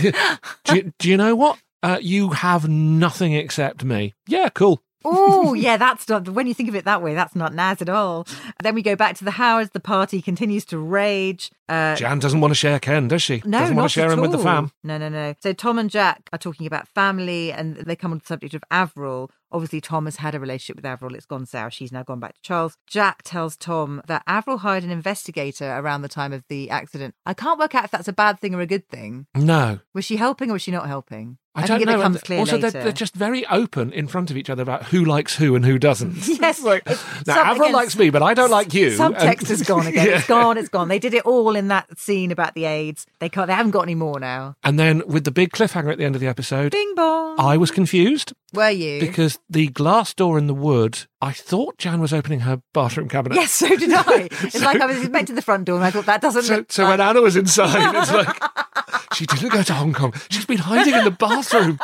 Do, 0.75 0.85
you, 0.85 0.93
do 0.99 1.09
you 1.09 1.17
know 1.17 1.35
what? 1.35 1.59
Uh, 1.83 1.99
you 2.01 2.29
have 2.29 2.67
nothing 2.67 3.33
except 3.33 3.83
me. 3.83 4.13
Yeah, 4.27 4.49
cool. 4.49 4.81
Oh, 5.07 5.53
yeah, 5.57 5.77
that's 5.77 6.09
not, 6.09 6.27
when 6.29 6.47
you 6.47 6.53
think 6.53 6.67
of 6.67 6.75
it 6.75 6.85
that 6.85 7.01
way, 7.01 7.13
that's 7.13 7.35
not 7.35 7.53
Naz 7.53 7.81
at 7.81 7.89
all. 7.89 8.27
Then 8.63 8.73
we 8.73 8.81
go 8.81 8.95
back 8.95 9.15
to 9.17 9.23
the 9.23 9.31
Howards. 9.31 9.69
The 9.71 9.79
party 9.79 10.21
continues 10.21 10.65
to 10.65 10.79
rage. 10.79 11.51
Uh, 11.69 11.95
Jan 11.95 12.19
doesn't 12.19 12.41
want 12.41 12.51
to 12.51 12.55
share 12.55 12.79
Ken, 12.79 13.07
does 13.07 13.21
she? 13.21 13.43
No, 13.45 13.59
doesn't 13.59 13.75
not 13.75 13.81
want 13.83 13.91
to 13.91 13.93
share 13.93 14.07
at 14.07 14.13
him 14.13 14.21
with 14.21 14.31
the 14.31 14.37
all. 14.37 14.43
fam. 14.43 14.71
No, 14.83 14.97
no, 14.97 15.09
no. 15.09 15.35
So 15.41 15.53
Tom 15.53 15.77
and 15.77 15.89
Jack 15.89 16.27
are 16.33 16.39
talking 16.39 16.65
about 16.65 16.87
family, 16.87 17.51
and 17.51 17.75
they 17.75 17.95
come 17.95 18.11
on 18.11 18.17
the 18.17 18.25
subject 18.25 18.55
of 18.55 18.63
Avril. 18.71 19.29
Obviously, 19.51 19.79
Tom 19.81 20.05
has 20.05 20.17
had 20.17 20.35
a 20.35 20.39
relationship 20.39 20.75
with 20.75 20.85
Avril. 20.85 21.15
It's 21.15 21.25
gone 21.25 21.45
sour. 21.45 21.69
She's 21.69 21.91
now 21.91 22.03
gone 22.03 22.19
back 22.19 22.35
to 22.35 22.41
Charles. 22.41 22.77
Jack 22.87 23.21
tells 23.23 23.55
Tom 23.55 24.01
that 24.07 24.23
Avril 24.27 24.57
hired 24.59 24.83
an 24.83 24.89
investigator 24.91 25.77
around 25.77 26.01
the 26.01 26.09
time 26.09 26.33
of 26.33 26.43
the 26.49 26.69
accident. 26.69 27.15
I 27.25 27.33
can't 27.33 27.59
work 27.59 27.75
out 27.75 27.85
if 27.85 27.91
that's 27.91 28.07
a 28.07 28.13
bad 28.13 28.39
thing 28.39 28.53
or 28.55 28.61
a 28.61 28.65
good 28.67 28.87
thing. 28.89 29.27
No. 29.35 29.79
Was 29.93 30.05
she 30.05 30.17
helping 30.17 30.49
or 30.49 30.53
was 30.53 30.61
she 30.61 30.71
not 30.71 30.87
helping? 30.87 31.37
I, 31.57 31.61
think 31.61 31.69
don't 31.69 31.81
it 31.83 31.85
know. 31.85 31.97
becomes 31.99 32.21
clear 32.21 32.39
also. 32.39 32.57
They're, 32.57 32.69
they're 32.69 32.91
just 32.91 33.15
very 33.15 33.45
open 33.45 33.93
in 33.93 34.07
front 34.09 34.29
of 34.29 34.35
each 34.35 34.49
other 34.49 34.61
about 34.61 34.83
who 34.87 35.05
likes 35.05 35.37
who 35.37 35.55
and 35.55 35.63
who 35.63 35.79
doesn't. 35.79 36.27
Yes, 36.45 36.61
like, 36.61 36.85
now, 37.25 37.43
Avril 37.45 37.71
likes 37.71 37.97
me, 37.97 38.09
but 38.09 38.21
I 38.21 38.33
don't 38.33 38.51
like 38.51 38.73
you. 38.73 38.89
Subtext 38.89 39.39
And- 39.39 39.47
has 39.47 39.61
gone 39.63 39.87
again. 39.87 40.05
Yeah. 40.09 40.17
It's 40.17 40.27
gone. 40.27 40.57
It's 40.57 40.67
gone. 40.69 40.89
They 40.89 40.99
did 40.99 41.13
it 41.13 41.25
all 41.25 41.55
in 41.55 41.69
that 41.69 41.97
scene 41.97 42.31
about 42.31 42.55
the 42.55 42.65
AIDS. 42.65 43.05
They 43.19 43.29
can't. 43.29 43.47
They 43.47 43.53
haven't 43.53 43.71
got 43.71 43.83
any 43.83 43.95
more 43.95 44.19
now. 44.19 44.57
And 44.65 44.77
then 44.77 45.01
with 45.07 45.23
the 45.23 45.31
big 45.31 45.51
cliffhanger 45.51 45.91
at 45.93 45.97
the 45.97 46.03
end 46.03 46.13
of 46.15 46.21
the 46.21 46.27
episode, 46.27 46.73
Bing 46.73 46.93
bong. 46.93 47.39
I 47.39 47.55
was 47.55 47.71
confused 47.71 48.33
Were 48.53 48.69
you? 48.69 48.99
because 48.99 49.39
the 49.49 49.67
glass 49.67 50.13
door 50.13 50.37
in 50.37 50.47
the 50.47 50.53
wood, 50.53 51.05
I 51.21 51.31
thought 51.31 51.77
Jan 51.77 52.01
was 52.01 52.13
opening 52.13 52.41
her 52.41 52.61
bathroom 52.73 53.07
cabinet. 53.07 53.35
Yes, 53.35 53.51
so 53.51 53.67
did 53.75 53.91
I. 53.93 54.29
It's 54.45 54.61
like 54.61 54.81
I 54.81 54.85
was 54.85 54.97
expecting 54.97 55.35
the 55.35 55.41
front 55.41 55.65
door, 55.65 55.75
and 55.75 55.85
I 55.85 55.91
thought 55.91 56.05
that 56.07 56.21
doesn't. 56.21 56.43
So, 56.43 56.65
so 56.69 56.83
like... 56.83 56.91
when 56.97 57.01
Anna 57.01 57.21
was 57.21 57.35
inside, 57.35 57.95
it's 57.95 58.11
like 58.13 58.35
she 59.13 59.25
didn't 59.25 59.49
go 59.49 59.63
to 59.63 59.73
Hong 59.73 59.93
Kong. 59.93 60.13
She's 60.29 60.45
been 60.45 60.57
hiding 60.57 60.93
in 60.93 61.03
the 61.03 61.11
bathroom. 61.11 61.79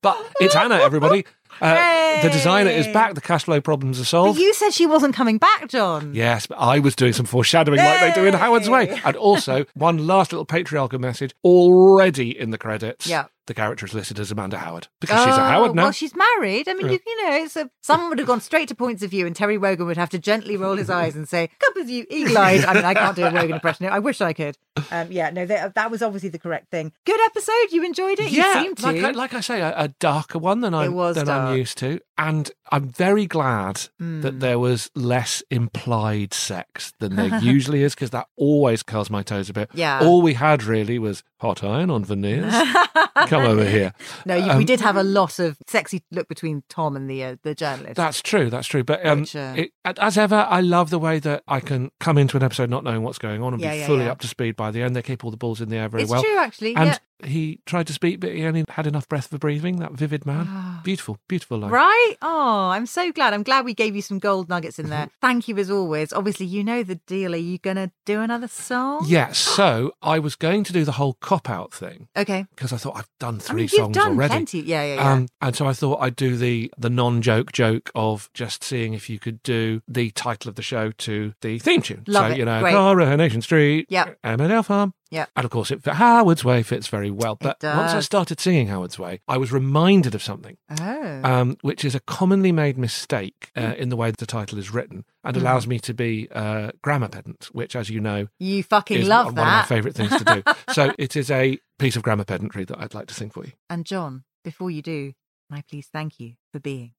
But 0.00 0.32
it's 0.40 0.56
Anna, 0.56 0.76
everybody. 0.76 1.24
Uh, 1.60 2.22
the 2.22 2.30
designer 2.30 2.70
is 2.70 2.86
back. 2.88 3.14
The 3.14 3.20
cash 3.20 3.44
flow 3.44 3.60
problems 3.60 3.98
are 3.98 4.02
But 4.02 4.06
solved. 4.06 4.40
you 4.40 4.52
said 4.54 4.70
she 4.70 4.86
wasn't 4.86 5.14
coming 5.14 5.38
back, 5.38 5.68
Jon. 5.68 6.14
Yes, 6.14 6.46
but 6.46 6.56
I 6.56 6.78
was 6.78 6.96
doing 6.96 7.12
some 7.12 7.26
foreshadowing 7.26 7.78
like 7.78 8.00
they 8.00 8.20
do 8.20 8.26
in 8.26 8.34
Howard's 8.34 8.68
Way. 8.68 9.00
And 9.04 9.16
also, 9.16 9.66
one 9.74 10.06
last 10.06 10.32
little 10.32 10.44
patriarchal 10.44 10.98
message 10.98 11.34
already 11.44 12.36
in 12.36 12.50
the 12.50 12.58
credits. 12.58 13.06
Yeah. 13.06 13.26
The 13.46 13.54
character 13.54 13.84
is 13.86 13.92
listed 13.94 14.18
as 14.20 14.30
Amanda 14.30 14.56
Howard 14.58 14.88
because 15.00 15.18
she's 15.24 15.34
a 15.34 15.40
Oh, 15.40 15.44
Howard 15.44 15.74
now. 15.74 15.84
Well, 15.84 15.92
she's 15.92 16.14
married. 16.14 16.68
I 16.68 16.74
mean, 16.74 16.86
Yeah. 16.86 16.92
you, 16.92 16.98
you 17.06 17.22
know, 17.30 17.36
it's 17.36 17.56
a, 17.56 17.68
someone 17.82 18.08
would 18.10 18.18
have 18.18 18.28
gone 18.28 18.40
straight 18.40 18.68
to 18.68 18.74
points 18.74 19.02
of 19.02 19.10
view, 19.10 19.26
and 19.26 19.34
Terry 19.34 19.58
Wogan 19.58 19.86
would 19.86 19.96
have 19.96 20.10
to 20.10 20.18
gently 20.18 20.56
roll 20.56 20.76
his 20.76 20.88
eyes 20.90 21.16
and 21.16 21.28
say, 21.28 21.50
"Come 21.58 21.72
with 21.76 21.88
you, 21.88 22.06
eagle-eyed." 22.08 22.64
I 22.64 22.74
mean, 22.74 22.84
I 22.84 22.94
can't 22.94 23.16
do 23.16 23.24
a 23.24 23.30
Wogan 23.32 23.52
impression. 23.54 23.86
I 23.86 23.98
wish 23.98 24.20
I 24.20 24.32
could. 24.32 24.56
Um, 24.90 25.10
yeah, 25.10 25.30
no, 25.30 25.44
that, 25.46 25.74
that 25.74 25.90
was 25.90 26.02
obviously 26.02 26.28
the 26.30 26.38
correct 26.38 26.70
thing. 26.70 26.92
Good 27.04 27.20
episode. 27.26 27.72
You 27.72 27.84
enjoyed 27.84 28.20
it. 28.20 28.30
yeah, 28.30 28.62
you 28.62 28.74
like 28.80 29.02
I, 29.02 29.10
like 29.10 29.34
I 29.34 29.40
say, 29.40 29.60
a, 29.60 29.74
a 29.76 29.88
darker 29.88 30.38
one 30.38 30.60
than 30.60 30.72
I'm 30.74 30.94
was 30.94 31.16
than 31.16 31.28
I'm 31.28 31.56
used 31.56 31.78
to, 31.78 32.00
and 32.16 32.50
I'm 32.70 32.88
very 32.88 33.26
glad 33.26 33.80
Hmm. 33.98 34.20
that 34.22 34.40
there 34.40 34.58
was 34.58 34.90
less 34.94 35.42
implied 35.50 36.32
sex 36.32 36.92
than 37.00 37.16
there 37.16 37.38
usually 37.40 37.82
is 37.82 37.94
because 37.94 38.10
that 38.10 38.28
always 38.36 38.82
curls 38.82 39.10
my 39.10 39.22
toes 39.22 39.50
a 39.50 39.52
bit. 39.52 39.70
Yeah. 39.74 40.00
all 40.02 40.22
we 40.22 40.34
had 40.34 40.62
really 40.64 40.98
was 40.98 41.22
hot 41.40 41.64
iron 41.64 41.90
on 41.90 42.04
veneers. 42.04 42.52
Come 43.32 43.44
over 43.50 43.64
here. 43.64 43.92
no, 44.26 44.34
you, 44.36 44.44
we 44.44 44.50
Um, 44.50 44.64
did 44.64 44.80
have 44.80 44.96
a 44.96 45.02
lot 45.02 45.38
of 45.38 45.56
sexy 45.66 46.02
look 46.10 46.28
between 46.28 46.62
Tom 46.68 46.96
and 46.96 47.08
the 47.08 47.24
uh, 47.24 47.36
the 47.42 47.54
journalist. 47.54 47.96
That's 47.96 48.20
true. 48.22 48.50
That's 48.50 48.66
true. 48.66 48.84
But 48.84 49.04
um, 49.06 49.20
Which, 49.20 49.34
uh, 49.36 49.54
it, 49.56 49.72
as 49.84 50.18
ever, 50.18 50.46
I 50.48 50.60
love 50.60 50.90
the 50.90 50.98
way 50.98 51.18
that 51.20 51.42
I 51.48 51.60
can 51.60 51.90
come 52.00 52.18
into 52.18 52.36
an 52.36 52.42
episode 52.42 52.70
not 52.70 52.84
knowing 52.84 53.02
what's 53.02 53.18
going 53.18 53.42
on 53.42 53.52
and 53.54 53.62
Yeah, 53.62 53.72
be 53.72 53.78
yeah, 53.78 53.86
fully 53.86 54.04
yeah. 54.04 54.12
up 54.12 54.20
to 54.20 54.28
speed 54.28 54.56
by 54.56 54.70
the 54.70 54.82
end. 54.82 54.94
They 54.94 55.02
keep 55.02 55.24
all 55.24 55.30
the 55.30 55.36
balls 55.36 55.60
in 55.60 55.68
the 55.68 55.76
air 55.76 55.88
very 55.88 56.02
it's 56.04 56.10
well. 56.12 56.22
true, 56.22 56.36
actually. 56.38 56.76
And 56.76 56.86
yeah. 56.90 56.98
He 57.24 57.60
tried 57.66 57.86
to 57.88 57.92
speak, 57.92 58.20
but 58.20 58.32
he 58.34 58.44
only 58.44 58.64
had 58.68 58.86
enough 58.86 59.08
breath 59.08 59.28
for 59.28 59.38
breathing. 59.38 59.76
That 59.76 59.92
vivid 59.92 60.26
man, 60.26 60.80
beautiful, 60.84 61.18
beautiful 61.28 61.58
line. 61.58 61.70
Right? 61.70 62.14
Oh, 62.22 62.68
I'm 62.70 62.86
so 62.86 63.12
glad. 63.12 63.34
I'm 63.34 63.42
glad 63.42 63.64
we 63.64 63.74
gave 63.74 63.94
you 63.96 64.02
some 64.02 64.18
gold 64.18 64.48
nuggets 64.48 64.78
in 64.78 64.88
there. 64.90 65.08
Thank 65.20 65.48
you 65.48 65.56
as 65.58 65.70
always. 65.70 66.12
Obviously, 66.12 66.46
you 66.46 66.62
know 66.64 66.82
the 66.82 66.96
deal. 67.06 67.34
Are 67.34 67.38
you 67.38 67.58
going 67.58 67.76
to 67.76 67.90
do 68.06 68.20
another 68.20 68.48
song? 68.48 69.04
Yes. 69.08 69.38
So 69.38 69.92
I 70.02 70.18
was 70.18 70.36
going 70.36 70.64
to 70.64 70.72
do 70.72 70.84
the 70.84 70.92
whole 70.92 71.14
cop 71.20 71.48
out 71.48 71.72
thing 71.72 72.08
Okay. 72.16 72.46
because 72.54 72.72
I 72.72 72.76
thought 72.76 72.96
I've 72.96 73.10
done 73.20 73.36
I 73.36 73.38
three 73.38 73.54
mean, 73.56 73.62
you've 73.64 73.70
songs 73.70 73.94
done 73.96 74.12
already. 74.12 74.30
plenty. 74.30 74.60
Yeah, 74.60 74.82
yeah, 74.84 74.94
yeah. 74.96 75.12
Um, 75.12 75.28
and 75.40 75.54
so 75.56 75.66
I 75.66 75.72
thought 75.72 76.00
I'd 76.00 76.16
do 76.16 76.36
the 76.36 76.72
the 76.78 76.90
non 76.90 77.22
joke 77.22 77.52
joke 77.52 77.90
of 77.94 78.30
just 78.34 78.62
seeing 78.64 78.94
if 78.94 79.08
you 79.10 79.18
could 79.18 79.42
do 79.42 79.82
the 79.88 80.10
title 80.10 80.48
of 80.48 80.54
the 80.56 80.62
show 80.62 80.90
to 80.92 81.34
the 81.40 81.58
theme 81.58 81.82
tune. 81.82 82.04
Love 82.06 82.28
so 82.28 82.32
it. 82.32 82.38
you 82.38 82.44
know, 82.44 82.60
Great. 82.60 82.72
Coronation 82.72 83.42
Street, 83.42 83.86
Yep. 83.88 84.18
Emmerdale 84.24 84.64
Farm. 84.64 84.94
Yep. 85.12 85.28
And 85.36 85.44
of 85.44 85.50
course, 85.50 85.70
it 85.70 85.84
Howard's 85.86 86.42
Way 86.42 86.62
fits 86.62 86.88
very 86.88 87.10
well. 87.10 87.36
But 87.36 87.62
once 87.62 87.92
I 87.92 88.00
started 88.00 88.40
singing 88.40 88.68
Howard's 88.68 88.98
Way, 88.98 89.20
I 89.28 89.36
was 89.36 89.52
reminded 89.52 90.14
of 90.14 90.22
something, 90.22 90.56
oh. 90.80 91.20
um, 91.22 91.58
which 91.60 91.84
is 91.84 91.94
a 91.94 92.00
commonly 92.00 92.50
made 92.50 92.78
mistake 92.78 93.50
uh, 93.54 93.74
in 93.76 93.90
the 93.90 93.96
way 93.96 94.10
the 94.10 94.24
title 94.26 94.58
is 94.58 94.72
written 94.72 95.04
and 95.22 95.36
Mm-hmm. 95.36 95.46
allows 95.46 95.66
me 95.66 95.78
to 95.78 95.94
be 95.94 96.28
a 96.30 96.72
grammar 96.82 97.08
pedant, 97.08 97.48
which, 97.52 97.76
as 97.76 97.88
you 97.90 98.00
know, 98.00 98.28
you 98.38 98.62
fucking 98.62 99.00
is 99.00 99.08
love 99.08 99.26
one 99.26 99.34
that. 99.36 99.64
of 99.64 99.70
my 99.70 99.76
favourite 99.76 99.94
things 99.94 100.16
to 100.16 100.24
do. 100.24 100.42
so 100.72 100.92
it 100.98 101.14
is 101.14 101.30
a 101.30 101.58
piece 101.78 101.96
of 101.96 102.02
grammar 102.02 102.24
pedantry 102.24 102.64
that 102.64 102.78
I'd 102.78 102.94
like 102.94 103.06
to 103.08 103.14
sing 103.14 103.30
for 103.30 103.44
you. 103.44 103.52
And 103.70 103.84
Jon, 103.84 104.24
before 104.42 104.70
you 104.70 104.82
do, 104.82 105.12
can 105.48 105.58
I 105.58 105.62
please 105.68 105.88
thank 105.92 106.18
you 106.18 106.34
for 106.52 106.58
being 106.58 106.92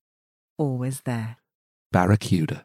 always 0.58 1.02
there. 1.02 1.38
Barracuda. 1.92 2.64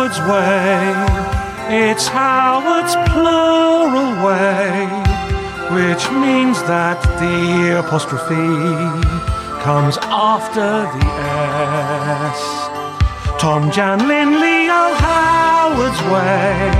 Howard's 0.00 0.20
Way, 0.20 1.84
it's 1.86 2.08
Howard's 2.08 2.96
plural 3.12 4.12
way, 4.24 4.88
which 5.76 6.10
means 6.10 6.62
that 6.62 6.96
the 7.20 7.80
apostrophe 7.80 8.48
comes 9.60 9.98
after 10.00 10.88
the 10.96 11.06
S. 12.32 12.40
Tom, 13.38 13.70
Jan, 13.70 14.08
Lynne, 14.08 14.40
Leo, 14.40 14.82
Howard's 15.04 16.00
way. 16.08 16.72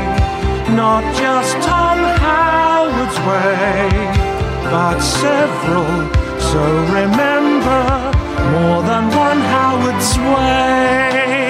Not 0.74 1.04
just 1.14 1.52
Tom 1.68 1.98
Howard's 2.24 3.18
way, 3.28 3.90
but 4.72 4.98
several. 4.98 5.92
So 6.40 6.62
remember, 6.88 7.84
more 8.56 8.82
than 8.82 9.04
one 9.14 9.40
Howard's 9.52 10.16
way. 10.16 11.49